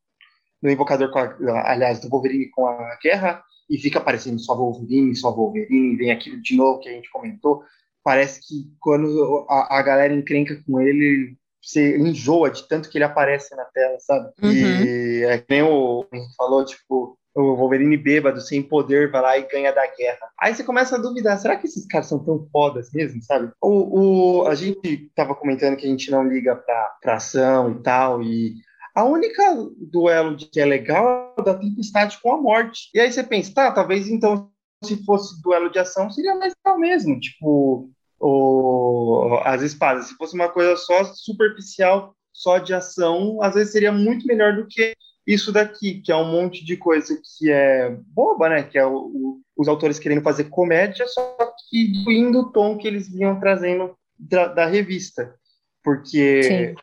do 0.60 0.70
Invocador 0.70 1.10
com 1.10 1.18
a, 1.18 1.70
aliás, 1.70 2.00
do 2.00 2.08
Wolverine 2.08 2.50
com 2.50 2.66
a 2.66 2.98
Guerra, 3.02 3.42
e 3.70 3.78
fica 3.78 3.98
aparecendo 3.98 4.40
só 4.40 4.56
Wolverine, 4.56 5.14
só 5.14 5.30
Wolverine, 5.30 5.96
vem 5.96 6.10
aquilo 6.10 6.40
de 6.42 6.56
novo 6.56 6.80
que 6.80 6.88
a 6.88 6.92
gente 6.92 7.10
comentou. 7.10 7.62
Parece 8.02 8.40
que 8.40 8.70
quando 8.80 9.46
a, 9.48 9.78
a 9.78 9.82
galera 9.82 10.12
encrenca 10.12 10.60
com 10.66 10.80
ele, 10.80 11.36
você 11.62 11.96
enjoa 11.96 12.50
de 12.50 12.66
tanto 12.66 12.90
que 12.90 12.98
ele 12.98 13.04
aparece 13.04 13.54
na 13.54 13.64
tela, 13.66 13.98
sabe? 14.00 14.32
Uhum. 14.42 14.50
E 14.50 15.24
é 15.24 15.38
que 15.38 15.46
nem 15.48 15.62
o 15.62 16.04
Henrique 16.12 16.34
falou, 16.36 16.64
tipo, 16.64 17.16
o 17.34 17.56
Wolverine 17.56 17.96
bêbado, 17.96 18.40
sem 18.40 18.62
poder, 18.62 19.10
vai 19.10 19.22
lá 19.22 19.38
e 19.38 19.48
ganha 19.48 19.72
da 19.72 19.86
guerra. 19.86 20.30
Aí 20.38 20.54
você 20.54 20.62
começa 20.62 20.96
a 20.96 20.98
duvidar, 21.00 21.38
será 21.38 21.56
que 21.56 21.66
esses 21.66 21.86
caras 21.86 22.08
são 22.08 22.22
tão 22.22 22.46
fodas 22.52 22.90
mesmo, 22.92 23.22
sabe? 23.22 23.50
O, 23.60 24.40
o, 24.40 24.46
a 24.46 24.54
gente 24.54 25.10
tava 25.14 25.34
comentando 25.34 25.76
que 25.76 25.86
a 25.86 25.90
gente 25.90 26.10
não 26.10 26.26
liga 26.26 26.54
pra, 26.56 26.96
pra 27.00 27.14
ação 27.14 27.72
e 27.72 27.82
tal, 27.82 28.22
e 28.22 28.54
a 28.94 29.04
única 29.04 29.42
duelo 29.78 30.36
que 30.36 30.60
é 30.60 30.64
legal 30.64 31.34
é 31.38 31.42
da 31.42 31.54
Tempestade 31.54 32.18
com 32.22 32.32
a 32.32 32.36
Morte. 32.36 32.90
E 32.94 33.00
aí 33.00 33.10
você 33.10 33.22
pensa, 33.22 33.54
tá, 33.54 33.72
talvez 33.72 34.08
então 34.08 34.50
se 34.84 35.02
fosse 35.04 35.40
duelo 35.40 35.70
de 35.70 35.78
ação 35.78 36.10
seria 36.10 36.34
mais 36.34 36.52
legal 36.64 36.78
mesmo, 36.78 37.18
tipo, 37.18 37.88
o, 38.20 39.40
as 39.44 39.62
espadas. 39.62 40.06
Se 40.06 40.16
fosse 40.16 40.34
uma 40.34 40.48
coisa 40.48 40.76
só 40.76 41.04
superficial, 41.04 42.14
só 42.32 42.58
de 42.58 42.74
ação, 42.74 43.38
às 43.42 43.54
vezes 43.54 43.72
seria 43.72 43.92
muito 43.92 44.26
melhor 44.26 44.56
do 44.56 44.66
que 44.66 44.94
isso 45.26 45.52
daqui, 45.52 46.00
que 46.00 46.10
é 46.10 46.16
um 46.16 46.30
monte 46.30 46.64
de 46.64 46.76
coisa 46.76 47.16
que 47.16 47.50
é 47.50 47.96
boba, 48.08 48.48
né? 48.48 48.62
Que 48.62 48.78
é 48.78 48.86
o, 48.86 48.96
o, 48.96 49.40
os 49.56 49.68
autores 49.68 49.98
querendo 49.98 50.22
fazer 50.22 50.44
comédia, 50.44 51.06
só 51.06 51.36
que 51.68 51.92
indo 52.08 52.40
o 52.40 52.52
tom 52.52 52.76
que 52.76 52.88
eles 52.88 53.08
vinham 53.08 53.38
trazendo 53.38 53.96
da, 54.18 54.48
da 54.48 54.66
revista. 54.66 55.34
Porque 55.82 56.42
Sim. 56.42 56.74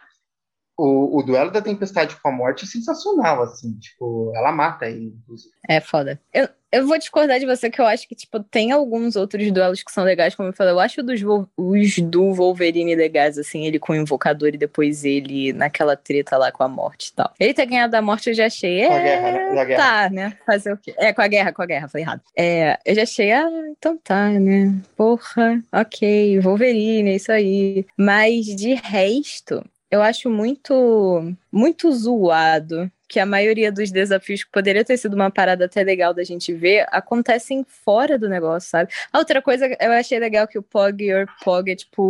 O, 0.81 1.17
o 1.19 1.23
duelo 1.23 1.51
da 1.51 1.61
Tempestade 1.61 2.15
com 2.21 2.29
a 2.29 2.31
Morte 2.31 2.63
é 2.63 2.67
sensacional, 2.67 3.43
assim, 3.43 3.73
tipo, 3.79 4.31
ela 4.35 4.51
mata 4.51 4.85
ele, 4.87 5.13
inclusive. 5.21 5.53
É 5.67 5.81
foda. 5.81 6.19
Eu, 6.33 6.47
eu 6.71 6.87
vou 6.87 6.97
discordar 6.97 7.39
de 7.39 7.45
você 7.45 7.69
que 7.69 7.81
eu 7.81 7.85
acho 7.85 8.07
que, 8.07 8.15
tipo, 8.15 8.39
tem 8.41 8.71
alguns 8.71 9.15
outros 9.15 9.51
duelos 9.51 9.83
que 9.83 9.91
são 9.91 10.03
legais, 10.03 10.35
como 10.35 10.49
eu 10.49 10.53
falei. 10.53 10.73
Eu 10.73 10.79
acho 10.79 11.03
dos, 11.03 11.19
os 11.57 11.99
do 11.99 12.33
Wolverine 12.33 12.95
legais, 12.95 13.37
assim, 13.37 13.65
ele 13.65 13.77
com 13.77 13.91
o 13.93 13.95
Invocador 13.95 14.49
e 14.49 14.57
depois 14.57 15.03
ele 15.03 15.51
naquela 15.51 15.95
treta 15.97 16.37
lá 16.37 16.51
com 16.51 16.63
a 16.63 16.67
morte 16.67 17.09
e 17.09 17.13
tal. 17.13 17.33
Ele 17.39 17.53
ter 17.53 17.65
ganhado 17.65 17.95
a 17.95 18.01
morte 18.01 18.29
eu 18.29 18.33
já 18.33 18.45
achei. 18.45 18.87
Com 18.87 18.93
a 18.93 18.97
É, 18.97 19.03
guerra, 19.03 19.31
né? 19.31 19.55
Da 19.55 19.65
guerra. 19.65 19.83
tá, 19.83 20.09
né? 20.09 20.37
Fazer 20.45 20.73
o 20.73 20.77
quê? 20.77 20.93
É, 20.97 21.11
com 21.11 21.21
a 21.21 21.27
guerra, 21.27 21.51
com 21.51 21.61
a 21.61 21.65
guerra, 21.65 21.87
falei 21.89 22.05
errado. 22.05 22.21
É, 22.37 22.79
eu 22.85 22.95
já 22.95 23.03
achei, 23.03 23.31
ah, 23.31 23.49
então 23.77 23.97
tá, 23.97 24.29
né? 24.29 24.73
Porra, 24.95 25.61
ok, 25.73 26.39
Wolverine, 26.39 27.09
é 27.11 27.15
isso 27.15 27.31
aí. 27.31 27.85
Mas 27.97 28.45
de 28.45 28.73
resto, 28.75 29.63
eu 29.91 30.01
acho 30.01 30.29
muito, 30.29 31.33
muito 31.51 31.91
zoado 31.91 32.91
que 33.07 33.19
a 33.19 33.25
maioria 33.25 33.71
dos 33.71 33.91
desafios 33.91 34.43
que 34.43 34.51
poderia 34.51 34.85
ter 34.85 34.95
sido 34.97 35.15
uma 35.15 35.31
parada 35.31 35.65
até 35.65 35.81
legal 35.83 36.13
da 36.13 36.23
gente 36.23 36.53
ver 36.53 36.85
acontecem 36.91 37.65
fora 37.67 38.19
do 38.19 38.29
negócio, 38.29 38.69
sabe? 38.69 38.91
A 39.11 39.17
outra 39.17 39.41
coisa, 39.41 39.65
eu 39.79 39.91
achei 39.93 40.19
legal 40.19 40.47
que 40.47 40.59
o 40.59 40.63
Pog 40.63 41.11
or 41.13 41.25
Pog 41.43 41.71
é 41.71 41.75
tipo 41.75 42.03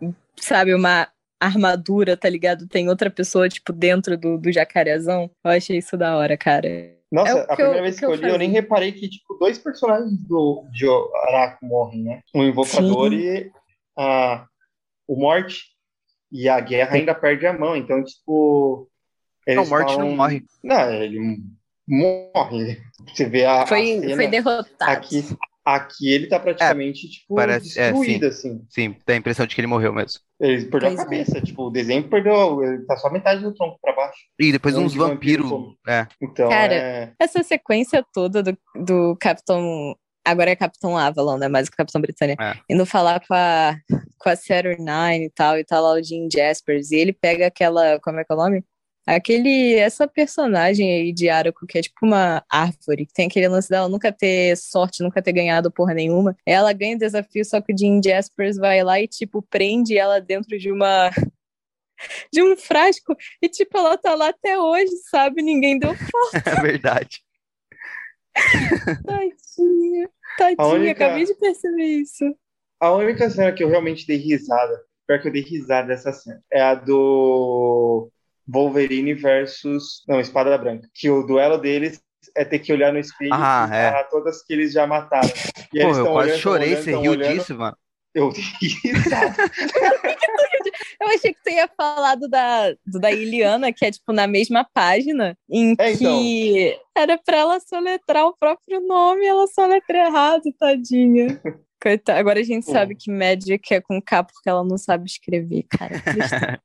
um, 0.00 0.14
sabe, 0.36 0.72
uma 0.72 1.08
armadura, 1.40 2.16
tá 2.16 2.28
ligado? 2.28 2.66
Tem 2.68 2.88
outra 2.88 3.10
pessoa, 3.10 3.48
tipo, 3.48 3.72
dentro 3.72 4.16
do, 4.16 4.38
do 4.38 4.52
jacarezão. 4.52 5.28
Eu 5.44 5.50
achei 5.50 5.78
isso 5.78 5.96
da 5.96 6.16
hora, 6.16 6.36
cara. 6.36 6.94
Nossa, 7.10 7.30
É 7.32 7.40
a 7.40 7.52
eu- 7.52 7.56
primeira 7.56 7.78
o 7.80 7.82
vez 7.82 7.98
que 7.98 8.04
eu 8.04 8.10
eu 8.10 8.16
li, 8.16 8.28
eu 8.28 8.38
nem 8.38 8.50
reparei 8.50 8.92
que, 8.92 9.08
tipo, 9.08 9.34
dois 9.34 9.58
personagens 9.58 10.16
do, 10.26 10.64
de 10.72 10.86
Araco 11.28 11.66
morrem, 11.66 12.04
né? 12.04 12.20
O 12.34 12.42
Invocador 12.44 13.10
Sim. 13.10 13.16
e 13.18 13.50
a, 13.98 14.46
o 15.08 15.16
Morte. 15.16 15.75
E 16.32 16.48
a 16.48 16.58
Guerra 16.60 16.96
ainda 16.96 17.14
perde 17.14 17.46
a 17.46 17.52
mão, 17.52 17.76
então, 17.76 18.02
tipo... 18.02 18.88
Não, 19.46 19.62
o 19.62 19.68
Morte 19.68 19.92
falam- 19.94 20.08
não 20.10 20.16
morre. 20.16 20.42
Não, 20.62 20.92
ele 20.92 21.38
morre. 21.88 22.80
Você 23.14 23.26
vê 23.26 23.44
a, 23.44 23.62
a 23.62 23.66
Foi, 23.66 24.00
cena 24.00 24.14
foi 24.16 24.26
derrotado. 24.26 24.90
aqui, 24.90 25.22
aqui 25.64 26.12
ele 26.12 26.26
tá 26.26 26.40
praticamente, 26.40 27.08
tipo, 27.08 27.36
parece- 27.36 27.78
é, 27.78 27.92
destruído, 27.92 28.26
assim. 28.26 28.64
Sim, 28.68 28.96
dá 29.06 29.14
a 29.14 29.16
impressão 29.16 29.46
de 29.46 29.54
que 29.54 29.60
ele 29.60 29.68
morreu 29.68 29.92
mesmo. 29.92 30.20
Ele 30.40 30.64
perdeu 30.66 30.90
Pois 30.90 30.98
a 30.98 31.02
é. 31.02 31.04
cabeça, 31.04 31.40
tipo, 31.40 31.62
o 31.66 31.70
desenho 31.70 32.08
perdeu, 32.08 32.62
ele 32.64 32.84
tá 32.86 32.96
só 32.96 33.08
metade 33.10 33.40
do 33.42 33.54
tronco 33.54 33.78
pra 33.80 33.94
baixo. 33.94 34.18
E 34.38 34.50
depois 34.50 34.74
Onde 34.74 34.86
uns 34.86 34.94
vampiro 34.94 35.44
vampiros. 35.44 35.50
come. 35.50 35.78
É. 35.88 36.06
Então, 36.20 36.48
Cara, 36.48 36.74
é... 36.74 37.12
Essa 37.20 37.42
sequência 37.44 38.04
toda 38.12 38.42
do, 38.42 38.58
do 38.74 39.16
Capitão. 39.20 39.96
Agora 40.26 40.50
é 40.50 40.56
Capitão 40.56 40.98
Avalon, 40.98 41.38
né? 41.38 41.46
Mas 41.46 41.68
o 41.68 41.70
Capitão 41.70 42.00
Britânia. 42.00 42.36
É. 42.40 42.54
Indo 42.68 42.84
falar 42.84 43.24
com 43.24 43.32
a, 43.32 43.76
com 44.18 44.28
a 44.28 44.34
Saturnine 44.34 45.26
e 45.26 45.30
tal, 45.30 45.56
e 45.56 45.62
tá 45.64 45.78
lá 45.78 45.92
o 45.92 46.02
Jim 46.02 46.28
Jaspers. 46.30 46.90
E 46.90 46.96
ele 46.96 47.12
pega 47.12 47.46
aquela. 47.46 48.00
Como 48.00 48.18
é 48.18 48.24
que 48.24 48.32
é 48.32 48.34
o 48.34 48.38
nome? 48.38 48.64
Aquele. 49.06 49.74
Essa 49.76 50.08
personagem 50.08 50.90
aí 50.90 51.12
de 51.12 51.28
Araco, 51.28 51.64
que 51.64 51.78
é 51.78 51.82
tipo 51.82 52.04
uma 52.04 52.44
árvore, 52.50 53.06
que 53.06 53.12
tem 53.14 53.28
aquele 53.28 53.46
lance 53.46 53.70
dela 53.70 53.88
nunca 53.88 54.10
ter 54.10 54.56
sorte, 54.56 55.00
nunca 55.00 55.22
ter 55.22 55.32
ganhado 55.32 55.70
porra 55.70 55.94
nenhuma. 55.94 56.36
Ela 56.44 56.72
ganha 56.72 56.96
o 56.96 56.98
desafio, 56.98 57.44
só 57.44 57.60
que 57.60 57.72
o 57.72 57.78
Jim 57.78 58.00
Jaspers 58.04 58.56
vai 58.56 58.82
lá 58.82 59.00
e, 59.00 59.06
tipo, 59.06 59.40
prende 59.42 59.96
ela 59.96 60.20
dentro 60.20 60.58
de 60.58 60.72
uma. 60.72 61.10
De 62.30 62.42
um 62.42 62.54
frasco, 62.58 63.16
e 63.40 63.48
tipo, 63.48 63.78
ela 63.78 63.96
tá 63.96 64.14
lá 64.14 64.28
até 64.28 64.58
hoje, 64.58 64.94
sabe? 65.10 65.40
Ninguém 65.40 65.78
deu 65.78 65.96
É 66.44 66.60
verdade. 66.60 67.22
Tadinha, 69.02 70.10
tadinha, 70.36 70.56
A 70.58 70.66
única- 70.68 71.04
acabei 71.06 71.24
de 71.24 71.34
perceber 71.34 71.84
isso. 71.84 72.24
A 72.80 72.92
única 72.92 73.28
cena 73.30 73.52
que 73.52 73.64
eu 73.64 73.68
realmente 73.68 74.06
dei 74.06 74.16
risada, 74.18 74.80
pior 75.06 75.20
que 75.20 75.28
eu 75.28 75.32
dei 75.32 75.42
risada 75.42 75.88
dessa 75.88 76.12
cena, 76.12 76.40
é 76.52 76.60
a 76.60 76.74
do 76.74 78.10
Wolverine 78.46 79.14
versus. 79.14 80.04
Não, 80.08 80.20
Espada 80.20 80.56
Branca. 80.58 80.88
Que 80.94 81.08
o 81.10 81.22
duelo 81.26 81.58
deles 81.58 82.00
é 82.36 82.44
ter 82.44 82.58
que 82.58 82.72
olhar 82.72 82.92
no 82.92 82.98
espelho 82.98 83.30
Ah, 83.32 83.68
e 83.70 83.74
é. 83.74 84.02
todas 84.04 84.42
que 84.44 84.52
eles 84.52 84.72
já 84.72 84.86
mataram. 84.86 85.28
E 85.72 85.80
Pô, 85.80 85.86
eles 85.86 85.96
eu 85.98 86.06
quase 86.06 86.28
olhando, 86.28 86.40
chorei, 86.40 86.68
olhando, 86.70 86.84
você 86.84 86.90
riu 86.96 87.10
olhando. 87.12 87.32
disso, 87.38 87.54
mano. 87.56 87.76
Eu. 88.16 88.32
Eu 91.00 91.08
achei 91.08 91.32
que 91.32 91.40
você 91.42 91.50
ia 91.52 91.68
falar 91.76 92.14
do 92.14 92.28
da, 92.28 92.72
do 92.86 92.98
da 92.98 93.10
Iliana, 93.12 93.72
que 93.72 93.84
é 93.84 93.90
tipo 93.90 94.12
na 94.12 94.26
mesma 94.26 94.66
página, 94.72 95.36
em 95.48 95.74
É, 95.78 95.92
então. 95.92 96.18
que 96.18 96.78
era 96.96 97.18
pra 97.18 97.36
ela 97.36 97.60
soletrar 97.60 98.24
o 98.26 98.36
próprio 98.36 98.80
nome, 98.80 99.24
ela 99.26 99.46
soletra 99.46 99.98
errado, 100.06 100.42
tadinha. 100.58 101.40
Coitada. 101.82 102.18
Agora 102.18 102.40
a 102.40 102.42
gente 102.42 102.64
Pô. 102.64 102.72
sabe 102.72 102.96
que 102.96 103.10
Magic 103.12 103.74
é 103.74 103.80
com 103.82 104.00
K 104.00 104.24
porque 104.24 104.48
ela 104.48 104.64
não 104.64 104.78
sabe 104.78 105.04
escrever, 105.06 105.64
cara. 105.68 106.00
Triste. 106.00 106.60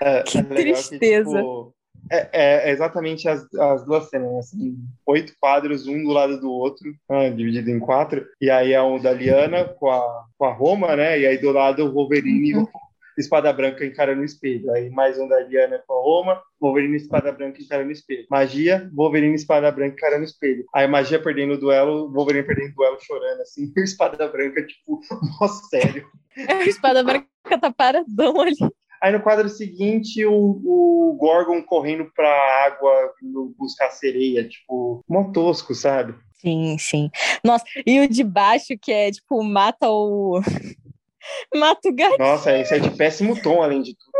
É, 0.00 0.22
Que 0.22 0.38
é 0.38 0.42
tristeza. 0.44 1.38
tipo, 1.38 1.74
é, 2.10 2.28
é- 2.32 2.68
é 2.68 2.70
exatamente 2.70 3.28
as, 3.28 3.42
as 3.54 3.84
duas 3.84 4.08
cenas, 4.08 4.32
né? 4.32 4.38
assim, 4.38 4.76
oito 5.06 5.34
quadros, 5.40 5.86
um 5.86 6.02
do 6.02 6.10
lado 6.10 6.40
do 6.40 6.50
outro, 6.50 6.94
ah, 7.08 7.28
dividido 7.28 7.70
em 7.70 7.78
quatro. 7.78 8.26
E 8.40 8.50
aí 8.50 8.72
é 8.72 8.82
um 8.82 9.00
da 9.00 9.12
Liana 9.12 9.64
com 9.64 9.90
a, 9.90 10.24
com 10.36 10.44
a 10.44 10.52
Roma, 10.52 10.96
né? 10.96 11.18
E 11.20 11.26
aí 11.26 11.38
do 11.38 11.52
lado 11.52 11.84
o 11.84 11.92
Wolverine 11.92 12.50
e 12.50 12.56
o 12.56 12.68
Espada 13.18 13.52
Branca 13.52 13.84
encarando 13.84 14.22
o 14.22 14.24
espelho. 14.24 14.70
Aí 14.72 14.90
mais 14.90 15.18
um 15.18 15.28
da 15.28 15.40
Liana 15.40 15.82
com 15.86 15.94
a 15.94 16.02
Roma, 16.02 16.42
Wolverine 16.60 16.94
e 16.94 16.96
Espada 16.96 17.32
Branca 17.32 17.60
encarando 17.60 17.88
o 17.88 17.92
espelho. 17.92 18.26
Magia, 18.30 18.90
Wolverine 18.94 19.34
Espada 19.34 19.70
Branca 19.70 19.94
encarando 19.94 20.22
o 20.22 20.26
espelho. 20.26 20.64
Aí 20.74 20.86
magia 20.86 21.22
perdendo 21.22 21.54
o 21.54 21.58
duelo, 21.58 22.10
Wolverine 22.10 22.46
perdendo 22.46 22.70
o 22.70 22.74
duelo 22.74 22.98
chorando, 23.00 23.40
assim. 23.40 23.72
E 23.76 23.80
o 23.80 23.84
Espada 23.84 24.28
Branca, 24.28 24.64
tipo, 24.64 25.00
mó 25.40 25.48
sério. 25.48 26.06
a 26.48 26.64
espada 26.64 27.02
branca 27.02 27.26
tá 27.60 27.70
paradão 27.72 28.40
ali. 28.40 28.56
Aí 29.02 29.10
no 29.10 29.20
quadro 29.20 29.48
seguinte, 29.48 30.24
o, 30.24 30.32
o 30.32 31.16
Gorgon 31.18 31.60
correndo 31.62 32.08
pra 32.14 32.28
água, 32.66 33.12
buscar 33.58 33.90
sereia, 33.90 34.48
tipo, 34.48 35.04
mó 35.08 35.32
tosco, 35.32 35.74
sabe? 35.74 36.14
Sim, 36.40 36.76
sim. 36.78 37.10
Nossa, 37.44 37.64
e 37.84 38.00
o 38.00 38.08
de 38.08 38.22
baixo, 38.22 38.74
que 38.80 38.92
é 38.92 39.10
tipo, 39.10 39.42
mata 39.42 39.88
o. 39.90 40.40
mata 41.54 41.88
o 41.88 41.94
gato. 41.94 42.18
Nossa, 42.18 42.56
isso 42.56 42.74
é 42.74 42.78
de 42.78 42.90
péssimo 42.90 43.40
tom, 43.42 43.60
além 43.60 43.82
de 43.82 43.96
tudo. 43.96 44.12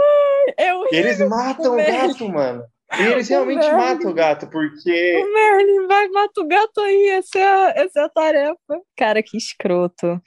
É 0.58 0.74
o 0.74 0.84
E 0.92 0.96
eles 0.96 1.18
matam 1.28 1.74
o 1.74 1.76
gato, 1.76 2.28
mano. 2.28 2.64
Eles 2.98 3.28
O 3.28 3.32
realmente 3.32 3.60
Merlin. 3.60 3.76
matam 3.76 4.10
o 4.10 4.14
gato, 4.14 4.46
porque. 4.48 5.16
O 5.16 5.32
Merlin 5.32 5.86
vai 5.86 6.08
mata 6.08 6.40
o 6.40 6.46
gato 6.46 6.80
aí, 6.80 7.08
essa 7.10 7.38
é, 7.38 7.44
a, 7.44 7.72
essa 7.76 8.00
é 8.00 8.04
a 8.04 8.08
tarefa. 8.08 8.80
Cara, 8.96 9.22
que 9.22 9.36
escroto. 9.36 10.20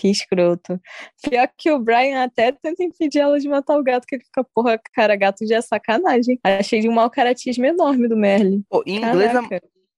Que 0.00 0.08
escroto. 0.10 0.80
Pior 1.22 1.46
que 1.58 1.70
o 1.70 1.78
Brian 1.78 2.24
até 2.24 2.50
tenta 2.52 2.82
impedir 2.82 3.18
ela 3.18 3.38
de 3.38 3.46
matar 3.46 3.76
o 3.78 3.82
gato, 3.84 4.06
que 4.06 4.14
ele 4.14 4.24
fica, 4.24 4.42
porra, 4.54 4.80
cara, 4.94 5.14
gato 5.14 5.46
já 5.46 5.56
é 5.56 5.60
sacanagem. 5.60 6.40
Achei 6.42 6.80
de 6.80 6.88
um 6.88 6.92
mau 6.92 7.10
caratismo 7.10 7.66
enorme 7.66 8.08
do 8.08 8.16
Merlin. 8.16 8.64
Pô, 8.70 8.82
em 8.86 8.96
inglês, 8.96 9.36
a, 9.36 9.42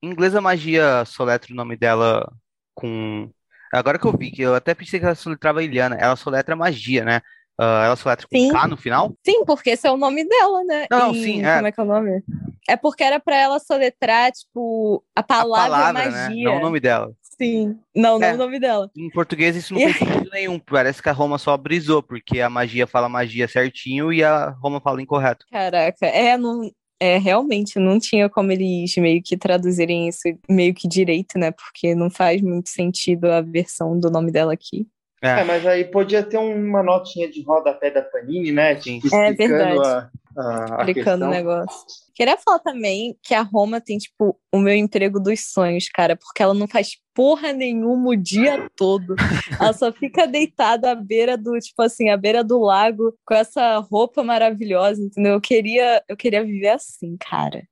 em 0.03 0.11
inglês 0.11 0.35
a 0.35 0.41
magia 0.41 1.05
soletra 1.05 1.53
o 1.53 1.57
nome 1.57 1.77
dela 1.77 2.29
com. 2.75 3.31
Agora 3.73 3.97
que 3.97 4.05
eu 4.05 4.17
vi, 4.17 4.33
que 4.33 4.43
eu 4.43 4.57
até 4.57 4.75
pensei 4.75 4.99
que 4.99 5.07
ela 5.07 5.15
soletrava 5.15 5.63
Iliana. 5.63 5.97
Ela 5.97 6.17
soletra 6.17 6.57
magia, 6.57 7.05
né? 7.05 7.21
Ah, 7.57 7.85
ela 7.87 7.95
soletra 7.97 8.27
com 8.27 8.37
Sim. 8.37 8.51
K 8.51 8.67
no 8.67 8.77
final? 8.77 9.15
Sim, 9.25 9.45
porque 9.45 9.71
esse 9.71 9.87
é 9.87 9.91
o 9.93 9.97
nome 9.97 10.29
dela, 10.29 10.65
né? 10.65 10.87
Não, 10.91 11.13
Em- 11.13 11.23
sim, 11.23 11.43
é. 11.45 11.55
Como 11.55 11.67
é 11.69 11.73
que 11.73 11.81
é 11.81 11.83
o 11.85 11.87
nome? 11.87 12.25
É 12.69 12.77
porque 12.77 13.05
era 13.05 13.21
pra 13.21 13.37
ela 13.37 13.61
soletrar, 13.61 14.33
tipo, 14.33 15.05
a 15.15 15.21
A 15.21 15.23
palavra, 15.23 15.69
palavra, 15.71 16.11
né? 16.11 16.27
magia. 16.29 16.45
Não 16.45 16.57
o 16.57 16.61
nome 16.61 16.81
dela. 16.81 17.13
Sim. 17.45 17.79
Não, 17.95 18.19
não 18.19 18.27
É. 18.29 18.35
o 18.35 18.37
nome 18.37 18.59
dela. 18.61 18.91
Em 18.97 19.11
português 19.11 19.57
isso 19.57 19.75
não 19.75 19.81
E- 19.81 19.93
fez 19.93 19.97
sentido 19.99 20.31
nenhum. 20.33 20.59
Parece 20.59 21.03
que 21.03 21.09
a 21.09 21.13
Roma 21.13 21.39
só 21.39 21.57
brisou, 21.57 22.03
porque 22.03 22.41
a 22.41 22.49
magia 22.51 22.87
fala 22.87 23.09
magia 23.09 23.49
certinho 23.49 24.13
e 24.13 24.23
a 24.23 24.51
Roma 24.51 24.81
fala 24.81 25.03
incorreto. 25.03 25.45
Caraca, 25.51 26.07
é, 26.07 26.37
não, 26.37 26.71
é, 27.01 27.19
realmente 27.19 27.79
não 27.79 27.99
tinha 27.99 28.29
como 28.29 28.53
eles 28.53 28.95
meio 28.97 29.21
que 29.23 29.37
traduzirem 29.37 30.09
isso 30.09 30.23
meio 30.49 30.73
que 30.73 30.87
direito, 30.87 31.39
né? 31.39 31.51
Porque 31.51 31.95
não 31.95 32.09
faz 32.11 32.41
muito 32.41 32.69
sentido 32.69 33.31
a 33.31 33.41
versão 33.41 33.99
do 33.99 34.11
nome 34.11 34.31
dela 34.31 34.53
aqui. 34.53 34.87
É, 35.25 35.41
É, 35.41 35.45
mas 35.45 35.65
aí 35.67 35.85
podia 35.85 36.23
ter 36.23 36.37
uma 36.39 36.83
notinha 36.83 37.31
de 37.31 37.43
rodapé 37.43 37.91
da 37.93 38.03
Panini, 38.03 38.51
né? 38.51 38.81
Sim. 38.81 38.99
Tipo, 39.01 39.15
É 39.15 39.31
explicando 39.31 39.59
verdade. 39.81 40.11
A, 40.37 40.83
o 41.15 41.31
negócio. 41.31 42.03
Queria 42.15 42.37
falar 42.37 42.59
também 42.59 43.17
que 43.23 43.35
a 43.35 43.43
Roma 43.43 43.81
tem, 43.81 43.99
tipo, 43.99 44.39
o 44.53 44.59
meu 44.59 44.75
emprego 44.75 45.19
dos 45.19 45.51
sonhos, 45.51 45.89
cara, 45.89 46.17
porque 46.17 46.43
ela 46.43 46.55
não 46.55 46.69
faz 46.69 46.97
porra 47.15 47.53
nenhuma 47.53 48.11
o 48.11 48.17
dia 48.17 48.71
todo. 48.77 49.15
Ela 49.61 49.73
só 49.73 49.93
fica 49.93 50.27
deitada 50.27 50.93
à 50.93 50.95
beira 50.95 51.37
do, 51.37 51.59
tipo 51.59 51.81
assim, 51.83 52.11
à 52.11 52.17
beira 52.17 52.45
do 52.45 52.61
lago, 52.61 53.15
com 53.27 53.35
essa 53.35 53.79
roupa 53.79 54.23
maravilhosa, 54.23 55.03
entendeu? 55.03 55.35
Eu 55.35 55.41
queria, 55.41 56.03
eu 56.09 56.17
queria 56.17 56.45
viver 56.45 56.69
assim, 56.69 57.17
cara. 57.19 57.67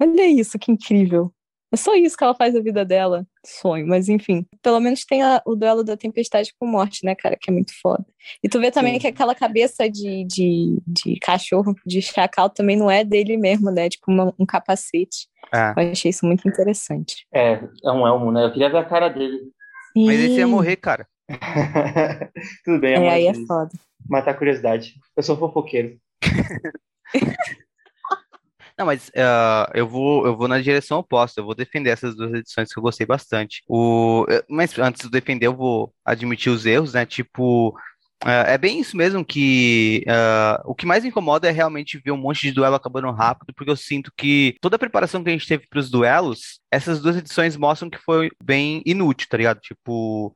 Olha 0.00 0.26
isso, 0.26 0.58
que 0.58 0.70
incrível. 0.70 1.32
É 1.72 1.76
só 1.76 1.94
isso 1.94 2.16
que 2.16 2.22
ela 2.22 2.34
faz 2.34 2.54
a 2.54 2.60
vida 2.60 2.84
dela. 2.84 3.26
Sonho, 3.44 3.86
mas 3.86 4.08
enfim. 4.08 4.46
Pelo 4.62 4.78
menos 4.80 5.04
tem 5.04 5.22
a- 5.22 5.42
o 5.44 5.56
duelo 5.56 5.82
da 5.82 5.96
tempestade 5.96 6.52
com 6.58 6.66
morte, 6.66 7.04
né, 7.04 7.14
cara? 7.14 7.36
Que 7.40 7.50
é 7.50 7.52
muito 7.52 7.72
foda. 7.82 8.04
E 8.42 8.48
tu 8.48 8.60
vê 8.60 8.70
também 8.70 8.94
Sim. 8.94 9.00
que 9.00 9.06
aquela 9.08 9.34
cabeça 9.34 9.88
de, 9.90 10.24
de, 10.24 10.78
de 10.86 11.18
cachorro, 11.20 11.74
de 11.84 12.00
chacal, 12.00 12.48
também 12.48 12.76
não 12.76 12.90
é 12.90 13.04
dele 13.04 13.36
mesmo, 13.36 13.70
né? 13.70 13.88
Tipo 13.88 14.10
uma- 14.12 14.32
um 14.38 14.46
capacete. 14.46 15.28
é. 15.52 15.72
Eu 15.76 15.90
achei 15.92 16.10
isso 16.10 16.24
muito 16.24 16.48
interessante. 16.48 17.26
É, 17.34 17.54
é 17.84 17.90
um 17.90 18.06
elmo, 18.06 18.30
né? 18.32 18.44
Eu 18.44 18.52
queria 18.52 18.70
ver 18.70 18.78
a 18.78 18.84
cara 18.84 19.08
dele. 19.08 19.40
Mas 19.94 20.20
esse 20.20 20.38
ia 20.38 20.46
morrer, 20.46 20.76
cara. 20.76 21.06
Tudo 22.64 22.78
bem, 22.80 22.94
É, 22.94 23.08
aí 23.10 23.26
é 23.26 23.34
foda. 23.46 23.70
matar 24.08 24.30
a 24.30 24.34
curiosidade. 24.34 24.94
Eu 25.16 25.22
sou 25.22 25.36
fofoqueiro. 25.36 25.98
Não, 28.78 28.84
mas 28.84 29.08
uh, 29.08 29.70
eu, 29.74 29.88
vou, 29.88 30.26
eu 30.26 30.36
vou 30.36 30.46
na 30.46 30.60
direção 30.60 30.98
oposta, 30.98 31.40
eu 31.40 31.44
vou 31.44 31.54
defender 31.54 31.90
essas 31.90 32.14
duas 32.14 32.32
edições 32.34 32.70
que 32.70 32.78
eu 32.78 32.82
gostei 32.82 33.06
bastante. 33.06 33.62
O, 33.66 34.26
mas 34.50 34.78
antes 34.78 35.02
de 35.02 35.10
defender, 35.10 35.46
eu 35.46 35.56
vou 35.56 35.94
admitir 36.04 36.50
os 36.52 36.66
erros, 36.66 36.92
né? 36.92 37.06
Tipo, 37.06 37.70
uh, 37.70 38.28
é 38.46 38.58
bem 38.58 38.78
isso 38.78 38.94
mesmo 38.94 39.24
que 39.24 40.04
uh, 40.06 40.62
o 40.70 40.74
que 40.74 40.84
mais 40.84 41.06
incomoda 41.06 41.48
é 41.48 41.50
realmente 41.50 41.98
ver 42.04 42.10
um 42.10 42.18
monte 42.18 42.42
de 42.42 42.52
duelo 42.52 42.74
acabando 42.74 43.10
rápido, 43.12 43.54
porque 43.54 43.70
eu 43.70 43.76
sinto 43.76 44.12
que 44.14 44.56
toda 44.60 44.76
a 44.76 44.78
preparação 44.78 45.24
que 45.24 45.30
a 45.30 45.32
gente 45.32 45.48
teve 45.48 45.66
para 45.68 45.80
os 45.80 45.88
duelos, 45.88 46.60
essas 46.70 47.00
duas 47.00 47.16
edições 47.16 47.56
mostram 47.56 47.88
que 47.88 47.98
foi 47.98 48.30
bem 48.42 48.82
inútil, 48.84 49.26
tá 49.30 49.38
ligado? 49.38 49.58
Tipo, 49.60 50.34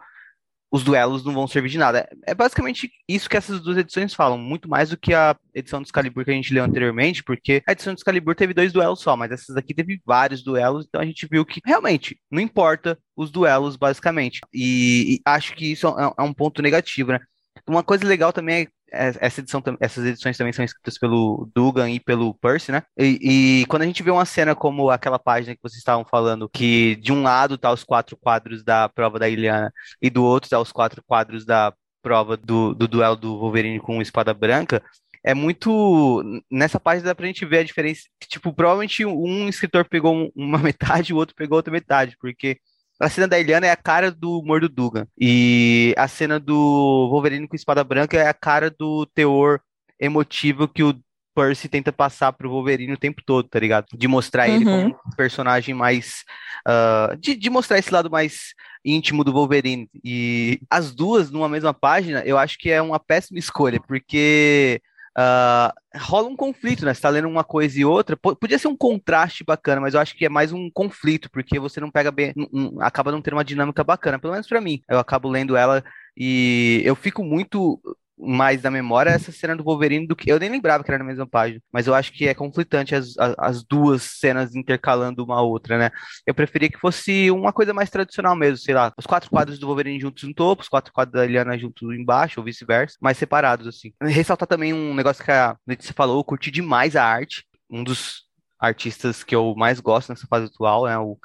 os 0.70 0.84
duelos 0.84 1.24
não 1.24 1.32
vão 1.32 1.48
servir 1.48 1.70
de 1.70 1.78
nada. 1.78 2.08
É 2.26 2.34
basicamente 2.34 2.90
isso 3.08 3.28
que 3.28 3.36
essas 3.36 3.60
duas 3.60 3.76
edições 3.76 4.14
falam, 4.14 4.38
muito 4.38 4.68
mais 4.68 4.90
do 4.90 4.96
que 4.96 5.12
a 5.12 5.36
edição 5.54 5.80
do 5.82 5.86
Excalibur 5.86 6.24
que 6.24 6.30
a 6.30 6.34
gente 6.34 6.54
leu 6.54 6.64
anteriormente, 6.64 7.24
porque 7.24 7.62
a 7.66 7.72
edição 7.72 7.92
do 7.92 7.98
Excalibur 7.98 8.34
teve 8.34 8.54
dois 8.54 8.72
duelos 8.72 9.00
só, 9.00 9.16
mas 9.16 9.32
essas 9.32 9.56
aqui 9.56 9.74
teve 9.74 10.00
vários 10.06 10.42
duelos, 10.42 10.86
então 10.86 11.00
a 11.00 11.06
gente 11.06 11.26
viu 11.30 11.44
que 11.44 11.60
realmente 11.64 12.18
não 12.30 12.40
importa 12.40 12.98
os 13.16 13.30
duelos, 13.30 13.76
basicamente. 13.76 14.40
E, 14.52 15.16
e 15.16 15.20
acho 15.24 15.54
que 15.54 15.72
isso 15.72 15.88
é, 15.88 16.12
é 16.18 16.22
um 16.22 16.32
ponto 16.32 16.62
negativo, 16.62 17.12
né? 17.12 17.20
Uma 17.66 17.82
coisa 17.82 18.06
legal 18.06 18.32
também 18.32 18.62
é 18.62 18.66
essa 18.92 19.40
edição, 19.40 19.62
essas 19.80 20.04
edições 20.04 20.36
também 20.36 20.52
são 20.52 20.64
escritas 20.64 20.98
pelo 20.98 21.50
Dugan 21.54 21.90
e 21.90 22.00
pelo 22.00 22.34
Percy, 22.34 22.72
né? 22.72 22.82
E, 22.98 23.62
e, 23.62 23.66
quando 23.66 23.82
a 23.82 23.86
gente 23.86 24.02
vê 24.02 24.10
uma 24.10 24.24
cena 24.24 24.54
como 24.54 24.90
aquela 24.90 25.18
página 25.18 25.54
que 25.54 25.62
vocês 25.62 25.78
estavam 25.78 26.04
falando, 26.04 26.48
que 26.48 26.96
de 26.96 27.12
um 27.12 27.22
lado 27.22 27.56
tá 27.58 27.72
os 27.72 27.84
quatro 27.84 28.16
quadros 28.16 28.62
da 28.64 28.88
prova 28.88 29.18
da 29.18 29.28
Iliana 29.28 29.72
e 30.00 30.10
do 30.10 30.24
outro 30.24 30.50
tá 30.50 30.58
os 30.60 30.72
quatro 30.72 31.02
quadros 31.06 31.44
da 31.44 31.72
prova 32.02 32.36
do, 32.36 32.74
do 32.74 32.88
duelo 32.88 33.16
do 33.16 33.38
Wolverine 33.38 33.80
com 33.80 34.00
espada 34.02 34.32
branca, 34.34 34.82
é 35.24 35.34
muito. 35.34 36.22
Nessa 36.50 36.80
página 36.80 37.08
dá 37.08 37.14
pra 37.14 37.26
gente 37.26 37.44
ver 37.44 37.58
a 37.58 37.64
diferença. 37.64 38.02
Tipo, 38.26 38.52
provavelmente 38.52 39.04
um 39.04 39.48
escritor 39.48 39.86
pegou 39.88 40.32
uma 40.34 40.58
metade, 40.58 41.12
o 41.12 41.16
outro 41.16 41.34
pegou 41.34 41.56
outra 41.56 41.72
metade, 41.72 42.16
porque 42.20 42.58
a 43.00 43.08
cena 43.08 43.26
da 43.26 43.38
Eliana 43.38 43.66
é 43.66 43.70
a 43.70 43.76
cara 43.76 44.10
do 44.10 44.38
humor 44.38 44.60
do 44.60 44.68
Dugan. 44.68 45.06
E 45.18 45.94
a 45.96 46.06
cena 46.06 46.38
do 46.38 47.08
Wolverine 47.10 47.48
com 47.48 47.56
espada 47.56 47.82
branca 47.82 48.16
é 48.16 48.28
a 48.28 48.34
cara 48.34 48.70
do 48.70 49.06
teor 49.06 49.60
emotivo 49.98 50.68
que 50.68 50.82
o 50.82 50.94
Percy 51.34 51.68
tenta 51.68 51.92
passar 51.92 52.32
pro 52.32 52.50
Wolverine 52.50 52.92
o 52.92 52.98
tempo 52.98 53.22
todo, 53.24 53.48
tá 53.48 53.58
ligado? 53.58 53.86
De 53.94 54.06
mostrar 54.06 54.48
uhum. 54.48 54.54
ele 54.54 54.64
como 54.64 54.76
uhum. 54.76 54.94
um 55.06 55.16
personagem 55.16 55.74
mais. 55.74 56.24
Uh, 56.68 57.16
de, 57.16 57.34
de 57.34 57.48
mostrar 57.48 57.78
esse 57.78 57.92
lado 57.92 58.10
mais 58.10 58.52
íntimo 58.84 59.24
do 59.24 59.32
Wolverine. 59.32 59.88
E 60.04 60.60
as 60.68 60.94
duas 60.94 61.30
numa 61.30 61.48
mesma 61.48 61.72
página, 61.72 62.22
eu 62.24 62.36
acho 62.36 62.58
que 62.58 62.70
é 62.70 62.82
uma 62.82 62.98
péssima 62.98 63.38
escolha, 63.38 63.80
porque 63.80 64.82
Uh, 65.18 65.72
rola 65.98 66.28
um 66.28 66.36
conflito, 66.36 66.84
né? 66.84 66.94
Você 66.94 67.00
tá 67.00 67.08
lendo 67.08 67.28
uma 67.28 67.44
coisa 67.44 67.78
e 67.78 67.84
outra. 67.84 68.16
Podia 68.16 68.58
ser 68.58 68.68
um 68.68 68.76
contraste 68.76 69.44
bacana, 69.44 69.80
mas 69.80 69.94
eu 69.94 70.00
acho 70.00 70.16
que 70.16 70.24
é 70.24 70.28
mais 70.28 70.52
um 70.52 70.70
conflito, 70.70 71.30
porque 71.30 71.58
você 71.58 71.80
não 71.80 71.90
pega 71.90 72.10
bem, 72.10 72.32
um, 72.52 72.80
acaba 72.80 73.10
não 73.10 73.20
tendo 73.20 73.34
uma 73.34 73.44
dinâmica 73.44 73.82
bacana, 73.82 74.18
pelo 74.18 74.32
menos 74.32 74.46
para 74.46 74.60
mim. 74.60 74.80
Eu 74.88 74.98
acabo 74.98 75.28
lendo 75.28 75.56
ela 75.56 75.82
e 76.16 76.82
eu 76.84 76.94
fico 76.94 77.24
muito 77.24 77.80
mais 78.22 78.60
da 78.62 78.70
memória 78.70 79.10
essa 79.10 79.32
cena 79.32 79.56
do 79.56 79.64
Wolverine 79.64 80.06
do 80.06 80.14
que. 80.14 80.30
Eu 80.30 80.38
nem 80.38 80.50
lembrava 80.50 80.84
que 80.84 80.90
era 80.90 80.98
na 80.98 81.04
mesma 81.04 81.26
página, 81.26 81.60
mas 81.72 81.86
eu 81.86 81.94
acho 81.94 82.12
que 82.12 82.28
é 82.28 82.34
conflitante 82.34 82.94
as, 82.94 83.16
as, 83.18 83.34
as 83.38 83.64
duas 83.64 84.02
cenas 84.02 84.54
intercalando 84.54 85.24
uma 85.24 85.40
outra, 85.40 85.78
né? 85.78 85.90
Eu 86.26 86.34
preferia 86.34 86.68
que 86.68 86.78
fosse 86.78 87.30
uma 87.30 87.52
coisa 87.52 87.72
mais 87.72 87.90
tradicional 87.90 88.36
mesmo, 88.36 88.58
sei 88.58 88.74
lá, 88.74 88.92
os 88.96 89.06
quatro 89.06 89.30
quadros 89.30 89.58
do 89.58 89.66
Wolverine 89.66 90.00
juntos 90.00 90.24
no 90.24 90.34
topo, 90.34 90.62
os 90.62 90.68
quatro 90.68 90.92
quadros 90.92 91.14
da 91.14 91.24
Eliana 91.24 91.58
juntos 91.58 91.96
embaixo, 91.96 92.40
ou 92.40 92.44
vice-versa, 92.44 92.96
mais 93.00 93.16
separados, 93.16 93.66
assim. 93.66 93.92
Ressaltar 94.02 94.46
também 94.46 94.72
um 94.72 94.94
negócio 94.94 95.24
que 95.24 95.30
a 95.30 95.56
Letícia 95.66 95.94
falou, 95.94 96.18
eu 96.18 96.24
curti 96.24 96.50
demais 96.50 96.96
a 96.96 97.04
arte, 97.04 97.44
um 97.70 97.82
dos 97.82 98.24
artistas 98.58 99.24
que 99.24 99.34
eu 99.34 99.54
mais 99.56 99.80
gosto 99.80 100.10
nessa 100.10 100.26
fase 100.26 100.46
atual, 100.46 100.86
é 100.86 100.98
o 100.98 101.16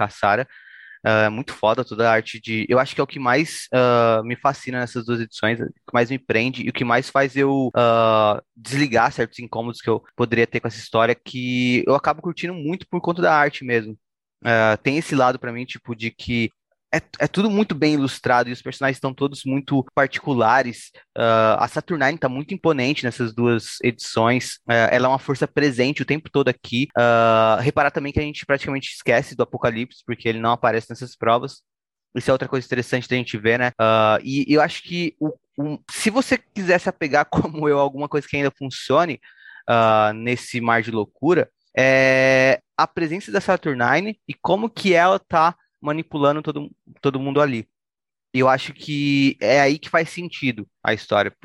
Caçara. 1.06 1.30
Uh, 1.30 1.32
muito 1.32 1.54
foda 1.54 1.86
toda 1.86 2.10
a 2.10 2.12
arte 2.12 2.40
de. 2.40 2.66
Eu 2.68 2.80
acho 2.80 2.96
que 2.96 3.02
é 3.02 3.04
o 3.04 3.08
que 3.08 3.20
mais 3.20 3.68
uh, 3.74 4.24
me 4.24 4.36
fascina 4.36 4.80
nessas 4.80 5.06
duas 5.06 5.20
edições, 5.22 5.60
o 5.60 5.66
que 5.66 5.94
mais 5.94 6.10
me 6.10 6.18
prende 6.18 6.64
e 6.64 6.70
o 6.70 6.74
que 6.74 6.84
mais 6.84 7.10
faz 7.10 7.36
eu 7.36 7.68
uh, 7.68 8.42
desligar 8.56 9.12
certos 9.12 9.40
incômodos 9.40 9.82
que 9.82 9.90
eu 9.90 10.04
poderia 10.16 10.48
ter 10.48 10.60
com 10.60 10.68
essa 10.68 10.80
história, 10.80 11.16
que 11.16 11.84
eu 11.88 11.96
acabo 11.96 12.22
curtindo 12.22 12.54
muito 12.54 12.88
por 12.90 13.02
conta 13.02 13.22
da 13.22 13.36
arte 13.36 13.64
mesmo. 13.64 13.98
tem 14.84 14.98
esse 14.98 15.16
lado 15.16 15.40
para 15.40 15.52
mim, 15.52 15.66
tipo, 15.66 15.96
de 15.96 16.12
que 16.12 16.50
é, 16.96 17.02
é, 17.20 17.28
tudo 17.28 17.50
muito 17.50 17.76
bem 17.76 17.96
ilustrado 17.96 18.48
e 18.48 18.54
os 18.54 18.62
personagens 18.62 18.96
estão 18.96 19.14
todos 19.14 19.44
muito 19.44 19.86
particulares. 19.94 20.92
Uh, 21.18 21.60
a 21.60 21.68
Saturnine 21.68 22.16
está 22.16 22.30
muito 22.30 22.54
imponente 22.54 23.04
nessas 23.04 23.34
duas 23.34 23.78
edições. 23.84 24.56
Uh, 24.70 24.88
ela 24.90 25.08
é 25.08 25.10
uma 25.10 25.20
força 25.20 25.46
presente 25.46 26.02
o 26.02 26.06
tempo 26.06 26.30
todo 26.30 26.48
aqui. 26.48 26.88
Uh, 26.98 27.62
reparar 27.62 27.92
também 27.92 28.14
que 28.14 28.20
a 28.20 28.24
gente 28.24 28.46
praticamente 28.46 28.94
esquece 28.94 29.36
do 29.36 29.44
Apocalipse, 29.44 30.04
porque 30.06 30.30
ele 30.30 30.40
não 30.40 30.52
aparece 30.52 30.90
nessas 30.90 31.18
provas. 31.18 31.62
Isso 32.16 32.32
é 32.32 32.34
outra 32.34 32.48
coisa 32.48 32.66
interessante 32.66 33.10
da 33.10 33.18
gente 33.18 33.38
ver, 33.38 33.60
né? 33.60 33.72
e 34.24 34.46
eu 34.48 34.62
acho 34.62 34.82
que 34.84 35.18
o, 35.20 35.34
o, 35.58 35.78
se 35.92 36.10
você 36.10 36.38
quisesse 36.38 36.88
apegar, 36.88 37.26
como 37.30 37.68
eu, 37.68 37.78
alguma 37.78 38.08
coisa 38.08 38.26
que 38.26 38.38
ainda 38.38 38.54
funcione 38.58 39.20
nesse 40.16 40.62
mar 40.62 40.82
de 40.82 40.92
loucura, 40.92 41.50
é 41.78 42.62
a 42.78 42.88
presença 42.88 43.34
da 43.34 43.42
Saturnine 43.42 44.18
e 44.26 44.34
como 44.34 44.70
que 44.70 44.94
ela 44.94 45.20
tá 45.20 45.58
manipulando 45.86 46.42
todo, 46.42 46.70
todo 47.02 47.20
mundo 47.20 47.42
ali. 47.42 47.68
E 48.34 48.40
eu 48.40 48.50
acho 48.50 48.74
que 48.74 49.38
é 49.42 49.62
aí 49.62 49.80
que 49.80 49.90
faz 49.90 50.10
sentido 50.10 50.68
a 50.84 50.94
história. 50.94 51.36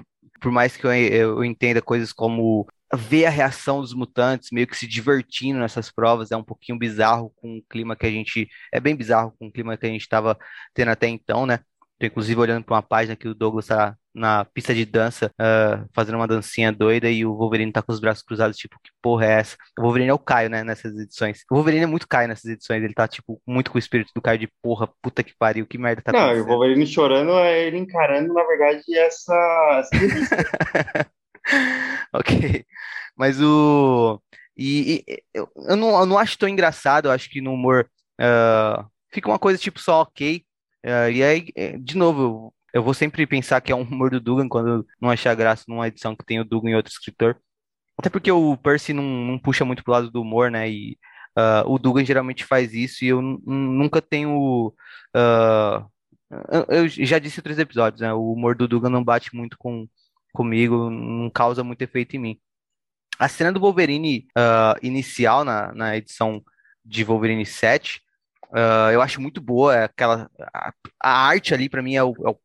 Por, 0.40 0.52
mais 0.52 0.76
que 0.76 0.86
eu, 0.86 0.92
eu 0.92 1.44
entenda 1.44 1.82
coisas 1.82 2.12
como 2.12 2.66
ver 2.94 3.26
a 3.26 3.30
reação 3.30 3.80
dos 3.80 3.94
mutantes 3.94 4.50
meio 4.52 4.66
que 4.66 4.76
se 4.76 4.86
divertindo 4.86 5.60
nessas 5.60 5.90
provas 5.92 6.32
é 6.32 6.36
um 6.36 6.42
pouquinho 6.44 6.78
bizarro 6.78 7.30
com 7.36 7.58
o 7.58 7.62
clima 7.70 7.96
que 7.96 8.06
a 8.06 8.10
gente. 8.10 8.48
É 8.72 8.80
bem 8.80 8.96
bizarro 8.96 9.32
com 9.38 9.46
o 9.48 9.52
clima 9.52 9.76
que 9.76 9.86
a 9.86 9.90
gente 9.90 10.02
estava 10.02 10.36
tendo 10.74 10.90
até 10.90 11.08
então, 11.08 11.46
né? 11.46 11.60
Tô, 12.00 12.06
inclusive, 12.06 12.40
olhando 12.40 12.64
para 12.64 12.76
uma 12.76 12.82
página 12.82 13.14
que 13.14 13.28
o 13.28 13.34
Douglas 13.34 13.66
está 13.66 13.94
na 14.14 14.42
pista 14.46 14.74
de 14.74 14.86
dança, 14.86 15.30
uh, 15.38 15.86
fazendo 15.94 16.14
uma 16.14 16.26
dancinha 16.26 16.72
doida, 16.72 17.10
e 17.10 17.26
o 17.26 17.36
Wolverine 17.36 17.70
tá 17.70 17.82
com 17.82 17.92
os 17.92 18.00
braços 18.00 18.22
cruzados, 18.22 18.56
tipo, 18.56 18.74
que 18.82 18.90
porra 19.02 19.26
é 19.26 19.32
essa? 19.32 19.56
O 19.78 19.82
Wolverine 19.82 20.08
é 20.08 20.14
o 20.14 20.18
Caio, 20.18 20.48
né, 20.48 20.64
nessas 20.64 20.96
edições. 20.98 21.42
O 21.50 21.56
Wolverine 21.56 21.84
é 21.84 21.86
muito 21.86 22.08
Caio 22.08 22.26
nessas 22.26 22.50
edições, 22.50 22.82
ele 22.82 22.94
tá, 22.94 23.06
tipo, 23.06 23.40
muito 23.46 23.70
com 23.70 23.76
o 23.76 23.78
espírito 23.78 24.12
do 24.14 24.22
Caio 24.22 24.38
de 24.38 24.48
porra, 24.62 24.88
puta 25.02 25.22
que 25.22 25.34
pariu, 25.38 25.66
que 25.66 25.76
merda 25.76 26.00
tá 26.00 26.10
Não, 26.10 26.40
o 26.40 26.46
Wolverine 26.46 26.86
chorando 26.86 27.32
é 27.32 27.66
ele 27.66 27.76
encarando, 27.76 28.32
na 28.32 28.44
verdade, 28.44 28.82
essa... 28.96 29.82
ok. 32.14 32.64
Mas 33.14 33.38
o... 33.42 34.18
E, 34.56 35.04
e 35.06 35.22
eu, 35.34 35.48
eu, 35.68 35.76
não, 35.76 36.00
eu 36.00 36.06
não 36.06 36.18
acho 36.18 36.38
tão 36.38 36.48
engraçado, 36.48 37.08
eu 37.08 37.12
acho 37.12 37.28
que 37.28 37.42
no 37.42 37.52
humor 37.52 37.88
uh, 38.18 38.90
fica 39.12 39.28
uma 39.28 39.38
coisa, 39.38 39.58
tipo, 39.58 39.78
só 39.78 40.02
ok, 40.02 40.42
Uh, 40.84 41.10
e 41.12 41.22
aí, 41.22 41.46
é, 41.54 41.76
de 41.76 41.96
novo, 41.96 42.54
eu 42.72 42.82
vou 42.82 42.94
sempre 42.94 43.26
pensar 43.26 43.60
que 43.60 43.72
é 43.72 43.76
um 43.76 43.82
humor 43.82 44.10
do 44.10 44.20
Dugan 44.20 44.48
quando 44.48 44.86
não 45.00 45.10
achar 45.10 45.34
graça 45.34 45.64
numa 45.68 45.88
edição 45.88 46.16
que 46.16 46.24
tem 46.24 46.40
o 46.40 46.44
Dugan 46.44 46.70
e 46.70 46.74
outro 46.76 46.92
escritor. 46.92 47.36
Até 47.98 48.08
porque 48.08 48.32
o 48.32 48.56
Percy 48.56 48.92
não, 48.92 49.02
não 49.02 49.38
puxa 49.38 49.64
muito 49.64 49.84
pro 49.84 49.92
lado 49.92 50.10
do 50.10 50.22
humor, 50.22 50.50
né? 50.50 50.70
E 50.70 50.96
uh, 51.36 51.70
o 51.70 51.78
Dugan 51.78 52.04
geralmente 52.04 52.44
faz 52.44 52.72
isso 52.72 53.04
e 53.04 53.08
eu 53.08 53.20
nunca 53.20 54.00
tenho. 54.00 54.74
Uh, 55.14 55.90
eu 56.68 56.88
já 56.88 57.18
disse 57.18 57.38
em 57.38 57.40
outros 57.40 57.58
episódios, 57.58 58.00
né? 58.00 58.12
O 58.12 58.32
humor 58.32 58.54
do 58.54 58.66
Dugan 58.68 58.88
não 58.88 59.04
bate 59.04 59.34
muito 59.34 59.58
com, 59.58 59.86
comigo, 60.32 60.88
não 60.88 61.28
causa 61.28 61.62
muito 61.62 61.82
efeito 61.82 62.16
em 62.16 62.20
mim. 62.20 62.40
A 63.18 63.28
cena 63.28 63.52
do 63.52 63.60
Wolverine 63.60 64.26
uh, 64.38 64.78
inicial 64.82 65.44
na, 65.44 65.74
na 65.74 65.96
edição 65.96 66.42
de 66.82 67.04
Wolverine 67.04 67.44
7 67.44 68.00
Uh, 68.50 68.90
eu 68.92 69.00
acho 69.00 69.20
muito 69.20 69.40
boa 69.40 69.76
é 69.76 69.84
aquela 69.84 70.28
a, 70.52 70.72
a 71.00 71.26
arte 71.28 71.54
ali 71.54 71.68
para 71.68 71.80
mim 71.80 71.94
é, 71.94 72.02
o, 72.02 72.12
é, 72.26 72.30
o, 72.30 72.36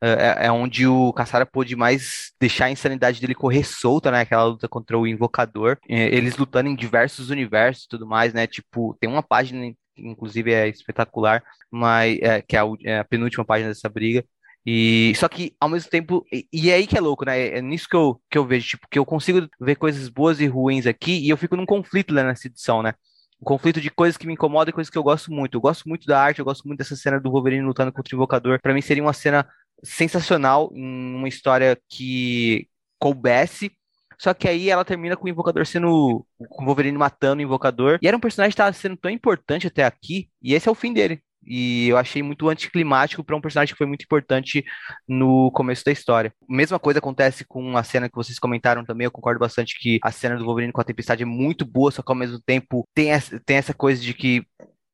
é, 0.00 0.46
é, 0.46 0.52
onde 0.52 0.86
o 0.86 1.12
Caçara 1.12 1.44
pôde 1.44 1.76
mais 1.76 2.32
deixar 2.40 2.66
a 2.66 2.70
insanidade 2.70 3.20
dele 3.20 3.34
correr 3.34 3.64
solta, 3.64 4.10
né? 4.10 4.22
Aquela 4.22 4.44
luta 4.44 4.66
contra 4.66 4.98
o 4.98 5.06
Invocador, 5.06 5.76
eles 5.86 6.38
lutando 6.38 6.70
em 6.70 6.74
diversos 6.74 7.28
universos 7.28 7.86
tudo 7.86 8.06
mais, 8.06 8.32
né? 8.32 8.46
Tipo, 8.46 8.96
tem 8.98 9.10
uma 9.10 9.22
página 9.22 9.70
que 9.94 10.08
inclusive 10.08 10.52
é 10.52 10.68
espetacular, 10.68 11.42
mas 11.70 12.18
é, 12.22 12.40
que 12.40 12.56
é 12.56 12.60
a, 12.60 12.64
é 12.84 12.98
a 13.00 13.04
penúltima 13.04 13.44
página 13.44 13.68
dessa 13.68 13.88
briga. 13.88 14.24
E 14.64 15.12
só 15.16 15.28
que 15.28 15.54
ao 15.58 15.68
mesmo 15.68 15.90
tempo, 15.90 16.24
e, 16.32 16.46
e, 16.52 16.70
é 16.70 16.74
aí 16.74 16.86
que 16.86 16.96
é 16.96 17.00
louco, 17.00 17.24
né? 17.24 17.38
É, 17.38 17.58
é 17.58 17.62
nisso 17.62 17.88
que 17.88 17.96
eu, 17.96 18.20
que 18.30 18.38
eu 18.38 18.46
vejo, 18.46 18.68
tipo, 18.68 18.86
que 18.90 18.98
eu 18.98 19.06
consigo 19.06 19.48
ver 19.60 19.76
coisas 19.76 20.08
boas 20.08 20.40
e 20.40 20.46
ruins 20.46 20.86
aqui 20.86 21.12
e 21.18 21.30
eu 21.30 21.36
fico 21.36 21.56
num 21.56 21.66
conflito 21.66 22.12
né, 22.14 22.22
nessa 22.22 22.46
edição, 22.46 22.82
né? 22.82 22.94
Um 23.40 23.44
conflito 23.44 23.80
de 23.80 23.90
coisas 23.90 24.16
que 24.16 24.26
me 24.26 24.34
incomodam 24.34 24.70
e 24.70 24.72
coisas 24.72 24.90
que 24.90 24.98
eu 24.98 25.02
gosto 25.02 25.32
muito. 25.32 25.56
Eu 25.56 25.60
gosto 25.60 25.88
muito 25.88 26.06
da 26.06 26.20
arte, 26.20 26.38
eu 26.38 26.44
gosto 26.44 26.66
muito 26.66 26.78
dessa 26.78 26.94
cena 26.94 27.18
do 27.18 27.30
Wolverine 27.30 27.64
lutando 27.64 27.92
contra 27.92 28.14
o 28.14 28.16
Invocador. 28.16 28.60
Para 28.60 28.74
mim 28.74 28.82
seria 28.82 29.02
uma 29.02 29.12
cena 29.12 29.48
sensacional 29.82 30.70
em 30.74 31.14
uma 31.14 31.28
história 31.28 31.78
que 31.88 32.68
coubesse. 32.98 33.72
Só 34.18 34.34
que 34.34 34.46
aí 34.46 34.68
ela 34.68 34.84
termina 34.84 35.16
com 35.16 35.24
o 35.24 35.28
Invocador 35.28 35.64
sendo. 35.64 36.26
com 36.50 36.62
o 36.62 36.66
Wolverine 36.66 36.98
matando 36.98 37.40
o 37.40 37.44
Invocador. 37.44 37.98
E 38.02 38.06
era 38.06 38.16
um 38.16 38.20
personagem 38.20 38.50
que 38.50 38.54
estava 38.54 38.72
sendo 38.74 38.96
tão 38.96 39.10
importante 39.10 39.66
até 39.66 39.84
aqui, 39.84 40.28
e 40.42 40.52
esse 40.52 40.68
é 40.68 40.70
o 40.70 40.74
fim 40.74 40.92
dele. 40.92 41.22
E 41.50 41.88
eu 41.88 41.96
achei 41.96 42.22
muito 42.22 42.48
anticlimático 42.48 43.24
para 43.24 43.34
um 43.34 43.40
personagem 43.40 43.74
que 43.74 43.78
foi 43.78 43.86
muito 43.86 44.04
importante 44.04 44.64
no 45.08 45.50
começo 45.50 45.84
da 45.84 45.90
história. 45.90 46.32
Mesma 46.48 46.78
coisa 46.78 47.00
acontece 47.00 47.44
com 47.44 47.76
a 47.76 47.82
cena 47.82 48.08
que 48.08 48.14
vocês 48.14 48.38
comentaram 48.38 48.84
também, 48.84 49.04
eu 49.04 49.10
concordo 49.10 49.40
bastante 49.40 49.76
que 49.76 49.98
a 50.00 50.12
cena 50.12 50.36
do 50.36 50.44
Wolverine 50.44 50.72
com 50.72 50.80
a 50.80 50.84
Tempestade 50.84 51.24
é 51.24 51.26
muito 51.26 51.64
boa, 51.64 51.90
só 51.90 52.02
que 52.02 52.12
ao 52.12 52.14
mesmo 52.16 52.40
tempo 52.40 52.86
tem 52.94 53.10
essa, 53.10 53.40
tem 53.40 53.56
essa 53.56 53.74
coisa 53.74 54.00
de 54.00 54.14
que, 54.14 54.46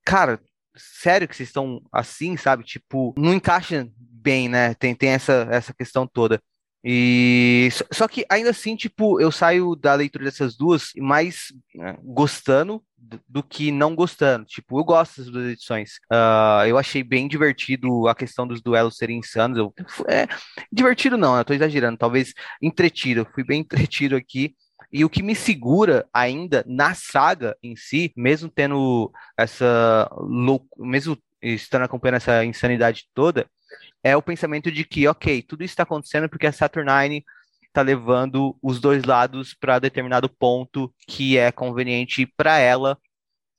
cara, 0.03 0.41
sério 0.74 1.28
que 1.28 1.37
vocês 1.37 1.51
estão 1.51 1.83
assim, 1.93 2.39
sabe? 2.39 2.65
Tipo, 2.65 3.15
não 3.19 3.35
encaixa 3.35 3.87
bem, 3.99 4.49
né? 4.49 4.73
Tem, 4.74 4.95
tem 4.95 5.11
essa, 5.11 5.47
essa 5.51 5.74
questão 5.74 6.07
toda. 6.07 6.41
E 6.88 7.68
só 7.92 8.06
que 8.06 8.24
ainda 8.30 8.50
assim, 8.50 8.76
tipo, 8.76 9.20
eu 9.20 9.32
saio 9.32 9.74
da 9.74 9.92
leitura 9.94 10.24
dessas 10.24 10.56
duas 10.56 10.92
mais 10.96 11.46
né, 11.74 11.98
gostando 12.00 12.80
do 13.28 13.42
que 13.42 13.72
não 13.72 13.96
gostando. 13.96 14.44
Tipo, 14.44 14.78
eu 14.78 14.84
gosto 14.84 15.20
das 15.20 15.28
duas 15.28 15.46
edições. 15.48 15.96
Uh, 16.12 16.64
eu 16.68 16.78
achei 16.78 17.02
bem 17.02 17.26
divertido 17.26 18.06
a 18.06 18.14
questão 18.14 18.46
dos 18.46 18.62
duelos 18.62 18.96
serem 18.96 19.18
insanos. 19.18 19.58
Eu, 19.58 19.74
é, 20.08 20.28
divertido 20.70 21.16
não, 21.16 21.36
eu 21.36 21.44
tô 21.44 21.52
exagerando. 21.52 21.98
Talvez 21.98 22.32
entretido. 22.62 23.22
Eu 23.22 23.26
fui 23.34 23.42
bem 23.42 23.62
entretido 23.66 24.14
aqui. 24.14 24.54
E 24.92 25.04
o 25.04 25.10
que 25.10 25.24
me 25.24 25.34
segura 25.34 26.06
ainda 26.14 26.64
na 26.68 26.94
saga 26.94 27.56
em 27.60 27.74
si, 27.74 28.12
mesmo 28.16 28.48
tendo 28.48 29.10
essa 29.36 30.08
loucura, 30.12 30.88
mesmo 30.88 31.18
estando 31.42 31.82
acompanhando 31.82 32.16
essa 32.16 32.44
insanidade 32.44 33.08
toda, 33.12 33.44
é 34.07 34.16
o 34.16 34.23
pensamento 34.23 34.70
de 34.70 34.85
que, 34.85 35.09
ok, 35.09 35.43
tudo 35.43 35.65
isso 35.65 35.73
está 35.73 35.83
acontecendo 35.83 36.28
porque 36.28 36.47
a 36.47 36.53
Saturnine 36.53 37.24
está 37.66 37.83
levando 37.83 38.57
os 38.62 38.81
dois 38.81 39.05
lados 39.05 39.53
para 39.53 39.81
determinado 39.81 40.28
ponto 40.28 40.95
que 41.09 41.37
é 41.37 41.51
conveniente 41.51 42.24
para 42.37 42.59
ela 42.59 42.97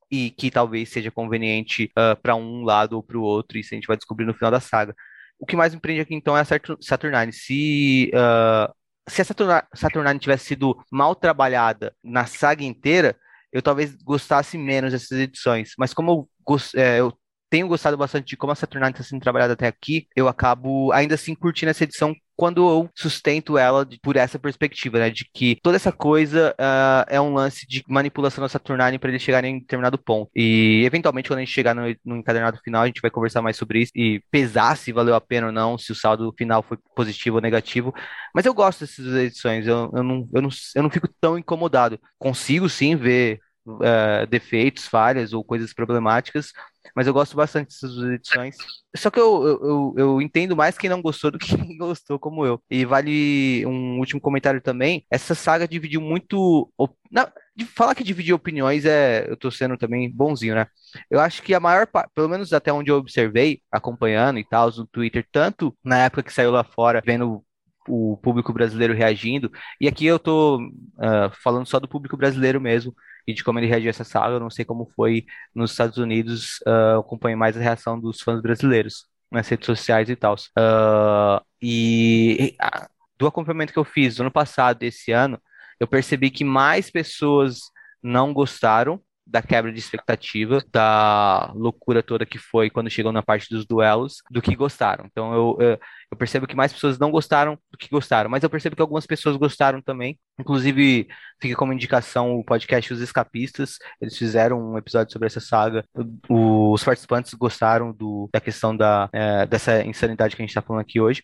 e 0.09 0.31
que 0.31 0.49
talvez 0.49 0.89
seja 0.89 1.11
conveniente 1.11 1.91
uh, 1.97 2.15
para 2.21 2.33
um 2.33 2.63
lado 2.63 2.93
ou 2.93 3.03
para 3.03 3.17
o 3.17 3.21
outro, 3.21 3.57
isso 3.57 3.73
a 3.73 3.75
gente 3.75 3.87
vai 3.87 3.97
descobrir 3.97 4.25
no 4.25 4.33
final 4.33 4.49
da 4.49 4.61
saga. 4.61 4.95
O 5.37 5.45
que 5.45 5.55
mais 5.57 5.73
me 5.75 5.81
prende 5.81 5.99
aqui 5.99 6.15
então 6.15 6.35
é 6.37 6.41
a 6.41 6.45
Saturnine. 6.45 7.33
Se, 7.33 8.09
uh, 8.13 8.73
se 9.07 9.21
a 9.21 9.65
Saturnine 9.75 10.17
tivesse 10.17 10.45
sido 10.45 10.81
mal 10.89 11.13
trabalhada 11.13 11.93
na 12.01 12.25
saga 12.25 12.63
inteira, 12.63 13.17
eu 13.51 13.61
talvez 13.61 13.95
gostasse 14.01 14.57
menos 14.57 14.93
dessas 14.93 15.19
edições. 15.19 15.73
Mas 15.77 15.93
como 15.93 16.29
eu, 16.47 16.57
é, 16.81 16.99
eu 17.01 17.13
tenho 17.49 17.67
gostado 17.67 17.97
bastante 17.97 18.27
de 18.27 18.37
como 18.37 18.51
a 18.51 18.55
Saturnine 18.55 18.91
está 18.91 19.03
sendo 19.03 19.21
trabalhada 19.21 19.53
até 19.53 19.67
aqui, 19.67 20.07
eu 20.15 20.27
acabo 20.27 20.91
ainda 20.91 21.15
assim 21.15 21.35
curtindo 21.35 21.69
essa 21.69 21.83
edição 21.83 22.15
quando 22.37 22.69
eu 22.69 22.89
sustento 22.95 23.57
ela 23.57 23.85
por 24.01 24.15
essa 24.15 24.37
perspectiva, 24.37 24.99
né? 24.99 25.09
De 25.09 25.27
que 25.33 25.57
toda 25.63 25.75
essa 25.75 25.91
coisa 25.91 26.53
uh, 26.59 27.03
é 27.09 27.19
um 27.19 27.33
lance 27.33 27.65
de 27.67 27.83
manipulação 27.87 28.43
da 28.43 28.47
Saturnine 28.47 28.99
para 28.99 29.09
eles 29.09 29.23
chegarem 29.23 29.55
em 29.55 29.59
determinado 29.59 29.97
ponto. 29.97 30.29
E 30.35 30.83
eventualmente, 30.85 31.27
quando 31.27 31.39
a 31.39 31.41
gente 31.41 31.53
chegar 31.53 31.73
no, 31.73 31.81
no 32.05 32.17
encadernado 32.17 32.59
final, 32.63 32.83
a 32.83 32.85
gente 32.85 33.01
vai 33.01 33.09
conversar 33.09 33.41
mais 33.41 33.57
sobre 33.57 33.81
isso 33.81 33.91
e 33.95 34.21
pesar 34.29 34.77
se 34.77 34.93
valeu 34.93 35.15
a 35.15 35.21
pena 35.21 35.47
ou 35.47 35.53
não, 35.53 35.79
se 35.79 35.91
o 35.91 35.95
saldo 35.95 36.31
final 36.37 36.61
foi 36.61 36.77
positivo 36.95 37.37
ou 37.37 37.41
negativo. 37.41 37.91
Mas 38.35 38.45
eu 38.45 38.53
gosto 38.53 38.81
dessas 38.81 39.07
edições, 39.15 39.65
eu, 39.65 39.91
eu, 39.95 40.03
não, 40.03 40.29
eu, 40.31 40.41
não, 40.41 40.49
eu 40.75 40.83
não 40.83 40.91
fico 40.91 41.09
tão 41.19 41.39
incomodado. 41.39 41.99
Consigo 42.19 42.69
sim 42.69 42.95
ver 42.95 43.39
uh, 43.67 44.27
defeitos, 44.29 44.87
falhas 44.87 45.33
ou 45.33 45.43
coisas 45.43 45.73
problemáticas, 45.73 46.51
mas 46.95 47.05
eu 47.05 47.13
gosto 47.13 47.35
bastante 47.35 47.67
dessas 47.67 47.93
duas 47.93 48.11
edições. 48.11 48.55
Só 48.95 49.11
que 49.11 49.19
eu, 49.19 49.45
eu, 49.45 49.93
eu, 49.97 50.21
entendo 50.21 50.55
mais 50.55 50.77
quem 50.77 50.89
não 50.89 51.01
gostou 51.01 51.29
do 51.29 51.37
que 51.37 51.47
quem 51.55 51.77
gostou, 51.77 52.17
como 52.17 52.45
eu. 52.45 52.61
E 52.69 52.85
vale 52.85 53.65
um 53.65 53.99
último 53.99 54.19
comentário 54.19 54.61
também. 54.61 55.05
Essa 55.11 55.35
saga 55.35 55.67
dividiu 55.67 56.01
muito. 56.01 56.71
Não, 57.11 57.27
falar 57.75 57.93
que 57.93 58.03
dividiu 58.03 58.35
opiniões 58.35 58.85
é. 58.85 59.29
Eu 59.29 59.37
tô 59.37 59.51
sendo 59.51 59.77
também 59.77 60.11
bonzinho, 60.11 60.55
né? 60.55 60.67
Eu 61.09 61.19
acho 61.19 61.43
que 61.43 61.53
a 61.53 61.59
maior 61.59 61.85
parte, 61.87 62.11
pelo 62.15 62.29
menos 62.29 62.53
até 62.53 62.71
onde 62.71 62.89
eu 62.89 62.97
observei, 62.97 63.61
acompanhando 63.71 64.39
e 64.39 64.43
tal, 64.43 64.71
no 64.71 64.87
Twitter, 64.87 65.25
tanto 65.31 65.75
na 65.83 65.99
época 65.99 66.23
que 66.23 66.33
saiu 66.33 66.51
lá 66.51 66.63
fora, 66.63 67.01
vendo 67.05 67.43
o 67.87 68.17
público 68.17 68.51
brasileiro 68.51 68.93
reagindo, 68.93 69.49
e 69.79 69.87
aqui 69.87 70.05
eu 70.05 70.19
tô 70.19 70.57
uh, 70.57 71.31
falando 71.41 71.65
só 71.65 71.79
do 71.79 71.87
público 71.87 72.17
brasileiro 72.17 72.59
mesmo, 72.59 72.93
e 73.27 73.33
de 73.33 73.43
como 73.43 73.59
ele 73.59 73.67
reagiu 73.67 73.89
a 73.89 73.91
essa 73.91 74.03
saga. 74.03 74.35
Eu 74.35 74.39
não 74.39 74.49
sei 74.49 74.63
como 74.63 74.89
foi 74.95 75.25
nos 75.53 75.71
Estados 75.71 75.97
Unidos, 75.97 76.59
uh, 76.67 76.99
acompanho 76.99 77.37
mais 77.37 77.57
a 77.57 77.59
reação 77.59 77.99
dos 77.99 78.21
fãs 78.21 78.41
brasileiros 78.41 79.05
nas 79.29 79.47
redes 79.47 79.65
sociais 79.65 80.09
e 80.09 80.15
tal. 80.15 80.35
Uh, 80.35 81.45
e 81.61 82.55
uh, 82.63 82.87
do 83.17 83.27
acompanhamento 83.27 83.73
que 83.73 83.79
eu 83.79 83.83
fiz 83.83 84.15
do 84.15 84.21
ano 84.21 84.31
passado 84.31 84.83
e 84.83 84.87
esse 84.87 85.11
ano, 85.11 85.39
eu 85.79 85.87
percebi 85.87 86.29
que 86.31 86.43
mais 86.45 86.89
pessoas 86.89 87.59
não 88.01 88.33
gostaram 88.33 89.01
da 89.27 89.41
quebra 89.41 89.71
de 89.71 89.79
expectativa, 89.79 90.63
da 90.71 91.51
loucura 91.53 92.01
toda 92.01 92.25
que 92.25 92.37
foi 92.37 92.69
quando 92.69 92.89
chegou 92.89 93.11
na 93.11 93.21
parte 93.21 93.49
dos 93.49 93.65
duelos, 93.65 94.21
do 94.31 94.41
que 94.41 94.55
gostaram. 94.55 95.05
Então 95.05 95.33
eu, 95.33 95.57
eu, 95.59 95.79
eu, 96.11 96.17
percebo 96.17 96.47
que 96.47 96.55
mais 96.55 96.71
pessoas 96.71 96.97
não 96.97 97.11
gostaram 97.11 97.57
do 97.69 97.77
que 97.77 97.89
gostaram, 97.89 98.29
mas 98.29 98.43
eu 98.43 98.49
percebo 98.49 98.75
que 98.75 98.81
algumas 98.81 99.05
pessoas 99.05 99.35
gostaram 99.35 99.81
também. 99.81 100.17
Inclusive, 100.39 101.07
fica 101.41 101.55
como 101.55 101.73
indicação 101.73 102.35
o 102.35 102.43
podcast 102.43 102.93
Os 102.93 103.01
Escapistas, 103.01 103.77
eles 104.01 104.17
fizeram 104.17 104.73
um 104.73 104.77
episódio 104.77 105.11
sobre 105.11 105.27
essa 105.27 105.39
saga. 105.39 105.83
Os 106.29 106.83
participantes 106.83 107.33
gostaram 107.33 107.91
do, 107.91 108.29
da 108.31 108.39
questão 108.39 108.75
da, 108.75 109.09
é, 109.11 109.45
dessa 109.45 109.83
insanidade 109.83 110.35
que 110.35 110.41
a 110.41 110.43
gente 110.43 110.51
está 110.51 110.61
falando 110.61 110.81
aqui 110.81 110.99
hoje 111.01 111.23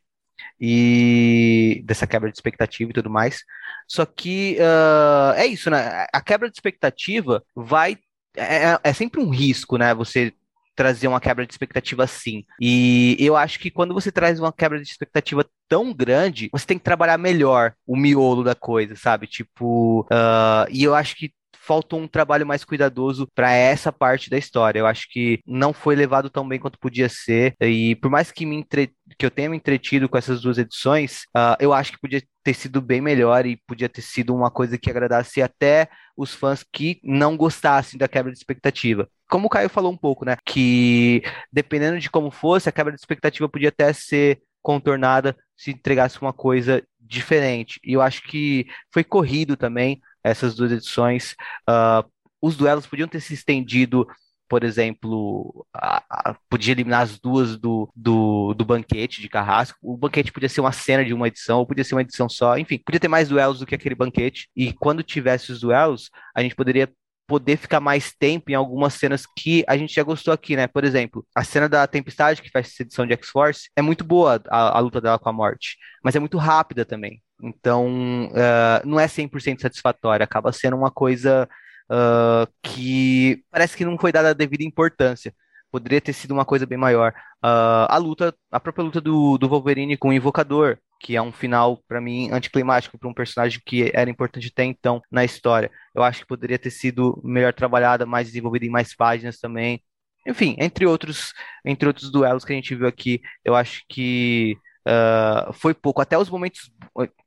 e 0.60 1.82
dessa 1.86 2.08
quebra 2.08 2.30
de 2.30 2.38
expectativa 2.38 2.90
e 2.90 2.94
tudo 2.94 3.10
mais. 3.10 3.44
Só 3.88 4.06
que 4.06 4.58
uh, 4.60 5.34
é 5.36 5.46
isso, 5.46 5.70
né? 5.70 6.06
A 6.14 6.22
quebra 6.22 6.50
de 6.50 6.56
expectativa 6.56 7.44
vai. 7.56 7.98
É, 8.36 8.72
é, 8.72 8.80
é 8.84 8.94
sempre 8.94 9.22
um 9.22 9.30
risco, 9.30 9.78
né? 9.78 9.94
Você 9.94 10.34
trazer 10.76 11.08
uma 11.08 11.22
quebra 11.22 11.46
de 11.46 11.54
expectativa 11.54 12.04
assim. 12.04 12.44
E 12.60 13.16
eu 13.20 13.36
acho 13.36 13.60
que 13.60 13.70
quando 13.70 13.94
você 13.94 14.12
traz 14.12 14.40
uma 14.40 14.52
quebra 14.52 14.82
de 14.82 14.88
expectativa 14.88 15.46
tão 15.70 15.94
grande, 15.94 16.50
você 16.52 16.66
tem 16.66 16.78
que 16.78 16.84
trabalhar 16.84 17.18
melhor 17.18 17.74
o 17.86 17.96
miolo 17.96 18.44
da 18.44 18.56
coisa, 18.56 18.96
sabe? 18.96 19.28
Tipo, 19.28 20.02
uh, 20.02 20.68
e 20.72 20.84
eu 20.84 20.96
acho 20.96 21.16
que 21.16 21.32
faltou 21.66 22.00
um 22.00 22.08
trabalho 22.08 22.46
mais 22.46 22.66
cuidadoso 22.66 23.26
para 23.34 23.54
essa 23.54 23.92
parte 23.92 24.30
da 24.30 24.38
história. 24.38 24.80
Eu 24.80 24.86
acho 24.86 25.08
que 25.10 25.40
não 25.48 25.72
foi 25.72 25.96
levado 25.96 26.30
tão 26.30 26.48
bem 26.48 26.60
quanto 26.60 26.78
podia 26.78 27.08
ser. 27.08 27.56
E 27.62 27.96
por 27.96 28.12
mais 28.12 28.32
que, 28.32 28.46
me 28.46 28.58
entre... 28.58 28.92
que 29.18 29.26
eu 29.26 29.32
tenha 29.32 29.50
me 29.50 29.56
entretido 29.56 30.10
com 30.10 30.18
essas 30.18 30.42
duas 30.42 30.58
edições, 30.58 31.22
uh, 31.36 31.56
eu 31.60 31.72
acho 31.72 31.94
que 31.94 32.02
podia 32.02 32.22
ter 32.44 32.54
sido 32.54 32.82
bem 32.82 33.00
melhor 33.00 33.46
e 33.46 33.58
podia 33.66 33.88
ter 33.88 34.02
sido 34.02 34.36
uma 34.36 34.52
coisa 34.52 34.78
que 34.78 34.90
agradasse 34.90 35.42
até 35.42 35.88
os 36.18 36.34
fãs 36.34 36.64
que 36.64 37.00
não 37.02 37.38
gostassem 37.38 37.98
da 37.98 38.10
quebra 38.10 38.32
de 38.32 38.38
expectativa. 38.38 39.08
Como 39.30 39.48
o 39.48 39.50
Caio 39.50 39.70
falou 39.70 39.92
um 39.92 39.98
pouco, 39.98 40.26
né? 40.26 40.36
Que 40.46 41.24
dependendo 41.52 41.98
de 41.98 42.10
como 42.10 42.30
fosse, 42.30 42.68
a 42.68 42.74
quebra 42.74 42.92
de 42.92 43.00
expectativa 43.00 43.48
podia 43.48 43.70
até 43.70 43.94
ser 43.94 44.42
contornada 44.62 45.36
se 45.56 45.72
entregasse 45.72 46.22
uma 46.22 46.34
coisa 46.34 46.84
diferente. 47.00 47.80
E 47.84 47.94
eu 47.94 48.02
acho 48.02 48.22
que 48.24 48.68
foi 48.92 49.04
corrido 49.04 49.56
também 49.56 50.02
essas 50.24 50.56
duas 50.56 50.72
edições. 50.72 51.36
Uh, 51.70 52.08
os 52.42 52.56
duelos 52.56 52.86
podiam 52.86 53.08
ter 53.08 53.22
se 53.22 53.34
estendido, 53.34 54.08
por 54.50 54.64
exemplo, 54.64 55.66
a, 55.74 56.04
a, 56.10 56.36
podia 56.50 56.74
eliminar 56.74 57.02
as 57.02 57.20
duas 57.20 57.58
do, 57.58 57.90
do, 57.96 58.54
do, 58.54 58.66
banquete 58.66 59.22
de 59.22 59.30
Carrasco. 59.30 59.78
O 59.82 59.98
banquete 59.98 60.32
podia 60.32 60.50
ser 60.50 60.62
uma 60.62 60.72
cena 60.72 61.04
de 61.04 61.14
uma 61.14 61.28
edição, 61.28 61.60
ou 61.60 61.66
podia 61.66 61.84
ser 61.84 61.96
uma 61.96 62.02
edição 62.02 62.30
só. 62.30 62.58
Enfim, 62.58 62.78
podia 62.78 63.00
ter 63.00 63.08
mais 63.08 63.30
duelos 63.30 63.60
do 63.60 63.66
que 63.66 63.76
aquele 63.76 63.96
banquete. 63.96 64.50
E 64.56 64.74
quando 64.74 65.02
tivesse 65.02 65.52
os 65.52 65.62
duelos, 65.62 66.12
a 66.36 66.42
gente 66.44 66.56
poderia 66.56 66.92
poder 67.26 67.58
ficar 67.58 67.80
mais 67.80 68.14
tempo 68.14 68.52
em 68.52 68.54
algumas 68.54 68.94
cenas 68.94 69.26
que 69.26 69.64
a 69.68 69.78
gente 69.78 69.94
já 69.96 70.04
gostou 70.04 70.32
aqui, 70.32 70.56
né? 70.56 70.68
Por 70.68 70.84
exemplo, 70.84 71.26
a 71.36 71.44
cena 71.44 71.68
da 71.70 71.88
Tempestade, 71.88 72.42
que 72.42 72.52
faz 72.52 72.68
essa 72.68 72.84
edição 72.84 73.08
de 73.08 73.14
X-Force, 73.14 73.70
é 73.76 73.82
muito 73.82 74.04
boa 74.04 74.40
a, 74.50 74.78
a, 74.78 74.80
luta 74.80 75.02
dela 75.02 75.18
com 75.18 75.30
a 75.30 75.34
morte, 75.34 75.78
mas 76.04 76.16
é 76.16 76.20
muito 76.20 76.38
rápida 76.38 76.86
também. 76.86 77.23
Então, 77.42 78.28
uh, 78.28 78.88
não 78.88 79.00
é 79.00 79.08
100% 79.08 79.62
satisfatória, 79.62 80.24
acaba 80.24 80.52
sendo 80.52 80.78
uma 80.78 80.92
coisa 80.92 81.48
uh, 81.90 82.52
que 82.62 83.44
parece 83.52 83.76
que 83.76 83.86
não 83.86 83.98
foi 83.98 84.12
dada 84.12 84.30
a 84.30 84.34
devida 84.34 84.64
importância. 84.64 85.34
Poderia 85.72 86.00
ter 86.00 86.14
sido 86.14 86.32
uma 86.32 86.46
coisa 86.46 86.66
bem 86.66 86.78
maior. 86.78 87.14
Uh, 87.44 87.90
a 87.90 87.98
luta, 87.98 88.34
a 88.52 88.60
própria 88.60 88.84
luta 88.84 89.02
do, 89.02 89.38
do 89.38 89.50
Wolverine 89.50 89.98
com 89.98 90.10
o 90.10 90.14
Invocador, 90.14 90.78
que 91.00 91.16
é 91.16 91.22
um 91.22 91.32
final, 91.32 91.84
para 91.88 92.00
mim, 92.00 92.30
anticlimático 92.32 92.98
para 92.98 93.10
um 93.10 93.14
personagem 93.14 93.62
que 93.66 93.92
era 93.94 94.10
importante 94.10 94.50
até 94.52 94.64
então 94.64 95.02
na 95.12 95.26
história. 95.26 95.70
Eu 95.94 96.04
acho 96.04 96.22
que 96.22 96.28
poderia 96.28 96.58
ter 96.58 96.72
sido 96.72 97.20
melhor 97.24 97.54
trabalhada, 97.54 98.06
mais 98.06 98.28
desenvolvida 98.28 98.66
em 98.66 98.70
mais 98.70 98.96
páginas 98.96 99.38
também. 99.40 99.84
Enfim, 100.26 100.56
entre 100.60 100.86
outros, 100.86 101.34
entre 101.66 101.88
outros 101.88 102.10
duelos 102.10 102.46
que 102.46 102.54
a 102.54 102.56
gente 102.56 102.74
viu 102.76 102.88
aqui, 102.88 103.22
eu 103.44 103.56
acho 103.56 103.84
que 103.90 104.58
uh, 104.88 105.54
foi 105.54 105.74
pouco. 105.74 106.02
Até 106.02 106.18
os 106.18 106.30
momentos. 106.30 106.72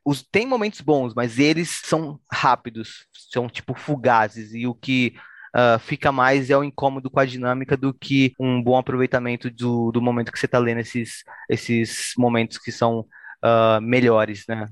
Os, 0.05 0.23
tem 0.23 0.47
momentos 0.47 0.81
bons, 0.81 1.15
mas 1.15 1.39
eles 1.39 1.71
são 1.85 2.21
rápidos, 2.31 3.07
são 3.33 3.49
tipo 3.49 3.75
fugazes. 3.75 4.55
E 4.55 4.67
o 4.67 4.75
que 4.75 5.15
uh, 5.55 5.79
fica 5.79 6.13
mais 6.13 6.51
é 6.51 6.57
o 6.57 6.65
incômodo 6.65 7.11
com 7.11 7.21
a 7.21 7.27
dinâmica 7.27 7.77
do 7.77 7.93
que 7.93 8.33
um 8.39 8.63
bom 8.63 8.77
aproveitamento 8.79 9.51
do, 9.51 9.91
do 9.91 10.01
momento 10.03 10.33
que 10.33 10.39
você 10.39 10.47
está 10.47 10.59
lendo 10.59 10.81
esses, 10.81 11.25
esses 11.49 12.13
momentos 12.17 12.59
que 12.59 12.71
são 12.71 13.01
uh, 13.01 13.81
melhores, 13.81 14.45
né? 14.49 14.67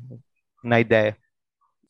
Na 0.63 0.81
ideia. 0.81 1.17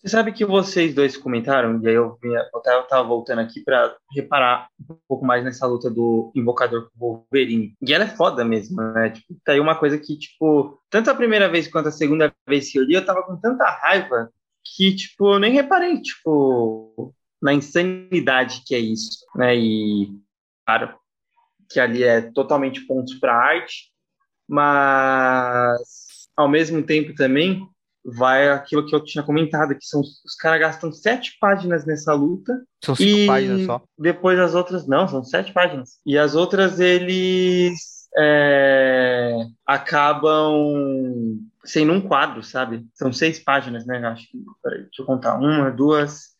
Você 0.04 0.10
sabe 0.10 0.32
que 0.32 0.44
vocês 0.44 0.94
dois 0.94 1.16
comentaram, 1.16 1.80
e 1.82 1.88
aí 1.88 1.94
eu, 1.94 2.18
eu 2.22 2.82
tava 2.82 3.08
voltando 3.08 3.38
aqui 3.38 3.62
para 3.62 3.96
reparar 4.14 4.68
um 4.78 4.98
pouco 5.08 5.24
mais 5.24 5.42
nessa 5.42 5.66
luta 5.66 5.90
do 5.90 6.30
Invocador 6.34 6.90
com 6.90 7.06
o 7.06 7.24
Wolverine. 7.32 7.74
E 7.80 7.94
ela 7.94 8.04
é 8.04 8.08
foda 8.08 8.44
mesmo, 8.44 8.82
né? 8.82 9.08
Tipo, 9.08 9.34
tá 9.42 9.52
aí 9.52 9.60
uma 9.60 9.74
coisa 9.74 9.98
que, 9.98 10.18
tipo, 10.18 10.78
tanto 10.90 11.10
a 11.10 11.14
primeira 11.14 11.48
vez 11.48 11.68
quanto 11.68 11.88
a 11.88 11.90
segunda 11.90 12.30
vez 12.46 12.70
que 12.70 12.78
eu 12.78 12.84
li, 12.84 12.92
eu 12.92 13.06
tava 13.06 13.22
com 13.22 13.34
tanta 13.40 13.64
raiva 13.64 14.30
que, 14.62 14.94
tipo, 14.94 15.36
eu 15.36 15.38
nem 15.38 15.54
reparei, 15.54 15.98
tipo, 16.02 17.14
na 17.40 17.54
insanidade 17.54 18.62
que 18.66 18.74
é 18.74 18.78
isso, 18.78 19.24
né? 19.34 19.56
E, 19.56 20.10
claro, 20.66 20.94
que 21.70 21.80
ali 21.80 22.02
é 22.02 22.20
totalmente 22.20 22.82
pontos 22.82 23.14
para 23.14 23.34
arte, 23.34 23.90
mas, 24.46 26.28
ao 26.36 26.46
mesmo 26.46 26.82
tempo 26.82 27.14
também, 27.14 27.66
vai 28.04 28.50
aquilo 28.50 28.84
que 28.86 28.94
eu 28.94 29.02
tinha 29.02 29.24
comentado, 29.24 29.74
que 29.74 29.86
são 29.86 30.00
os 30.00 30.34
caras 30.38 30.60
gastam 30.60 30.92
sete 30.92 31.36
páginas 31.40 31.86
nessa 31.86 32.12
luta. 32.12 32.52
São 32.84 32.94
cinco 32.94 33.18
e 33.18 33.26
páginas 33.26 33.64
só. 33.64 33.82
Depois 33.98 34.38
as 34.38 34.54
outras, 34.54 34.86
não, 34.86 35.08
são 35.08 35.24
sete 35.24 35.52
páginas. 35.52 35.98
E 36.04 36.18
as 36.18 36.34
outras 36.34 36.80
eles 36.80 38.08
é, 38.16 39.34
acabam 39.66 41.38
sendo 41.64 41.92
um 41.92 42.00
quadro, 42.00 42.42
sabe? 42.42 42.86
São 42.92 43.12
seis 43.12 43.38
páginas, 43.38 43.86
né? 43.86 43.98
Acho 44.06 44.30
que. 44.30 44.38
Peraí, 44.62 44.82
deixa 44.82 45.02
eu 45.02 45.06
contar. 45.06 45.36
Uma, 45.38 45.70
duas. 45.70 46.34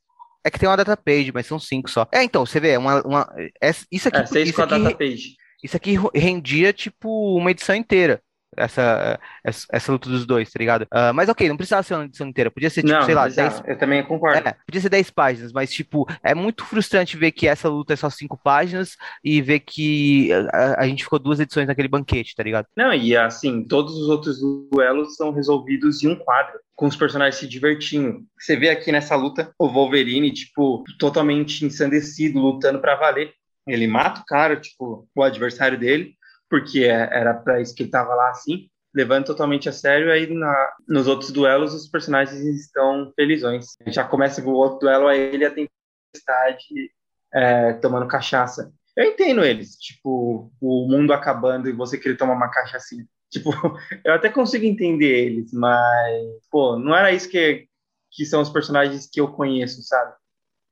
É 0.44 0.50
que 0.50 0.58
tem 0.58 0.68
uma 0.68 0.76
data 0.76 0.96
page, 0.96 1.32
mas 1.32 1.46
são 1.46 1.58
cinco 1.58 1.90
só. 1.90 2.06
É, 2.12 2.22
então, 2.22 2.44
você 2.44 2.60
vê, 2.60 2.76
uma, 2.76 3.00
uma, 3.02 3.34
é, 3.62 3.70
isso 3.90 4.08
aqui. 4.08 4.18
É, 4.18 4.26
seis 4.26 4.48
isso 4.48 4.56
com 4.56 4.62
a 4.62 4.64
aqui, 4.66 4.82
data 4.82 4.96
page. 4.96 5.36
Isso 5.62 5.76
aqui 5.76 5.96
rendia, 6.14 6.74
tipo, 6.74 7.38
uma 7.38 7.50
edição 7.50 7.74
inteira 7.74 8.20
essa, 8.56 9.18
essa, 9.42 9.66
essa, 9.70 9.92
luta 9.92 10.08
dos 10.08 10.26
dois, 10.26 10.50
tá 10.50 10.58
ligado? 10.58 10.82
Uh, 10.82 11.12
mas 11.14 11.28
ok, 11.28 11.48
não 11.48 11.56
precisava 11.56 11.82
ser 11.82 11.94
uma 11.94 12.04
edição 12.04 12.26
inteira, 12.26 12.50
podia 12.50 12.70
ser, 12.70 12.82
tipo, 12.82 12.94
não, 12.94 13.02
sei 13.02 13.14
lá, 13.14 13.28
10, 13.28 13.62
eu 13.66 13.78
também 13.78 14.02
concordo. 14.04 14.48
É, 14.48 14.56
podia 14.66 14.80
ser 14.80 14.88
10 14.88 15.10
páginas, 15.10 15.52
mas, 15.52 15.72
tipo, 15.72 16.06
é 16.22 16.34
muito 16.34 16.64
frustrante 16.64 17.16
ver 17.16 17.32
que 17.32 17.46
essa 17.46 17.68
luta 17.68 17.92
é 17.92 17.96
só 17.96 18.10
5 18.10 18.38
páginas 18.42 18.96
e 19.22 19.40
ver 19.40 19.60
que 19.60 20.32
a, 20.32 20.82
a, 20.82 20.86
gente 20.86 21.04
ficou 21.04 21.18
duas 21.18 21.40
edições 21.40 21.66
naquele 21.66 21.88
banquete, 21.88 22.34
tá 22.34 22.42
ligado? 22.42 22.66
Não, 22.76 22.92
e 22.92 23.16
assim, 23.16 23.64
todos 23.64 23.94
os 23.96 24.08
outros 24.08 24.38
duelos 24.70 25.16
são 25.16 25.32
resolvidos 25.32 26.02
em 26.02 26.08
um 26.08 26.16
quadro 26.16 26.58
com 26.74 26.86
os 26.86 26.96
personagens 26.96 27.36
se 27.36 27.46
divertindo. 27.46 28.24
Você 28.38 28.56
vê 28.56 28.70
aqui 28.70 28.90
nessa 28.90 29.14
luta 29.16 29.52
o 29.58 29.68
Wolverine, 29.68 30.32
tipo, 30.32 30.82
totalmente 30.98 31.64
ensandecido, 31.64 32.40
lutando 32.40 32.80
para 32.80 32.96
valer. 32.96 33.32
Ele 33.66 33.86
mata 33.86 34.20
o 34.20 34.24
cara, 34.24 34.56
tipo, 34.56 35.08
o 35.14 35.22
adversário 35.22 35.78
dele, 35.78 36.14
porque 36.54 36.84
é, 36.84 37.08
era 37.10 37.34
para 37.34 37.60
isso 37.60 37.74
que 37.74 37.82
ele 37.82 37.90
tava 37.90 38.14
lá 38.14 38.30
assim, 38.30 38.70
levando 38.94 39.26
totalmente 39.26 39.68
a 39.68 39.72
sério. 39.72 40.12
Aí 40.12 40.32
na, 40.32 40.72
nos 40.86 41.08
outros 41.08 41.32
duelos 41.32 41.74
os 41.74 41.88
personagens 41.88 42.40
estão 42.44 43.12
felizões. 43.16 43.74
Já 43.88 44.04
começa 44.04 44.40
com 44.40 44.50
o 44.50 44.54
outro 44.54 44.78
duelo, 44.78 45.08
aí 45.08 45.18
ele 45.18 45.44
a 45.44 45.50
tempestade 45.50 46.92
é, 47.34 47.72
tomando 47.72 48.06
cachaça. 48.06 48.72
Eu 48.96 49.06
entendo 49.06 49.44
eles, 49.44 49.74
tipo, 49.74 50.52
o 50.60 50.86
mundo 50.88 51.12
acabando 51.12 51.68
e 51.68 51.72
você 51.72 51.98
querer 51.98 52.16
tomar 52.16 52.34
uma 52.34 52.48
cachaça 52.48 52.94
Tipo, 53.28 53.50
eu 54.04 54.12
até 54.14 54.28
consigo 54.28 54.64
entender 54.64 55.26
eles, 55.26 55.52
mas, 55.52 56.24
pô, 56.52 56.78
não 56.78 56.94
era 56.94 57.10
isso 57.10 57.28
que, 57.28 57.66
que 58.12 58.24
são 58.24 58.40
os 58.40 58.48
personagens 58.48 59.08
que 59.12 59.20
eu 59.20 59.26
conheço, 59.26 59.82
sabe? 59.82 60.14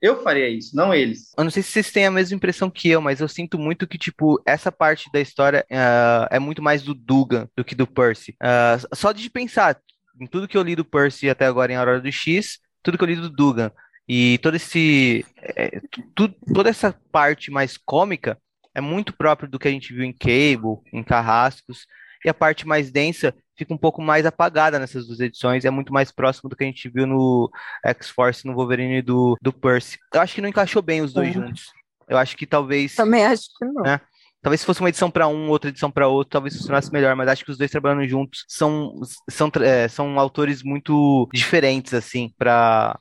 Eu 0.03 0.21
faria 0.21 0.49
isso, 0.49 0.75
não 0.75 0.93
eles. 0.93 1.33
Eu 1.39 1.45
não 1.45 1.51
sei 1.51 1.63
se 1.63 1.71
vocês 1.71 1.93
têm 1.93 2.07
a 2.07 2.11
mesma 2.11 2.35
impressão 2.35 2.69
que 2.69 2.89
eu, 2.89 3.01
mas 3.01 3.21
eu 3.21 3.29
sinto 3.29 3.57
muito 3.57 3.87
que, 3.87 3.97
tipo, 3.97 4.43
essa 4.45 4.73
parte 4.73 5.09
da 5.13 5.21
história 5.21 5.65
uh, 5.71 6.27
é 6.29 6.41
muito 6.41 6.61
mais 6.61 6.83
do 6.83 6.93
Dugan 6.93 7.49
do 7.57 7.65
que 7.65 7.77
do 7.77 7.87
Percy. 7.87 8.33
Uh, 8.43 8.97
só 8.97 9.13
de 9.13 9.31
pensar 9.31 9.81
em 10.21 10.27
tudo 10.27 10.49
que 10.49 10.59
eu 10.59 10.63
li 10.63 10.75
do 10.75 10.85
Percy 10.85 11.31
até 11.31 11.47
agora 11.47 11.73
em 11.73 11.77
Aurora 11.77 12.01
do 12.01 12.11
X, 12.11 12.59
tudo 12.83 12.99
que 12.99 13.05
eu 13.05 13.09
li 13.09 13.15
do 13.15 13.31
Dugan. 13.31 13.71
E 14.09 14.39
todo 14.39 14.57
esse. 14.57 15.25
É, 15.41 15.81
tu, 16.17 16.29
toda 16.53 16.69
essa 16.69 16.93
parte 17.13 17.53
mais 17.53 17.77
cômica 17.77 18.37
é 18.75 18.81
muito 18.81 19.13
próprio 19.13 19.49
do 19.49 19.59
que 19.59 19.69
a 19.69 19.71
gente 19.71 19.95
viu 19.95 20.03
em 20.03 20.13
Cable, 20.13 20.81
em 20.93 21.05
Carrascos. 21.05 21.87
E 22.25 22.29
a 22.29 22.35
parte 22.35 22.67
mais 22.67 22.91
densa 22.91 23.35
fica 23.57 23.75
um 23.75 23.79
pouco 23.79 24.03
mais 24.03 24.27
apagada 24.27 24.79
nessas 24.79 25.07
duas 25.07 25.21
edições, 25.21 25.65
é 25.65 25.71
muito 25.71 25.93
mais 25.93 26.11
próximo 26.11 26.49
do 26.49 26.57
que 26.57 26.65
a 26.65 26.67
gente 26.67 26.89
viu 26.89 27.07
no 27.07 27.51
X-Force, 27.85 28.47
no 28.47 28.55
Wolverine 28.55 29.03
do, 29.03 29.37
do 29.41 29.53
Percy. 29.53 29.99
Eu 30.13 30.21
acho 30.21 30.35
que 30.35 30.41
não 30.41 30.49
encaixou 30.49 30.83
bem 30.83 31.01
os 31.01 31.13
dois 31.13 31.35
uhum. 31.37 31.47
juntos. 31.47 31.73
Eu 32.09 32.19
acho 32.19 32.37
que 32.37 32.47
talvez. 32.47 32.95
Também 32.95 33.25
acho 33.25 33.47
que 33.59 33.65
não. 33.65 33.83
Né? 33.83 34.01
Talvez 34.43 34.61
se 34.61 34.67
fosse 34.67 34.81
uma 34.81 34.89
edição 34.89 35.09
para 35.09 35.29
um, 35.29 35.49
outra 35.49 35.71
edição 35.71 35.89
para 35.89 36.09
outro, 36.09 36.33
talvez 36.33 36.57
funcionasse 36.57 36.93
melhor, 36.93 37.15
mas 37.15 37.29
acho 37.29 37.45
que 37.45 37.53
os 37.53 37.57
dois 37.57 37.71
trabalhando 37.71 38.09
juntos 38.09 38.45
são, 38.49 39.01
são, 39.31 39.49
é, 39.61 39.87
são 39.87 40.19
autores 40.19 40.65
muito 40.65 41.29
diferentes, 41.33 41.95
assim, 41.95 42.35
para 42.37 42.99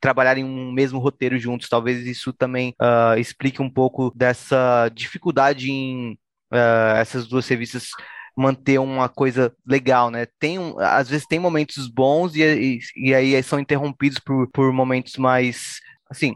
trabalharem 0.00 0.44
um 0.44 0.70
mesmo 0.70 1.00
roteiro 1.00 1.36
juntos. 1.36 1.68
Talvez 1.68 2.06
isso 2.06 2.32
também 2.32 2.76
uh, 2.80 3.18
explique 3.18 3.60
um 3.60 3.68
pouco 3.68 4.12
dessa 4.14 4.88
dificuldade 4.94 5.68
em 5.68 6.12
uh, 6.52 6.96
essas 6.96 7.26
duas 7.26 7.48
revistas 7.48 7.90
manter 8.38 8.78
uma 8.78 9.08
coisa 9.08 9.52
legal, 9.66 10.10
né? 10.10 10.26
Tem 10.38 10.58
um, 10.58 10.78
às 10.78 11.08
vezes 11.08 11.26
tem 11.26 11.40
momentos 11.40 11.88
bons 11.88 12.36
e, 12.36 12.42
e, 12.42 12.80
e 12.96 13.14
aí 13.14 13.42
são 13.42 13.58
interrompidos 13.58 14.20
por, 14.20 14.48
por 14.52 14.72
momentos 14.72 15.16
mais, 15.16 15.80
assim, 16.08 16.34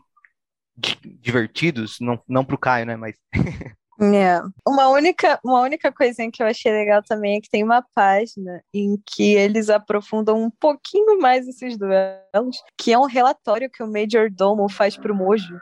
divertidos, 1.20 1.98
não, 2.00 2.20
não 2.28 2.44
pro 2.44 2.58
Caio, 2.58 2.86
né? 2.86 2.96
Mas. 2.96 3.16
É. 4.00 4.40
Uma 4.66 4.88
única, 4.88 5.38
uma 5.44 5.60
única 5.60 5.92
coisinha 5.92 6.28
que 6.32 6.42
eu 6.42 6.46
achei 6.46 6.72
legal 6.72 7.04
também 7.04 7.36
é 7.36 7.40
que 7.40 7.48
tem 7.48 7.62
uma 7.62 7.84
página 7.94 8.60
em 8.74 9.00
que 9.06 9.34
eles 9.34 9.70
aprofundam 9.70 10.42
um 10.42 10.50
pouquinho 10.50 11.20
mais 11.20 11.46
esses 11.46 11.76
duelos, 11.78 12.56
que 12.76 12.92
é 12.92 12.98
um 12.98 13.04
relatório 13.04 13.70
que 13.70 13.80
o 13.80 13.86
Major 13.86 14.28
Domo 14.28 14.68
faz 14.68 14.96
pro 14.96 15.14
Mojo 15.14 15.56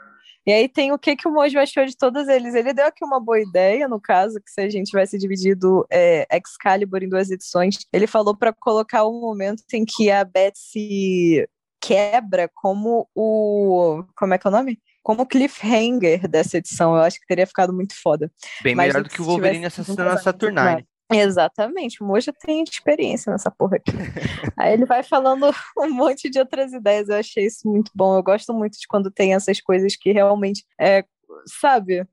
e 0.45 0.51
aí 0.51 0.67
tem 0.67 0.91
o 0.91 0.97
que, 0.97 1.15
que 1.15 1.27
o 1.27 1.31
Mojo 1.31 1.59
achou 1.59 1.85
de 1.85 1.95
todos 1.95 2.27
eles. 2.27 2.55
Ele 2.55 2.73
deu 2.73 2.87
aqui 2.87 3.05
uma 3.05 3.19
boa 3.19 3.39
ideia, 3.39 3.87
no 3.87 3.99
caso, 3.99 4.41
que 4.41 4.49
se 4.49 4.61
a 4.61 4.69
gente 4.69 4.89
tivesse 4.89 5.17
dividido 5.17 5.85
é, 5.89 6.25
Excalibur 6.31 7.03
em 7.03 7.09
duas 7.09 7.29
edições, 7.29 7.77
ele 7.93 8.07
falou 8.07 8.35
para 8.35 8.51
colocar 8.51 9.03
o 9.03 9.21
momento 9.21 9.63
em 9.73 9.85
que 9.85 10.09
a 10.09 10.23
Betsy 10.23 11.47
quebra 11.79 12.49
como 12.53 13.07
o. 13.15 14.03
Como 14.15 14.33
é 14.33 14.37
que 14.37 14.47
é 14.47 14.49
o 14.49 14.53
nome? 14.53 14.79
Como 15.03 15.25
cliffhanger 15.25 16.27
dessa 16.27 16.57
edição. 16.57 16.95
Eu 16.95 17.01
acho 17.01 17.19
que 17.19 17.27
teria 17.27 17.45
ficado 17.45 17.73
muito 17.73 17.93
foda. 18.01 18.31
Bem 18.63 18.75
Mas 18.75 18.87
melhor 18.87 19.03
do 19.03 19.09
que 19.09 19.21
o 19.21 19.25
Wolverine 19.25 19.65
assassinando 19.65 20.09
a 20.09 20.17
Saturnine. 20.17 20.85
Exatamente, 21.11 22.01
o 22.01 22.05
Mojo 22.05 22.31
tem 22.33 22.63
experiência 22.63 23.31
nessa 23.31 23.51
porra 23.51 23.77
aqui. 23.77 23.91
Aí 24.57 24.73
ele 24.73 24.85
vai 24.85 25.03
falando 25.03 25.51
um 25.77 25.89
monte 25.89 26.29
de 26.29 26.39
outras 26.39 26.73
ideias, 26.73 27.09
eu 27.09 27.15
achei 27.15 27.45
isso 27.45 27.67
muito 27.67 27.91
bom. 27.93 28.15
Eu 28.15 28.23
gosto 28.23 28.53
muito 28.53 28.79
de 28.79 28.87
quando 28.87 29.11
tem 29.11 29.33
essas 29.33 29.59
coisas 29.59 29.95
que 29.95 30.11
realmente, 30.11 30.65
é, 30.79 31.03
sabe, 31.45 32.07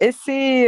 esse 0.00 0.66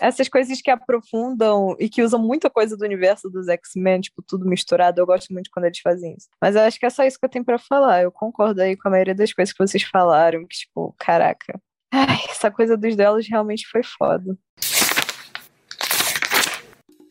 essas 0.00 0.28
coisas 0.28 0.60
que 0.60 0.70
aprofundam 0.70 1.76
e 1.78 1.88
que 1.88 2.02
usam 2.02 2.20
muita 2.20 2.50
coisa 2.50 2.76
do 2.76 2.84
universo 2.84 3.30
dos 3.30 3.48
X-Men, 3.48 4.00
tipo, 4.00 4.22
tudo 4.26 4.44
misturado, 4.44 5.00
eu 5.00 5.06
gosto 5.06 5.32
muito 5.32 5.50
quando 5.52 5.66
eles 5.66 5.78
fazem 5.78 6.14
isso. 6.16 6.28
Mas 6.40 6.56
eu 6.56 6.62
acho 6.62 6.78
que 6.78 6.86
é 6.86 6.90
só 6.90 7.04
isso 7.04 7.18
que 7.18 7.24
eu 7.24 7.30
tenho 7.30 7.44
para 7.44 7.58
falar. 7.58 8.02
Eu 8.02 8.12
concordo 8.12 8.60
aí 8.60 8.76
com 8.76 8.88
a 8.88 8.90
maioria 8.90 9.14
das 9.14 9.32
coisas 9.32 9.52
que 9.52 9.64
vocês 9.64 9.82
falaram, 9.84 10.46
que, 10.46 10.56
tipo, 10.56 10.94
caraca. 10.98 11.60
Ai, 11.92 12.18
essa 12.28 12.50
coisa 12.50 12.76
dos 12.76 12.96
delas 12.96 13.26
realmente 13.28 13.68
foi 13.68 13.82
foda. 13.84 14.36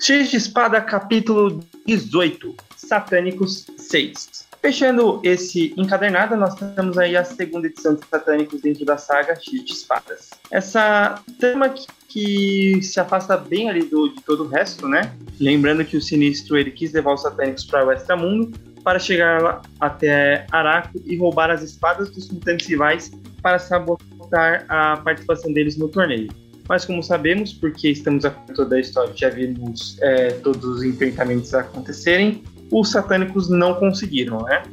X 0.04 0.32
de 0.32 0.36
Espada, 0.36 0.82
capítulo 0.82 1.64
18, 1.86 2.54
Satânicos 2.76 3.66
6. 3.78 4.50
Fechando 4.62 5.22
esse 5.24 5.74
encadernado, 5.78 6.36
nós 6.36 6.56
temos 6.56 6.98
aí 6.98 7.16
a 7.16 7.24
segunda 7.24 7.68
edição 7.68 7.96
de 7.96 8.06
Satânicos 8.08 8.60
dentro 8.60 8.84
da 8.84 8.98
saga 8.98 9.34
X 9.34 9.64
de 9.64 9.72
Espadas. 9.72 10.32
Essa 10.52 11.24
tema 11.40 11.70
que, 11.70 11.88
que 12.10 12.82
se 12.82 13.00
afasta 13.00 13.38
bem 13.38 13.70
ali 13.70 13.86
do, 13.86 14.10
de 14.10 14.22
todo 14.24 14.44
o 14.44 14.48
resto, 14.50 14.90
né? 14.90 15.16
Lembrando 15.40 15.86
que 15.86 15.96
o 15.96 16.02
Sinistro 16.02 16.58
ele 16.58 16.72
quis 16.72 16.92
levar 16.92 17.14
os 17.14 17.22
Satânicos 17.22 17.64
para 17.64 17.88
o 17.88 17.92
Extramundo 17.94 18.52
para 18.84 19.00
chegar 19.00 19.42
lá 19.42 19.62
até 19.80 20.46
Araco 20.52 21.02
e 21.06 21.16
roubar 21.16 21.50
as 21.50 21.64
espadas 21.64 22.10
dos 22.10 22.30
mutantes 22.30 22.68
rivais 22.68 23.10
para 23.42 23.58
sabotar 23.58 24.66
a 24.68 24.98
participação 24.98 25.54
deles 25.54 25.78
no 25.78 25.88
torneio. 25.88 26.43
Mas 26.68 26.86
como 26.86 27.04
sabemos, 27.04 27.54
porque 27.54 27.90
estamos 27.90 28.24
acompanhando 28.26 28.56
toda 28.56 28.76
a 28.76 28.80
história, 28.80 29.14
já 29.16 29.30
vimos 29.30 29.98
é, 30.02 30.32
todos 30.32 30.64
os 30.64 30.84
enfrentamentos 30.84 31.54
acontecerem, 31.54 32.44
os 32.72 32.92
satânicos 32.92 33.50
não 33.50 33.74
conseguiram, 33.76 34.44
né? 34.44 34.64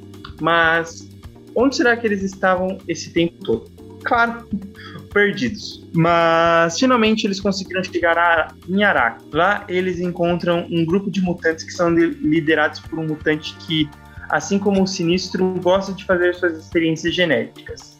Mas 0.40 1.08
onde 1.54 1.76
será 1.76 1.96
que 1.96 2.06
eles 2.06 2.22
estavam 2.22 2.78
esse 2.88 3.10
tempo 3.12 3.44
todo? 3.44 3.70
Claro, 4.04 4.48
perdidos. 5.12 5.86
Mas 5.92 6.78
finalmente 6.78 7.26
eles 7.26 7.40
conseguiram 7.40 7.82
chegar 7.82 8.16
a, 8.16 8.54
em 8.68 8.82
Araque. 8.82 9.24
Lá 9.32 9.64
eles 9.68 10.00
encontram 10.00 10.66
um 10.70 10.84
grupo 10.84 11.10
de 11.10 11.20
mutantes 11.20 11.64
que 11.64 11.72
são 11.72 11.90
liderados 11.90 12.80
por 12.80 12.98
um 12.98 13.06
mutante 13.06 13.54
que, 13.66 13.88
assim 14.28 14.58
como 14.58 14.82
o 14.82 14.86
Sinistro, 14.86 15.54
gosta 15.60 15.92
de 15.92 16.04
fazer 16.04 16.34
suas 16.34 16.56
experiências 16.58 17.14
genéticas. 17.14 17.99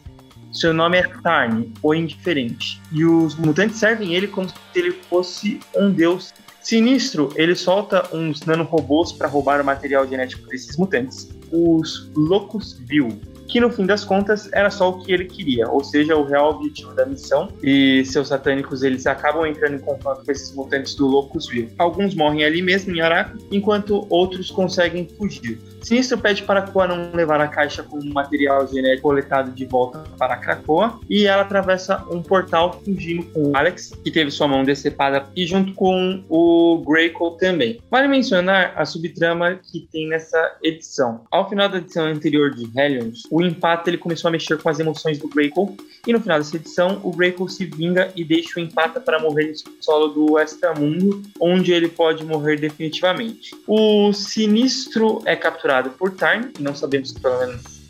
Seu 0.51 0.73
nome 0.73 0.97
é 0.97 1.03
Tarn, 1.03 1.71
o 1.81 1.93
Indiferente. 1.93 2.81
E 2.91 3.05
os 3.05 3.35
mutantes 3.35 3.77
servem 3.77 4.15
ele 4.15 4.27
como 4.27 4.49
se 4.49 4.55
ele 4.75 4.91
fosse 4.91 5.59
um 5.75 5.91
deus 5.91 6.33
sinistro. 6.61 7.31
Ele 7.35 7.55
solta 7.55 8.13
uns 8.13 8.41
nanorobôs 8.41 9.13
para 9.13 9.27
roubar 9.27 9.61
o 9.61 9.65
material 9.65 10.05
genético 10.07 10.47
desses 10.49 10.75
mutantes. 10.77 11.29
os 11.51 12.11
Locus 12.15 12.73
Bill, 12.73 13.09
que 13.51 13.59
no 13.59 13.69
fim 13.69 13.85
das 13.85 14.05
contas 14.05 14.49
era 14.53 14.69
só 14.69 14.89
o 14.89 14.99
que 14.99 15.11
ele 15.11 15.25
queria, 15.25 15.69
ou 15.69 15.83
seja, 15.83 16.15
o 16.15 16.23
real 16.23 16.51
objetivo 16.51 16.93
da 16.93 17.05
missão. 17.05 17.49
E 17.61 18.03
seus 18.05 18.29
satânicos 18.29 18.81
eles 18.81 19.05
acabam 19.05 19.45
entrando 19.45 19.75
em 19.75 19.79
confronto 19.79 20.23
com 20.25 20.31
esses 20.31 20.55
mutantes 20.55 20.95
do 20.95 21.05
Locusville. 21.05 21.69
Alguns 21.77 22.15
morrem 22.15 22.45
ali 22.45 22.61
mesmo 22.61 22.95
em 22.95 23.01
Araco, 23.01 23.37
enquanto 23.51 24.07
outros 24.09 24.49
conseguem 24.49 25.07
fugir. 25.17 25.59
Sinistro 25.81 26.17
pede 26.17 26.43
para 26.43 26.61
Koa 26.61 26.87
não 26.87 27.11
levar 27.11 27.41
a 27.41 27.47
caixa 27.47 27.81
com 27.81 27.99
material 28.05 28.67
genético 28.67 29.01
coletado 29.01 29.51
de 29.51 29.65
volta 29.65 30.03
para 30.17 30.37
Krakoa 30.37 30.99
e 31.09 31.25
ela 31.25 31.41
atravessa 31.41 32.05
um 32.09 32.21
portal 32.21 32.79
fugindo 32.85 33.23
com 33.31 33.51
Alex, 33.57 33.91
que 34.03 34.11
teve 34.11 34.29
sua 34.29 34.47
mão 34.47 34.63
decepada, 34.63 35.25
e 35.35 35.45
junto 35.45 35.73
com 35.73 36.23
o 36.29 36.83
Greycoat 36.87 37.39
também. 37.39 37.79
Vale 37.89 38.07
mencionar 38.07 38.73
a 38.77 38.85
subtrama 38.85 39.55
que 39.55 39.87
tem 39.91 40.07
nessa 40.07 40.55
edição. 40.63 41.21
Ao 41.31 41.49
final 41.49 41.67
da 41.67 41.79
edição 41.79 42.05
anterior 42.05 42.51
de 42.51 42.69
Hellions, 42.79 43.23
o 43.31 43.40
empate 43.43 43.89
ele 43.89 43.97
começou 43.97 44.29
a 44.29 44.31
mexer 44.31 44.57
com 44.57 44.69
as 44.69 44.79
emoções 44.79 45.17
do 45.19 45.27
Greycoat 45.27 45.77
e 46.05 46.13
no 46.13 46.19
final 46.19 46.37
dessa 46.37 46.55
edição 46.55 46.99
o 47.03 47.11
Greycoat 47.11 47.53
se 47.53 47.65
vinga 47.65 48.11
e 48.15 48.23
deixa 48.23 48.59
o 48.59 48.63
empata 48.63 48.99
para 48.99 49.19
morrer 49.19 49.47
no 49.47 49.83
solo 49.83 50.07
do 50.07 50.39
Extramundo, 50.39 51.21
onde 51.39 51.71
ele 51.71 51.87
pode 51.87 52.23
morrer 52.23 52.57
definitivamente. 52.57 53.55
O 53.67 54.11
Sinistro 54.13 55.21
é 55.25 55.35
capturado 55.35 55.91
por 55.91 56.11
Tarn, 56.11 56.51
não 56.59 56.75
sabemos 56.75 57.11
pelo 57.13 57.39
menos 57.39 57.81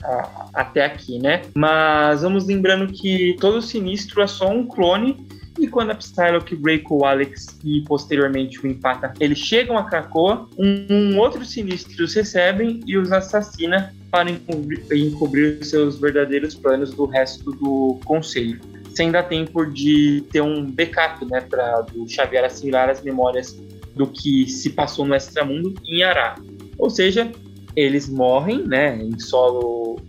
até 0.54 0.86
aqui, 0.86 1.20
né? 1.20 1.44
Mas 1.56 2.22
vamos 2.22 2.46
lembrando 2.46 2.92
que 2.92 3.36
todo 3.40 3.62
sinistro 3.62 4.22
é 4.22 4.28
só 4.28 4.50
um 4.50 4.66
clone 4.66 5.18
e 5.60 5.68
quando 5.68 5.92
a 5.92 5.96
Psylocke, 5.96 6.56
Break 6.56 6.86
o 6.90 7.06
Alex 7.06 7.60
e 7.64 7.82
posteriormente 7.82 8.60
o 8.66 8.68
Empata, 8.68 9.14
eles 9.20 9.38
chegam 9.38 9.78
a 9.78 9.84
Krakoa, 9.84 10.48
um, 10.58 10.88
um 10.90 11.20
outro 11.20 11.46
sinistro 11.46 12.04
os 12.04 12.14
recebem 12.14 12.80
e 12.86 12.98
os 12.98 13.12
assassina 13.12 13.94
para 14.12 14.30
encobrir, 14.30 15.64
seus 15.64 15.98
verdadeiros 15.98 16.54
planos 16.54 16.94
do 16.94 17.06
resto 17.06 17.52
do 17.52 17.98
conselho. 18.04 18.60
Sem 18.94 19.10
dar 19.10 19.24
tempo 19.24 19.66
de 19.66 20.26
ter 20.32 20.42
um 20.42 20.70
backup, 20.70 21.24
né, 21.26 21.40
para 21.40 21.82
do 21.82 22.08
Xavier 22.08 22.44
assimilar 22.44 22.90
as 22.90 23.02
memórias 23.02 23.58
do 23.96 24.06
que 24.06 24.48
se 24.50 24.72
passou 24.72 25.06
no 25.06 25.16
Extramundo 25.16 25.74
em 25.86 26.04
Ará. 26.04 26.36
Ou 26.78 26.90
seja, 26.90 27.32
eles 27.76 28.10
morrem, 28.10 28.68
né, 28.68 28.98
em 28.98 29.18
solo 29.18 30.00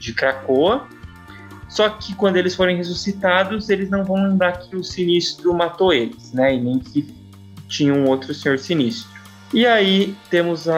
de 0.00 0.12
Krakoa. 0.12 0.88
Só 1.68 1.88
que 1.88 2.14
quando 2.16 2.36
eles 2.36 2.54
forem 2.54 2.76
ressuscitados, 2.76 3.70
eles 3.70 3.88
não 3.88 4.04
vão 4.04 4.28
lembrar 4.28 4.58
que 4.58 4.76
o 4.76 4.82
Sinistro 4.82 5.54
matou 5.54 5.92
eles, 5.92 6.32
né, 6.32 6.54
e 6.54 6.60
nem 6.60 6.78
que 6.80 7.14
tinha 7.68 7.94
um 7.94 8.08
outro 8.08 8.34
Senhor 8.34 8.58
Sinistro. 8.58 9.10
E 9.54 9.66
aí 9.66 10.14
temos 10.28 10.68
a, 10.68 10.76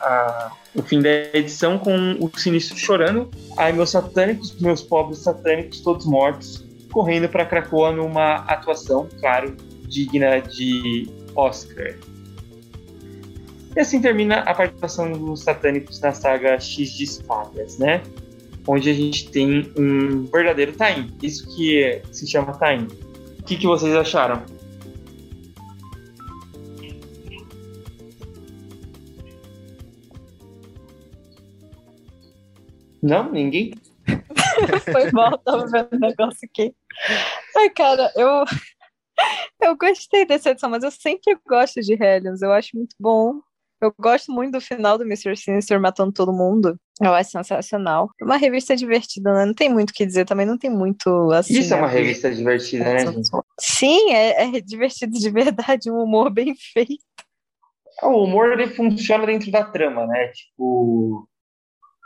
a, 0.00 0.52
o 0.74 0.82
fim 0.82 1.00
da 1.00 1.10
edição 1.34 1.78
com 1.78 2.16
o 2.20 2.30
Sinistro 2.38 2.78
chorando. 2.78 3.30
Aí 3.56 3.72
meus 3.72 3.90
satânicos, 3.90 4.58
meus 4.60 4.82
pobres 4.82 5.18
satânicos, 5.18 5.80
todos 5.80 6.06
mortos, 6.06 6.64
correndo 6.92 7.28
para 7.28 7.44
Krakoa 7.44 7.92
numa 7.92 8.36
atuação, 8.36 9.08
claro, 9.20 9.56
digna 9.88 10.38
de 10.38 11.08
Oscar. 11.34 11.94
E 13.76 13.80
assim 13.80 14.00
termina 14.00 14.40
a 14.40 14.54
participação 14.54 15.12
dos 15.12 15.42
satânicos 15.42 16.00
na 16.00 16.12
saga 16.12 16.58
X 16.58 16.90
de 16.92 17.04
Espadas, 17.04 17.78
né? 17.78 18.02
Onde 18.66 18.90
a 18.90 18.94
gente 18.94 19.30
tem 19.30 19.72
um 19.76 20.24
verdadeiro 20.24 20.72
Tain. 20.72 21.08
Isso 21.22 21.46
que 21.54 22.02
se 22.10 22.26
chama 22.26 22.52
Tain. 22.54 22.88
O 23.38 23.42
que, 23.44 23.56
que 23.56 23.66
vocês 23.66 23.94
acharam? 23.94 24.42
Não? 33.02 33.30
Ninguém? 33.30 33.72
Foi 34.92 35.10
mal, 35.12 35.38
tava 35.38 35.66
vendo 35.66 35.88
o 35.92 35.98
negócio 35.98 36.38
aqui. 36.44 36.74
Ai, 37.56 37.70
cara, 37.70 38.12
eu. 38.16 38.44
Eu 39.62 39.76
gostei 39.76 40.24
dessa 40.24 40.48
edição, 40.48 40.70
mas 40.70 40.82
eu 40.82 40.90
sempre 40.90 41.38
gosto 41.46 41.78
de 41.82 41.92
Hellions, 41.92 42.40
eu 42.40 42.50
acho 42.50 42.74
muito 42.74 42.96
bom. 42.98 43.34
Eu 43.80 43.94
gosto 43.98 44.32
muito 44.32 44.52
do 44.52 44.60
final 44.60 44.96
do 44.98 45.04
Mr. 45.04 45.36
Sinister 45.36 45.80
matando 45.80 46.12
todo 46.12 46.32
mundo. 46.32 46.74
Eu 47.00 47.14
acho 47.14 47.30
sensacional. 47.30 48.10
Uma 48.20 48.36
revista 48.36 48.76
divertida, 48.76 49.32
né? 49.32 49.46
Não 49.46 49.54
tem 49.54 49.70
muito 49.70 49.90
o 49.90 49.92
que 49.92 50.04
dizer, 50.04 50.26
também 50.26 50.44
não 50.44 50.58
tem 50.58 50.70
muito 50.70 51.30
assim. 51.32 51.58
Isso 51.58 51.72
é 51.72 51.76
uma 51.76 51.86
revista 51.86 52.30
divertida, 52.34 52.84
né? 52.84 53.04
Sim, 53.58 54.10
é, 54.10 54.56
é 54.56 54.60
divertido 54.60 55.12
de 55.18 55.30
verdade, 55.30 55.90
um 55.90 56.02
humor 56.02 56.30
bem 56.30 56.54
feito. 56.54 57.04
O 58.02 58.24
humor 58.24 58.52
ele 58.52 58.68
funciona 58.68 59.26
dentro 59.26 59.50
da 59.50 59.64
trama, 59.64 60.06
né? 60.06 60.28
Tipo, 60.28 61.28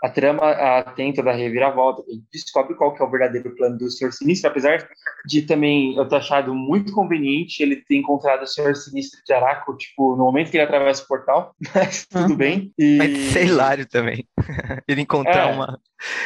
a 0.04 0.08
trama 0.10 0.50
atenta 0.50 1.22
da 1.22 1.32
reviravolta, 1.32 2.02
descobre 2.30 2.74
qual 2.74 2.92
que 2.92 3.02
é 3.02 3.06
o 3.06 3.10
verdadeiro 3.10 3.56
plano 3.56 3.78
do 3.78 3.90
Senhor 3.90 4.12
Sinistro, 4.12 4.50
apesar 4.50 4.86
de 5.24 5.40
também 5.40 5.96
eu 5.96 6.06
ter 6.06 6.16
achado 6.16 6.54
muito 6.54 6.92
conveniente 6.92 7.62
ele 7.62 7.76
ter 7.76 7.96
encontrado 7.96 8.42
o 8.42 8.46
Senhor 8.46 8.76
Sinistro 8.76 9.18
de 9.26 9.32
Araco, 9.32 9.74
tipo, 9.78 10.14
no 10.14 10.24
momento 10.24 10.50
que 10.50 10.58
ele 10.58 10.64
atravessa 10.64 11.04
o 11.04 11.06
portal, 11.06 11.54
mas 11.74 12.06
tudo 12.06 12.32
uhum. 12.32 12.36
bem. 12.36 12.70
E... 12.78 12.98
Mas 12.98 13.36
é 13.36 13.44
hilário 13.46 13.86
também, 13.86 14.28
ele 14.86 15.00
encontrar 15.00 15.48
é. 15.48 15.54
uma... 15.54 15.80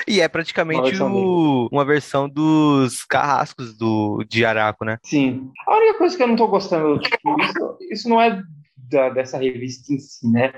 E 0.08 0.20
é 0.20 0.26
praticamente 0.26 0.80
uma 0.80 0.88
versão, 0.88 1.14
o... 1.14 1.68
uma 1.70 1.84
versão 1.84 2.28
dos 2.28 3.04
carrascos 3.04 3.78
do... 3.78 4.24
de 4.28 4.44
Araco, 4.44 4.84
né? 4.84 4.98
Sim. 5.04 5.52
A 5.68 5.76
única 5.76 5.98
coisa 5.98 6.16
que 6.16 6.22
eu 6.24 6.26
não 6.26 6.34
tô 6.34 6.48
gostando, 6.48 6.98
tipo, 6.98 7.40
isso, 7.40 7.78
isso 7.92 8.08
não 8.08 8.20
é 8.20 8.42
da, 8.90 9.10
dessa 9.10 9.38
revista 9.38 9.92
em 9.92 10.00
si, 10.00 10.28
né? 10.28 10.52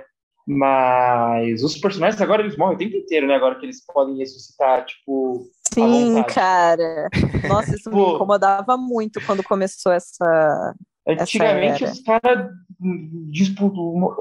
Mas 0.47 1.63
os 1.63 1.77
personagens 1.77 2.21
agora 2.21 2.43
eles 2.43 2.57
morrem 2.57 2.75
o 2.75 2.79
tempo 2.79 2.97
inteiro, 2.97 3.27
né? 3.27 3.35
Agora 3.35 3.57
que 3.59 3.67
eles 3.67 3.85
podem 3.85 4.17
ressuscitar, 4.17 4.85
tipo. 4.85 5.47
Sim, 5.73 6.23
cara. 6.25 7.09
Nossa, 7.49 7.75
isso 7.75 7.91
me 7.95 8.15
incomodava 8.15 8.77
muito 8.77 9.21
quando 9.25 9.43
começou 9.43 9.93
essa. 9.93 10.75
Antigamente 11.07 11.85
essa 11.85 11.95
os 11.95 12.03
caras 12.03 12.51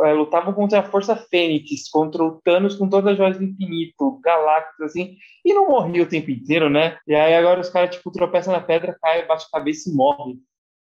é, 0.03 0.13
lutavam 0.13 0.53
contra 0.53 0.79
a 0.79 0.83
Força 0.83 1.15
Fênix, 1.15 1.89
contra 1.89 2.23
o 2.23 2.41
Thanos 2.41 2.75
com 2.75 2.89
todas 2.89 3.11
as 3.11 3.17
joias 3.17 3.37
do 3.37 3.43
infinito, 3.43 4.19
Galactus, 4.21 4.81
assim, 4.81 5.15
e 5.45 5.53
não 5.53 5.69
morria 5.69 6.03
o 6.03 6.09
tempo 6.09 6.29
inteiro, 6.31 6.69
né? 6.69 6.97
E 7.07 7.15
aí 7.15 7.35
agora 7.35 7.61
os 7.61 7.69
caras, 7.69 7.95
tipo, 7.95 8.11
tropeçam 8.11 8.53
na 8.53 8.61
pedra, 8.61 8.97
caem, 9.01 9.25
bate 9.27 9.45
a 9.47 9.57
cabeça 9.57 9.89
e 9.89 9.93
morrem. 9.93 10.39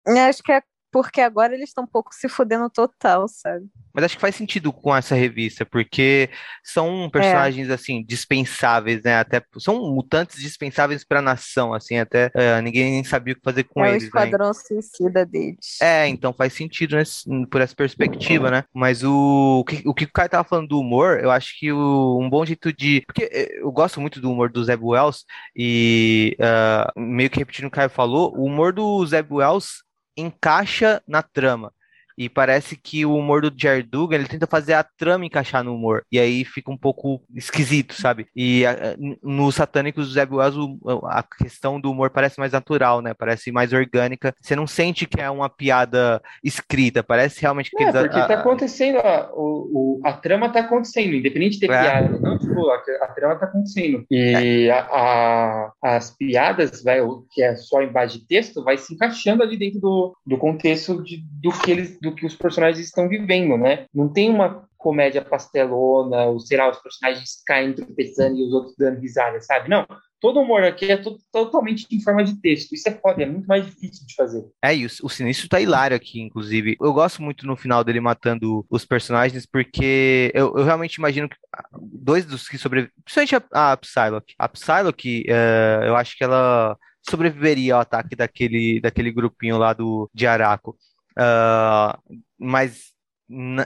Acho 0.07 0.43
que 0.43 0.53
é 0.53 0.63
porque 0.91 1.21
agora 1.21 1.55
eles 1.55 1.71
estão 1.71 1.85
um 1.85 1.87
pouco 1.87 2.15
se 2.15 2.29
fudendo 2.29 2.69
total, 2.69 3.27
sabe? 3.29 3.67
Mas 3.93 4.05
acho 4.05 4.17
que 4.17 4.21
faz 4.21 4.35
sentido 4.35 4.73
com 4.73 4.95
essa 4.95 5.15
revista, 5.15 5.65
porque 5.65 6.31
são 6.63 7.09
personagens, 7.11 7.69
é. 7.69 7.75
assim, 7.75 8.05
dispensáveis, 8.05 9.03
né? 9.03 9.19
Até 9.19 9.43
são 9.59 9.93
mutantes 9.93 10.41
dispensáveis 10.41 11.05
para 11.05 11.19
a 11.19 11.23
nação, 11.23 11.75
assim, 11.75 11.99
até 11.99 12.27
uh, 12.29 12.63
ninguém 12.63 12.93
nem 12.93 13.05
sabia 13.05 13.35
o 13.35 13.37
que 13.37 13.43
fazer 13.43 13.65
com 13.65 13.85
é 13.85 13.91
eles. 13.91 14.03
É 14.03 14.07
o 14.07 14.09
esquadrão 14.09 14.49
né? 14.49 14.53
suicida 14.55 15.27
deles. 15.27 15.81
É, 15.81 16.09
então 16.09 16.33
faz 16.33 16.53
sentido 16.53 16.97
nesse, 16.97 17.25
por 17.47 17.61
essa 17.61 17.75
perspectiva, 17.75 18.51
né? 18.51 18.65
Mas 18.75 19.03
o, 19.03 19.61
o, 19.61 19.65
que, 19.65 19.83
o 19.87 19.95
que 19.95 20.05
o 20.05 20.13
cara 20.13 20.29
tava 20.29 20.45
falando 20.45 20.69
do 20.69 20.81
humor, 20.81 21.21
eu 21.21 21.31
acho 21.31 21.59
que 21.59 21.73
o, 21.73 22.19
um 22.21 22.29
bom 22.29 22.45
jeito 22.45 22.73
de. 22.73 23.03
Porque 23.07 23.29
eh, 23.33 23.61
eu 23.61 23.71
gosto 23.73 24.01
muito 24.01 24.21
do 24.21 24.31
humor 24.31 24.51
do 24.51 24.65
Zeb 24.65 24.83
Wells, 24.83 25.25
e 25.55 26.37
uh, 26.39 27.01
meio 27.01 27.31
que 27.31 27.39
repetindo 27.39 27.67
o 27.67 27.71
que 27.71 27.77
o 27.77 27.81
Caio 27.81 27.91
falou, 27.91 28.37
o 28.37 28.45
humor 28.45 28.73
do 28.73 29.05
Zeb 29.07 29.33
Wells 29.33 29.83
encaixa 30.21 31.03
na 31.07 31.23
trama. 31.23 31.73
E 32.21 32.29
parece 32.29 32.77
que 32.77 33.07
o 33.07 33.17
humor 33.17 33.41
do 33.41 33.51
Jared 33.57 33.89
Dugan, 33.89 34.17
ele 34.17 34.29
tenta 34.29 34.47
fazer 34.47 34.75
a 34.75 34.85
trama 34.85 35.25
encaixar 35.25 35.65
no 35.65 35.75
humor. 35.75 36.05
E 36.13 36.21
aí 36.21 36.45
fica 36.45 36.71
um 36.71 36.77
pouco 36.77 37.23
esquisito, 37.35 37.95
sabe? 37.95 38.27
E 38.37 38.67
a, 38.67 38.95
no 39.23 39.51
Satânicos 39.51 40.07
do 40.07 40.13
Zeb 40.13 40.35
Wells, 40.35 40.59
a 41.05 41.23
questão 41.23 41.81
do 41.81 41.91
humor 41.91 42.11
parece 42.11 42.39
mais 42.39 42.53
natural, 42.53 43.01
né? 43.01 43.15
Parece 43.15 43.51
mais 43.51 43.73
orgânica. 43.73 44.35
Você 44.39 44.55
não 44.55 44.67
sente 44.67 45.07
que 45.07 45.19
é 45.19 45.31
uma 45.31 45.49
piada 45.49 46.21
escrita, 46.45 47.03
parece 47.03 47.41
realmente 47.41 47.71
que... 47.71 47.83
É, 47.83 47.91
porque 47.91 48.19
a, 48.19 48.27
tá 48.27 48.35
acontecendo, 48.35 48.99
a, 48.99 49.31
o, 49.33 50.03
a 50.05 50.13
trama 50.13 50.51
tá 50.51 50.61
acontecendo, 50.61 51.15
independente 51.15 51.55
de 51.55 51.61
ter 51.61 51.73
é. 51.73 51.83
piada. 51.83 52.19
Não, 52.19 52.39
tipo, 52.39 52.69
a, 52.69 52.77
a, 53.01 53.09
trama 53.15 53.37
tá 53.37 53.47
acontecendo. 53.47 54.05
E 54.11 54.67
é. 54.69 54.73
a, 54.73 55.73
as 55.83 56.15
piadas, 56.15 56.83
vai, 56.83 57.01
que 57.31 57.43
é 57.43 57.57
só 57.57 57.81
em 57.81 57.91
base 57.91 58.19
de 58.19 58.27
texto, 58.27 58.63
vai 58.63 58.77
se 58.77 58.93
encaixando 58.93 59.43
ali 59.43 59.57
dentro 59.57 59.81
do, 59.81 60.15
do 60.27 60.37
contexto 60.37 61.03
de, 61.03 61.25
do 61.41 61.51
que 61.51 61.71
eles... 61.71 61.99
Do 61.99 62.10
do 62.11 62.17
que 62.17 62.27
os 62.27 62.35
personagens 62.35 62.85
estão 62.85 63.09
vivendo, 63.09 63.57
né? 63.57 63.87
Não 63.95 64.13
tem 64.13 64.29
uma 64.31 64.69
comédia 64.77 65.23
pastelona, 65.23 66.25
ou 66.25 66.41
sei 66.41 66.57
lá, 66.57 66.71
os 66.71 66.79
personagens 66.79 67.43
caem 67.47 67.73
tropeçando 67.75 68.39
e 68.39 68.47
os 68.47 68.53
outros 68.53 68.75
dando 68.79 69.01
risada, 69.01 69.41
sabe? 69.41 69.69
Não. 69.69 69.87
Todo 70.21 70.41
humor 70.41 70.63
aqui 70.63 70.91
é 70.93 71.03
totalmente 71.33 71.87
em 71.91 72.03
forma 72.03 72.23
de 72.23 72.39
texto. 72.43 72.75
Isso 72.75 72.89
é 72.89 72.93
foda, 72.93 73.23
é 73.23 73.27
muito 73.27 73.47
mais 73.47 73.65
difícil 73.65 74.07
de 74.07 74.15
fazer. 74.15 74.45
É, 74.63 74.77
e 74.77 74.85
o, 74.85 74.89
o 75.03 75.09
Sinistro 75.09 75.49
tá 75.49 75.61
hilário 75.61 75.97
aqui, 75.97 76.21
inclusive. 76.21 76.77
Eu 76.79 76.93
gosto 76.93 77.23
muito 77.23 77.47
no 77.47 77.57
final 77.57 77.83
dele 77.83 78.01
matando 78.01 78.67
os 78.69 78.85
personagens, 78.85 79.47
porque 79.47 80.31
eu, 80.35 80.59
eu 80.59 80.65
realmente 80.65 80.97
imagino 80.97 81.27
que 81.27 81.37
dois 81.81 82.27
dos 82.27 82.49
que 82.49 82.59
sobrevivem, 82.59 82.93
principalmente 83.03 83.37
a, 83.51 83.73
a 83.73 83.77
Psylocke. 83.79 84.35
A 84.39 84.49
Psylocke, 84.49 85.25
uh, 85.27 85.85
eu 85.85 85.97
acho 85.97 86.17
que 86.17 86.25
ela 86.25 86.77
sobreviveria 87.09 87.75
ao 87.75 87.81
ataque 87.81 88.15
daquele, 88.15 88.79
daquele 88.81 89.11
grupinho 89.11 89.57
lá 89.57 89.73
do, 89.73 90.11
de 90.13 90.27
Araco. 90.27 90.77
Uh, 91.19 92.17
mas 92.39 92.91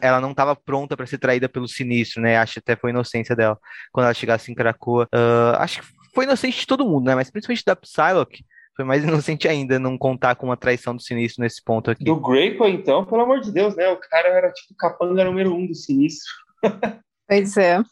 ela 0.03 0.21
não 0.21 0.33
estava 0.33 0.55
pronta 0.55 0.97
para 0.97 1.07
ser 1.07 1.19
traída 1.19 1.49
pelo 1.49 1.67
sinistro, 1.67 2.21
né? 2.23 2.37
Acho 2.37 2.55
que 2.55 2.59
até 2.59 2.77
foi 2.77 2.91
inocência 2.91 3.35
dela 3.35 3.59
quando 3.93 4.05
ela 4.05 4.15
chegasse 4.15 4.53
em 4.53 4.55
Krakoa. 4.55 5.09
Uh, 5.15 5.57
acho 5.59 5.81
que 5.81 5.89
foi 6.15 6.25
inocente 6.25 6.61
de 6.61 6.67
todo 6.67 6.85
mundo, 6.85 7.07
né? 7.07 7.15
Mas 7.15 7.31
principalmente 7.31 7.65
da 7.65 7.77
Psylocke. 7.77 8.45
Foi 8.77 8.85
mais 8.85 9.03
inocente 9.05 9.49
ainda 9.49 9.79
não 9.79 9.97
contar 9.97 10.35
com 10.35 10.47
uma 10.47 10.57
traição 10.57 10.95
do 10.95 11.03
sinistro 11.03 11.43
nesse 11.43 11.63
ponto 11.63 11.91
aqui. 11.91 12.05
Do 12.05 12.21
Greypool, 12.21 12.69
então, 12.69 13.05
pelo 13.05 13.23
amor 13.23 13.41
de 13.41 13.53
Deus, 13.53 13.75
né? 13.75 13.89
O 13.89 13.97
cara 13.97 14.29
era 14.29 14.53
tipo 14.53 14.75
capanga 14.77 15.25
número 15.25 15.55
um 15.55 15.67
do 15.67 15.75
sinistro. 15.75 16.33
Pois 17.27 17.57
é. 17.57 17.83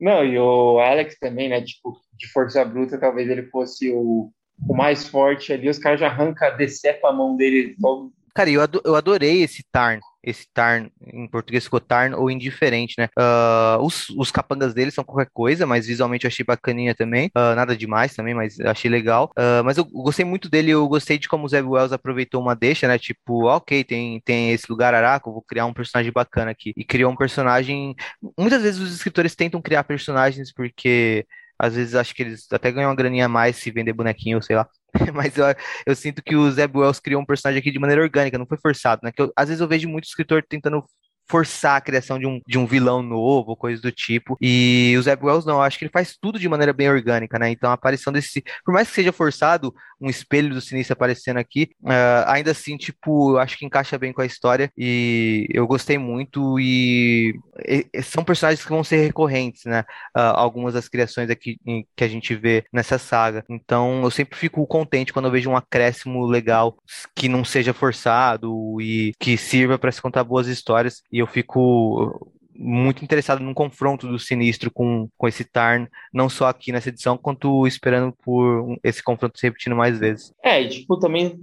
Não, 0.00 0.24
e 0.24 0.36
o 0.36 0.80
Alex 0.80 1.16
também, 1.20 1.48
né? 1.48 1.62
Tipo, 1.62 1.96
de 2.18 2.26
força 2.32 2.64
bruta, 2.64 2.98
talvez 2.98 3.30
ele 3.30 3.44
fosse 3.44 3.92
o, 3.92 4.32
o 4.68 4.76
mais 4.76 5.06
forte 5.06 5.52
ali. 5.52 5.68
Os 5.68 5.78
caras 5.78 6.00
já 6.00 6.08
arrancam, 6.08 6.56
decepa 6.56 7.08
a 7.08 7.12
mão 7.12 7.36
dele 7.36 7.76
logo 7.80 8.12
Cara, 8.34 8.50
eu, 8.50 8.60
eu 8.84 8.94
adorei 8.94 9.42
esse 9.42 9.62
Tarn. 9.72 10.00
Esse 10.22 10.46
Tarn, 10.52 10.88
em 11.12 11.26
português 11.26 11.64
ficou 11.64 11.80
Tarn 11.80 12.14
ou 12.14 12.30
indiferente, 12.30 12.94
né? 12.98 13.08
Uh, 13.18 13.82
os, 13.82 14.10
os 14.10 14.30
capangas 14.30 14.74
dele 14.74 14.90
são 14.90 15.02
qualquer 15.02 15.30
coisa, 15.32 15.66
mas 15.66 15.86
visualmente 15.86 16.24
eu 16.24 16.28
achei 16.28 16.44
bacaninha 16.44 16.94
também. 16.94 17.28
Uh, 17.28 17.54
nada 17.56 17.76
demais 17.76 18.14
também, 18.14 18.34
mas 18.34 18.60
achei 18.60 18.90
legal. 18.90 19.32
Uh, 19.38 19.64
mas 19.64 19.78
eu 19.78 19.84
gostei 19.84 20.24
muito 20.24 20.48
dele, 20.48 20.70
eu 20.70 20.86
gostei 20.88 21.18
de 21.18 21.28
como 21.28 21.46
o 21.46 21.48
Zeb 21.48 21.66
Wells 21.66 21.92
aproveitou 21.94 22.40
uma 22.42 22.54
deixa, 22.54 22.86
né? 22.86 22.98
Tipo, 22.98 23.46
ok, 23.46 23.82
tem, 23.82 24.20
tem 24.20 24.52
esse 24.52 24.66
lugar 24.70 24.94
araco, 24.94 25.32
vou 25.32 25.42
criar 25.42 25.66
um 25.66 25.72
personagem 25.72 26.12
bacana 26.12 26.50
aqui. 26.50 26.72
E 26.76 26.84
criou 26.84 27.10
um 27.10 27.16
personagem. 27.16 27.94
Muitas 28.38 28.62
vezes 28.62 28.80
os 28.80 28.92
escritores 28.94 29.34
tentam 29.34 29.62
criar 29.62 29.84
personagens 29.84 30.52
porque 30.52 31.26
às 31.58 31.74
vezes 31.74 31.94
acho 31.94 32.14
que 32.14 32.22
eles 32.22 32.46
até 32.50 32.72
ganham 32.72 32.88
uma 32.90 32.96
graninha 32.96 33.26
a 33.26 33.28
mais 33.28 33.56
se 33.56 33.70
vender 33.70 33.92
bonequinho, 33.92 34.42
sei 34.42 34.56
lá. 34.56 34.66
Mas 35.14 35.36
eu, 35.36 35.44
eu 35.86 35.94
sinto 35.96 36.22
que 36.22 36.36
o 36.36 36.50
Zeb 36.50 36.76
Wells 36.76 37.00
criou 37.00 37.22
um 37.22 37.26
personagem 37.26 37.60
aqui 37.60 37.70
de 37.70 37.78
maneira 37.78 38.02
orgânica, 38.02 38.38
não 38.38 38.46
foi 38.46 38.58
forçado, 38.58 39.00
né? 39.04 39.12
Que 39.12 39.22
eu, 39.22 39.32
às 39.36 39.48
vezes 39.48 39.60
eu 39.60 39.68
vejo 39.68 39.88
muito 39.88 40.04
escritor 40.04 40.44
tentando 40.48 40.84
forçar 41.30 41.76
a 41.76 41.80
criação 41.80 42.18
de 42.18 42.26
um, 42.26 42.40
de 42.46 42.58
um 42.58 42.66
vilão 42.66 43.02
novo, 43.02 43.54
coisa 43.54 43.80
do 43.80 43.92
tipo. 43.92 44.36
E 44.40 44.94
o 44.98 45.02
Zeb 45.02 45.24
Wells 45.24 45.46
não, 45.46 45.54
eu 45.56 45.62
acho 45.62 45.78
que 45.78 45.84
ele 45.84 45.92
faz 45.92 46.16
tudo 46.20 46.38
de 46.38 46.48
maneira 46.48 46.72
bem 46.72 46.90
orgânica, 46.90 47.38
né? 47.38 47.50
Então 47.50 47.70
a 47.70 47.74
aparição 47.74 48.12
desse, 48.12 48.42
por 48.64 48.74
mais 48.74 48.88
que 48.88 48.94
seja 48.94 49.12
forçado, 49.12 49.72
um 50.00 50.08
espelho 50.08 50.52
do 50.52 50.60
sinistro 50.60 50.94
aparecendo 50.94 51.36
aqui, 51.36 51.70
uh, 51.82 52.24
ainda 52.26 52.50
assim, 52.50 52.76
tipo, 52.76 53.32
eu 53.32 53.38
acho 53.38 53.56
que 53.56 53.66
encaixa 53.66 53.98
bem 53.98 54.12
com 54.12 54.22
a 54.22 54.26
história 54.26 54.72
e 54.76 55.46
eu 55.50 55.66
gostei 55.66 55.98
muito 55.98 56.58
e, 56.58 57.38
e 57.64 58.02
são 58.02 58.24
personagens 58.24 58.64
que 58.64 58.70
vão 58.70 58.82
ser 58.82 59.04
recorrentes, 59.04 59.64
né? 59.66 59.84
Uh, 60.16 60.34
algumas 60.34 60.74
das 60.74 60.88
criações 60.88 61.30
aqui 61.30 61.58
que 61.94 62.02
a 62.02 62.08
gente 62.08 62.34
vê 62.34 62.64
nessa 62.72 62.98
saga. 62.98 63.44
Então 63.48 64.02
eu 64.02 64.10
sempre 64.10 64.36
fico 64.36 64.66
contente 64.66 65.12
quando 65.12 65.26
eu 65.26 65.30
vejo 65.30 65.50
um 65.50 65.56
acréscimo 65.56 66.26
legal 66.26 66.76
que 67.14 67.28
não 67.28 67.44
seja 67.44 67.72
forçado 67.72 68.80
e 68.80 69.12
que 69.20 69.36
sirva 69.36 69.78
para 69.78 69.92
se 69.92 70.02
contar 70.02 70.24
boas 70.24 70.48
histórias. 70.48 71.02
E 71.12 71.19
eu 71.20 71.26
fico 71.26 72.30
muito 72.54 73.02
interessado 73.02 73.40
num 73.42 73.54
confronto 73.54 74.06
do 74.06 74.18
Sinistro 74.18 74.70
com, 74.70 75.08
com 75.16 75.26
esse 75.26 75.44
Tarn, 75.44 75.86
não 76.12 76.28
só 76.28 76.46
aqui 76.46 76.70
nessa 76.70 76.90
edição, 76.90 77.16
quanto 77.16 77.66
esperando 77.66 78.12
por 78.22 78.78
esse 78.84 79.02
confronto 79.02 79.38
se 79.38 79.46
repetindo 79.46 79.74
mais 79.74 79.98
vezes. 79.98 80.32
É, 80.44 80.60
e 80.60 80.68
tipo, 80.68 80.98
também, 80.98 81.40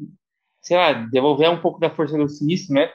sei 0.61 0.77
lá, 0.77 0.93
devolver 0.93 1.49
um 1.49 1.59
pouco 1.59 1.79
da 1.79 1.89
força 1.89 2.15
do 2.17 2.29
Sinistro, 2.29 2.75
né? 2.75 2.91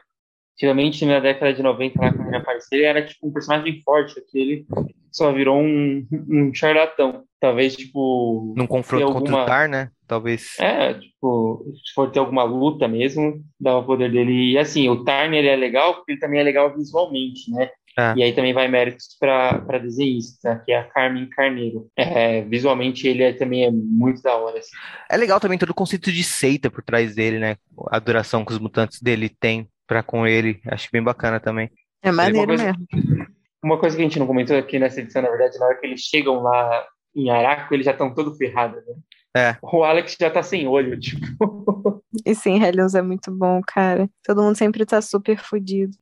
Antigamente, 0.54 1.04
na 1.04 1.18
década 1.18 1.52
de 1.52 1.62
90, 1.62 2.00
lá 2.00 2.12
quando 2.12 2.28
ele 2.28 2.36
apareceu, 2.36 2.78
ele 2.78 2.86
era 2.86 3.04
tipo 3.04 3.26
um 3.26 3.32
personagem 3.32 3.82
forte, 3.82 4.18
aquele 4.18 4.66
só 5.10 5.32
virou 5.32 5.60
um, 5.60 6.06
um 6.28 6.54
charlatão. 6.54 7.24
Talvez, 7.43 7.74
tipo. 7.74 8.55
Num 8.56 8.69
confronto 8.69 9.02
alguma... 9.02 9.20
contra 9.20 9.43
o 9.43 9.47
Tar, 9.47 9.69
né? 9.69 9.90
Talvez. 10.06 10.56
É, 10.60 10.94
tipo, 10.94 11.64
se 11.85 11.93
for 11.93 12.09
ter 12.09 12.20
alguma 12.20 12.44
luta 12.44 12.86
mesmo, 12.86 13.43
dá 13.59 13.77
o 13.77 13.85
poder 13.85 14.12
dele. 14.12 14.52
E 14.52 14.59
assim, 14.59 14.89
o 14.89 15.02
Tarn 15.02 15.35
ele 15.35 15.48
é 15.48 15.56
legal 15.56 15.97
porque 15.97 16.12
ele 16.12 16.20
também 16.20 16.39
é 16.39 16.44
legal 16.44 16.73
visualmente, 16.73 17.51
né? 17.51 17.69
É. 17.98 18.14
E 18.16 18.23
aí 18.23 18.32
também 18.32 18.55
vai 18.55 18.69
méritos 18.69 19.16
para 19.19 19.78
desenhista, 19.81 20.62
que 20.64 20.70
é 20.70 20.78
a 20.78 20.85
Carmen 20.85 21.28
Carneiro. 21.31 21.89
É, 21.97 22.43
visualmente 22.43 23.09
ele 23.09 23.24
é, 23.24 23.32
também 23.32 23.64
é 23.64 23.70
muito 23.73 24.23
da 24.23 24.36
hora. 24.36 24.60
Assim. 24.60 24.70
É 25.10 25.16
legal 25.16 25.40
também 25.40 25.59
todo 25.59 25.70
o 25.70 25.74
conceito 25.74 26.12
de 26.12 26.23
seita 26.23 26.70
por 26.70 26.85
trás 26.85 27.16
dele, 27.16 27.40
né? 27.40 27.56
A 27.90 27.98
duração 27.98 28.44
que 28.44 28.52
os 28.52 28.60
mutantes 28.60 29.02
dele 29.02 29.28
têm 29.28 29.66
para 29.85 30.01
com 30.01 30.24
ele. 30.24 30.60
Acho 30.69 30.89
bem 30.93 31.02
bacana 31.02 31.40
também. 31.40 31.69
É 32.05 32.12
maneiro 32.12 32.52
uma 32.52 32.56
coisa, 32.56 32.64
mesmo. 32.64 33.27
Uma 33.64 33.78
coisa 33.78 33.97
que 33.97 34.02
a 34.02 34.05
gente 34.05 34.19
não 34.20 34.28
comentou 34.28 34.56
aqui 34.56 34.78
nessa 34.78 35.01
edição, 35.01 35.23
na 35.23 35.31
verdade, 35.31 35.59
na 35.59 35.66
hora 35.66 35.81
que 35.81 35.86
eles 35.86 36.02
chegam 36.02 36.40
lá 36.40 36.86
em 37.14 37.30
Araco, 37.30 37.72
eles 37.74 37.86
já 37.86 37.93
estão 37.93 38.14
todo 38.14 38.34
ferrados, 38.34 38.84
né? 38.86 38.94
É. 39.34 39.56
O 39.62 39.82
Alex 39.82 40.14
já 40.20 40.30
tá 40.30 40.43
sem 40.43 40.68
olho, 40.68 40.98
tipo. 41.01 42.02
E 42.24 42.34
sim, 42.34 42.62
Hellions 42.62 42.94
é 42.94 43.02
muito 43.02 43.30
bom, 43.30 43.60
cara. 43.66 44.09
Todo 44.22 44.43
mundo 44.43 44.56
sempre 44.56 44.84
tá 44.84 45.01
super 45.01 45.39
fodido. 45.39 45.97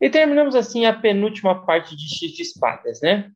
E 0.00 0.08
terminamos 0.08 0.54
assim 0.54 0.86
a 0.86 0.94
penúltima 0.94 1.66
parte 1.66 1.96
de 1.96 2.08
X 2.08 2.30
de 2.32 2.42
Espadas, 2.42 3.00
né? 3.02 3.30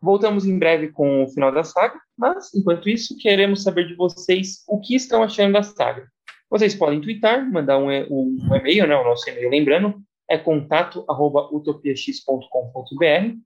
Voltamos 0.00 0.46
em 0.46 0.58
breve 0.58 0.92
com 0.92 1.24
o 1.24 1.28
final 1.28 1.50
da 1.50 1.64
saga, 1.64 1.98
mas 2.16 2.54
enquanto 2.54 2.88
isso, 2.88 3.16
queremos 3.18 3.62
saber 3.62 3.88
de 3.88 3.94
vocês 3.94 4.62
o 4.68 4.80
que 4.80 4.94
estão 4.94 5.22
achando 5.22 5.54
da 5.54 5.62
saga. 5.62 6.06
Vocês 6.50 6.74
podem 6.74 7.00
twittar, 7.00 7.50
mandar 7.50 7.78
um, 7.78 7.88
um, 7.88 8.36
um 8.48 8.54
e-mail, 8.54 8.86
né? 8.86 8.94
O 8.96 9.04
nosso 9.04 9.28
e-mail, 9.28 9.50
lembrando, 9.50 10.00
é 10.30 10.38
contato@utopiax.com.br. 10.38 13.36